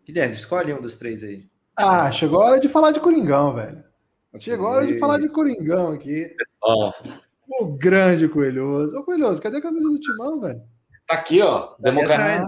Guilherme, 0.06 0.34
escolhe 0.34 0.72
um 0.72 0.80
dos 0.80 0.96
três 0.96 1.24
aí. 1.24 1.46
Ah, 1.76 2.10
chegou 2.12 2.40
a 2.40 2.46
hora 2.46 2.60
de 2.60 2.68
falar 2.68 2.92
de 2.92 3.00
Coringão, 3.00 3.54
velho. 3.54 3.82
Chegou 4.38 4.66
a 4.68 4.70
hora 4.72 4.86
de 4.86 4.98
falar 4.98 5.18
de 5.18 5.28
Coringão 5.28 5.92
aqui. 5.92 6.34
Oh. 6.62 6.92
O 7.60 7.66
grande 7.66 8.28
Coelhoso. 8.28 8.96
Ô, 8.96 9.04
Coelhoso, 9.04 9.40
cadê 9.40 9.58
a 9.58 9.62
camisa 9.62 9.88
do 9.88 10.00
Timão, 10.00 10.40
velho? 10.40 10.60
Tá 11.06 11.14
aqui, 11.14 11.40
ó. 11.40 11.74
Democracia 11.78 12.46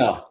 ó. 0.00 0.26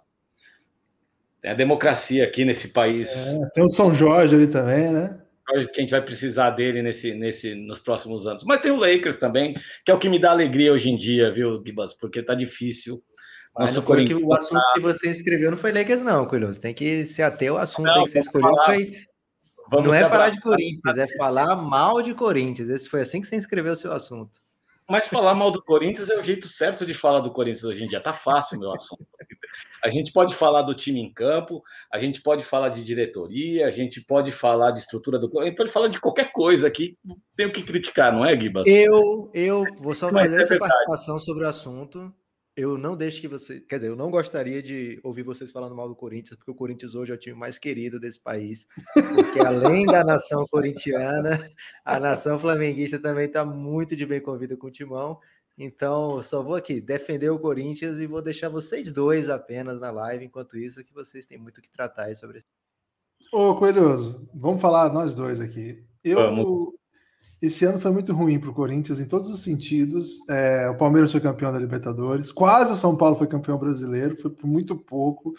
Tem 1.41 1.52
a 1.52 1.56
democracia 1.56 2.23
aqui 2.23 2.43
nesse 2.43 2.69
país. 2.69 3.10
É, 3.11 3.49
tem 3.53 3.64
o 3.64 3.69
São 3.69 3.93
Jorge 3.93 4.35
ali 4.35 4.47
também, 4.47 4.91
né? 4.91 5.22
Que 5.47 5.80
a 5.80 5.81
gente 5.81 5.91
vai 5.91 6.02
precisar 6.02 6.49
dele 6.52 6.81
nesse, 6.81 7.14
nesse, 7.14 7.53
nos 7.53 7.77
próximos 7.77 8.26
anos. 8.26 8.43
Mas 8.43 8.61
tem 8.61 8.72
o 8.72 8.80
Lakers 8.80 9.19
também, 9.19 9.53
que 9.85 9.91
é 9.91 9.93
o 9.93 9.99
que 9.99 10.10
me 10.10 10.19
dá 10.19 10.31
alegria 10.31 10.73
hoje 10.73 10.89
em 10.89 10.97
dia, 10.97 11.31
viu, 11.31 11.61
Gibas? 11.64 11.93
Porque 11.93 12.23
tá 12.23 12.34
difícil 12.34 13.02
mas 13.57 13.76
não 13.76 13.82
foi 13.82 14.06
que 14.06 14.14
o 14.14 14.34
assunto 14.34 14.73
que 14.73 14.82
você 14.82 15.10
escreveu 15.10 15.49
não 15.49 15.57
foi 15.57 15.72
Lakers, 15.72 16.02
não, 16.02 16.26
Curioso. 16.26 16.60
Tem 16.60 16.73
que 16.73 17.06
se 17.06 17.23
ater 17.23 17.52
ao 17.52 17.57
assunto 17.57 17.86
não, 17.86 18.03
que 18.03 18.11
você 18.11 18.19
escolheu. 18.19 18.49
Falar, 18.49 18.65
foi... 18.65 18.94
Não 19.72 19.94
é 19.94 20.07
falar 20.07 20.30
de 20.30 20.41
Corinthians, 20.41 20.98
é 20.98 21.07
falar 21.18 21.56
mal 21.56 22.02
de 22.02 22.14
Corinthians. 22.14 22.69
Esse 22.69 22.90
foi 22.90 23.02
assim 23.02 23.22
que 23.22 23.27
você 23.27 23.36
escreveu 23.36 23.73
o 23.73 23.76
seu 23.76 23.91
assunto. 23.91 24.40
Mas 24.88 25.07
falar 25.07 25.34
mal 25.34 25.49
do 25.49 25.64
Corinthians 25.64 26.11
é 26.11 26.19
o 26.19 26.23
jeito 26.23 26.48
certo 26.48 26.86
de 26.86 26.94
falar 26.94 27.19
do 27.22 27.32
Corinthians 27.32 27.64
hoje 27.64 27.84
em 27.84 27.88
dia. 27.88 27.99
Tá 27.99 28.14
fácil 28.14 28.60
meu 28.60 28.72
assunto. 28.72 29.07
A 29.84 29.90
gente 29.90 30.11
pode 30.11 30.36
falar 30.36 30.61
do 30.61 30.76
time 30.76 30.99
em 30.99 31.11
campo, 31.11 31.64
a 31.91 31.99
gente 31.99 32.22
pode 32.22 32.44
falar 32.44 32.69
de 32.69 32.84
diretoria, 32.84 33.68
a 33.68 33.72
gente 33.72 34.02
pode 34.02 34.32
falar 34.32 34.72
de 34.72 34.80
estrutura 34.80 35.18
do. 35.18 35.40
A 35.40 35.45
gente 35.45 35.56
pode 35.56 35.72
falar 35.72 35.88
de 35.88 35.99
qualquer 35.99 36.32
coisa 36.32 36.68
aqui. 36.68 36.98
Tem 37.36 37.48
o 37.48 37.53
que 37.53 37.64
criticar, 37.64 38.14
não 38.14 38.23
é, 38.23 38.40
Gibas? 38.40 38.68
Eu, 38.68 39.32
eu 39.34 39.65
vou 39.80 39.95
só 39.95 40.10
fazer 40.11 40.38
é 40.38 40.41
essa 40.41 40.49
verdade. 40.49 40.72
participação 40.72 41.19
sobre 41.19 41.45
o 41.45 41.48
assunto 41.48 42.14
eu 42.56 42.77
não 42.77 42.95
deixo 42.95 43.19
que 43.19 43.27
você. 43.27 43.60
Quer 43.60 43.76
dizer, 43.76 43.90
eu 43.90 43.95
não 43.95 44.10
gostaria 44.10 44.64
de 44.64 44.99
ouvir 45.03 45.23
vocês 45.23 45.52
falando 45.52 45.76
mal 45.76 45.90
do 45.90 45.95
Corinthians, 45.95 46.38
porque 46.38 46.52
o 46.52 46.56
Corinthians 46.56 46.95
hoje 46.95 47.11
é 47.11 47.15
o 47.15 47.18
time 47.18 47.38
mais 47.38 47.57
querido 47.57 47.99
desse 47.99 48.19
país. 48.19 48.65
Porque 48.94 49.40
além 49.40 49.86
da 49.86 50.03
nação 50.03 50.48
corintiana, 50.48 51.40
a 51.84 51.99
nação 51.99 52.40
flamenguista 52.40 52.98
também 52.98 53.26
está 53.26 53.44
muito 53.44 53.95
de 53.95 54.06
bem 54.06 54.22
convida 54.22 54.56
com 54.56 54.68
o 54.68 54.72
Timão. 54.72 55.19
Então, 55.57 56.22
só 56.22 56.41
vou 56.41 56.56
aqui 56.56 56.82
defender 56.82 57.30
o 57.30 57.40
Corinthians 57.40 57.99
e 57.99 58.07
vou 58.07 58.22
deixar 58.22 58.49
vocês 58.49 58.91
dois 58.91 59.30
apenas 59.30 59.82
na 59.82 59.91
live, 59.91 60.26
enquanto 60.26 60.57
isso, 60.57 60.84
que 60.84 60.94
vocês 60.94 61.27
têm 61.27 61.38
muito 61.38 61.61
que 61.61 61.69
tratar 61.69 62.03
aí 62.03 62.15
sobre 62.15 62.38
isso. 62.38 62.48
Ô, 63.32 63.56
Coelhoso, 63.56 64.30
vamos 64.34 64.61
falar 64.61 64.94
nós 64.94 65.15
dois 65.15 65.40
aqui. 65.40 65.84
Eu, 66.03 66.18
vamos. 66.18 66.73
Esse 67.41 67.66
ano 67.66 67.80
foi 67.80 67.91
muito 67.91 68.14
ruim 68.14 68.40
para 68.40 68.49
o 68.49 68.53
Corinthians 68.53 68.99
em 68.99 69.06
todos 69.06 69.30
os 69.30 69.41
sentidos. 69.41 70.28
É, 70.30 70.70
o 70.70 70.78
Palmeiras 70.78 71.12
foi 71.12 71.20
campeão 71.20 71.52
da 71.52 71.60
Libertadores, 71.60 72.32
quase 72.32 72.72
o 72.72 72.78
São 72.78 72.95
Paulo 72.95 73.16
foi 73.16 73.28
campeão 73.28 73.57
brasileiro, 73.57 74.16
foi 74.16 74.32
por 74.32 74.48
muito 74.48 74.76
pouco. 74.76 75.34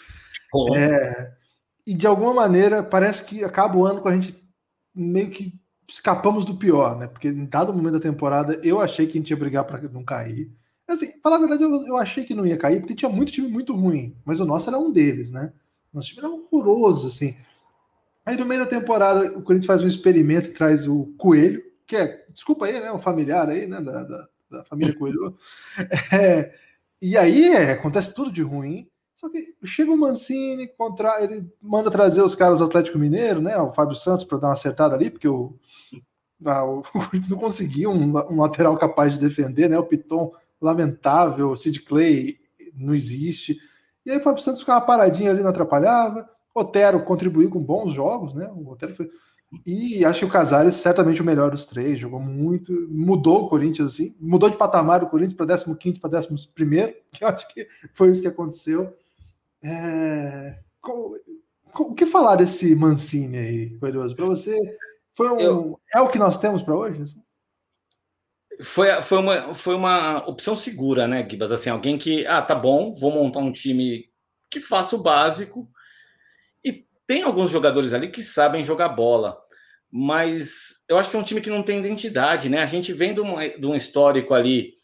É, 0.75 1.33
e 1.87 1.95
de 1.95 2.07
alguma 2.07 2.35
maneira 2.35 2.83
parece 2.83 3.25
que 3.25 3.45
acaba 3.45 3.77
o 3.77 3.87
ano 3.87 4.01
com 4.01 4.09
a 4.09 4.15
gente 4.15 4.37
meio 4.95 5.31
que 5.31 5.59
escapamos 5.89 6.45
do 6.45 6.57
pior, 6.57 6.99
né? 6.99 7.07
Porque 7.07 7.29
em 7.29 7.47
dado 7.47 7.73
momento 7.73 7.95
da 7.95 8.01
temporada 8.01 8.61
eu 8.63 8.81
achei 8.81 9.07
que 9.07 9.13
a 9.13 9.21
gente 9.21 9.31
ia 9.31 9.37
brigar 9.37 9.65
para 9.65 9.81
não 9.89 10.05
cair. 10.05 10.51
Assim, 10.89 11.21
falar 11.21 11.37
a 11.37 11.41
verdade, 11.41 11.65
eu, 11.65 11.87
eu, 11.87 11.97
achei 11.97 12.25
que 12.25 12.35
não 12.35 12.47
ia 12.47 12.57
cair 12.57 12.81
porque 12.81 12.95
tinha 12.95 13.11
muito 13.11 13.33
time 13.33 13.49
muito 13.49 13.75
ruim, 13.75 14.17
mas 14.25 14.39
o 14.39 14.45
nosso 14.45 14.69
era 14.69 14.79
um 14.79 14.93
deles, 14.93 15.31
né? 15.31 15.53
Nosso 15.93 16.09
time 16.09 16.21
era 16.21 16.31
horroroso, 16.31 17.09
assim. 17.09 17.37
Aí 18.25 18.37
no 18.37 18.47
meio 18.47 18.61
da 18.65 18.71
temporada 18.71 19.39
o 19.39 19.43
Corinthians 19.43 19.67
faz 19.67 19.83
um 19.83 19.89
experimento 19.89 20.49
e 20.49 20.53
traz 20.53 20.87
o 20.87 21.15
Coelho, 21.17 21.63
que 21.87 21.97
é, 21.97 22.25
desculpa 22.31 22.67
aí, 22.67 22.81
né, 22.81 22.91
um 22.93 22.99
familiar 22.99 23.49
aí, 23.49 23.67
né, 23.67 23.81
da, 23.81 24.03
da, 24.03 24.29
da 24.51 24.65
família 24.65 24.95
Coelho. 24.99 25.37
É, 26.13 26.53
e 27.01 27.17
aí 27.17 27.45
é, 27.45 27.73
acontece 27.73 28.15
tudo 28.15 28.33
de 28.33 28.43
ruim. 28.43 28.89
Só 29.17 29.31
que 29.31 29.57
chega 29.65 29.91
o 29.91 29.97
Mancini, 29.97 30.67
contra, 30.67 31.23
ele 31.23 31.51
manda 31.61 31.91
trazer 31.91 32.21
os 32.21 32.35
caras 32.35 32.59
do 32.59 32.67
Atlético 32.67 32.99
Mineiro, 32.99 33.41
né, 33.41 33.57
o 33.57 33.73
Fábio 33.73 33.97
Santos, 33.97 34.25
para 34.25 34.39
dar 34.39 34.49
uma 34.49 34.53
acertada 34.53 34.95
ali, 34.95 35.11
porque 35.11 35.29
o, 35.29 35.59
a, 36.45 36.65
o 36.65 36.83
Corinthians 36.83 37.29
não 37.29 37.39
conseguiu 37.39 37.91
um, 37.91 38.17
um, 38.31 38.41
lateral 38.41 38.77
capaz 38.77 39.15
de 39.15 39.21
defender, 39.21 39.71
né, 39.71 39.79
o 39.79 39.87
Piton 39.87 40.33
lamentável, 40.61 41.51
o 41.51 41.57
Sid 41.57 41.81
Clay 41.83 42.39
não 42.75 42.95
existe. 42.95 43.59
E 44.05 44.11
aí 44.11 44.19
o 44.19 44.21
Fábio 44.21 44.43
Santos 44.43 44.61
ficava 44.61 44.85
paradinho 44.85 45.31
ali, 45.31 45.43
não 45.43 45.51
atrapalhava. 45.51 46.29
Otero 46.55 47.05
contribuiu 47.05 47.51
com 47.51 47.61
bons 47.61 47.93
jogos, 47.93 48.33
né? 48.33 48.49
O 48.55 48.71
Otero 48.71 48.95
foi 48.95 49.11
e 49.65 50.05
acho 50.05 50.21
que 50.21 50.25
o 50.25 50.31
Casares 50.31 50.75
certamente 50.75 51.23
o 51.23 51.25
melhor 51.25 51.51
dos 51.51 51.67
três, 51.67 51.99
jogou 51.99 52.21
muito, 52.21 52.73
mudou 52.91 53.45
o 53.45 53.49
Corinthians 53.49 53.95
assim, 53.95 54.17
mudou 54.21 54.51
de 54.51 54.57
patamar 54.57 55.03
o 55.03 55.09
Corinthians 55.09 55.37
para 55.37 55.77
15 55.77 56.01
para 56.01 56.19
11, 56.19 56.39
que 57.13 57.25
eu 57.25 57.29
acho 57.29 57.49
que 57.49 57.69
foi 57.95 58.11
isso 58.11 58.23
que 58.23 58.29
aconteceu. 58.29 58.97
É... 59.63 60.59
O 61.79 61.95
que 61.95 62.07
falar 62.07 62.37
desse 62.37 62.75
Mancini 62.75 63.39
aí, 63.39 63.79
Coelhoso? 63.79 64.15
Para 64.15 64.27
você, 64.27 64.57
foi 65.15 65.31
um... 65.31 65.41
eu... 65.41 65.81
é 65.95 66.01
o 66.01 66.09
que 66.09 66.19
nós 66.19 66.39
temos 66.39 66.63
para 66.63 66.77
hoje? 66.77 67.03
Assim? 67.03 67.23
Foi, 68.63 69.03
foi, 69.03 69.19
uma, 69.19 69.55
foi 69.55 69.75
uma 69.75 70.27
opção 70.29 70.57
segura, 70.57 71.07
né, 71.07 71.29
Gibas? 71.29 71.53
Assim, 71.53 71.69
alguém 71.69 71.99
que, 71.99 72.27
ah, 72.27 72.41
tá 72.41 72.55
bom, 72.55 72.95
vou 72.95 73.13
montar 73.13 73.41
um 73.41 73.53
time 73.53 74.09
que 74.51 74.61
faça 74.61 74.97
o 74.97 75.03
básico 75.03 75.69
tem 77.07 77.23
alguns 77.23 77.51
jogadores 77.51 77.93
ali 77.93 78.09
que 78.09 78.23
sabem 78.23 78.65
jogar 78.65 78.89
bola, 78.89 79.39
mas 79.91 80.85
eu 80.89 80.99
acho 80.99 81.11
que 81.11 81.17
é 81.17 81.19
um 81.19 81.25
time 81.25 81.41
que 81.41 81.51
não 81.51 81.63
tem 81.63 81.79
identidade, 81.79 82.49
né? 82.49 82.59
A 82.59 82.67
gente 82.67 82.93
vem 82.93 83.15
de 83.15 83.21
um, 83.21 83.37
de 83.37 83.67
um 83.67 83.75
histórico 83.75 84.35
ali, 84.35 84.75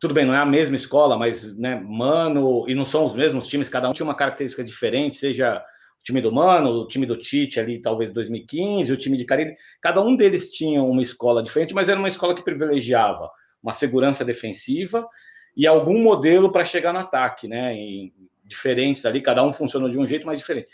tudo 0.00 0.14
bem, 0.14 0.24
não 0.24 0.34
é 0.34 0.38
a 0.38 0.46
mesma 0.46 0.76
escola, 0.76 1.16
mas, 1.16 1.56
né, 1.56 1.80
Mano, 1.80 2.68
e 2.68 2.74
não 2.74 2.84
são 2.84 3.06
os 3.06 3.14
mesmos 3.14 3.46
times, 3.46 3.68
cada 3.68 3.88
um 3.88 3.92
tinha 3.92 4.06
uma 4.06 4.14
característica 4.14 4.62
diferente, 4.62 5.16
seja 5.16 5.58
o 5.58 6.02
time 6.02 6.20
do 6.20 6.32
Mano, 6.32 6.70
o 6.70 6.88
time 6.88 7.06
do 7.06 7.16
Tite 7.16 7.58
ali, 7.58 7.80
talvez 7.80 8.12
2015, 8.12 8.92
o 8.92 8.96
time 8.96 9.16
de 9.16 9.24
Caribe, 9.24 9.56
cada 9.80 10.02
um 10.02 10.14
deles 10.14 10.50
tinha 10.50 10.82
uma 10.82 11.02
escola 11.02 11.42
diferente, 11.42 11.74
mas 11.74 11.88
era 11.88 11.98
uma 11.98 12.08
escola 12.08 12.34
que 12.34 12.42
privilegiava 12.42 13.30
uma 13.62 13.72
segurança 13.72 14.24
defensiva 14.24 15.08
e 15.56 15.66
algum 15.66 16.02
modelo 16.02 16.52
para 16.52 16.64
chegar 16.64 16.92
no 16.92 16.98
ataque, 16.98 17.48
né? 17.48 17.74
Em, 17.74 18.12
diferentes 18.44 19.06
ali, 19.06 19.22
cada 19.22 19.42
um 19.42 19.54
funcionou 19.54 19.88
de 19.88 19.98
um 19.98 20.06
jeito 20.06 20.26
mais 20.26 20.38
diferente 20.38 20.68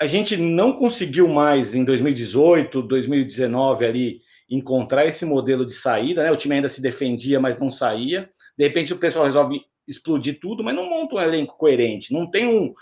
a 0.00 0.06
gente 0.06 0.36
não 0.36 0.72
conseguiu 0.74 1.26
mais 1.28 1.74
em 1.74 1.84
2018, 1.84 2.82
2019 2.82 3.84
ali 3.84 4.20
encontrar 4.48 5.06
esse 5.06 5.24
modelo 5.24 5.64
de 5.64 5.74
saída, 5.74 6.22
né? 6.22 6.30
O 6.30 6.36
time 6.36 6.54
ainda 6.54 6.68
se 6.68 6.82
defendia, 6.82 7.40
mas 7.40 7.58
não 7.58 7.70
saía. 7.70 8.28
De 8.56 8.64
repente 8.64 8.92
o 8.92 8.98
pessoal 8.98 9.24
resolve 9.24 9.60
explodir 9.88 10.38
tudo, 10.40 10.62
mas 10.62 10.74
não 10.74 10.88
monta 10.88 11.14
um 11.14 11.20
elenco 11.20 11.56
coerente, 11.56 12.12
não 12.12 12.28
tem 12.28 12.46
um 12.46 12.74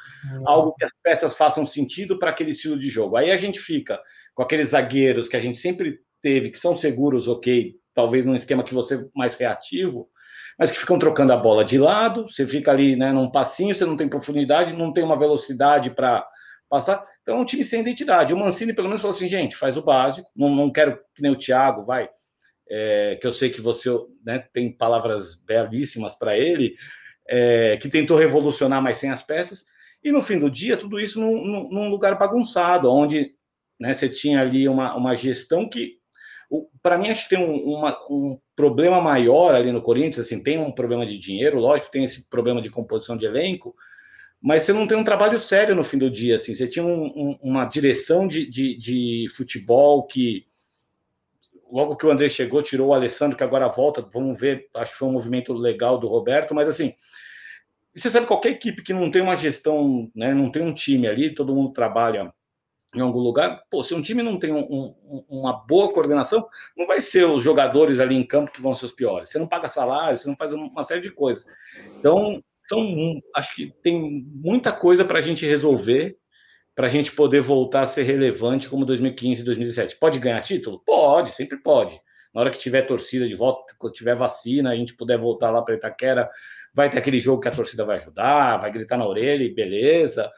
algo 0.47 0.75
que 0.75 0.85
as 0.85 0.93
peças 1.03 1.37
façam 1.37 1.67
sentido 1.67 2.19
para 2.19 2.31
aquele 2.31 2.51
estilo 2.51 2.79
de 2.79 2.89
jogo. 2.89 3.17
Aí 3.17 3.31
a 3.31 3.37
gente 3.37 3.59
fica 3.61 4.01
com 4.35 4.43
aqueles 4.43 4.71
zagueiros 4.71 5.29
que 5.29 5.37
a 5.37 5.41
gente 5.41 5.59
sempre 5.59 5.99
teve, 6.23 6.51
que 6.51 6.59
são 6.59 6.77
seguros, 6.77 7.29
ok, 7.29 7.75
talvez 7.95 8.25
num 8.25 8.35
esquema 8.35 8.65
que 8.65 8.75
você 8.75 9.07
mais 9.15 9.37
reativo, 9.37 10.09
mas 10.59 10.71
que 10.71 10.79
ficam 10.79 10.99
trocando 10.99 11.33
a 11.33 11.37
bola 11.37 11.65
de 11.65 11.79
lado, 11.79 12.25
você 12.29 12.47
fica 12.47 12.71
ali, 12.71 12.97
né, 12.97 13.13
num 13.13 13.31
passinho, 13.31 13.75
você 13.75 13.85
não 13.85 13.97
tem 13.97 14.09
profundidade, 14.09 14.73
não 14.73 14.93
tem 14.93 15.05
uma 15.05 15.19
velocidade 15.19 15.91
para 15.91 16.27
passar. 16.75 17.05
Então, 17.23 17.37
é 17.37 17.41
um 17.41 17.45
time 17.45 17.65
sem 17.65 17.81
identidade. 17.81 18.35
O 18.35 18.37
Mancini, 18.37 18.73
pelo 18.75 18.89
menos, 18.89 19.01
falou 19.01 19.17
assim: 19.17 19.29
gente, 19.29 19.57
faz 19.57 19.77
o 19.77 19.83
básico, 19.83 20.29
não, 20.35 20.51
não 20.51 20.73
quero 20.73 20.99
que 21.15 21.23
nem 21.23 21.31
o 21.31 21.39
Thiago, 21.39 21.85
vai, 21.85 22.09
é, 22.69 23.17
que 23.21 23.27
eu 23.27 23.33
sei 23.33 23.51
que 23.51 23.61
você 23.61 23.91
né, 24.25 24.45
tem 24.53 24.73
palavras 24.73 25.37
belíssimas 25.37 26.15
para 26.15 26.37
ele, 26.37 26.75
é, 27.29 27.79
que 27.81 27.89
tentou 27.89 28.19
revolucionar, 28.19 28.83
mas 28.83 28.99
sem 28.99 29.11
as 29.11 29.23
peças. 29.23 29.65
E 30.03 30.11
no 30.11 30.21
fim 30.21 30.39
do 30.39 30.51
dia, 30.51 30.77
tudo 30.77 31.01
isso 31.01 31.21
num, 31.21 31.69
num 31.71 31.89
lugar 31.89 32.19
bagunçado, 32.19 32.91
onde 32.91 33.33
né, 33.79 33.95
você 33.95 34.09
tinha 34.09 34.41
ali 34.41 34.69
uma, 34.69 34.95
uma 34.95 35.15
gestão 35.15 35.69
que, 35.69 35.99
para 36.83 36.99
mim, 36.99 37.09
acho 37.09 37.29
que 37.29 37.37
tem 37.37 37.45
um, 37.45 37.57
uma, 37.57 37.97
um 38.11 38.39
problema 38.55 39.01
maior 39.01 39.55
ali 39.55 39.73
no 39.73 39.81
Corinthians. 39.81 40.27
Assim, 40.27 40.43
tem 40.43 40.59
um 40.59 40.73
problema 40.73 41.07
de 41.07 41.19
dinheiro, 41.19 41.59
lógico, 41.59 41.91
tem 41.91 42.05
esse 42.05 42.29
problema 42.29 42.61
de 42.61 42.69
composição 42.69 43.17
de 43.17 43.25
elenco, 43.25 43.75
mas 44.45 44.65
você 44.65 44.75
não 44.75 44.87
tem 44.87 44.95
um 44.95 45.03
trabalho 45.03 45.41
sério 45.41 45.75
no 45.75 45.83
fim 45.83 45.97
do 45.97 46.11
dia, 46.11 46.37
assim, 46.37 46.55
você 46.55 46.69
tinha 46.69 46.85
um, 46.85 47.07
um, 47.07 47.39
uma 47.41 47.65
direção 47.65 48.29
de, 48.29 48.45
de, 48.45 48.77
de, 48.77 49.27
futebol 49.35 50.07
que 50.07 50.45
logo 51.73 51.97
que 51.97 52.05
o 52.05 52.11
André 52.11 52.29
chegou, 52.29 52.63
tirou 52.63 52.89
o 52.89 52.93
Alessandro, 52.93 53.39
que 53.39 53.43
agora 53.43 53.69
volta, 53.69 54.03
vamos 54.03 54.39
ver, 54.39 54.69
acho 54.75 54.93
que 54.93 54.99
foi 54.99 55.09
um 55.09 55.13
movimento 55.13 55.55
legal 55.55 55.99
do 55.99 56.09
Roberto, 56.09 56.55
mas 56.55 56.69
assim, 56.69 56.93
você 57.97 58.11
sabe, 58.11 58.27
qualquer 58.27 58.51
equipe 58.51 58.83
que 58.83 58.93
não 58.93 59.11
tem 59.11 59.23
uma 59.23 59.35
gestão, 59.35 60.11
né, 60.15 60.35
não 60.35 60.53
tem 60.53 60.61
um 60.61 60.75
time 60.75 61.09
ali, 61.09 61.35
todo 61.35 61.55
mundo 61.55 61.73
trabalha 61.73 62.31
em 62.95 63.01
algum 63.01 63.21
lugar, 63.21 63.63
pô, 63.71 63.83
se 63.83 63.95
um 63.95 64.03
time 64.03 64.23
não 64.23 64.39
tem 64.39 64.53
um, 64.53 64.61
um, 64.61 65.25
uma 65.27 65.55
boa 65.55 65.91
coordenação, 65.91 66.47
não 66.77 66.87
vai 66.87 67.01
ser 67.01 67.25
os 67.25 67.43
jogadores 67.43 67.99
ali 67.99 68.15
em 68.15 68.27
campo 68.27 68.53
que 68.53 68.61
vão 68.61 68.77
ser 68.77 68.85
os 68.85 68.93
piores. 68.93 69.31
Você 69.31 69.39
não 69.39 69.49
paga 69.49 69.71
salário, 69.71 70.19
você 70.19 70.29
não 70.29 70.37
faz 70.37 70.53
uma 70.53 70.85
série 70.85 71.01
de 71.01 71.11
coisas. 71.11 71.47
Então, 71.99 72.45
são, 72.69 73.21
acho 73.37 73.55
que 73.55 73.73
tem 73.83 74.25
muita 74.35 74.73
coisa 74.73 75.05
para 75.05 75.19
a 75.19 75.23
gente 75.23 75.45
resolver, 75.47 76.17
para 76.75 76.87
a 76.87 76.91
gente 76.91 77.13
poder 77.13 77.41
voltar 77.41 77.83
a 77.83 77.87
ser 77.87 78.03
relevante 78.03 78.69
como 78.69 78.85
2015 78.85 79.43
e 79.43 79.45
2017. 79.45 79.97
Pode 79.97 80.19
ganhar 80.19 80.41
título? 80.43 80.83
Pode, 80.85 81.33
sempre 81.33 81.59
pode. 81.59 81.99
Na 82.35 82.41
hora 82.41 82.51
que 82.51 82.59
tiver 82.59 82.83
torcida 82.83 83.29
de 83.29 83.35
volta, 83.35 83.75
quando 83.79 83.95
tiver 83.95 84.17
vacina, 84.17 84.71
a 84.71 84.77
gente 84.77 84.97
puder 84.97 85.19
voltar 85.19 85.51
lá 85.51 85.63
para 85.63 85.77
Itaquera, 85.77 86.29
vai 86.75 86.91
ter 86.91 86.99
aquele 86.99 87.21
jogo 87.21 87.41
que 87.41 87.49
a 87.49 87.53
torcida 87.53 87.85
vai 87.85 87.99
ajudar, 87.99 88.57
vai 88.57 88.73
gritar 88.73 88.97
na 88.97 89.07
orelha 89.07 89.45
e 89.45 89.55
beleza. 89.55 90.29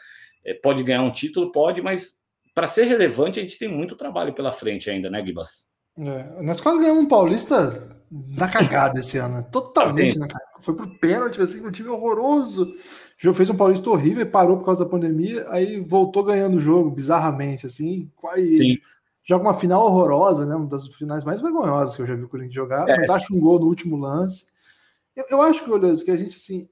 É, 0.44 0.52
pode 0.52 0.82
ganhar 0.82 1.02
um 1.02 1.12
título? 1.12 1.50
Pode, 1.50 1.80
mas 1.80 2.16
para 2.54 2.66
ser 2.66 2.84
relevante, 2.84 3.38
a 3.38 3.42
gente 3.42 3.58
tem 3.58 3.68
muito 3.68 3.96
trabalho 3.96 4.34
pela 4.34 4.52
frente 4.52 4.90
ainda, 4.90 5.08
né, 5.08 5.24
Gibas? 5.24 5.68
É, 5.98 6.42
nós 6.42 6.60
quase 6.60 6.80
ganhamos 6.80 7.04
um 7.04 7.08
Paulista 7.08 7.95
na 8.10 8.48
cagada 8.48 9.00
esse 9.00 9.18
ano, 9.18 9.36
né? 9.36 9.42
totalmente 9.50 10.18
na 10.18 10.26
cagada. 10.26 10.46
Foi 10.60 10.74
pro 10.74 10.98
pênalti, 10.98 11.40
assim, 11.40 11.64
um 11.66 11.70
time 11.70 11.88
horroroso. 11.88 12.74
Jogo 13.18 13.36
fez 13.36 13.50
um 13.50 13.56
Paulista 13.56 13.90
horrível 13.90 14.22
e 14.22 14.28
parou 14.28 14.58
por 14.58 14.64
causa 14.64 14.84
da 14.84 14.90
pandemia, 14.90 15.46
aí 15.48 15.80
voltou 15.80 16.22
ganhando 16.22 16.56
o 16.56 16.60
jogo, 16.60 16.90
bizarramente, 16.90 17.66
assim. 17.66 18.10
Quase, 18.14 18.80
joga 19.24 19.44
uma 19.44 19.54
final 19.54 19.84
horrorosa, 19.84 20.46
né? 20.46 20.54
Uma 20.54 20.68
das 20.68 20.86
finais 20.88 21.24
mais 21.24 21.40
vergonhosas 21.40 21.96
que 21.96 22.02
eu 22.02 22.06
já 22.06 22.14
vi 22.14 22.22
o 22.22 22.28
Corinthians 22.28 22.54
jogar, 22.54 22.88
é. 22.88 22.96
mas 22.96 23.10
acho 23.10 23.34
um 23.34 23.40
gol 23.40 23.58
no 23.58 23.66
último 23.66 23.96
lance. 23.96 24.52
Eu, 25.14 25.24
eu 25.30 25.42
acho, 25.42 25.70
Olhoso, 25.70 26.04
que 26.04 26.10
a 26.10 26.16
gente, 26.16 26.36
assim, 26.36 26.68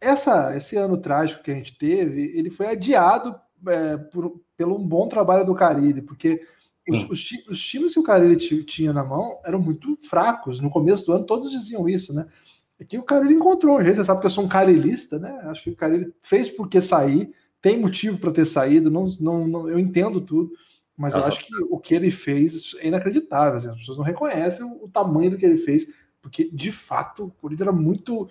essa, 0.00 0.56
esse 0.56 0.76
ano 0.76 0.96
trágico 0.96 1.42
que 1.42 1.50
a 1.50 1.54
gente 1.54 1.78
teve, 1.78 2.32
ele 2.36 2.50
foi 2.50 2.66
adiado 2.66 3.34
é, 3.68 3.96
por, 3.96 4.40
pelo 4.56 4.76
um 4.76 4.86
bom 4.86 5.06
trabalho 5.06 5.46
do 5.46 5.54
Carilli, 5.54 6.02
porque 6.02 6.42
os, 6.88 7.04
os, 7.10 7.32
os, 7.48 7.62
times 7.62 7.94
que 7.94 8.00
o 8.00 8.02
Carilli 8.02 8.36
tinha 8.64 8.92
na 8.92 9.04
mão 9.04 9.38
eram 9.44 9.60
muito 9.60 9.96
fracos. 10.08 10.60
No 10.60 10.70
começo 10.70 11.06
do 11.06 11.12
ano, 11.12 11.24
todos 11.24 11.50
diziam 11.50 11.88
isso, 11.88 12.12
né? 12.14 12.26
Aqui 12.80 12.98
o 12.98 13.04
Carilli 13.04 13.34
encontrou 13.34 13.78
um 13.78 13.84
jeito, 13.84 13.96
você 13.96 14.04
sabe 14.04 14.20
que 14.20 14.26
eu 14.26 14.30
sou 14.30 14.44
um 14.44 14.48
carilista, 14.48 15.18
né? 15.18 15.30
Acho 15.44 15.62
que 15.62 15.70
o 15.70 15.76
Carilli 15.76 16.12
fez 16.20 16.48
porque 16.48 16.82
sair, 16.82 17.32
tem 17.60 17.78
motivo 17.78 18.18
para 18.18 18.32
ter 18.32 18.44
saído, 18.44 18.90
não, 18.90 19.04
não, 19.20 19.46
não, 19.46 19.68
eu 19.68 19.78
entendo 19.78 20.20
tudo, 20.20 20.50
mas 20.96 21.14
eu 21.14 21.24
acho 21.24 21.46
que 21.46 21.52
o 21.70 21.78
que 21.78 21.94
ele 21.94 22.10
fez 22.10 22.74
é 22.80 22.88
inacreditável. 22.88 23.56
Assim, 23.56 23.68
as 23.68 23.76
pessoas 23.76 23.98
não 23.98 24.04
reconhecem 24.04 24.66
o, 24.66 24.84
o 24.84 24.88
tamanho 24.88 25.30
do 25.30 25.38
que 25.38 25.46
ele 25.46 25.56
fez, 25.56 25.96
porque 26.20 26.50
de 26.52 26.72
fato 26.72 27.26
o 27.26 27.30
Corinthians 27.30 27.68
era 27.68 27.76
muito. 27.76 28.28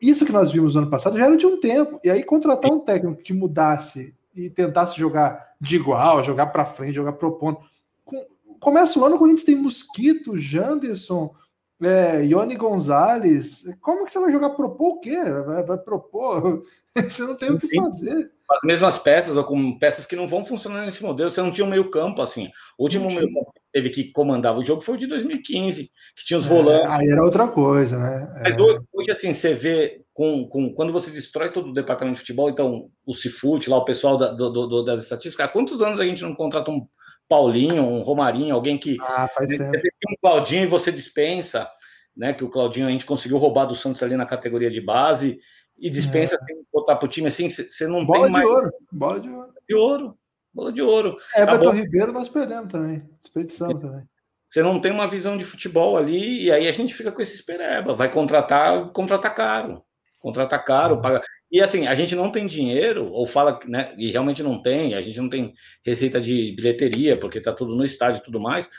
Isso 0.00 0.24
que 0.24 0.32
nós 0.32 0.50
vimos 0.50 0.74
no 0.74 0.82
ano 0.82 0.90
passado 0.90 1.18
já 1.18 1.26
era 1.26 1.36
de 1.36 1.46
um 1.46 1.60
tempo. 1.60 2.00
E 2.02 2.10
aí 2.10 2.22
contratar 2.22 2.70
um 2.70 2.80
técnico 2.80 3.22
que 3.22 3.32
mudasse 3.32 4.14
e 4.34 4.48
tentasse 4.48 4.98
jogar 4.98 5.54
de 5.60 5.76
igual, 5.76 6.24
jogar 6.24 6.46
para 6.46 6.64
frente, 6.64 6.96
jogar 6.96 7.12
propondo. 7.12 7.58
Com, 8.04 8.26
começa 8.60 8.98
o 8.98 9.04
ano, 9.04 9.16
o 9.16 9.18
Corinthians 9.18 9.44
tem 9.44 9.56
Mosquito, 9.56 10.36
Janderson, 10.36 11.34
é, 11.82 12.24
Ione 12.24 12.56
Gonzalez. 12.56 13.64
Como 13.80 14.04
que 14.04 14.12
você 14.12 14.20
vai 14.20 14.32
jogar? 14.32 14.50
Propor 14.50 14.96
o 14.96 15.00
quê? 15.00 15.22
Vai, 15.46 15.62
vai 15.64 15.78
propor? 15.78 16.64
você 16.96 17.22
não 17.22 17.36
tem 17.36 17.50
o 17.50 17.58
que 17.58 17.74
fazer. 17.74 18.30
As 18.50 18.60
mesmas 18.64 18.98
peças, 18.98 19.34
ou 19.34 19.44
com 19.44 19.78
peças 19.78 20.04
que 20.04 20.14
não 20.14 20.28
vão 20.28 20.44
funcionar 20.44 20.84
nesse 20.84 21.02
modelo. 21.02 21.30
Você 21.30 21.40
não 21.40 21.50
tinha 21.50 21.66
um 21.66 21.70
meio-campo 21.70 22.20
assim. 22.20 22.50
O 22.78 22.84
último 22.84 23.08
meio-campo 23.08 23.52
que 23.52 23.60
teve 23.72 23.90
que 23.90 24.12
comandava 24.12 24.58
o 24.58 24.64
jogo 24.64 24.82
foi 24.82 24.94
o 24.96 24.98
de 24.98 25.06
2015, 25.06 25.84
que 26.16 26.24
tinha 26.26 26.38
os 26.38 26.46
é, 26.46 26.48
volantes. 26.48 26.90
Aí 26.90 27.08
era 27.08 27.24
outra 27.24 27.48
coisa, 27.48 27.98
né? 27.98 28.40
Mas 28.42 28.56
é. 28.56 28.60
hoje, 28.60 29.10
assim, 29.10 29.32
você 29.32 29.54
vê 29.54 30.02
com, 30.12 30.46
com, 30.46 30.72
quando 30.74 30.92
você 30.92 31.10
destrói 31.10 31.50
todo 31.50 31.70
o 31.70 31.74
departamento 31.74 32.16
de 32.16 32.20
futebol, 32.20 32.50
então 32.50 32.90
o 33.06 33.14
Cifute, 33.14 33.70
lá 33.70 33.78
o 33.78 33.84
pessoal 33.84 34.18
da, 34.18 34.32
do, 34.32 34.50
do, 34.50 34.82
das 34.82 35.02
estatísticas, 35.02 35.46
há 35.46 35.48
quantos 35.48 35.80
anos 35.80 35.98
a 35.98 36.04
gente 36.04 36.22
não 36.22 36.34
contrata 36.34 36.70
um 36.70 36.86
Paulinho, 37.32 37.82
um 37.82 38.02
Romarinho, 38.02 38.54
alguém 38.54 38.76
que 38.76 38.98
ah, 39.00 39.26
faz 39.26 39.50
né, 39.50 39.70
tempo. 39.70 39.88
um 40.10 40.16
Claudinho 40.20 40.64
e 40.64 40.66
você 40.66 40.92
dispensa, 40.92 41.66
né? 42.14 42.34
Que 42.34 42.44
o 42.44 42.50
Claudinho 42.50 42.86
a 42.86 42.90
gente 42.90 43.06
conseguiu 43.06 43.38
roubar 43.38 43.64
do 43.64 43.74
Santos 43.74 44.02
ali 44.02 44.16
na 44.16 44.26
categoria 44.26 44.70
de 44.70 44.82
base 44.82 45.40
e 45.78 45.88
dispensa 45.88 46.36
é. 46.36 46.54
botar 46.70 46.96
pro 46.96 47.08
time 47.08 47.28
assim, 47.28 47.48
você 47.48 47.86
não 47.86 48.04
bola 48.04 48.24
tem 48.24 48.32
mais. 48.32 48.46
Bola 48.46 48.60
de 48.60 48.68
ouro, 48.68 48.72
bola 48.92 49.20
de 49.20 49.28
ouro. 49.30 49.52
De 49.66 49.74
ouro, 49.74 50.18
bola 50.52 50.72
de 50.72 50.82
ouro. 50.82 51.16
Everton 51.34 51.54
Acabou... 51.54 51.72
Ribeiro 51.72 52.12
nós 52.12 52.28
perdemos 52.28 52.70
também, 52.70 53.02
expedição 53.22 53.78
também. 53.80 54.02
Você 54.50 54.62
não 54.62 54.78
tem 54.78 54.92
uma 54.92 55.08
visão 55.08 55.38
de 55.38 55.44
futebol 55.44 55.96
ali, 55.96 56.42
e 56.42 56.52
aí 56.52 56.68
a 56.68 56.72
gente 56.72 56.92
fica 56.92 57.10
com 57.10 57.22
esse 57.22 57.34
espereba. 57.34 57.94
Vai 57.94 58.12
contratar, 58.12 58.90
contratar 58.90 59.34
caro 59.34 59.82
contrata 60.22 60.58
caro, 60.58 61.02
paga. 61.02 61.22
E 61.52 61.60
assim, 61.60 61.86
a 61.86 61.94
gente 61.94 62.16
não 62.16 62.32
tem 62.32 62.46
dinheiro, 62.46 63.12
ou 63.12 63.26
fala, 63.26 63.60
né? 63.66 63.94
E 63.98 64.10
realmente 64.10 64.42
não 64.42 64.62
tem, 64.62 64.94
a 64.94 65.02
gente 65.02 65.20
não 65.20 65.28
tem 65.28 65.52
receita 65.84 66.18
de 66.18 66.54
bilheteria, 66.56 67.14
porque 67.14 67.42
tá 67.42 67.52
tudo 67.52 67.76
no 67.76 67.84
estádio 67.84 68.20
e 68.20 68.24
tudo 68.24 68.40
mais. 68.40 68.70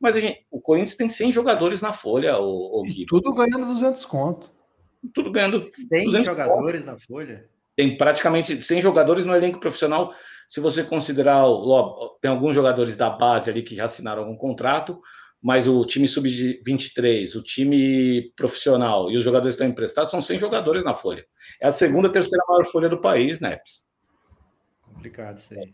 Mas 0.00 0.14
gente, 0.16 0.46
o 0.50 0.58
Corinthians 0.58 0.96
tem 0.96 1.10
100 1.10 1.30
jogadores 1.30 1.82
na 1.82 1.92
folha, 1.92 2.38
o, 2.38 2.80
o. 2.80 3.06
Tudo 3.06 3.34
ganhando 3.34 3.66
200 3.66 4.02
conto. 4.06 4.50
Tudo 5.12 5.30
ganhando 5.30 5.60
100 5.60 6.24
jogadores 6.24 6.80
conto. 6.80 6.92
na 6.92 6.98
folha? 6.98 7.44
Tem 7.76 7.98
praticamente 7.98 8.62
100 8.62 8.80
jogadores 8.80 9.26
no 9.26 9.36
elenco 9.36 9.60
profissional. 9.60 10.14
Se 10.48 10.58
você 10.58 10.82
considerar, 10.82 11.44
tem 12.22 12.30
alguns 12.30 12.54
jogadores 12.54 12.96
da 12.96 13.10
base 13.10 13.50
ali 13.50 13.62
que 13.62 13.76
já 13.76 13.84
assinaram 13.84 14.22
algum 14.22 14.36
contrato, 14.36 14.98
mas 15.42 15.68
o 15.68 15.84
time 15.84 16.08
sub-23, 16.08 17.34
o 17.36 17.42
time 17.42 18.32
profissional 18.36 19.10
e 19.10 19.18
os 19.18 19.24
jogadores 19.24 19.54
que 19.54 19.62
estão 19.62 19.70
emprestados 19.70 20.10
são 20.10 20.22
100 20.22 20.40
jogadores 20.40 20.82
na 20.82 20.94
folha. 20.94 21.26
É 21.60 21.68
a 21.68 21.72
segunda, 21.72 22.12
terceira 22.12 22.44
maior 22.48 22.70
folha 22.70 22.88
do 22.88 22.98
país, 22.98 23.40
né? 23.40 23.60
Complicado 24.82 25.38
isso 25.38 25.54
aí. 25.54 25.72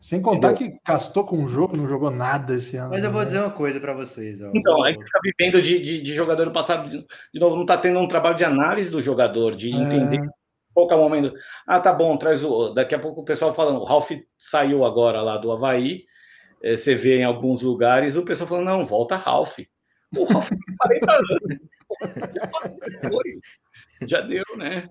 Sem 0.00 0.20
contar 0.20 0.52
Entendeu? 0.52 0.72
que 0.72 0.80
gastou 0.86 1.24
com 1.24 1.42
o 1.42 1.48
jogo, 1.48 1.76
não 1.76 1.88
jogou 1.88 2.10
nada 2.10 2.54
esse 2.54 2.76
ano. 2.76 2.90
Mas 2.90 3.04
eu 3.04 3.10
vou 3.10 3.20
né? 3.20 3.26
dizer 3.26 3.38
uma 3.38 3.50
coisa 3.50 3.80
para 3.80 3.94
vocês. 3.94 4.42
Ó. 4.42 4.50
Então, 4.52 4.82
a 4.82 4.90
gente 4.90 5.02
está 5.02 5.18
vivendo 5.22 5.62
de, 5.62 5.82
de, 5.82 6.02
de, 6.02 6.14
jogador 6.14 6.50
passado, 6.50 6.90
de 6.90 7.40
novo, 7.40 7.54
não 7.54 7.62
está 7.62 7.78
tendo 7.78 7.98
um 7.98 8.08
trabalho 8.08 8.36
de 8.36 8.44
análise 8.44 8.90
do 8.90 9.00
jogador, 9.00 9.56
de 9.56 9.70
entender 9.70 10.18
é. 10.18 10.28
qual 10.74 10.90
é 10.90 10.94
o 10.94 10.98
momento. 10.98 11.32
Ah, 11.66 11.80
tá 11.80 11.92
bom, 11.92 12.16
traz 12.18 12.44
o. 12.44 12.70
Daqui 12.70 12.94
a 12.94 12.98
pouco 12.98 13.22
o 13.22 13.24
pessoal 13.24 13.54
falando, 13.54 13.80
o 13.80 13.84
Ralf 13.84 14.10
saiu 14.36 14.84
agora 14.84 15.22
lá 15.22 15.38
do 15.38 15.50
Havaí, 15.50 16.04
é, 16.62 16.76
você 16.76 16.94
vê 16.94 17.18
em 17.18 17.24
alguns 17.24 17.62
lugares 17.62 18.16
o 18.16 18.24
pessoal 18.24 18.48
falando, 18.48 18.66
não, 18.66 18.86
volta 18.86 19.16
Ralph. 19.16 19.58
O 20.16 20.24
Ralph 20.24 20.50
40 20.78 21.12
anos. 21.12 21.58
Já 24.06 24.20
deu, 24.20 24.44
né? 24.56 24.88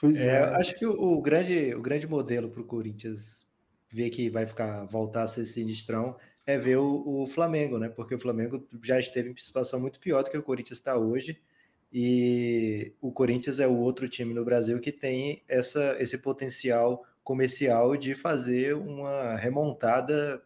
Pois 0.00 0.16
é. 0.16 0.36
é. 0.36 0.42
acho 0.56 0.78
que 0.78 0.86
o, 0.86 0.92
o, 0.92 1.20
grande, 1.20 1.74
o 1.74 1.82
grande 1.82 2.06
modelo 2.06 2.48
para 2.48 2.60
o 2.60 2.64
Corinthians 2.64 3.46
ver 3.92 4.10
que 4.10 4.30
vai 4.30 4.46
ficar 4.46 4.84
voltar 4.84 5.22
a 5.22 5.26
ser 5.26 5.44
sinistrão 5.44 6.16
é 6.46 6.56
ver 6.56 6.78
o, 6.78 7.22
o, 7.22 7.26
Flamengo, 7.26 7.78
né? 7.78 7.88
Porque 7.88 8.14
o 8.14 8.18
Flamengo 8.18 8.66
já 8.82 8.98
esteve 8.98 9.30
em 9.30 9.36
situação 9.36 9.80
muito 9.80 10.00
pior 10.00 10.22
do 10.22 10.30
que 10.30 10.38
o 10.38 10.42
Corinthians 10.42 10.78
está 10.78 10.96
hoje. 10.96 11.40
E 11.92 12.92
o 13.00 13.10
Corinthians 13.10 13.58
é 13.58 13.66
o 13.66 13.76
outro 13.76 14.08
time 14.08 14.32
no 14.32 14.44
Brasil 14.44 14.78
que 14.80 14.92
tem 14.92 15.42
essa, 15.48 15.96
esse 15.98 16.18
potencial 16.18 17.04
comercial 17.22 17.96
de 17.96 18.14
fazer 18.14 18.74
uma 18.74 19.36
remontada 19.36 20.42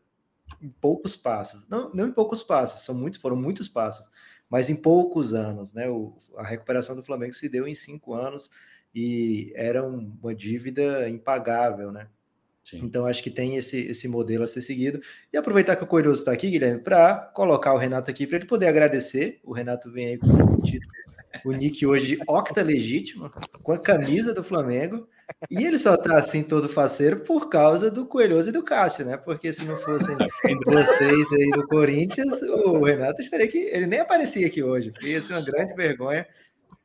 em 0.61 0.69
poucos 0.69 1.15
passos. 1.15 1.69
Não, 1.69 1.93
não 1.93 2.09
em 2.09 2.13
poucos 2.13 2.43
passos, 2.43 2.83
são 2.85 2.95
muitos, 2.95 3.21
foram 3.21 3.37
muitos 3.37 3.69
passos, 3.69 4.11
mas 4.55 4.71
em 4.71 4.77
poucos 4.77 5.35
anos, 5.35 5.75
né? 5.75 5.91
O, 5.91 6.17
a 6.37 6.45
recuperação 6.45 6.95
do 6.95 7.03
Flamengo 7.03 7.35
se 7.35 7.49
deu 7.49 7.67
em 7.67 7.75
cinco 7.75 8.15
anos 8.15 8.53
e 8.95 9.53
era 9.57 9.85
uma 9.85 10.33
dívida 10.33 11.09
impagável, 11.09 11.91
né? 11.91 12.07
Sim. 12.65 12.77
Então 12.85 13.05
acho 13.05 13.21
que 13.21 13.31
tem 13.31 13.57
esse, 13.57 13.81
esse 13.81 14.07
modelo 14.07 14.45
a 14.45 14.47
ser 14.47 14.63
seguido. 14.63 15.01
E 15.33 15.37
aproveitar 15.37 15.75
que 15.75 15.83
o 15.83 15.89
Curioso 15.89 16.21
está 16.21 16.31
aqui, 16.31 16.49
Guilherme, 16.49 16.81
para 16.81 17.17
colocar 17.35 17.75
o 17.75 17.79
Renato 17.79 18.09
aqui, 18.09 18.29
para 18.29 18.37
ele 18.37 18.47
poder 18.47 18.69
agradecer. 18.69 19.41
O 19.43 19.53
Renato 19.53 19.91
vem 19.91 20.07
aí 20.07 20.19
com 20.19 20.29
o 20.29 20.63
título 20.63 20.95
o 21.45 21.53
Nick 21.53 21.85
hoje 21.85 22.19
octa 22.29 22.63
legítimo, 22.63 23.31
com 23.63 23.73
a 23.73 23.79
camisa 23.79 24.33
do 24.33 24.45
Flamengo. 24.45 25.09
E 25.51 25.65
ele 25.65 25.79
só 25.79 25.97
tá 25.97 26.17
assim 26.17 26.43
todo 26.43 26.69
faceiro 26.69 27.21
por 27.21 27.49
causa 27.49 27.91
do 27.91 28.07
Coelhoso 28.07 28.49
e 28.49 28.53
do 28.53 28.63
Cássio, 28.63 29.05
né? 29.05 29.17
Porque 29.17 29.53
se 29.53 29.65
não 29.65 29.77
fossem 29.77 30.17
vocês 30.67 31.33
aí 31.33 31.51
do 31.51 31.67
Corinthians, 31.69 32.43
o 32.43 32.83
Renato 32.83 33.21
estaria 33.21 33.47
aqui. 33.47 33.59
Ele 33.59 33.87
nem 33.87 34.01
aparecia 34.01 34.47
aqui 34.47 34.63
hoje. 34.63 34.93
Ia 35.03 35.21
ser 35.21 35.35
uma 35.35 35.45
grande 35.45 35.75
vergonha. 35.75 36.27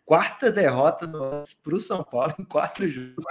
Quarta 0.06 0.52
derrota 0.52 1.08
para 1.08 1.76
o 1.76 1.80
São 1.80 2.04
Paulo 2.04 2.34
em 2.40 2.44
quatro 2.44 2.88
jogos. 2.88 3.24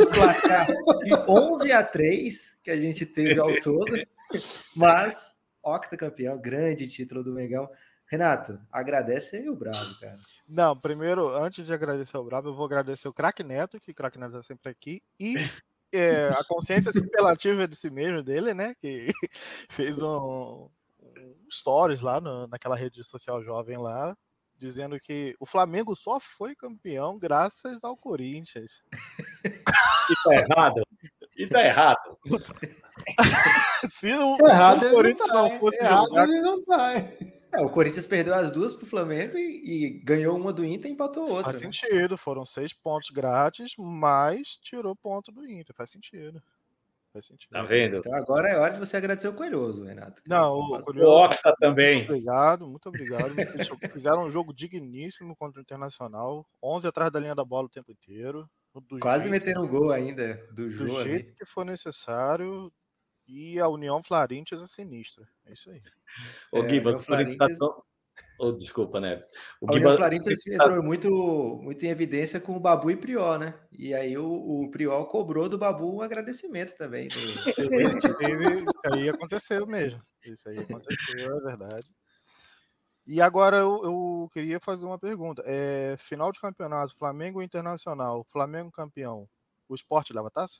Um 0.00 0.06
placar 0.06 0.66
de 0.66 1.14
11 1.28 1.72
a 1.72 1.82
3 1.84 2.58
que 2.64 2.70
a 2.70 2.76
gente 2.76 3.06
teve 3.06 3.38
ao 3.38 3.58
todo. 3.60 3.86
Mas, 4.74 5.36
octa 5.62 5.96
campeão, 5.96 6.36
grande 6.36 6.88
título 6.88 7.22
do 7.22 7.32
Mengão. 7.32 7.68
Renato, 8.08 8.60
agradece 8.70 9.36
aí 9.36 9.48
o 9.48 9.56
Bravo, 9.56 9.98
cara. 9.98 10.18
Não, 10.48 10.78
primeiro, 10.78 11.28
antes 11.28 11.66
de 11.66 11.72
agradecer 11.72 12.16
o 12.16 12.24
Bravo, 12.24 12.48
eu 12.48 12.54
vou 12.54 12.66
agradecer 12.66 13.08
o 13.08 13.12
Crack 13.12 13.42
Neto, 13.42 13.80
que 13.80 13.90
o 13.90 13.94
Crack 13.94 14.16
Neto 14.18 14.36
é 14.36 14.42
sempre 14.42 14.70
aqui, 14.70 15.02
e 15.18 15.34
é, 15.92 16.28
a 16.28 16.44
consciência 16.44 16.92
superlativa 16.92 17.66
de 17.66 17.74
si 17.74 17.90
mesmo 17.90 18.22
dele, 18.22 18.54
né? 18.54 18.74
Que 18.80 19.08
fez 19.68 20.00
um, 20.00 20.68
um 21.00 21.46
stories 21.50 22.00
lá 22.00 22.20
no, 22.20 22.46
naquela 22.46 22.76
rede 22.76 23.02
social 23.02 23.42
jovem 23.42 23.76
lá, 23.76 24.16
dizendo 24.56 25.00
que 25.00 25.34
o 25.40 25.46
Flamengo 25.46 25.96
só 25.96 26.20
foi 26.20 26.54
campeão 26.54 27.18
graças 27.18 27.82
ao 27.82 27.96
Corinthians. 27.96 28.82
E 30.08 30.14
tá 30.22 30.34
errado. 30.36 30.82
E 31.36 31.46
tá 31.48 31.64
errado. 31.64 32.18
Se 33.90 34.12
o, 34.12 34.36
Errado 34.46 34.80
se 34.80 34.86
o 34.86 34.90
Corinthians 34.92 35.28
não 35.28 35.42
não, 35.42 35.50
tá, 35.50 35.56
fosse 35.58 35.80
errado 35.80 36.06
jogar. 36.06 36.28
ele 36.28 36.40
não 36.40 36.64
vai. 36.64 37.18
É, 37.56 37.64
o 37.64 37.70
Corinthians 37.70 38.06
perdeu 38.06 38.34
as 38.34 38.50
duas 38.50 38.74
pro 38.74 38.86
Flamengo 38.86 39.36
e, 39.36 39.86
e 39.86 39.90
ganhou 40.04 40.36
uma 40.36 40.52
do 40.52 40.64
Inter 40.64 40.90
e 40.90 40.94
empatou 40.94 41.28
outra. 41.28 41.44
Faz 41.44 41.62
né? 41.62 41.66
sentido, 41.72 42.16
foram 42.18 42.44
seis 42.44 42.72
pontos 42.72 43.10
grátis, 43.10 43.72
mas 43.78 44.56
tirou 44.56 44.94
ponto 44.96 45.32
do 45.32 45.44
Inter. 45.46 45.74
Faz 45.74 45.90
sentido. 45.90 46.42
Faz 47.12 47.24
sentido. 47.26 47.50
Tá 47.50 47.62
vendo? 47.62 47.96
Então 47.96 48.12
agora 48.14 48.48
é 48.50 48.58
hora 48.58 48.74
de 48.74 48.78
você 48.78 48.96
agradecer 48.98 49.28
o 49.28 49.32
Coelhoso, 49.32 49.84
Renato. 49.84 50.20
Não, 50.26 50.54
o 50.58 50.76
O 50.76 50.82
Curioso, 50.82 51.24
Octa 51.32 51.54
também. 51.58 51.98
muito 52.00 52.10
obrigado, 52.10 52.66
muito 52.66 52.88
obrigado. 52.90 53.34
Fizeram 53.92 54.26
um 54.26 54.30
jogo 54.30 54.52
digníssimo 54.52 55.34
contra 55.34 55.58
o 55.58 55.62
Internacional. 55.62 56.46
11 56.62 56.86
atrás 56.86 57.10
da 57.10 57.18
linha 57.18 57.34
da 57.34 57.44
bola 57.44 57.66
o 57.66 57.70
tempo 57.70 57.90
inteiro. 57.90 58.46
Do 58.74 58.98
Quase 58.98 59.26
jeito- 59.28 59.32
metendo 59.32 59.64
o 59.64 59.68
gol 59.68 59.90
ainda 59.90 60.34
do 60.50 60.68
do 60.68 60.70
Jô 60.70 60.98
ali. 60.98 61.08
jeito 61.10 61.34
que 61.34 61.46
for 61.46 61.64
necessário. 61.64 62.70
E 63.26 63.58
a 63.58 63.66
União 63.68 64.02
Florentias 64.04 64.62
é 64.62 64.66
sinistra. 64.66 65.26
É 65.46 65.54
isso 65.54 65.70
aí. 65.70 65.82
Ô, 66.52 66.62
É, 66.62 66.68
Giba, 66.68 66.96
o 66.96 67.04
Corinthians 67.04 67.36
tá 67.38 67.48
tão- 67.66 67.82
Ô, 68.38 68.52
desculpa, 68.52 69.00
né? 69.00 69.22
O 69.60 69.66
A 69.70 69.74
União 69.74 69.90
Giba- 69.90 69.96
Florentias 69.96 70.40
tá- 70.42 70.52
entrou 70.54 70.82
muito, 70.82 71.58
muito 71.62 71.84
em 71.84 71.88
evidência 71.88 72.38
com 72.40 72.54
o 72.56 72.60
Babu 72.60 72.90
e 72.90 72.96
Priol, 72.96 73.38
né? 73.38 73.54
E 73.72 73.94
aí 73.94 74.16
o, 74.18 74.26
o 74.26 74.70
Priol 74.70 75.06
cobrou 75.06 75.48
do 75.48 75.56
Babu 75.58 75.96
um 75.96 76.02
agradecimento 76.02 76.76
também. 76.76 77.08
teve- 77.08 77.44
isso 78.68 78.94
aí 78.94 79.08
aconteceu 79.08 79.66
mesmo. 79.66 80.02
Isso 80.24 80.48
aí 80.48 80.58
aconteceu, 80.58 81.38
é 81.38 81.40
verdade. 81.42 81.86
E 83.06 83.20
agora 83.22 83.58
eu, 83.58 83.80
eu 83.84 84.30
queria 84.32 84.58
fazer 84.60 84.84
uma 84.84 84.98
pergunta. 84.98 85.42
É, 85.46 85.96
final 85.98 86.32
de 86.32 86.40
campeonato, 86.40 86.96
Flamengo 86.96 87.40
Internacional, 87.40 88.24
Flamengo 88.24 88.70
campeão. 88.70 89.28
O 89.68 89.74
esporte 89.74 90.12
leva 90.12 90.30
taça? 90.30 90.58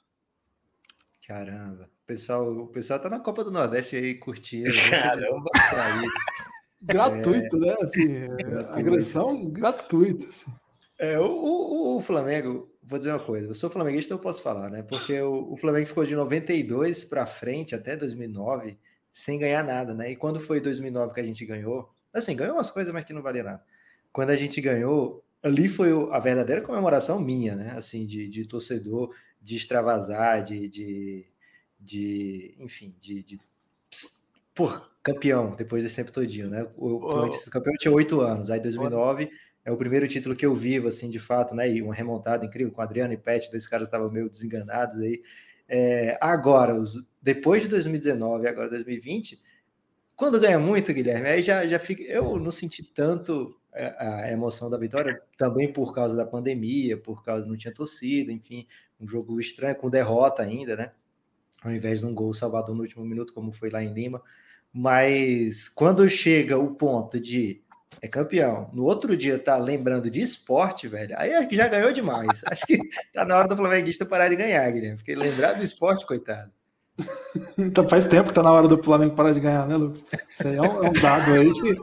Caramba. 1.26 1.90
O 2.04 2.06
pessoal, 2.06 2.48
o 2.48 2.68
pessoal 2.68 3.00
tá 3.00 3.10
na 3.10 3.18
Copa 3.18 3.42
do 3.42 3.50
Nordeste 3.50 3.96
aí 3.96 4.14
curtindo. 4.14 4.70
Caramba. 4.90 5.50
Gratuito, 6.80 7.58
né? 7.58 7.74
Assim, 7.80 8.16
é, 8.16 8.28
Gratuito. 8.28 8.78
agressão 8.78 9.50
gratuita. 9.50 10.26
assim. 10.28 10.52
É, 10.98 11.18
o, 11.18 11.24
o, 11.24 11.96
o 11.96 12.00
Flamengo, 12.00 12.70
vou 12.82 12.98
dizer 12.98 13.10
uma 13.10 13.18
coisa, 13.18 13.48
eu 13.48 13.54
sou 13.54 13.68
flamenguista, 13.68 14.08
então 14.08 14.18
eu 14.18 14.22
posso 14.22 14.40
falar, 14.40 14.70
né? 14.70 14.82
Porque 14.82 15.20
o, 15.20 15.52
o 15.52 15.56
Flamengo 15.56 15.86
ficou 15.86 16.04
de 16.04 16.14
92 16.14 17.04
para 17.04 17.26
frente 17.26 17.74
até 17.74 17.96
2009 17.96 18.78
sem 19.12 19.38
ganhar 19.38 19.64
nada, 19.64 19.94
né? 19.94 20.12
E 20.12 20.16
quando 20.16 20.38
foi 20.38 20.60
2009 20.60 21.12
que 21.12 21.20
a 21.20 21.24
gente 21.24 21.44
ganhou, 21.44 21.90
assim, 22.12 22.36
ganhou 22.36 22.54
umas 22.54 22.70
coisas, 22.70 22.92
mas 22.92 23.04
que 23.04 23.12
não 23.12 23.22
valia 23.22 23.42
nada. 23.42 23.64
Quando 24.12 24.30
a 24.30 24.36
gente 24.36 24.60
ganhou, 24.60 25.24
ali 25.42 25.68
foi 25.68 25.90
a 26.12 26.20
verdadeira 26.20 26.62
comemoração 26.62 27.18
minha, 27.18 27.56
né? 27.56 27.72
Assim, 27.76 28.06
de, 28.06 28.28
de 28.28 28.46
torcedor, 28.46 29.12
de 29.46 29.56
extravasar, 29.56 30.42
de, 30.42 30.68
de, 30.68 31.26
de 31.78 32.56
enfim, 32.58 32.96
de, 32.98 33.22
de 33.22 33.38
por 34.52 34.90
campeão 35.04 35.54
depois 35.54 35.84
desse 35.84 35.94
tempo 35.94 36.10
todinho, 36.10 36.50
né? 36.50 36.66
O 36.76 36.96
o 36.96 37.50
campeão 37.50 37.72
tinha 37.78 37.94
oito 37.94 38.20
anos, 38.20 38.50
aí 38.50 38.58
2009 38.58 39.30
é 39.64 39.70
o 39.70 39.76
primeiro 39.76 40.08
título 40.08 40.34
que 40.34 40.44
eu 40.44 40.52
vivo, 40.52 40.88
assim, 40.88 41.08
de 41.08 41.20
fato, 41.20 41.54
né? 41.54 41.70
E 41.70 41.80
uma 41.80 41.94
remontada 41.94 42.44
incrível 42.44 42.72
com 42.72 42.82
Adriano 42.82 43.12
e 43.12 43.16
Pet, 43.16 43.48
dois 43.48 43.68
caras 43.68 43.86
estavam 43.86 44.10
meio 44.10 44.28
desenganados 44.28 44.98
aí. 44.98 45.22
É, 45.68 46.18
agora, 46.20 46.74
os, 46.74 47.00
depois 47.22 47.62
de 47.62 47.68
2019 47.68 48.48
agora 48.48 48.68
2020, 48.68 49.40
quando 50.16 50.40
ganha 50.40 50.58
muito, 50.58 50.92
Guilherme, 50.92 51.28
aí 51.28 51.42
já, 51.42 51.64
já 51.68 51.78
fica. 51.78 52.02
Eu 52.02 52.36
não 52.36 52.50
senti 52.50 52.82
tanto 52.82 53.56
a, 53.72 54.24
a 54.24 54.32
emoção 54.32 54.68
da 54.68 54.76
vitória, 54.76 55.22
também 55.38 55.72
por 55.72 55.94
causa 55.94 56.16
da 56.16 56.26
pandemia, 56.26 56.96
por 56.96 57.22
causa 57.22 57.46
não 57.46 57.56
tinha 57.56 57.72
torcida, 57.72 58.32
enfim, 58.32 58.66
um 59.00 59.06
jogo 59.06 59.40
estranho, 59.40 59.76
com 59.76 59.90
derrota 59.90 60.42
ainda, 60.42 60.76
né? 60.76 60.92
Ao 61.62 61.70
invés 61.70 62.00
de 62.00 62.06
um 62.06 62.14
gol 62.14 62.32
salvador 62.32 62.74
no 62.74 62.82
último 62.82 63.04
minuto, 63.04 63.32
como 63.32 63.52
foi 63.52 63.70
lá 63.70 63.82
em 63.82 63.92
Lima. 63.92 64.22
Mas 64.72 65.68
quando 65.68 66.08
chega 66.08 66.58
o 66.58 66.74
ponto 66.74 67.18
de 67.20 67.62
é 68.02 68.08
campeão, 68.08 68.70
no 68.74 68.84
outro 68.84 69.16
dia 69.16 69.38
tá 69.38 69.56
lembrando 69.56 70.10
de 70.10 70.20
esporte, 70.20 70.86
velho, 70.86 71.14
aí 71.18 71.32
acho 71.34 71.48
que 71.48 71.56
já 71.56 71.66
ganhou 71.66 71.92
demais. 71.92 72.42
Acho 72.44 72.66
que 72.66 72.78
tá 73.12 73.24
na 73.24 73.38
hora 73.38 73.48
do 73.48 73.56
flamenguista 73.56 74.04
parar 74.04 74.28
de 74.28 74.36
ganhar, 74.36 74.70
Guilherme, 74.70 74.96
porque 74.96 75.14
lembrar 75.14 75.54
do 75.54 75.64
esporte, 75.64 76.06
coitado. 76.06 76.52
Então 77.58 77.86
faz 77.88 78.06
tempo 78.06 78.28
que 78.28 78.34
tá 78.34 78.42
na 78.42 78.52
hora 78.52 78.66
do 78.68 78.82
Flamengo 78.82 79.14
parar 79.14 79.32
de 79.32 79.40
ganhar, 79.40 79.66
né, 79.66 79.76
Lucas? 79.76 80.06
Isso 80.34 80.48
aí 80.48 80.56
é 80.56 80.62
um, 80.62 80.84
é 80.84 80.88
um 80.88 80.92
dado 80.92 81.32
aí 81.32 81.52
que 81.52 81.76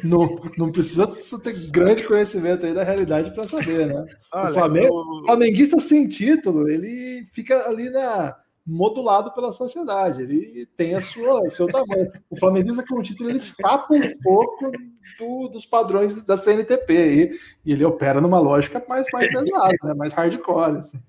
não, 0.06 0.34
não 0.56 0.70
precisa 0.72 1.06
ter 1.42 1.70
grande 1.70 2.04
conhecimento 2.04 2.64
aí 2.64 2.72
da 2.72 2.84
realidade 2.84 3.32
para 3.32 3.46
saber, 3.46 3.86
né? 3.86 4.06
Olha, 4.32 4.50
o 4.50 4.52
Flamengo, 4.52 4.94
o 4.94 5.24
flamenguista 5.26 5.80
sem 5.80 6.08
título, 6.08 6.68
ele 6.68 7.24
fica 7.32 7.68
ali 7.68 7.90
na 7.90 8.36
modulado 8.66 9.32
pela 9.34 9.52
sociedade, 9.52 10.22
ele 10.22 10.68
tem 10.76 10.94
a 10.94 11.00
sua, 11.02 11.40
o 11.40 11.50
seu 11.50 11.66
tamanho. 11.66 12.12
O 12.28 12.36
flamenguista 12.38 12.84
com 12.86 12.96
o 13.00 13.02
título 13.02 13.30
ele 13.30 13.38
escapa 13.38 13.92
um 13.92 14.12
pouco 14.22 14.70
do- 15.18 15.48
dos 15.48 15.66
padrões 15.66 16.22
da 16.24 16.36
CNTP 16.36 16.96
aí, 16.96 17.30
e 17.64 17.72
ele 17.72 17.84
opera 17.84 18.20
numa 18.20 18.38
lógica 18.38 18.84
mais, 18.88 19.04
mais 19.12 19.28
pesada, 19.28 19.76
né? 19.82 19.94
mais 19.94 20.12
hardcore. 20.12 20.78
Assim. 20.78 21.00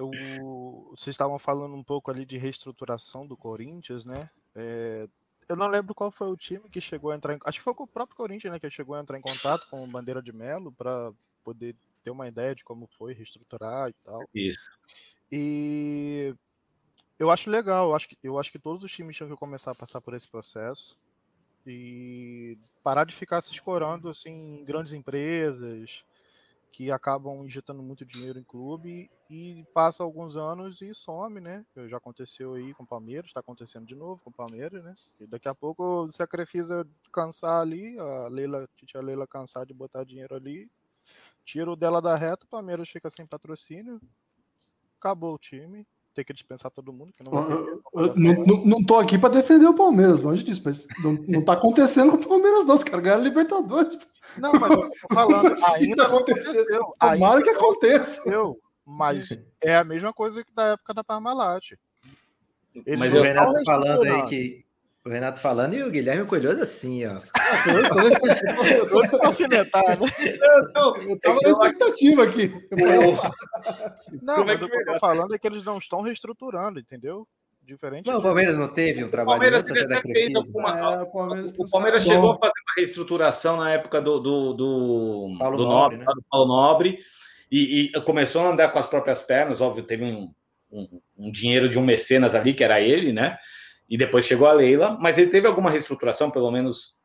Eu, 0.00 0.88
vocês 0.90 1.14
estavam 1.14 1.38
falando 1.38 1.74
um 1.74 1.84
pouco 1.84 2.10
ali 2.10 2.24
de 2.24 2.38
reestruturação 2.38 3.26
do 3.26 3.36
Corinthians, 3.36 4.04
né? 4.04 4.30
É, 4.54 5.06
eu 5.48 5.56
não 5.56 5.68
lembro 5.68 5.94
qual 5.94 6.10
foi 6.10 6.28
o 6.28 6.36
time 6.36 6.68
que 6.70 6.80
chegou 6.80 7.10
a 7.10 7.16
entrar 7.16 7.34
em. 7.34 7.38
Acho 7.44 7.58
que 7.58 7.64
foi 7.64 7.74
o 7.76 7.86
próprio 7.86 8.16
Corinthians, 8.16 8.52
né? 8.52 8.58
Que 8.58 8.70
chegou 8.70 8.94
a 8.94 9.00
entrar 9.00 9.18
em 9.18 9.22
contato 9.22 9.66
com 9.68 9.84
o 9.84 9.86
Bandeira 9.86 10.22
de 10.22 10.32
Melo 10.32 10.72
para 10.72 11.12
poder 11.44 11.76
ter 12.02 12.10
uma 12.10 12.26
ideia 12.26 12.54
de 12.54 12.64
como 12.64 12.88
foi 12.96 13.12
reestruturar 13.12 13.90
e 13.90 13.92
tal. 14.04 14.22
Isso. 14.34 14.70
E 15.30 16.34
eu 17.18 17.30
acho 17.30 17.50
legal, 17.50 17.90
eu 17.90 17.94
acho 17.94 18.08
que, 18.08 18.18
eu 18.22 18.38
acho 18.38 18.50
que 18.50 18.58
todos 18.58 18.82
os 18.82 18.90
times 18.90 19.16
tinham 19.16 19.28
que 19.28 19.36
começar 19.36 19.72
a 19.72 19.74
passar 19.74 20.00
por 20.00 20.14
esse 20.14 20.26
processo 20.26 20.98
e 21.66 22.56
parar 22.82 23.04
de 23.04 23.14
ficar 23.14 23.42
se 23.42 23.52
escorando 23.52 24.08
assim, 24.08 24.60
em 24.60 24.64
grandes 24.64 24.94
empresas 24.94 26.04
que 26.72 26.90
acabam 26.90 27.44
injetando 27.44 27.82
muito 27.82 28.04
dinheiro 28.04 28.38
em 28.38 28.44
clube 28.44 29.10
e 29.28 29.64
passa 29.74 30.02
alguns 30.02 30.36
anos 30.36 30.80
e 30.80 30.94
some, 30.94 31.40
né? 31.40 31.64
Já 31.88 31.96
aconteceu 31.96 32.54
aí 32.54 32.72
com 32.74 32.84
o 32.84 32.86
Palmeiras, 32.86 33.26
está 33.30 33.40
acontecendo 33.40 33.86
de 33.86 33.94
novo 33.94 34.20
com 34.22 34.30
o 34.30 34.32
Palmeiras, 34.32 34.82
né? 34.82 34.94
E 35.18 35.26
daqui 35.26 35.48
a 35.48 35.54
pouco, 35.54 36.08
a 36.18 36.26
Crefisa 36.26 36.88
cansar 37.12 37.60
ali, 37.60 37.98
a 37.98 38.28
Leila, 38.28 38.68
a 38.94 39.00
Leila 39.00 39.26
cansar 39.26 39.66
de 39.66 39.74
botar 39.74 40.04
dinheiro 40.04 40.34
ali, 40.34 40.70
tira 41.44 41.70
o 41.70 41.76
dela 41.76 42.00
da 42.00 42.16
reta, 42.16 42.44
o 42.44 42.48
Palmeiras 42.48 42.88
fica 42.88 43.10
sem 43.10 43.26
patrocínio, 43.26 44.00
acabou 44.98 45.34
o 45.34 45.38
time, 45.38 45.86
tem 46.14 46.24
que 46.24 46.32
dispensar 46.32 46.70
todo 46.70 46.92
mundo, 46.92 47.12
que 47.12 47.22
não 47.22 47.32
vai 47.32 47.52
Eu, 47.52 47.64
ter. 47.64 47.80
eu 47.94 48.14
não, 48.16 48.44
não, 48.44 48.64
não 48.64 48.84
tô 48.84 48.98
aqui 48.98 49.18
para 49.18 49.34
defender 49.34 49.66
o 49.66 49.74
Palmeiras, 49.74 50.20
longe 50.20 50.42
disso, 50.42 50.62
mas 50.64 50.86
não, 51.02 51.12
não 51.28 51.44
tá 51.44 51.52
acontecendo 51.52 52.10
com 52.10 52.16
o 52.16 52.28
Palmeiras, 52.28 52.66
não. 52.66 52.74
Os 52.74 52.84
caras 52.84 53.02
ganharam 53.04 53.22
Libertadores. 53.22 53.98
Não, 54.36 54.52
mas 54.52 54.70
eu 54.72 54.90
tô 54.90 55.14
falando, 55.14 55.46
assim 55.52 55.84
ainda 55.84 55.96
tá 56.02 56.08
aconteceu. 56.08 56.94
Tomara 56.98 57.14
ainda 57.38 57.42
que 57.42 57.50
aconteça. 57.50 58.20
aconteceu, 58.20 58.60
mas 58.84 59.38
é 59.62 59.76
a 59.76 59.84
mesma 59.84 60.12
coisa 60.12 60.44
que 60.44 60.52
da 60.52 60.64
época 60.68 60.94
da 60.94 61.04
Parmalat. 61.04 61.72
Eles 62.86 63.00
Mas 63.00 63.14
o 63.14 63.22
Renato 63.22 63.64
falando 63.64 64.02
aí 64.04 64.26
que. 64.26 64.64
O 65.04 65.08
Renato 65.08 65.40
falando 65.40 65.74
e 65.74 65.82
o 65.82 65.90
Guilherme 65.90 66.26
Coelhoso 66.26 66.62
assim, 66.62 67.06
ó. 67.06 67.20
Eu 68.92 69.10
tô 69.10 69.26
alfinetar, 69.26 69.98
né? 69.98 70.06
Eu 71.08 71.18
tava 71.20 71.38
na 71.42 71.48
expectativa 71.48 72.24
aqui. 72.24 72.52
Não, 74.22 74.42
é 74.42 74.44
mas 74.44 74.60
que 74.60 74.66
o 74.66 74.68
que 74.70 74.76
eu 74.76 74.84
tô 74.84 74.98
falando 74.98 75.34
é 75.34 75.38
que 75.38 75.46
eles 75.46 75.64
não 75.64 75.78
estão 75.78 76.02
reestruturando, 76.02 76.78
entendeu? 76.78 77.26
Diferente 77.62 78.06
Não, 78.06 78.14
o 78.14 78.18
de- 78.18 78.24
Palmeiras 78.24 78.56
não 78.58 78.68
teve 78.68 79.04
um 79.04 79.06
O 79.06 79.10
trabalho 79.10 79.40
Palmeiras 79.40 79.60
antes 79.70 79.84
até 79.84 79.86
da 79.94 80.02
Crefisa. 80.02 80.38
alguma. 80.38 80.78
É, 80.78 81.02
o 81.02 81.06
Palmeiras 81.06 81.54
o 81.58 81.62
uns 81.62 81.70
Palmeiras 81.70 82.04
chegou 82.04 82.32
a 82.32 82.38
fazer 82.38 82.52
uma 82.66 82.74
reestruturação 82.76 83.56
na 83.56 83.70
época 83.70 84.00
do, 84.02 84.18
do, 84.18 84.52
do, 84.54 85.36
Paulo 85.38 85.56
do 85.56 85.64
Nobre, 85.64 85.96
Nobre, 85.96 85.98
né? 85.98 86.04
do 86.06 86.24
Paulo 86.28 86.48
Nobre 86.48 86.98
e, 87.50 87.90
e 87.94 88.00
começou 88.02 88.42
a 88.42 88.50
andar 88.50 88.68
com 88.70 88.78
as 88.78 88.86
próprias 88.86 89.22
pernas. 89.22 89.60
Óbvio, 89.60 89.84
teve 89.84 90.04
um, 90.04 90.32
um, 90.70 91.00
um 91.16 91.30
dinheiro 91.30 91.68
de 91.68 91.78
um 91.78 91.84
mecenas 91.84 92.34
ali, 92.34 92.54
que 92.54 92.64
era 92.64 92.80
ele, 92.80 93.12
né? 93.12 93.38
E 93.90 93.98
depois 93.98 94.24
chegou 94.24 94.46
a 94.46 94.52
Leila, 94.52 94.96
mas 95.00 95.18
ele 95.18 95.30
teve 95.30 95.48
alguma 95.48 95.70
reestruturação, 95.70 96.30
pelo 96.30 96.50
menos 96.50 96.96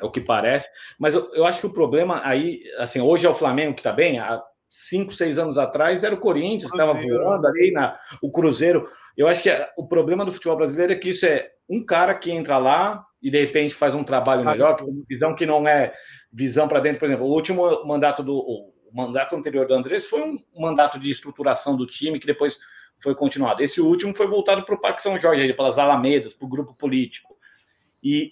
é 0.00 0.04
o 0.04 0.10
que 0.10 0.20
parece. 0.20 0.68
Mas 0.98 1.14
eu, 1.14 1.32
eu 1.32 1.46
acho 1.46 1.60
que 1.60 1.66
o 1.66 1.72
problema 1.72 2.20
aí, 2.24 2.62
assim, 2.78 3.00
hoje 3.00 3.24
é 3.24 3.30
o 3.30 3.34
Flamengo 3.34 3.74
que 3.74 3.80
está 3.80 3.92
bem, 3.92 4.18
há 4.18 4.42
cinco, 4.68 5.14
seis 5.14 5.38
anos 5.38 5.56
atrás 5.56 6.02
era 6.02 6.14
o 6.14 6.18
Corinthians 6.18 6.70
que 6.70 6.76
estava 6.76 6.98
voando 6.98 7.46
ali, 7.46 7.70
na, 7.70 7.96
o 8.20 8.32
Cruzeiro. 8.32 8.88
Eu 9.16 9.28
acho 9.28 9.42
que 9.42 9.50
o 9.76 9.86
problema 9.86 10.24
do 10.24 10.32
futebol 10.32 10.56
brasileiro 10.56 10.92
é 10.92 10.96
que 10.96 11.10
isso 11.10 11.24
é 11.24 11.50
um 11.68 11.84
cara 11.84 12.14
que 12.14 12.32
entra 12.32 12.58
lá 12.58 13.04
e 13.22 13.30
de 13.30 13.38
repente 13.38 13.74
faz 13.74 13.94
um 13.94 14.02
trabalho 14.02 14.44
melhor, 14.44 14.76
com 14.76 15.04
visão 15.08 15.36
que 15.36 15.46
não 15.46 15.68
é 15.68 15.94
visão 16.32 16.66
para 16.66 16.80
dentro. 16.80 16.98
Por 16.98 17.06
exemplo, 17.06 17.26
o 17.26 17.32
último 17.32 17.84
mandato 17.86 18.22
do 18.22 18.34
o 18.36 18.96
mandato 18.96 19.34
anterior 19.34 19.66
do 19.66 19.74
Andrés 19.74 20.04
foi 20.04 20.22
um 20.22 20.38
mandato 20.54 20.98
de 20.98 21.10
estruturação 21.10 21.76
do 21.76 21.86
time 21.86 22.20
que 22.20 22.26
depois 22.26 22.58
foi 23.02 23.14
continuado. 23.14 23.62
Esse 23.62 23.80
último 23.80 24.14
foi 24.14 24.26
voltado 24.26 24.64
para 24.64 24.74
o 24.74 24.80
Parque 24.80 25.02
São 25.02 25.18
Jorge, 25.20 25.42
ali, 25.42 25.54
pelas 25.54 25.78
Alamedas, 25.78 26.34
para 26.34 26.46
o 26.46 26.48
grupo 26.48 26.76
político. 26.78 27.36
E, 28.02 28.30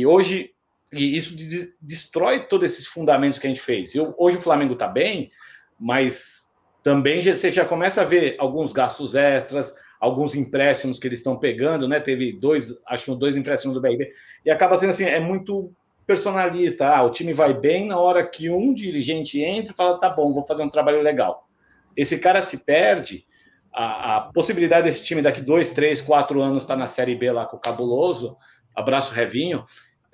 e 0.00 0.06
hoje 0.06 0.52
e 0.92 1.16
isso 1.16 1.36
de- 1.36 1.74
destrói 1.80 2.46
todos 2.46 2.70
esses 2.72 2.86
fundamentos 2.86 3.38
que 3.38 3.46
a 3.46 3.50
gente 3.50 3.60
fez. 3.60 3.94
Eu, 3.94 4.14
hoje 4.16 4.38
o 4.38 4.40
Flamengo 4.40 4.72
está 4.72 4.86
bem, 4.86 5.30
mas 5.78 6.46
também 6.82 7.22
já, 7.22 7.36
você 7.36 7.52
já 7.52 7.64
começa 7.64 8.02
a 8.02 8.04
ver 8.04 8.36
alguns 8.38 8.72
gastos 8.72 9.14
extras, 9.14 9.74
alguns 10.00 10.34
empréstimos 10.34 10.98
que 10.98 11.06
eles 11.06 11.20
estão 11.20 11.36
pegando, 11.38 11.86
né? 11.86 12.00
Teve 12.00 12.32
dois, 12.32 12.80
acho 12.86 13.14
dois 13.14 13.36
empréstimos 13.36 13.74
do 13.74 13.80
BRB, 13.80 14.12
e 14.44 14.50
acaba 14.50 14.78
sendo 14.78 14.90
assim, 14.90 15.04
é 15.04 15.20
muito 15.20 15.72
personalista. 16.06 16.88
Ah, 16.88 17.02
o 17.02 17.10
time 17.10 17.34
vai 17.34 17.52
bem 17.52 17.86
na 17.86 17.98
hora 17.98 18.26
que 18.26 18.48
um 18.48 18.72
dirigente 18.72 19.42
entra 19.42 19.72
e 19.72 19.76
fala, 19.76 20.00
tá 20.00 20.08
bom, 20.08 20.32
vou 20.32 20.46
fazer 20.46 20.62
um 20.62 20.70
trabalho 20.70 21.02
legal. 21.02 21.46
Esse 21.94 22.18
cara 22.18 22.40
se 22.40 22.64
perde, 22.64 23.26
a, 23.72 24.16
a 24.16 24.20
possibilidade 24.32 24.88
desse 24.88 25.04
time 25.04 25.22
daqui 25.22 25.40
dois, 25.40 25.72
três, 25.72 26.00
quatro 26.00 26.40
anos 26.40 26.62
estar 26.62 26.74
tá 26.74 26.80
na 26.80 26.86
Série 26.86 27.14
B 27.14 27.30
lá 27.30 27.46
com 27.46 27.56
o 27.56 27.60
Cabuloso, 27.60 28.36
abraço 28.74 29.12
Revinho, 29.12 29.64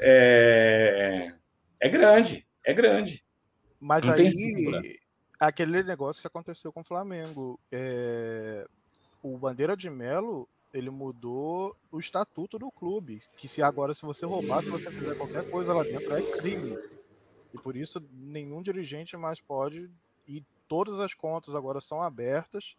é, 0.03 1.33
é 1.81 1.89
grande, 1.89 2.47
é 2.65 2.73
grande. 2.73 3.25
Mas 3.81 4.07
Não 4.07 4.15
aí, 4.15 4.99
aquele 5.39 5.83
negócio 5.83 6.21
que 6.21 6.27
aconteceu 6.27 6.73
com 6.73 6.81
o 6.81 6.85
Flamengo, 6.85 7.59
é, 7.71 8.67
o 9.23 9.37
Bandeira 9.39 9.77
de 9.77 9.91
Melo 9.91 10.49
ele 10.73 10.91
mudou 10.91 11.77
o 11.93 12.01
estatuto 12.01 12.59
do 12.59 12.69
clube, 12.71 13.23
que 13.37 13.47
se 13.47 13.63
agora 13.63 13.95
se 13.95 14.03
você 14.03 14.27
roubar, 14.27 14.63
se 14.63 14.69
você 14.69 14.91
fizer 14.91 15.15
qualquer 15.15 15.49
coisa 15.49 15.73
lá 15.73 15.85
dentro 15.85 16.13
é 16.17 16.21
crime. 16.21 16.77
E 17.53 17.59
por 17.59 17.77
isso 17.77 18.03
nenhum 18.13 18.61
dirigente 18.61 19.17
mais 19.17 19.41
pode 19.41 19.89
e 20.27 20.43
todas 20.67 20.99
as 20.99 21.15
contas 21.15 21.55
agora 21.55 21.81
são 21.81 22.03
abertas. 22.03 22.75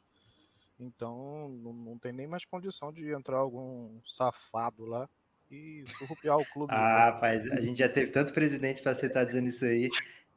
Então 0.80 1.50
não, 1.50 1.74
não 1.74 1.98
tem 1.98 2.12
nem 2.12 2.28
mais 2.28 2.46
condição 2.46 2.92
de 2.92 3.10
entrar 3.12 3.38
algum 3.38 4.00
safado 4.06 4.86
lá 4.86 5.08
e 5.50 5.84
surrupiar 5.98 6.38
o 6.38 6.46
clube. 6.46 6.74
Ah, 6.74 7.06
rapaz, 7.06 7.50
a 7.52 7.62
gente 7.62 7.78
já 7.80 7.90
teve 7.90 8.12
tanto 8.12 8.34
presidente 8.34 8.82
para 8.82 8.94
você 8.94 9.08
estar 9.08 9.24
dizendo 9.24 9.48
isso 9.48 9.66
aí. 9.66 9.90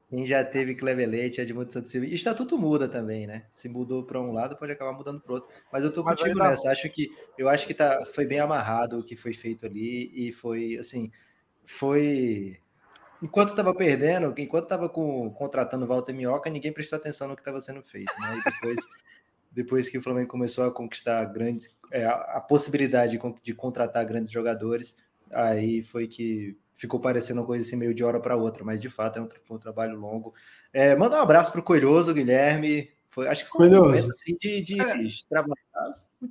Quem 0.09 0.25
já 0.25 0.43
teve 0.43 0.75
Clever 0.75 1.07
Leite, 1.07 1.41
Edmundo 1.41 1.71
Santos 1.71 1.91
Silva. 1.91 2.07
E 2.07 2.15
estatuto 2.15 2.57
muda 2.57 2.89
também, 2.89 3.27
né? 3.27 3.45
Se 3.53 3.69
mudou 3.69 4.03
para 4.05 4.19
um 4.19 4.33
lado, 4.33 4.57
pode 4.57 4.73
acabar 4.73 4.93
mudando 4.93 5.21
para 5.21 5.35
outro. 5.35 5.51
Mas 5.71 5.85
eu 5.85 5.93
tô 5.93 6.03
Mas 6.03 6.19
contigo 6.19 6.39
nessa. 6.39 6.71
Acho 6.71 6.89
que 6.89 7.11
eu 7.37 7.47
acho 7.47 7.67
que 7.67 7.75
tá, 7.75 8.05
foi 8.07 8.25
bem 8.25 8.41
amarrado 8.41 8.99
o 8.99 9.05
que 9.05 9.15
foi 9.15 9.35
feito 9.35 9.67
ali 9.67 10.11
e 10.15 10.33
foi 10.33 10.79
assim, 10.79 11.13
foi 11.67 12.59
enquanto 13.23 13.51
estava 13.51 13.75
perdendo, 13.75 14.33
enquanto 14.39 14.65
estava 14.65 14.89
contratando 14.89 15.85
o 15.85 15.89
Walter 15.89 16.15
Minhoca, 16.15 16.49
ninguém 16.49 16.73
prestou 16.73 16.97
atenção 16.97 17.29
no 17.29 17.35
que 17.35 17.43
estava 17.43 17.61
sendo 17.61 17.83
feito, 17.83 18.13
né? 18.19 18.39
E 18.39 18.51
depois 18.51 18.79
depois 19.51 19.89
que 19.89 19.99
o 19.99 20.03
Flamengo 20.03 20.29
começou 20.29 20.65
a 20.65 20.71
conquistar 20.71 21.25
grandes 21.27 21.71
é, 21.91 22.05
a, 22.05 22.41
possibilidade 22.41 23.19
de, 23.43 23.55
contratar 23.55 24.05
grandes 24.05 24.31
jogadores, 24.31 24.97
aí 25.31 25.83
foi 25.83 26.07
que 26.07 26.57
ficou 26.73 27.01
parecendo 27.01 27.41
uma 27.41 27.47
coisa 27.47 27.67
assim 27.67 27.77
meio 27.77 27.95
de 27.95 28.05
hora 28.05 28.21
para 28.21 28.37
outra, 28.37 28.65
mas 28.65 28.81
de 28.81 28.89
fato 28.89 29.19
é 29.19 29.23
um, 29.23 29.29
foi 29.43 29.57
um 29.57 29.61
trabalho 29.61 29.99
longo. 29.99 30.35
É, 30.73 30.95
manda 30.95 31.17
um 31.17 31.23
abraço 31.23 31.51
para 31.51 31.61
o 31.61 31.65
Coelhoso, 31.65 32.15
Guilherme. 32.15 32.91
Foi, 33.09 33.27
acho 33.27 33.45
que 33.45 33.51
foi 33.51 33.69
um 33.69 33.85
momento 33.85 34.13
assim, 34.13 34.37
de, 34.41 34.63
de, 34.63 34.81
é. 34.81 35.03
de 35.03 35.29
trabalhar. 35.29 35.57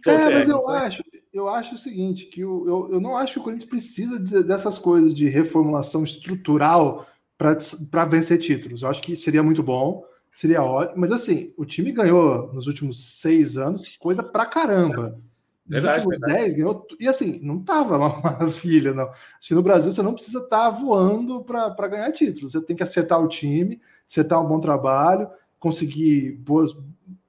É, 0.06 0.30
mas 0.30 0.49
eu 0.49 0.68
acho, 0.69 1.03
eu 1.34 1.48
acho 1.48 1.76
o 1.76 1.77
seguinte, 1.77 2.26
que 2.26 2.41
eu, 2.41 2.68
eu, 2.68 2.94
eu 2.94 3.02
não 3.02 3.18
acho 3.18 3.34
que 3.34 3.39
o 3.39 3.44
Corinthians 3.44 3.69
precisa 3.69 4.19
de, 4.19 4.44
dessas 4.44 4.77
coisas 4.77 5.15
de 5.15 5.30
reformulação 5.30 6.03
estrutural 6.03 7.07
para 7.38 8.06
vencer 8.06 8.39
títulos. 8.39 8.81
Eu 8.81 8.89
acho 8.89 9.02
que 9.02 9.15
seria 9.15 9.41
muito 9.41 9.64
bom, 9.64 10.03
seria 10.38 10.61
ótimo, 10.61 10.99
mas 11.01 11.11
assim, 11.11 11.51
o 11.57 11.65
time 11.65 11.91
ganhou 11.91 12.53
nos 12.53 12.68
últimos 12.68 13.03
seis 13.03 13.57
anos 13.57 13.97
coisa 13.97 14.22
pra 14.22 14.45
caramba. 14.45 15.19
Nos 15.65 15.81
verdade, 15.81 16.05
últimos 16.05 16.19
verdade. 16.19 16.43
10 16.43 16.53
ganhou. 16.53 16.88
E 16.99 17.07
assim, 17.07 17.39
não 17.41 17.59
tava 17.59 17.97
uma 17.97 18.09
maravilha, 18.22 18.93
não. 18.93 19.05
Acho 19.05 19.47
que 19.47 19.55
no 19.55 19.64
Brasil 19.64 19.91
você 19.91 20.03
não 20.03 20.14
precisa 20.14 20.38
estar 20.38 20.65
tá 20.65 20.69
voando 20.69 21.43
para 21.43 21.88
ganhar 21.88 22.11
título. 22.11 22.51
Você 22.51 22.61
tem 22.61 22.76
que 22.76 22.84
acertar 22.84 23.19
o 23.19 23.27
time, 23.27 23.81
acertar 24.07 24.39
um 24.39 24.47
bom 24.47 24.59
trabalho, 24.59 25.27
conseguir 25.59 26.34
boas, 26.34 26.69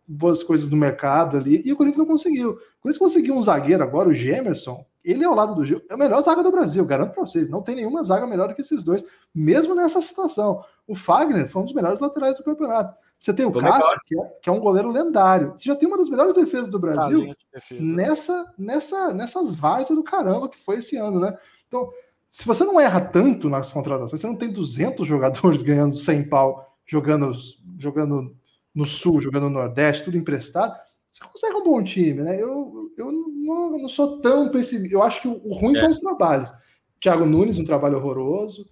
boas 0.06 0.42
coisas 0.42 0.70
no 0.70 0.76
mercado 0.76 1.38
ali. 1.38 1.62
E 1.64 1.72
o 1.72 1.76
Corinthians 1.76 2.06
não 2.06 2.14
conseguiu. 2.14 2.50
O 2.50 2.82
Corinthians 2.82 2.98
conseguiu 2.98 3.34
um 3.34 3.42
zagueiro 3.42 3.82
agora, 3.82 4.10
o 4.10 4.14
Gemerson. 4.14 4.84
Ele 5.02 5.24
é 5.24 5.26
ao 5.26 5.34
lado 5.34 5.54
do 5.54 5.64
Gil, 5.64 5.80
é 5.88 5.94
a 5.94 5.96
melhor 5.96 6.22
zaga 6.22 6.42
do 6.42 6.50
Brasil, 6.50 6.84
garanto 6.84 7.14
para 7.14 7.24
vocês. 7.24 7.48
Não 7.48 7.62
tem 7.62 7.76
nenhuma 7.76 8.02
zaga 8.02 8.26
melhor 8.26 8.48
do 8.48 8.54
que 8.54 8.60
esses 8.60 8.82
dois, 8.82 9.02
mesmo 9.34 9.74
nessa 9.74 10.02
situação. 10.02 10.62
O 10.88 10.94
Fagner 10.94 11.48
foi 11.48 11.62
um 11.62 11.64
dos 11.66 11.74
melhores 11.74 12.00
laterais 12.00 12.36
do 12.36 12.42
campeonato. 12.42 12.96
Você 13.20 13.34
tem 13.34 13.44
o 13.44 13.52
Cássio, 13.52 14.00
que 14.06 14.18
é, 14.18 14.24
que 14.42 14.48
é, 14.48 14.52
um 14.52 14.60
goleiro 14.60 14.90
lendário. 14.90 15.52
Você 15.52 15.64
já 15.64 15.76
tem 15.76 15.88
uma 15.88 15.98
das 15.98 16.08
melhores 16.08 16.34
defesas 16.34 16.68
do 16.68 16.78
Brasil 16.78 17.34
defesa. 17.52 17.82
nessa, 17.82 18.54
nessa, 18.56 19.12
nessas 19.12 19.54
várzeas 19.54 19.98
do 19.98 20.04
caramba 20.04 20.48
que 20.48 20.58
foi 20.58 20.78
esse 20.78 20.96
ano, 20.96 21.20
né? 21.20 21.36
Então, 21.66 21.90
se 22.30 22.46
você 22.46 22.64
não 22.64 22.80
erra 22.80 23.00
tanto 23.00 23.48
nas 23.48 23.70
contratações, 23.70 24.20
você 24.20 24.26
não 24.26 24.36
tem 24.36 24.50
200 24.50 25.04
jogadores 25.06 25.62
ganhando 25.62 25.96
100 25.96 26.28
pau, 26.28 26.76
jogando, 26.86 27.32
jogando 27.76 28.36
no 28.74 28.84
Sul, 28.84 29.20
jogando 29.20 29.44
no 29.44 29.58
Nordeste, 29.58 30.04
tudo 30.04 30.16
emprestado, 30.16 30.74
você 31.10 31.24
consegue 31.24 31.56
um 31.56 31.64
bom 31.64 31.82
time, 31.82 32.22
né? 32.22 32.40
Eu, 32.40 32.92
eu 32.96 33.10
não, 33.10 33.78
não 33.78 33.88
sou 33.88 34.20
tão 34.20 34.50
pessimista. 34.50 34.94
Eu 34.94 35.02
acho 35.02 35.20
que 35.20 35.28
o, 35.28 35.52
ruim 35.52 35.72
é. 35.72 35.80
são 35.80 35.90
os 35.90 36.00
trabalhos. 36.00 36.52
Thiago 37.00 37.24
Nunes, 37.24 37.58
um 37.58 37.64
trabalho 37.64 37.96
horroroso, 37.96 38.68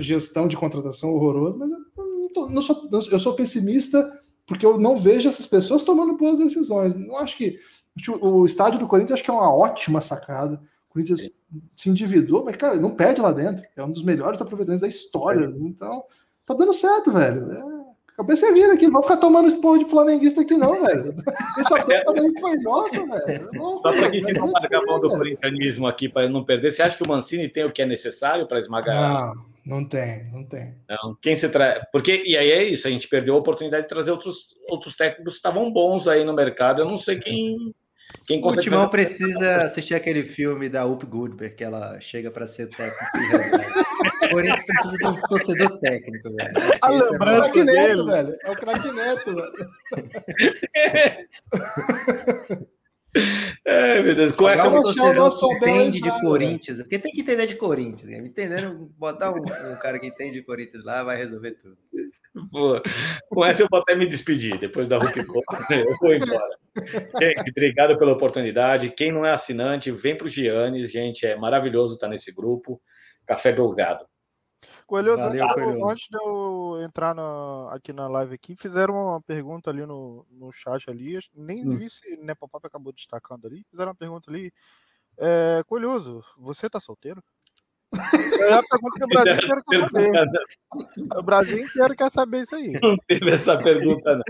gestão 0.00 0.46
de 0.46 0.56
contratação 0.56 1.10
horroroso, 1.10 1.58
mas 1.58 1.70
eu, 1.70 2.50
não 2.50 2.62
sou, 2.62 2.88
eu 3.10 3.18
sou 3.18 3.34
pessimista 3.34 4.20
porque 4.46 4.64
eu 4.64 4.78
não 4.78 4.96
vejo 4.96 5.28
essas 5.28 5.46
pessoas 5.46 5.82
tomando 5.82 6.16
boas 6.16 6.38
decisões. 6.38 6.94
Não 6.94 7.18
acho 7.18 7.36
que 7.36 7.58
o 8.20 8.46
estádio 8.46 8.78
do 8.78 8.86
Corinthians 8.86 9.18
acho 9.18 9.24
que 9.24 9.30
é 9.30 9.34
uma 9.34 9.54
ótima 9.54 10.00
sacada. 10.00 10.60
O 10.88 10.92
Corinthians 10.94 11.20
Sim. 11.20 11.28
se 11.76 11.90
endividou, 11.90 12.44
mas 12.44 12.56
cara, 12.56 12.76
não 12.76 12.90
perde 12.90 13.20
lá 13.20 13.30
dentro. 13.30 13.62
É 13.76 13.84
um 13.84 13.92
dos 13.92 14.02
melhores 14.02 14.40
aproveitamentos 14.40 14.80
da 14.80 14.88
história. 14.88 15.44
É. 15.44 15.50
Então, 15.50 16.02
tá 16.46 16.54
dando 16.54 16.72
certo, 16.72 17.12
velho. 17.12 17.52
É, 17.52 17.62
cabeça 18.16 18.52
vira 18.52 18.72
aqui, 18.72 18.86
não 18.86 18.94
vou 18.94 19.02
ficar 19.02 19.18
tomando 19.18 19.48
esporro 19.48 19.78
de 19.78 19.90
flamenguista 19.90 20.40
aqui, 20.40 20.56
não, 20.56 20.82
velho. 20.82 21.14
Esse 21.58 21.74
atleta 21.74 22.04
também 22.06 22.40
foi 22.40 22.56
nossa, 22.58 23.04
velho. 23.06 23.50
É 23.52 23.58
Só 23.58 23.80
para 23.80 24.10
quem 24.10 24.22
não 24.32 24.50
marca 24.50 24.78
a 24.78 24.82
mão 24.86 24.98
do 24.98 25.10
corintianismo 25.10 25.86
aqui 25.86 26.08
para 26.08 26.26
não 26.26 26.42
perder, 26.42 26.72
você 26.72 26.82
acha 26.82 26.96
que 26.96 27.02
o 27.02 27.08
Mancini 27.08 27.50
tem 27.50 27.64
o 27.64 27.72
que 27.72 27.82
é 27.82 27.86
necessário 27.86 28.48
para 28.48 28.60
esmagar? 28.60 29.36
Não. 29.36 29.47
Não 29.68 29.84
tem, 29.84 30.24
não 30.32 30.44
tem. 30.44 30.74
Não, 30.88 31.14
quem 31.20 31.36
se 31.36 31.46
tra... 31.46 31.86
Porque, 31.92 32.22
e 32.24 32.34
aí 32.38 32.50
é 32.50 32.64
isso, 32.64 32.88
a 32.88 32.90
gente 32.90 33.06
perdeu 33.06 33.34
a 33.34 33.38
oportunidade 33.38 33.82
de 33.82 33.88
trazer 33.90 34.10
outros, 34.10 34.54
outros 34.66 34.96
técnicos 34.96 35.34
que 35.34 35.38
estavam 35.38 35.70
bons 35.70 36.08
aí 36.08 36.24
no 36.24 36.32
mercado. 36.32 36.80
Eu 36.80 36.86
não 36.86 36.98
sei 36.98 37.20
quem. 37.20 37.74
quem 38.26 38.42
o 38.42 38.56
Timão 38.56 38.88
precisa 38.88 39.64
assistir 39.64 39.94
aquele 39.94 40.24
filme 40.24 40.70
da 40.70 40.86
Up 40.86 41.04
Goodberg, 41.04 41.54
que 41.54 41.62
ela 41.62 42.00
chega 42.00 42.30
para 42.30 42.46
ser 42.46 42.68
técnico. 42.68 43.04
O 44.24 44.30
Corinthians 44.30 44.64
precisa 44.64 44.96
de 44.96 45.06
um 45.06 45.20
torcedor 45.28 45.78
técnico, 45.80 46.30
velho. 46.34 46.52
A 46.80 46.90
é 46.90 46.98
lembrança 46.98 47.60
é 47.60 47.64
Neto, 47.64 48.06
velho. 48.06 48.38
É 48.42 48.50
o 48.50 48.56
craque 48.56 48.90
Neto, 48.90 49.34
velho. 49.34 49.68
É, 53.64 54.02
meu 54.02 54.14
Deus. 54.14 54.32
Com 54.32 54.48
essa 54.48 54.68
um 54.68 54.82
torcedor 54.82 55.38
que 55.38 55.46
entende 55.56 56.00
de 56.00 56.20
Corinthians, 56.20 56.78
porque 56.78 56.98
tem 56.98 57.12
que 57.12 57.20
entender 57.20 57.46
de 57.46 57.56
Corinthians. 57.56 58.10
Né? 58.10 58.18
Entendendo, 58.18 58.90
botar 58.98 59.32
um, 59.32 59.38
um, 59.38 59.76
cara 59.76 59.98
que 59.98 60.06
entende 60.06 60.34
de 60.34 60.42
Corinthians 60.42 60.84
lá 60.84 61.02
vai 61.02 61.16
resolver 61.16 61.52
tudo. 61.52 61.76
Boa. 62.50 62.82
Com 63.28 63.44
essa 63.44 63.62
eu 63.62 63.68
vou 63.70 63.80
até 63.80 63.96
me 63.96 64.08
despedir. 64.08 64.58
Depois 64.58 64.88
da 64.88 64.98
Hulk 64.98 65.18
eu 65.70 65.96
vou 66.00 66.14
embora. 66.14 66.58
Gente, 67.20 67.50
obrigado 67.50 67.98
pela 67.98 68.12
oportunidade. 68.12 68.90
Quem 68.90 69.10
não 69.10 69.26
é 69.26 69.32
assinante, 69.32 69.90
vem 69.90 70.16
para 70.16 70.26
o 70.26 70.30
Giannis, 70.30 70.92
gente. 70.92 71.26
É 71.26 71.36
maravilhoso 71.36 71.94
estar 71.94 72.08
nesse 72.08 72.32
grupo. 72.32 72.80
Café 73.26 73.52
Belgrado. 73.52 74.04
Coelho, 74.88 75.18
Valeu, 75.18 75.44
antes, 75.44 75.82
antes 75.82 76.08
de 76.08 76.16
eu 76.16 76.80
entrar 76.82 77.14
na, 77.14 77.68
aqui 77.74 77.92
na 77.92 78.08
live 78.08 78.34
aqui, 78.34 78.56
fizeram 78.56 78.94
uma 78.94 79.20
pergunta 79.20 79.68
ali 79.68 79.84
no, 79.84 80.26
no 80.30 80.50
chat 80.50 80.88
ali, 80.88 81.18
nem 81.34 81.68
hum. 81.68 81.76
vi 81.76 81.90
se 81.90 82.16
Nepopap 82.16 82.66
acabou 82.66 82.90
destacando 82.90 83.46
ali, 83.46 83.66
fizeram 83.70 83.90
uma 83.90 83.94
pergunta 83.94 84.30
ali, 84.30 84.50
é, 85.18 85.62
Coelhoso, 85.66 86.24
você 86.38 86.70
tá 86.70 86.80
solteiro? 86.80 87.22
É 87.92 88.54
a 88.54 88.62
pergunta 88.62 88.98
que 88.98 89.04
o 89.04 89.08
Brasil 89.12 89.34
inteiro 89.34 89.62
quer 89.66 89.90
saber. 89.90 91.18
O 91.18 91.22
Brasil 91.22 91.58
inteiro 91.58 91.94
quer 91.94 92.10
saber 92.10 92.40
isso 92.40 92.56
aí. 92.56 92.80
Não 92.82 92.96
teve 93.06 93.30
essa 93.30 93.58
pergunta, 93.58 94.16
não. 94.16 94.24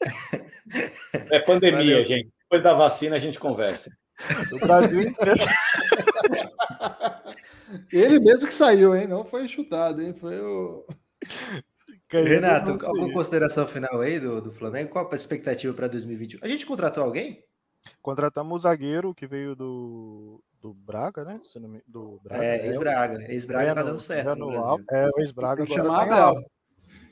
É 1.30 1.40
pandemia, 1.40 1.78
Valeu. 1.78 2.04
gente. 2.04 2.30
Depois 2.42 2.62
da 2.62 2.74
vacina 2.74 3.16
a 3.16 3.18
gente 3.18 3.40
conversa. 3.40 3.90
O 4.52 4.58
Brasil 4.58 5.00
inteiro. 5.00 5.40
Ele 7.92 8.18
mesmo 8.18 8.46
que 8.46 8.52
saiu, 8.52 8.94
hein? 8.94 9.06
Não 9.06 9.24
foi 9.24 9.46
chutado, 9.48 10.02
hein? 10.02 10.14
Foi 10.14 10.38
o. 10.40 10.84
Renato, 12.10 12.70
alguma 12.86 13.12
consideração 13.12 13.66
final 13.66 14.00
aí 14.00 14.18
do, 14.18 14.40
do 14.40 14.52
Flamengo? 14.52 14.90
Qual 14.90 15.08
a 15.10 15.14
expectativa 15.14 15.74
para 15.74 15.88
2021? 15.88 16.40
A 16.42 16.48
gente 16.48 16.64
contratou 16.64 17.04
alguém? 17.04 17.44
Contratamos 18.00 18.58
o 18.58 18.62
zagueiro 18.62 19.14
que 19.14 19.26
veio 19.26 19.54
do, 19.54 20.42
do 20.60 20.72
Braga, 20.72 21.24
né? 21.24 21.40
Do 21.86 22.18
Braga, 22.24 22.44
é, 22.44 22.66
ex-Braga. 22.66 23.32
Ex-Braga 23.32 23.74
tá 23.74 23.82
dando 23.82 23.98
certo. 23.98 24.34
No 24.36 24.50
é, 24.90 25.08
o 25.14 25.20
ex-Braga 25.20 25.64
agora 25.64 25.84
tá 25.84 26.34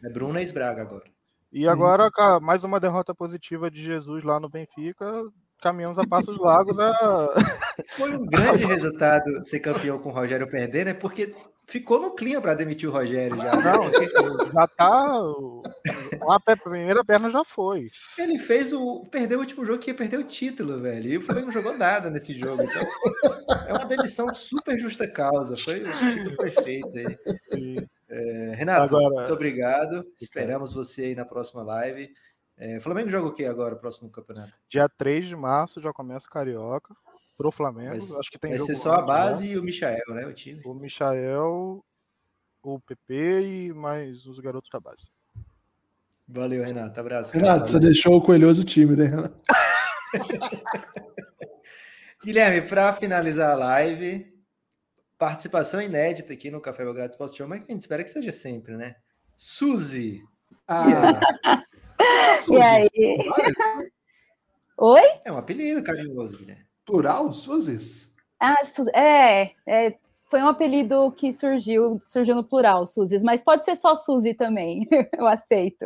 É 0.03 0.09
Bruno 0.11 0.39
ex-Braga 0.39 0.83
agora. 0.83 1.05
E 1.53 1.69
agora, 1.69 2.09
hum. 2.09 2.41
mais 2.41 2.65
uma 2.65 2.81
derrota 2.81 3.15
positiva 3.15 3.71
de 3.71 3.83
Jesus 3.83 4.25
lá 4.25 4.41
no 4.41 4.49
Benfica 4.49 5.07
caminhamos 5.61 5.99
a 5.99 6.07
passos 6.07 6.39
largos 6.39 6.79
a... 6.79 6.93
Foi 7.97 8.17
um 8.17 8.27
grande 8.27 8.65
resultado 8.65 9.45
ser 9.45 9.61
campeão 9.61 9.99
com 9.99 10.09
o 10.09 10.13
Rogério 10.13 10.49
perder, 10.49 10.87
né? 10.87 10.95
Porque 10.95 11.35
ficou 11.67 12.01
no 12.01 12.15
clima 12.15 12.41
para 12.41 12.55
demitir 12.55 12.89
o 12.89 12.93
Rogério 12.93 13.37
já. 13.37 13.55
Não, 13.57 13.91
já 14.53 14.67
tá. 14.69 15.23
A 16.29 16.57
primeira 16.57 17.05
perna 17.05 17.29
já 17.31 17.45
foi. 17.45 17.89
Ele 18.19 18.39
fez 18.39 18.73
o. 18.73 19.05
Perdeu 19.11 19.39
o 19.39 19.41
último 19.43 19.65
jogo 19.65 19.79
que 19.79 19.91
ia 19.91 19.97
perder 19.97 20.19
o 20.19 20.25
título, 20.25 20.81
velho. 20.81 21.11
E 21.11 21.17
o 21.19 21.23
Flamengo 21.23 21.47
não 21.47 21.53
jogou 21.53 21.77
nada 21.77 22.09
nesse 22.09 22.33
jogo. 22.33 22.63
Então, 22.63 22.83
é 23.67 23.73
uma 23.73 23.87
demissão 23.87 24.33
super 24.35 24.79
justa 24.79 25.07
causa. 25.07 25.57
Foi 25.57 25.83
o 25.83 25.93
título 25.93 26.37
perfeito 26.37 26.91
aí. 27.53 27.77
É, 28.09 28.55
Renato, 28.55 28.97
Agora- 28.97 29.21
muito 29.23 29.33
obrigado. 29.35 30.05
Esperamos 30.21 30.73
você 30.73 31.07
aí 31.07 31.15
na 31.15 31.25
próxima 31.25 31.63
live. 31.63 32.09
É, 32.59 32.81
Flamengo 32.81 33.11
joga 33.11 33.29
o 33.29 33.35
que 33.35 33.45
agora, 33.45 33.75
o 33.75 33.79
próximo 33.79 34.11
campeonato? 34.11 34.53
Dia 34.69 34.89
3 34.89 35.27
de 35.27 35.37
março 35.37 35.81
já 35.81 35.93
começa 35.93 36.27
o 36.27 36.31
Carioca 36.31 36.95
pro 37.37 37.53
Flamengo. 37.53 37.91
Vai, 37.91 38.19
Acho 38.19 38.31
que 38.31 38.39
tem 38.39 38.51
vai 38.51 38.59
jogo 38.59 38.73
ser 38.73 38.77
só 38.77 38.95
a 38.95 39.03
base 39.03 39.51
e 39.51 39.59
o 39.59 39.63
Michael, 39.63 40.05
né? 40.09 40.27
O 40.27 40.33
time. 40.33 40.63
O 40.65 40.75
Michael, 40.75 41.85
o 42.63 42.81
PP 42.81 43.43
e 43.43 43.75
mais 43.75 44.25
os 44.27 44.41
garotos 44.41 44.71
da 44.71 44.81
base. 44.81 45.11
Valeu, 46.27 46.65
Renato. 46.65 46.99
Abraço. 46.99 47.33
Renato, 47.33 47.69
você 47.69 47.79
deixou 47.79 48.17
o 48.17 48.23
coelhoso 48.23 48.65
time, 48.65 48.97
né, 48.97 49.05
Renato? 49.05 49.41
Guilherme, 52.25 52.67
para 52.67 52.93
finalizar 52.95 53.51
a 53.53 53.55
live, 53.55 54.35
participação 55.17 55.81
inédita 55.81 56.33
aqui 56.33 56.51
no 56.51 56.61
Café 56.61 56.85
Belgrado 56.85 57.13
Sport 57.13 57.37
Show, 57.37 57.47
mas 57.47 57.61
que 57.61 57.71
a 57.71 57.73
gente 57.73 57.83
espera 57.83 58.03
que 58.03 58.11
seja 58.11 58.33
sempre, 58.33 58.77
né? 58.77 58.97
Suzy. 59.37 60.25
Ah, 60.67 61.21
E 61.99 62.57
aí? 62.63 62.91
Oi? 64.79 65.03
É 65.25 65.33
um 65.33 65.39
apelido 65.39 65.83
carinhoso, 65.83 66.39
Guilherme. 66.39 66.65
Plural, 66.85 67.33
Suzes? 67.33 68.15
Ah, 68.39 68.65
Su- 68.65 68.89
é, 68.95 69.53
é, 69.67 69.97
foi 70.31 70.41
um 70.43 70.49
apelido 70.49 71.11
que 71.13 71.33
surgiu, 71.33 71.99
surgiu 72.03 72.35
no 72.35 72.45
plural, 72.45 72.87
Suzes, 72.87 73.23
mas 73.25 73.43
pode 73.43 73.65
ser 73.65 73.75
só 73.77 73.95
Suzy 73.95 74.35
também, 74.35 74.87
eu 75.19 75.27
aceito. 75.27 75.85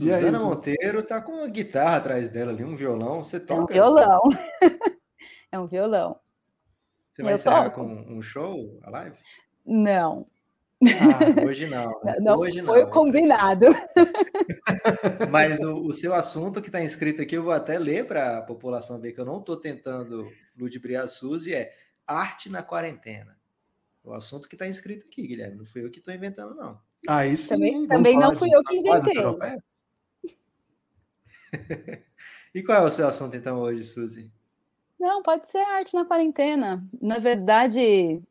E 0.00 0.12
aí, 0.12 0.20
Suzana 0.20 0.38
Su? 0.38 0.44
Monteiro 0.46 1.02
tá 1.02 1.20
com 1.20 1.32
uma 1.32 1.48
guitarra 1.48 1.96
atrás 1.96 2.28
dela 2.28 2.52
ali, 2.52 2.64
um 2.64 2.76
violão. 2.76 3.22
Você 3.22 3.36
É 3.36 3.40
um 3.40 3.46
toca? 3.46 3.72
violão. 3.72 4.22
é 5.50 5.58
um 5.58 5.66
violão. 5.66 6.18
Você 7.14 7.22
vai 7.22 7.32
Eu 7.32 7.36
encerrar 7.36 7.70
toco. 7.70 7.76
com 7.86 7.86
um 8.12 8.20
show, 8.20 8.78
a 8.82 8.90
live? 8.90 9.16
Não, 9.64 10.26
Ah, 10.86 11.44
hoje 11.46 11.66
não. 11.66 12.00
né? 12.04 12.16
não 12.20 12.38
hoje 12.38 12.62
foi 12.62 12.82
não. 12.82 12.90
combinado. 12.90 13.66
Mas 15.30 15.60
o, 15.60 15.76
o 15.84 15.92
seu 15.92 16.14
assunto 16.14 16.60
que 16.60 16.68
está 16.68 16.82
inscrito 16.82 17.22
aqui, 17.22 17.36
eu 17.36 17.42
vou 17.42 17.52
até 17.52 17.78
ler 17.78 18.06
para 18.06 18.38
a 18.38 18.42
população 18.42 19.00
ver 19.00 19.12
que 19.12 19.20
eu 19.20 19.24
não 19.24 19.38
estou 19.38 19.56
tentando 19.56 20.28
ludibriar 20.56 21.04
a 21.04 21.08
Suzy, 21.08 21.54
é 21.54 21.72
arte 22.06 22.50
na 22.50 22.62
quarentena. 22.62 23.36
O 24.02 24.12
assunto 24.12 24.48
que 24.48 24.54
está 24.54 24.66
inscrito 24.66 25.06
aqui, 25.06 25.26
Guilherme. 25.26 25.56
Não 25.56 25.64
fui 25.64 25.82
eu 25.84 25.90
que 25.90 25.98
estou 25.98 26.12
inventando, 26.12 26.54
não. 26.54 26.78
Aí 27.08 27.36
sim. 27.36 27.48
Também- 27.48 27.86
também 27.86 28.18
não 28.18 28.34
fui 28.36 28.50
eu 28.52 28.62
que 28.64 28.76
inventei. 28.76 29.14
E 32.54 32.62
qual 32.62 32.84
é 32.84 32.88
o 32.88 32.90
seu 32.90 33.08
assunto, 33.08 33.36
então, 33.36 33.58
hoje, 33.58 33.82
Suzy? 33.82 34.30
Não, 34.98 35.22
pode 35.22 35.48
ser 35.48 35.58
arte 35.58 35.92
na 35.94 36.04
quarentena. 36.04 36.86
Na 37.02 37.18
verdade, 37.18 38.22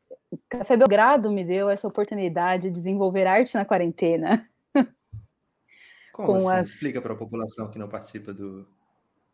Café 0.49 0.75
Belgrado 0.77 1.31
me 1.31 1.43
deu 1.43 1.69
essa 1.69 1.87
oportunidade 1.87 2.63
de 2.63 2.71
desenvolver 2.71 3.25
arte 3.25 3.53
na 3.55 3.65
quarentena. 3.65 4.47
Como 6.13 6.27
Com 6.27 6.35
assim? 6.35 6.59
as- 6.59 6.67
Explica 6.69 7.01
para 7.01 7.13
a 7.13 7.17
população 7.17 7.69
que 7.69 7.79
não 7.79 7.87
participa 7.89 8.33
do. 8.33 8.67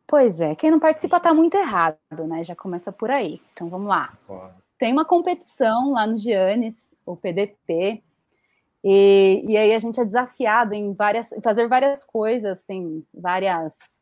Pois 0.07 0.41
é, 0.41 0.55
quem 0.55 0.71
não 0.71 0.79
participa 0.79 1.17
está 1.17 1.33
muito 1.33 1.55
errado, 1.55 1.97
né? 2.27 2.43
Já 2.43 2.55
começa 2.55 2.91
por 2.91 3.11
aí. 3.11 3.41
Então 3.53 3.69
vamos 3.69 3.87
lá. 3.87 4.17
Ó, 4.27 4.49
tem 4.77 4.91
uma 4.91 5.05
competição 5.05 5.91
lá 5.91 6.07
no 6.07 6.17
Giannis, 6.17 6.95
o 7.05 7.15
PDP, 7.15 8.01
e, 8.83 9.43
e 9.45 9.57
aí 9.57 9.73
a 9.73 9.79
gente 9.79 9.99
é 9.99 10.05
desafiado 10.05 10.73
em 10.73 10.93
várias, 10.93 11.33
fazer 11.43 11.67
várias 11.67 12.03
coisas, 12.05 12.63
tem 12.63 13.05
várias 13.13 14.01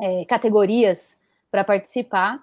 é, 0.00 0.24
categorias 0.26 1.18
para 1.50 1.64
participar. 1.64 2.42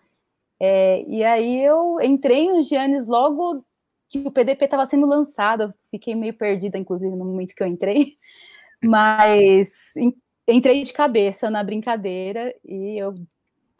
É, 0.60 1.03
e 1.07 1.24
aí 1.24 1.64
eu 1.64 1.99
entrei 2.02 2.52
no 2.52 2.61
Giannis 2.61 3.07
logo 3.07 3.64
que 4.10 4.19
o 4.19 4.31
PDP 4.31 4.65
estava 4.65 4.86
sendo 4.86 5.07
lançado, 5.07 5.64
eu 5.64 5.73
fiquei 5.91 6.15
meio 6.15 6.34
perdida, 6.38 6.77
inclusive, 6.77 7.15
no 7.15 7.26
momento 7.26 7.56
que 7.56 7.64
eu 7.64 7.68
entrei, 7.68 8.18
mas 8.84 9.95
en- 9.98 10.14
entrei 10.48 10.84
de 10.84 10.94
cabeça 10.94 11.49
na 11.49 11.64
brincadeira 11.64 12.53
e 12.65 13.02
eu 13.02 13.15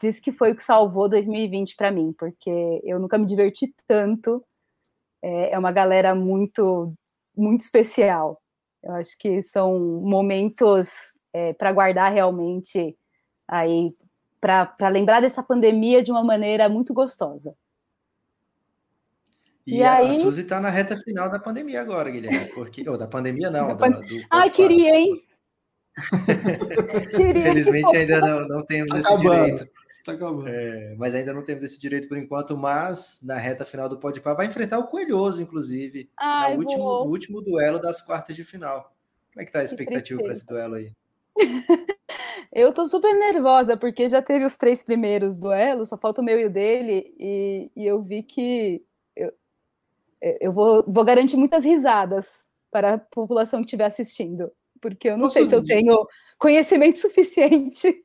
disse 0.00 0.22
que 0.22 0.32
foi 0.32 0.52
o 0.52 0.56
que 0.56 0.62
salvou 0.62 1.08
2020 1.08 1.76
para 1.76 1.90
mim, 1.92 2.14
porque 2.18 2.50
eu 2.84 2.98
nunca 3.00 3.18
me 3.18 3.26
diverti 3.26 3.74
tanto. 3.88 4.44
É, 5.22 5.52
é 5.54 5.58
uma 5.58 5.72
galera 5.72 6.14
muito, 6.14 6.94
muito 7.36 7.60
especial. 7.60 8.40
Eu 8.82 8.94
acho 8.94 9.16
que 9.18 9.42
são 9.42 9.78
momentos 10.02 10.90
para 11.58 11.72
guardar 11.72 12.12
realmente 12.12 12.96
aí 13.48 13.94
para 14.40 14.88
lembrar 14.90 15.20
dessa 15.20 15.42
pandemia 15.42 16.02
de 16.02 16.10
uma 16.12 16.24
maneira 16.24 16.68
muito 16.68 16.94
gostosa. 16.94 17.54
E, 19.70 19.76
E 19.78 19.82
a, 19.82 19.92
a 19.92 19.96
aí- 19.98 20.14
Suzy 20.20 20.42
está 20.42 20.60
na 20.60 20.68
reta 20.70 20.96
final 20.96 21.30
da 21.30 21.38
pandemia 21.38 21.80
agora, 21.80 22.10
Guilherme. 22.10 22.46
Porque... 22.54 22.88
Ou 22.88 22.98
da 22.98 23.06
pandemia, 23.06 23.50
não. 23.50 23.68
Da 23.68 23.74
da- 23.74 23.78
pan- 23.78 24.00
do 24.00 24.16
Ai, 24.30 24.50
Pode 24.50 24.52
queria, 24.52 24.96
hein? 24.96 25.22
Queria. 27.16 27.48
Infelizmente 27.50 27.96
ainda 27.96 28.20
não, 28.20 28.48
não 28.48 28.64
temos 28.64 28.90
Tá 28.90 28.98
esse 28.98 29.12
acabando. 29.12 29.44
direito. 29.44 29.66
Tá 30.04 30.12
acabando. 30.12 30.48
É, 30.48 30.94
mas 30.96 31.14
ainda 31.14 31.32
não 31.32 31.44
temos 31.44 31.62
esse 31.62 31.78
direito 31.80 32.08
por 32.08 32.16
enquanto, 32.16 32.56
mas 32.56 33.18
na 33.22 33.36
reta 33.36 33.64
final 33.64 33.88
do 33.88 33.98
Podpah 33.98 34.34
vai 34.34 34.46
enfrentar 34.46 34.78
o 34.78 34.86
Coelhoso, 34.86 35.42
inclusive, 35.42 36.10
Ai, 36.18 36.54
no, 36.54 36.60
último, 36.62 36.82
vou. 36.82 37.04
no 37.04 37.10
último 37.10 37.40
duelo 37.42 37.78
das 37.78 38.00
quartas 38.00 38.34
de 38.34 38.44
final. 38.44 38.94
Como 39.32 39.42
é 39.42 39.44
que 39.44 39.52
tá 39.52 39.60
a 39.60 39.64
expectativa 39.64 40.22
para 40.22 40.32
esse 40.32 40.46
duelo 40.46 40.74
aí? 40.76 40.92
Eu 42.52 42.72
tô 42.74 42.84
super 42.86 43.14
nervosa, 43.14 43.76
porque 43.76 44.08
já 44.08 44.20
teve 44.20 44.44
os 44.44 44.56
três 44.56 44.82
primeiros 44.82 45.38
duelos, 45.38 45.88
só 45.90 45.96
falta 45.96 46.20
o 46.20 46.24
meu 46.24 46.40
e 46.40 46.46
o 46.46 46.50
dele, 46.50 47.14
e, 47.16 47.70
e 47.76 47.86
eu 47.86 48.02
vi 48.02 48.24
que 48.24 48.82
eu, 50.40 50.52
vou, 50.52 50.84
vou 50.86 51.04
garantir 51.04 51.36
muitas 51.36 51.64
risadas 51.64 52.46
para 52.70 52.94
a 52.94 52.98
população 52.98 53.60
que 53.60 53.66
estiver 53.66 53.84
assistindo, 53.86 54.50
porque 54.80 55.08
eu 55.08 55.16
não 55.18 55.26
Ô, 55.26 55.30
sei 55.30 55.46
se 55.46 55.54
eu 55.54 55.64
tenho 55.64 56.06
conhecimento 56.38 56.98
suficiente. 57.00 58.04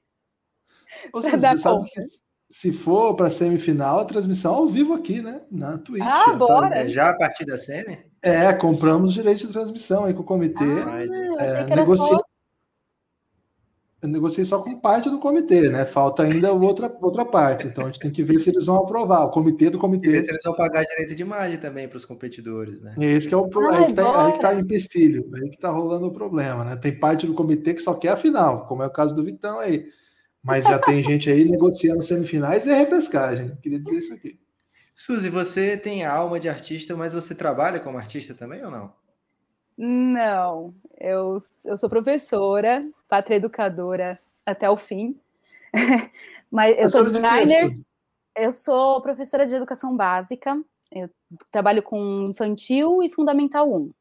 Ou 1.13 1.21
Pra 1.21 1.31
seja, 1.31 1.37
dar 1.37 1.55
você 1.57 1.63
sabe 1.63 1.89
que 1.89 2.01
se 2.49 2.71
for 2.71 3.15
para 3.15 3.29
semifinal, 3.29 3.99
a 3.99 4.05
transmissão 4.05 4.53
ao 4.55 4.67
vivo 4.67 4.93
aqui, 4.93 5.21
né? 5.21 5.41
Na 5.51 5.77
Twitch. 5.77 6.03
Ah, 6.03 6.25
Já 6.27 6.31
tá- 6.31 6.37
bora! 6.37 6.75
É 6.77 6.89
já 6.89 7.09
a 7.09 7.17
partir 7.17 7.45
da 7.45 7.57
semi? 7.57 7.97
É, 8.21 8.53
compramos 8.53 9.13
direito 9.13 9.45
de 9.47 9.51
transmissão 9.53 10.05
aí 10.05 10.13
com 10.13 10.21
o 10.21 10.25
comitê. 10.25 10.63
Ah, 10.63 11.01
É, 11.03 11.43
achei 11.43 11.65
que 11.65 11.73
era 11.73 11.81
negocia- 11.81 12.07
só. 12.07 12.23
Eu 14.05 14.11
negociei 14.11 14.45
só 14.45 14.61
com 14.61 14.79
parte 14.79 15.09
do 15.09 15.19
comitê, 15.19 15.69
né? 15.69 15.83
Falta 15.83 16.21
ainda 16.23 16.53
outra, 16.53 16.95
outra 17.01 17.25
parte. 17.25 17.65
Então 17.67 17.83
a 17.85 17.87
gente 17.87 17.99
tem 17.99 18.11
que 18.11 18.21
ver 18.23 18.37
se 18.37 18.49
eles 18.51 18.67
vão 18.67 18.75
aprovar. 18.77 19.25
O 19.25 19.31
comitê 19.31 19.65
do 19.69 19.71
E 19.71 19.71
ver 19.71 19.79
comitê. 19.79 20.21
se 20.21 20.29
eles 20.29 20.43
vão 20.43 20.53
pagar 20.55 20.83
direito 20.85 21.15
de 21.15 21.23
imagem 21.23 21.57
também 21.57 21.87
para 21.87 21.97
os 21.97 22.05
competidores, 22.05 22.79
né? 22.81 22.93
Esse 22.99 23.27
que 23.27 23.33
é 23.33 23.37
o 23.37 23.47
pro- 23.49 23.67
Ai, 23.69 23.79
aí, 23.79 23.85
que 23.87 23.93
tá, 23.93 24.25
aí 24.27 24.31
que 24.33 24.39
tá 24.39 24.49
o 24.53 24.59
empecilho, 24.59 25.29
aí 25.35 25.49
que 25.49 25.57
tá 25.57 25.69
rolando 25.71 26.05
o 26.05 26.13
problema, 26.13 26.63
né? 26.63 26.75
Tem 26.75 26.97
parte 26.97 27.25
do 27.25 27.33
comitê 27.33 27.73
que 27.73 27.81
só 27.81 27.95
quer 27.95 28.09
a 28.09 28.17
final, 28.17 28.67
como 28.67 28.83
é 28.83 28.85
o 28.87 28.91
caso 28.93 29.15
do 29.15 29.23
Vitão 29.23 29.59
aí. 29.59 29.85
Mas 30.43 30.65
já 30.65 30.77
tem 30.77 31.01
gente 31.03 31.29
aí 31.29 31.43
negociando 31.45 32.03
semifinais 32.03 32.67
e 32.67 32.73
repescagem. 32.73 33.57
Queria 33.63 33.79
dizer 33.79 33.97
isso 33.97 34.13
aqui. 34.13 34.39
Suzy, 34.93 35.29
você 35.29 35.75
tem 35.75 36.05
a 36.05 36.13
alma 36.13 36.39
de 36.39 36.47
artista, 36.47 36.95
mas 36.95 37.13
você 37.13 37.33
trabalha 37.33 37.79
como 37.79 37.97
artista 37.97 38.33
também 38.35 38.63
ou 38.63 38.69
não? 38.69 38.93
Não, 39.77 40.73
eu, 40.97 41.37
eu 41.65 41.77
sou 41.77 41.89
professora, 41.89 42.87
pátria 43.09 43.35
educadora 43.35 44.17
até 44.45 44.69
o 44.69 44.77
fim, 44.77 45.19
mas 46.49 46.77
eu 46.77 46.87
sou 46.87 47.03
designer, 47.03 47.73
eu 48.37 48.51
sou 48.51 49.01
professora 49.01 49.45
de 49.45 49.53
educação 49.53 49.95
básica, 49.95 50.57
eu 50.91 51.09
trabalho 51.51 51.83
com 51.83 52.27
infantil 52.29 53.03
e 53.03 53.09
fundamental 53.09 53.73
1. 53.73 53.91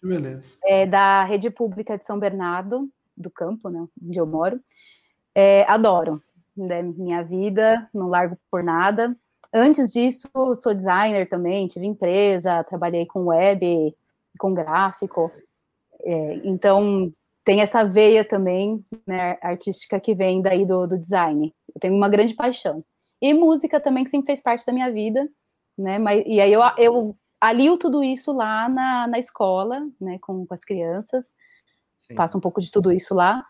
Que 0.00 0.06
beleza. 0.08 0.56
é, 0.64 0.86
da 0.86 1.24
rede 1.24 1.50
pública 1.50 1.98
de 1.98 2.04
São 2.04 2.18
Bernardo, 2.18 2.88
do 3.14 3.30
campo, 3.30 3.68
né, 3.68 3.86
onde 4.02 4.18
eu 4.18 4.26
moro. 4.26 4.60
É, 5.34 5.64
adoro, 5.64 6.22
né, 6.56 6.82
minha 6.82 7.22
vida, 7.22 7.86
não 7.92 8.08
largo 8.08 8.38
por 8.50 8.62
nada. 8.62 9.14
Antes 9.52 9.92
disso, 9.92 10.28
sou 10.56 10.72
designer 10.72 11.28
também, 11.28 11.68
tive 11.68 11.86
empresa, 11.86 12.64
trabalhei 12.64 13.04
com 13.04 13.26
web, 13.26 13.94
com 14.38 14.54
gráfico. 14.54 15.30
É, 16.02 16.34
então, 16.44 17.12
tem 17.44 17.60
essa 17.60 17.84
veia 17.84 18.24
também 18.24 18.84
né, 19.06 19.38
artística 19.40 20.00
que 20.00 20.14
vem 20.14 20.42
daí 20.42 20.66
do, 20.66 20.86
do 20.86 20.98
design. 20.98 21.54
Eu 21.74 21.80
tenho 21.80 21.94
uma 21.94 22.08
grande 22.08 22.34
paixão. 22.34 22.84
E 23.20 23.32
música 23.32 23.80
também, 23.80 24.04
que 24.04 24.10
sempre 24.10 24.26
fez 24.26 24.42
parte 24.42 24.66
da 24.66 24.72
minha 24.72 24.90
vida, 24.90 25.28
né? 25.78 25.98
Mas, 25.98 26.24
e 26.26 26.40
aí 26.40 26.52
eu, 26.52 26.60
eu 26.76 27.16
alio 27.40 27.76
tudo 27.76 28.02
isso 28.02 28.32
lá 28.32 28.68
na, 28.68 29.06
na 29.06 29.18
escola, 29.18 29.80
né, 30.00 30.18
com, 30.20 30.46
com 30.46 30.54
as 30.54 30.64
crianças, 30.64 31.34
Sim. 31.98 32.14
faço 32.14 32.36
um 32.36 32.40
pouco 32.40 32.60
de 32.60 32.70
tudo 32.70 32.92
isso 32.92 33.14
lá, 33.14 33.44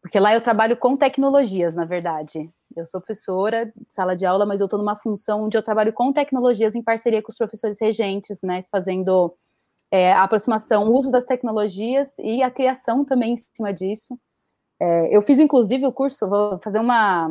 porque 0.00 0.20
lá 0.20 0.32
eu 0.34 0.40
trabalho 0.40 0.76
com 0.76 0.96
tecnologias, 0.96 1.74
na 1.74 1.84
verdade. 1.84 2.48
Eu 2.76 2.86
sou 2.86 3.00
professora 3.00 3.66
de 3.66 3.72
sala 3.88 4.14
de 4.14 4.24
aula, 4.24 4.46
mas 4.46 4.60
eu 4.60 4.66
estou 4.66 4.78
numa 4.78 4.94
função 4.94 5.44
onde 5.44 5.56
eu 5.56 5.62
trabalho 5.62 5.92
com 5.92 6.12
tecnologias 6.12 6.74
em 6.74 6.82
parceria 6.82 7.22
com 7.22 7.30
os 7.30 7.38
professores 7.38 7.80
regentes, 7.80 8.40
né, 8.42 8.64
fazendo 8.70 9.36
é, 9.90 10.12
a 10.12 10.22
aproximação, 10.22 10.88
o 10.88 10.96
uso 10.96 11.10
das 11.10 11.26
tecnologias 11.26 12.18
e 12.18 12.42
a 12.42 12.50
criação 12.50 13.04
também 13.04 13.34
em 13.34 13.36
cima 13.36 13.72
disso. 13.72 14.18
É, 14.80 15.16
eu 15.16 15.22
fiz, 15.22 15.38
inclusive, 15.38 15.86
o 15.86 15.92
curso, 15.92 16.28
vou 16.28 16.58
fazer 16.58 16.78
uma, 16.78 17.28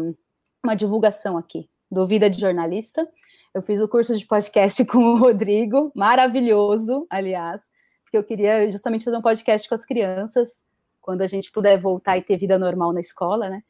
uma 0.63 0.75
divulgação 0.75 1.37
aqui, 1.37 1.69
do 1.91 2.05
Vida 2.07 2.29
de 2.29 2.39
Jornalista. 2.39 3.07
Eu 3.53 3.61
fiz 3.61 3.79
o 3.81 3.87
curso 3.87 4.17
de 4.17 4.25
podcast 4.25 4.83
com 4.85 4.97
o 4.97 5.17
Rodrigo, 5.17 5.91
maravilhoso, 5.95 7.05
aliás, 7.09 7.63
porque 8.03 8.17
eu 8.17 8.23
queria 8.23 8.71
justamente 8.71 9.05
fazer 9.05 9.17
um 9.17 9.21
podcast 9.21 9.67
com 9.67 9.75
as 9.75 9.85
crianças, 9.85 10.63
quando 11.01 11.21
a 11.21 11.27
gente 11.27 11.51
puder 11.51 11.77
voltar 11.79 12.17
e 12.17 12.23
ter 12.23 12.37
vida 12.37 12.57
normal 12.57 12.91
na 12.91 12.99
escola, 12.99 13.47
né? 13.49 13.61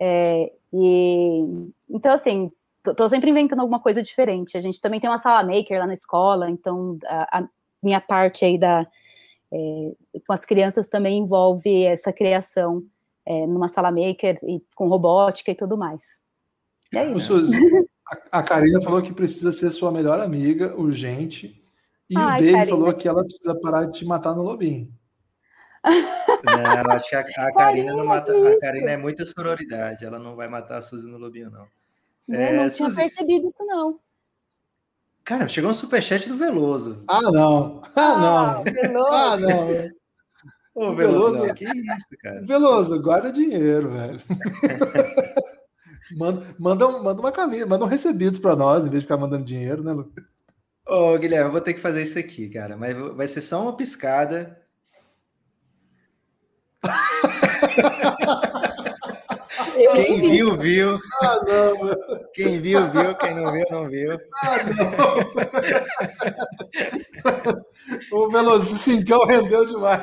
É, 0.00 0.52
e 0.72 1.44
então, 1.88 2.12
assim, 2.12 2.50
tô, 2.82 2.92
tô, 2.92 3.08
sempre 3.08 3.30
inventando 3.30 3.60
alguma 3.60 3.78
coisa 3.78 4.02
diferente. 4.02 4.56
A 4.56 4.60
gente 4.60 4.80
também 4.80 4.98
tem 4.98 5.08
uma 5.08 5.18
sala 5.18 5.44
maker 5.44 5.78
lá 5.78 5.86
na 5.86 5.94
escola, 5.94 6.50
então 6.50 6.98
a, 7.06 7.38
a 7.38 7.48
minha 7.82 8.00
parte 8.00 8.44
aí 8.44 8.58
da 8.58 8.86
é, 9.52 9.92
com 10.26 10.32
as 10.32 10.44
crianças 10.44 10.88
também 10.88 11.18
envolve 11.18 11.84
essa 11.84 12.12
criação 12.12 12.82
é, 13.26 13.46
numa 13.46 13.68
sala 13.68 13.90
maker 13.90 14.38
e 14.44 14.62
com 14.74 14.88
robótica 14.88 15.50
e 15.50 15.54
tudo 15.54 15.76
mais. 15.76 16.02
E 16.92 16.98
é 16.98 17.10
isso. 17.10 17.38
Suzy, 17.38 17.56
a 18.32 18.42
Karina 18.42 18.80
falou 18.80 19.02
que 19.02 19.12
precisa 19.12 19.52
ser 19.52 19.70
sua 19.70 19.92
melhor 19.92 20.20
amiga, 20.20 20.74
urgente. 20.76 21.62
E 22.08 22.16
Ai, 22.16 22.24
o 22.24 22.40
Dave 22.40 22.52
Karina. 22.52 22.66
falou 22.66 22.94
que 22.94 23.08
ela 23.08 23.24
precisa 23.24 23.58
parar 23.60 23.84
de 23.86 23.98
te 23.98 24.04
matar 24.04 24.34
no 24.34 24.42
lobinho. 24.42 24.92
Não, 25.84 26.92
acho 26.92 27.08
que 27.08 27.16
a, 27.16 27.20
a 27.20 27.52
Karina 27.52 27.94
não 27.94 28.06
mata. 28.06 28.32
A 28.32 28.58
Karina 28.58 28.90
é 28.90 28.96
muita 28.96 29.24
sororidade. 29.26 30.04
Ela 30.04 30.18
não 30.18 30.36
vai 30.36 30.48
matar 30.48 30.78
a 30.78 30.82
Suzy 30.82 31.08
no 31.08 31.18
lobinho, 31.18 31.50
não. 31.50 31.66
Não, 32.26 32.38
é, 32.38 32.52
não 32.52 32.68
tinha 32.70 32.88
Suzy... 32.88 32.96
percebido 32.96 33.46
isso, 33.46 33.64
não. 33.64 33.98
Cara, 35.24 35.46
chegou 35.46 35.70
um 35.70 35.74
superchat 35.74 36.28
do 36.28 36.36
Veloso. 36.36 37.04
Ah, 37.08 37.22
não. 37.22 37.80
Ah, 37.94 38.18
não. 38.18 38.64
Veloso. 38.64 39.14
Ah, 39.14 39.36
não. 39.36 39.68
Ô, 40.74 40.94
Veloso, 40.94 41.34
Veloso 41.34 41.54
que 41.54 41.64
isso, 41.64 42.08
cara? 42.20 42.42
Veloso, 42.42 43.02
guarda 43.02 43.30
dinheiro, 43.30 43.90
velho. 43.90 44.20
manda, 46.16 46.46
manda, 46.58 46.88
manda 46.88 47.20
uma 47.20 47.30
camisa, 47.30 47.66
manda 47.66 47.84
um 47.84 47.88
recebidos 47.88 48.38
para 48.38 48.56
nós, 48.56 48.84
em 48.84 48.90
vez 48.90 49.02
de 49.02 49.06
ficar 49.06 49.18
mandando 49.18 49.44
dinheiro, 49.44 49.84
né, 49.84 49.92
Lu? 49.92 50.10
Ô, 50.86 51.16
Guilherme, 51.18 51.48
eu 51.48 51.52
vou 51.52 51.60
ter 51.60 51.74
que 51.74 51.80
fazer 51.80 52.02
isso 52.02 52.18
aqui, 52.18 52.48
cara, 52.48 52.76
mas 52.76 52.96
vai 52.96 53.28
ser 53.28 53.42
só 53.42 53.62
uma 53.62 53.76
piscada. 53.76 54.58
Quem 59.94 60.20
viu, 60.20 60.56
viu. 60.56 60.98
Ah, 61.20 61.40
não, 61.46 62.28
Quem 62.32 62.60
viu, 62.60 62.90
viu. 62.90 63.14
Quem 63.16 63.34
não 63.34 63.52
viu, 63.52 63.64
não 63.70 63.88
viu. 63.88 64.18
Ah, 64.42 64.58
não. 68.10 68.26
o 68.26 68.30
Veloso 68.30 68.76
Cincão 68.76 69.24
rendeu 69.24 69.66
demais. 69.66 70.02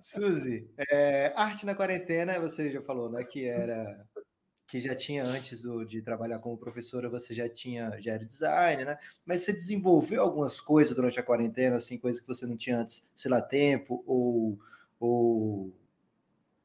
Suzy, 0.00 0.68
é, 0.90 1.32
arte 1.36 1.66
na 1.66 1.74
quarentena, 1.74 2.40
você 2.40 2.70
já 2.70 2.80
falou, 2.80 3.10
né? 3.10 3.22
Que 3.24 3.46
era 3.46 4.04
que 4.66 4.78
já 4.78 4.94
tinha 4.94 5.24
antes 5.24 5.62
do, 5.62 5.84
de 5.84 6.00
trabalhar 6.00 6.38
como 6.38 6.56
professora, 6.56 7.10
você 7.10 7.34
já 7.34 7.48
tinha 7.48 8.00
já 8.00 8.12
era 8.12 8.24
design, 8.24 8.84
né? 8.84 8.98
Mas 9.26 9.42
você 9.42 9.52
desenvolveu 9.52 10.22
algumas 10.22 10.60
coisas 10.60 10.94
durante 10.94 11.18
a 11.18 11.24
quarentena, 11.24 11.76
assim, 11.76 11.98
coisas 11.98 12.20
que 12.20 12.28
você 12.28 12.46
não 12.46 12.56
tinha 12.56 12.78
antes, 12.78 13.08
sei 13.16 13.30
lá, 13.30 13.42
tempo 13.42 14.04
ou, 14.06 14.56
ou 15.00 15.72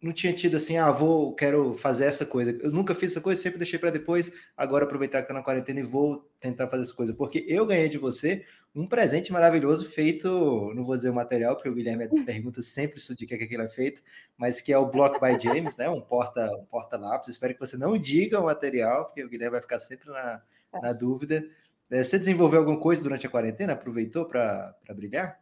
não 0.05 0.13
tinha 0.13 0.31
tido 0.31 0.55
assim, 0.55 0.77
ah, 0.77 0.91
vou, 0.91 1.33
quero 1.33 1.73
fazer 1.73 2.05
essa 2.05 2.27
coisa. 2.27 2.51
Eu 2.61 2.71
nunca 2.71 2.93
fiz 2.93 3.11
essa 3.11 3.21
coisa, 3.21 3.41
sempre 3.41 3.57
deixei 3.57 3.79
para 3.79 3.89
depois. 3.89 4.31
Agora 4.55 4.85
aproveitar 4.85 5.23
que 5.23 5.27
tá 5.27 5.33
na 5.33 5.41
quarentena 5.41 5.79
e 5.79 5.83
vou 5.83 6.29
tentar 6.39 6.67
fazer 6.67 6.83
essa 6.83 6.93
coisa, 6.93 7.13
porque 7.13 7.43
eu 7.47 7.65
ganhei 7.65 7.89
de 7.89 7.97
você 7.97 8.45
um 8.75 8.85
presente 8.85 9.33
maravilhoso 9.33 9.89
feito, 9.89 10.71
não 10.75 10.83
vou 10.83 10.95
dizer 10.95 11.09
o 11.09 11.15
material, 11.15 11.55
porque 11.55 11.69
o 11.69 11.73
Guilherme 11.73 12.07
pergunta 12.23 12.61
sempre 12.61 12.99
isso 12.99 13.15
de 13.15 13.25
que, 13.25 13.33
é 13.33 13.37
que 13.37 13.45
aquilo 13.45 13.63
é 13.63 13.69
feito, 13.69 14.03
mas 14.37 14.61
que 14.61 14.71
é 14.71 14.77
o 14.77 14.85
Block 14.85 15.19
by 15.19 15.41
James, 15.41 15.75
né? 15.75 15.89
Um 15.89 16.01
porta, 16.01 16.51
um 16.55 16.65
porta 16.65 16.97
lápis. 16.97 17.29
Espero 17.29 17.55
que 17.55 17.59
você 17.59 17.75
não 17.75 17.97
diga 17.97 18.39
o 18.39 18.45
material, 18.45 19.05
porque 19.05 19.23
o 19.23 19.29
Guilherme 19.29 19.53
vai 19.53 19.61
ficar 19.61 19.79
sempre 19.79 20.09
na, 20.09 20.41
na 20.83 20.93
dúvida. 20.93 21.43
É, 21.89 22.03
você 22.03 22.19
desenvolveu 22.19 22.59
alguma 22.59 22.79
coisa 22.79 23.01
durante 23.01 23.25
a 23.25 23.29
quarentena? 23.29 23.73
Aproveitou 23.73 24.25
para 24.25 24.75
brilhar? 24.93 25.39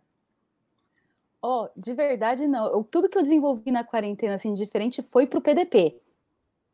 Oh, 1.46 1.68
de 1.76 1.94
verdade, 1.94 2.48
não. 2.48 2.68
Eu, 2.68 2.84
tudo 2.86 3.10
que 3.10 3.18
eu 3.18 3.22
desenvolvi 3.22 3.70
na 3.70 3.84
quarentena, 3.84 4.36
assim, 4.36 4.54
diferente, 4.54 5.02
foi 5.02 5.28
pro 5.28 5.42
PDP. 5.42 6.00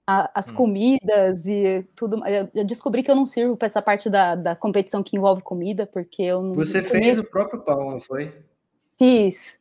A, 0.06 0.30
as 0.40 0.52
hum. 0.52 0.54
comidas 0.54 1.48
e 1.48 1.84
tudo. 1.96 2.22
Eu 2.54 2.64
descobri 2.64 3.02
que 3.02 3.10
eu 3.10 3.16
não 3.16 3.26
sirvo 3.26 3.58
para 3.58 3.66
essa 3.66 3.82
parte 3.82 4.12
da, 4.12 4.36
da 4.36 4.56
competição 4.56 5.02
que 5.02 5.18
envolve 5.18 5.42
comida, 5.42 5.88
porque 5.88 6.22
eu 6.22 6.44
não. 6.44 6.54
Você 6.54 6.84
fez 6.84 7.18
o 7.20 7.28
próprio 7.28 7.62
pão, 7.62 7.90
não 7.90 8.00
foi? 8.00 8.32
Fiz. 8.96 9.60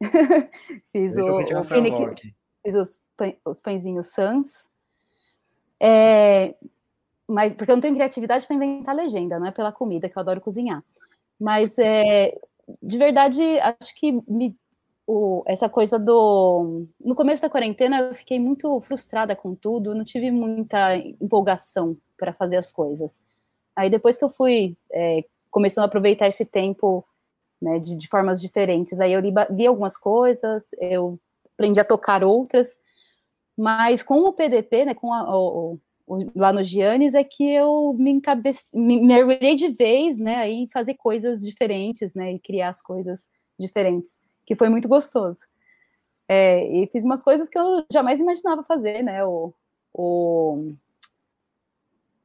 fiz 0.92 1.16
o, 1.16 1.40
o 1.40 1.64
finique, 1.64 2.34
fiz 2.64 2.74
os, 2.74 3.00
os 3.44 3.60
pãezinhos 3.60 4.08
Sans. 4.08 4.68
É, 5.80 6.56
mas 7.28 7.54
porque 7.54 7.70
eu 7.70 7.76
não 7.76 7.80
tenho 7.80 7.94
criatividade 7.94 8.44
para 8.44 8.56
inventar 8.56 8.94
legenda, 8.94 9.38
não 9.38 9.46
é 9.46 9.52
pela 9.52 9.70
comida, 9.70 10.08
que 10.08 10.18
eu 10.18 10.20
adoro 10.20 10.40
cozinhar. 10.40 10.82
Mas 11.38 11.78
é, 11.78 12.36
de 12.82 12.98
verdade, 12.98 13.42
acho 13.60 13.94
que 13.94 14.12
me, 14.28 14.56
o, 15.06 15.42
essa 15.46 15.68
coisa 15.68 15.98
do. 15.98 16.86
No 17.00 17.14
começo 17.14 17.40
da 17.40 17.48
quarentena, 17.48 18.00
eu 18.00 18.14
fiquei 18.14 18.38
muito 18.38 18.78
frustrada 18.82 19.34
com 19.34 19.54
tudo, 19.54 19.94
não 19.94 20.04
tive 20.04 20.30
muita 20.30 20.96
empolgação 20.96 21.96
para 22.16 22.34
fazer 22.34 22.56
as 22.56 22.70
coisas. 22.70 23.22
Aí, 23.74 23.88
depois 23.88 24.18
que 24.18 24.24
eu 24.24 24.28
fui 24.28 24.76
é, 24.92 25.24
começando 25.50 25.84
a 25.84 25.86
aproveitar 25.86 26.28
esse 26.28 26.44
tempo 26.44 27.04
né, 27.60 27.78
de, 27.78 27.96
de, 27.96 28.08
formas 28.08 28.40
diferentes, 28.40 29.00
aí 29.00 29.12
eu 29.12 29.20
li, 29.20 29.32
li 29.50 29.66
algumas 29.66 29.96
coisas, 29.96 30.70
eu 30.78 31.18
aprendi 31.54 31.80
a 31.80 31.84
tocar 31.84 32.22
outras, 32.22 32.78
mas 33.56 34.02
com 34.02 34.20
o 34.20 34.32
PDP, 34.32 34.84
né, 34.84 34.94
com 34.94 35.12
a, 35.12 35.36
o, 35.36 35.78
lá 36.34 36.52
no 36.52 36.62
Giannis 36.62 37.14
é 37.14 37.22
que 37.22 37.48
eu 37.50 37.94
me, 37.98 38.10
encabece... 38.10 38.76
me 38.76 39.00
mergulhei 39.00 39.54
de 39.54 39.68
vez, 39.68 40.18
né, 40.18 40.48
em 40.50 40.66
fazer 40.68 40.94
coisas 40.94 41.40
diferentes, 41.40 42.14
né, 42.14 42.32
e 42.32 42.38
criar 42.38 42.70
as 42.70 42.80
coisas 42.80 43.28
diferentes, 43.58 44.18
que 44.46 44.54
foi 44.54 44.68
muito 44.68 44.88
gostoso. 44.88 45.40
É, 46.28 46.66
e 46.66 46.86
fiz 46.88 47.04
umas 47.04 47.22
coisas 47.22 47.48
que 47.48 47.58
eu 47.58 47.84
jamais 47.92 48.20
imaginava 48.20 48.62
fazer, 48.62 49.02
né, 49.02 49.24
o, 49.24 49.52
o, 49.92 50.72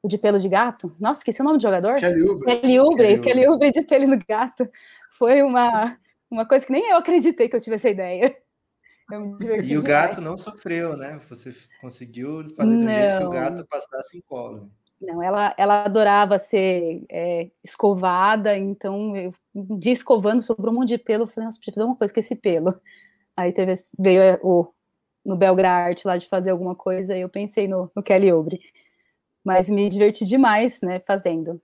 o 0.01 0.07
de 0.07 0.17
pelo 0.17 0.39
de 0.39 0.49
gato, 0.49 0.95
nossa, 0.99 1.19
esqueci 1.19 1.41
o 1.41 1.45
nome 1.45 1.57
do 1.57 1.63
jogador? 1.63 1.95
Kelly 1.95 2.21
Oubre. 2.23 2.45
Kelly 2.45 2.79
Oubre, 2.79 3.19
Kelly 3.19 3.47
Oubre 3.47 3.71
de 3.71 3.81
pelo 3.81 4.07
no 4.07 4.19
gato, 4.27 4.69
foi 5.11 5.41
uma, 5.41 5.97
uma 6.29 6.45
coisa 6.45 6.65
que 6.65 6.71
nem 6.71 6.89
eu 6.89 6.97
acreditei 6.97 7.49
que 7.49 7.55
eu 7.55 7.61
tive 7.61 7.75
essa 7.75 7.89
ideia. 7.89 8.35
E 9.63 9.77
o 9.77 9.83
gato 9.83 10.21
não 10.21 10.37
sofreu, 10.37 10.95
né? 10.97 11.19
Você 11.29 11.55
conseguiu 11.81 12.49
fazer 12.55 12.77
de 12.77 12.85
um 12.85 12.87
jeito 12.87 13.17
que 13.17 13.25
o 13.25 13.29
gato 13.29 13.65
passasse 13.67 14.17
em 14.17 14.21
colo. 14.21 14.71
Não, 15.01 15.21
ela, 15.21 15.53
ela 15.57 15.83
adorava 15.83 16.37
ser 16.39 17.03
é, 17.11 17.51
escovada, 17.63 18.57
então 18.57 19.13
eu, 19.15 19.33
um 19.53 19.77
dia 19.77 19.91
escovando 19.91 20.41
sobrou 20.41 20.73
um 20.73 20.77
monte 20.77 20.89
de 20.89 20.97
pelo, 20.97 21.23
eu 21.23 21.27
falei, 21.27 21.45
nossa, 21.45 21.57
precisa 21.57 21.75
fazer 21.75 21.81
alguma 21.83 21.97
coisa 21.97 22.13
com 22.13 22.19
esse 22.21 22.35
pelo. 22.35 22.79
Aí 23.35 23.51
teve, 23.51 23.75
veio 23.99 24.21
é, 24.21 24.39
o, 24.41 24.71
no 25.25 25.35
Belgrarte 25.35 26.07
lá 26.07 26.17
de 26.17 26.27
fazer 26.27 26.51
alguma 26.51 26.73
coisa, 26.73 27.17
e 27.17 27.21
eu 27.21 27.29
pensei 27.29 27.67
no, 27.67 27.91
no 27.93 28.01
Kelly 28.01 28.31
Obre. 28.31 28.61
Mas 29.43 29.69
me 29.69 29.89
diverti 29.89 30.25
demais, 30.25 30.79
né, 30.81 31.01
fazendo. 31.05 31.61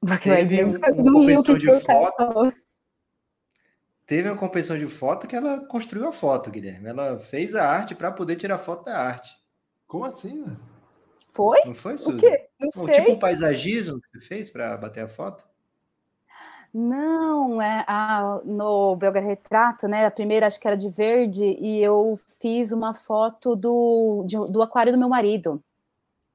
Porque 0.00 0.28
Teve 0.28 0.64
um, 0.64 0.70
uma 1.00 1.12
competição 1.12 1.56
de 1.56 1.80
foto. 1.80 2.52
Teve 4.06 4.28
uma 4.28 4.36
competição 4.36 4.76
de 4.76 4.86
foto 4.86 5.26
que 5.26 5.34
ela 5.34 5.64
construiu 5.66 6.06
a 6.06 6.12
foto, 6.12 6.50
Guilherme. 6.50 6.88
Ela 6.88 7.18
fez 7.18 7.54
a 7.54 7.66
arte 7.66 7.94
para 7.94 8.12
poder 8.12 8.36
tirar 8.36 8.58
foto 8.58 8.84
da 8.84 8.98
arte. 8.98 9.34
Como 9.86 10.04
assim, 10.04 10.44
velho? 10.44 10.60
Foi? 11.32 11.58
Não 11.64 11.74
foi, 11.74 11.96
Suzy? 11.96 12.16
O 12.16 12.20
quê? 12.20 12.48
Não 12.60 12.68
um, 12.68 12.84
sei. 12.84 12.94
Tipo 12.94 13.12
um 13.12 13.18
paisagismo 13.18 14.00
que 14.00 14.08
você 14.10 14.20
fez 14.20 14.50
para 14.50 14.76
bater 14.76 15.04
a 15.04 15.08
foto? 15.08 15.44
Não, 16.72 17.62
é 17.62 17.84
a, 17.88 18.40
no 18.44 18.94
Belga 18.96 19.20
Retrato, 19.20 19.88
né? 19.88 20.04
A 20.04 20.10
primeira 20.10 20.46
acho 20.46 20.60
que 20.60 20.66
era 20.66 20.76
de 20.76 20.90
verde, 20.90 21.44
e 21.44 21.80
eu 21.80 22.18
fiz 22.40 22.72
uma 22.72 22.92
foto 22.92 23.56
do, 23.56 24.24
de, 24.26 24.36
do 24.36 24.60
aquário 24.60 24.92
do 24.92 24.98
meu 24.98 25.08
marido, 25.08 25.62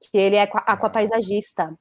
que 0.00 0.18
ele 0.18 0.36
é 0.36 0.42
aquapaisagista. 0.42 1.64
Ah. 1.64 1.74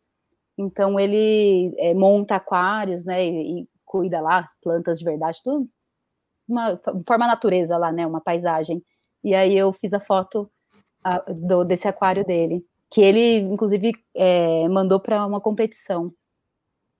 Então 0.58 1.00
ele 1.00 1.74
é, 1.78 1.94
monta 1.94 2.36
aquários, 2.36 3.06
né? 3.06 3.26
E, 3.26 3.62
e 3.62 3.70
cuida 3.86 4.22
lá, 4.22 4.40
as 4.40 4.54
plantas 4.62 5.00
de 5.00 5.06
verdade, 5.06 5.42
tudo 5.44 5.68
uma 6.50 6.80
forma 7.08 7.28
natureza 7.28 7.78
lá, 7.78 7.92
né, 7.92 8.06
uma 8.06 8.22
paisagem. 8.22 8.84
E 9.24 9.36
aí 9.36 9.58
eu 9.58 9.72
fiz 9.72 9.94
a 9.94 10.00
foto 10.00 10.50
a, 11.04 11.20
do, 11.20 11.64
desse 11.64 11.88
aquário 11.88 12.26
dele, 12.26 12.66
que 12.90 13.02
ele 13.02 13.38
inclusive 13.40 13.94
é, 14.16 14.68
mandou 14.68 15.00
para 15.00 15.26
uma 15.26 15.40
competição. 15.40 16.14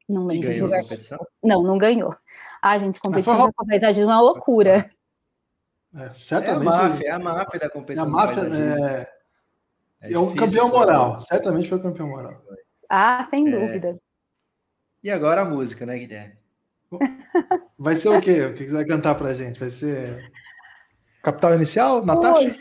Não 0.08 0.26
lembro. 0.26 0.50
ganhou 0.50 0.74
a 0.74 0.82
competição? 0.82 1.28
Não, 1.44 1.62
não 1.62 1.78
ganhou. 1.78 2.16
Ah, 2.62 2.78
gente, 2.80 3.00
competição 3.00 3.52
com 3.52 3.66
paisagem 3.66 4.04
é 4.04 4.06
uma 4.06 4.22
loucura. 4.22 4.90
É, 5.96 6.10
certamente. 6.14 6.68
É 6.68 6.70
a 6.70 6.90
máfia, 6.90 7.08
é 7.08 7.12
a 7.12 7.20
máfia 7.20 7.60
da 7.60 7.70
competição. 7.70 8.08
A 8.08 8.10
máfia 8.10 8.42
é, 8.42 9.08
é, 10.02 10.14
é 10.14 10.20
um 10.20 10.36
campeão 10.36 10.70
moral. 10.70 11.18
Certamente 11.18 11.70
foi 11.70 11.78
o 11.78 11.82
campeão 11.82 12.08
moral. 12.08 12.42
Ah, 12.90 13.24
sem 13.24 13.48
é. 13.48 13.52
dúvida. 13.52 14.00
E 15.04 15.12
agora 15.12 15.42
a 15.42 15.46
música, 15.46 15.86
né, 15.86 15.98
Guilherme? 15.98 16.39
Vai 17.78 17.96
ser 17.96 18.10
o 18.10 18.22
quê? 18.22 18.42
O 18.46 18.54
que 18.54 18.66
você 18.66 18.74
vai 18.74 18.86
cantar 18.86 19.16
pra 19.16 19.34
gente? 19.34 19.60
Vai 19.60 19.70
ser 19.70 20.32
Capital 21.24 21.56
Inicial, 21.56 22.06
Natasha? 22.06 22.46
Poxa, 22.46 22.58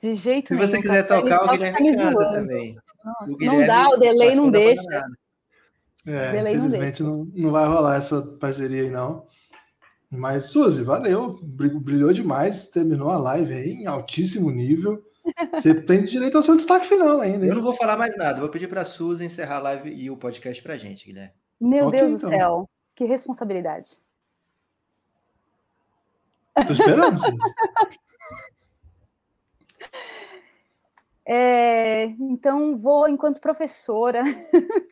de 0.00 0.14
jeito 0.14 0.48
Se 0.48 0.54
nenhum. 0.54 0.66
você 0.66 0.80
quiser 0.82 1.06
Capital 1.06 1.22
tocar, 1.22 1.44
o 1.44 1.50
Guilherme 1.56 1.76
tá 1.78 1.82
me 1.84 1.96
canta 1.96 2.12
zoando. 2.12 2.32
também. 2.32 2.76
Nossa, 3.04 3.24
O 3.24 3.28
não 3.28 3.36
Guilherme 3.36 3.66
dá, 3.66 3.88
o 3.88 3.96
delay 3.96 4.34
não 4.34 4.50
deixa. 4.50 5.04
É, 6.06 6.32
Delay 6.32 6.56
não 6.56 6.64
infelizmente 6.66 7.02
não, 7.02 7.24
não 7.34 7.50
vai 7.50 7.66
rolar 7.68 7.96
essa 7.96 8.22
parceria 8.40 8.82
aí, 8.82 8.90
não. 8.90 9.26
Mas, 10.10 10.44
Suzy, 10.50 10.82
valeu. 10.82 11.38
Bri- 11.42 11.78
Brilhou 11.78 12.12
demais. 12.12 12.68
Terminou 12.68 13.10
a 13.10 13.18
live 13.18 13.52
aí 13.52 13.70
em 13.72 13.86
altíssimo 13.86 14.50
nível. 14.50 15.02
Você 15.54 15.74
tem 15.74 16.02
direito 16.02 16.36
ao 16.36 16.42
seu 16.42 16.56
destaque 16.56 16.86
final 16.88 17.20
ainda. 17.20 17.44
hein? 17.44 17.50
Eu 17.50 17.54
não 17.56 17.62
vou 17.62 17.74
falar 17.74 17.96
mais 17.96 18.16
nada. 18.16 18.40
Vou 18.40 18.48
pedir 18.48 18.66
pra 18.66 18.84
Suzy 18.84 19.24
encerrar 19.24 19.56
a 19.56 19.60
live 19.60 19.90
e 19.92 20.10
o 20.10 20.16
podcast 20.16 20.60
pra 20.62 20.76
gente, 20.76 21.04
Guilherme. 21.06 21.32
Meu 21.60 21.86
Ok, 21.88 22.00
Deus 22.00 22.12
então. 22.12 22.30
do 22.30 22.34
céu, 22.36 22.70
que 23.00 23.04
responsabilidade. 23.06 23.96
Tô 26.66 26.72
esperando. 26.72 27.18
É, 31.32 32.06
então, 32.18 32.76
vou 32.76 33.08
enquanto 33.08 33.40
professora. 33.40 34.22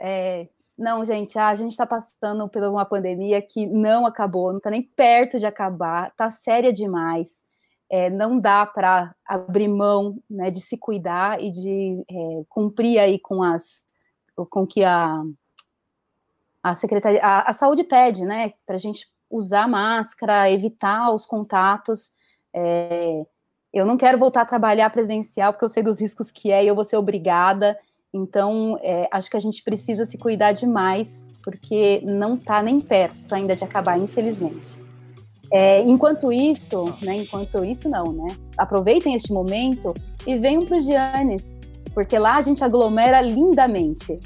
É, 0.00 0.48
não, 0.78 1.04
gente, 1.04 1.36
a 1.36 1.52
gente 1.56 1.72
está 1.72 1.84
passando 1.84 2.48
por 2.48 2.62
uma 2.62 2.84
pandemia 2.84 3.42
que 3.42 3.66
não 3.66 4.06
acabou, 4.06 4.50
não 4.50 4.58
está 4.58 4.70
nem 4.70 4.80
perto 4.80 5.36
de 5.36 5.44
acabar, 5.44 6.10
está 6.10 6.30
séria 6.30 6.72
demais. 6.72 7.44
É, 7.90 8.08
não 8.08 8.38
dá 8.38 8.64
para 8.64 9.12
abrir 9.26 9.66
mão 9.66 10.22
né, 10.30 10.52
de 10.52 10.60
se 10.60 10.78
cuidar 10.78 11.42
e 11.42 11.50
de 11.50 12.04
é, 12.08 12.44
cumprir 12.48 13.00
aí 13.00 13.18
com 13.18 13.42
as 13.42 13.84
com 14.48 14.64
que 14.64 14.84
a, 14.84 15.20
a 16.62 16.74
secretaria 16.74 17.20
a, 17.22 17.50
a 17.50 17.52
saúde 17.52 17.84
pede, 17.84 18.24
né? 18.24 18.52
Para 18.66 18.76
a 18.76 18.78
gente 18.78 19.06
usar 19.30 19.68
máscara, 19.68 20.50
evitar 20.50 21.12
os 21.12 21.26
contatos. 21.26 22.10
É, 22.54 23.24
eu 23.72 23.84
não 23.84 23.96
quero 23.96 24.18
voltar 24.18 24.42
a 24.42 24.46
trabalhar 24.46 24.90
presencial 24.90 25.52
porque 25.52 25.64
eu 25.64 25.68
sei 25.68 25.82
dos 25.82 26.00
riscos 26.00 26.30
que 26.30 26.50
é 26.50 26.64
e 26.64 26.68
eu 26.68 26.74
vou 26.74 26.84
ser 26.84 26.96
obrigada. 26.96 27.78
Então, 28.12 28.78
é, 28.82 29.08
acho 29.12 29.30
que 29.30 29.36
a 29.36 29.40
gente 29.40 29.62
precisa 29.62 30.06
se 30.06 30.16
cuidar 30.16 30.52
demais, 30.52 31.26
porque 31.44 32.00
não 32.04 32.34
está 32.34 32.62
nem 32.62 32.80
perto 32.80 33.34
ainda 33.34 33.54
de 33.54 33.64
acabar, 33.64 33.98
infelizmente. 33.98 34.80
É, 35.52 35.82
enquanto 35.82 36.32
isso, 36.32 36.84
né, 37.02 37.16
enquanto 37.16 37.64
isso 37.64 37.88
não, 37.88 38.12
né? 38.12 38.26
Aproveitem 38.56 39.14
este 39.14 39.32
momento 39.32 39.94
e 40.26 40.36
venham 40.36 40.64
para 40.64 40.76
o 40.76 40.80
Giannis, 40.80 41.58
porque 41.94 42.18
lá 42.18 42.36
a 42.36 42.42
gente 42.42 42.62
aglomera 42.62 43.20
lindamente. 43.20 44.18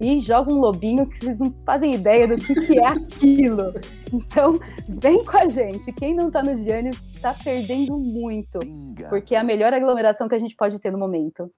E 0.00 0.20
joga 0.20 0.52
um 0.52 0.58
lobinho 0.58 1.06
que 1.06 1.18
vocês 1.18 1.40
não 1.40 1.52
fazem 1.66 1.94
ideia 1.94 2.28
do 2.28 2.36
que, 2.36 2.54
que 2.54 2.78
é 2.78 2.86
aquilo. 2.86 3.74
Então, 4.12 4.52
vem 4.88 5.24
com 5.24 5.36
a 5.36 5.48
gente. 5.48 5.92
Quem 5.92 6.14
não 6.14 6.28
está 6.28 6.42
no 6.42 6.54
Giannis 6.54 6.96
está 7.14 7.34
perdendo 7.34 7.98
muito, 7.98 8.60
porque 9.08 9.34
é 9.34 9.38
a 9.38 9.44
melhor 9.44 9.72
aglomeração 9.72 10.28
que 10.28 10.34
a 10.34 10.38
gente 10.38 10.56
pode 10.56 10.80
ter 10.80 10.90
no 10.90 10.98
momento. 10.98 11.52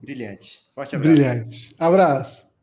Brilhante. 0.00 0.60
Forte 0.74 0.94
abraço. 0.94 1.14
Brilhante. 1.14 1.74
Abraço. 1.78 2.55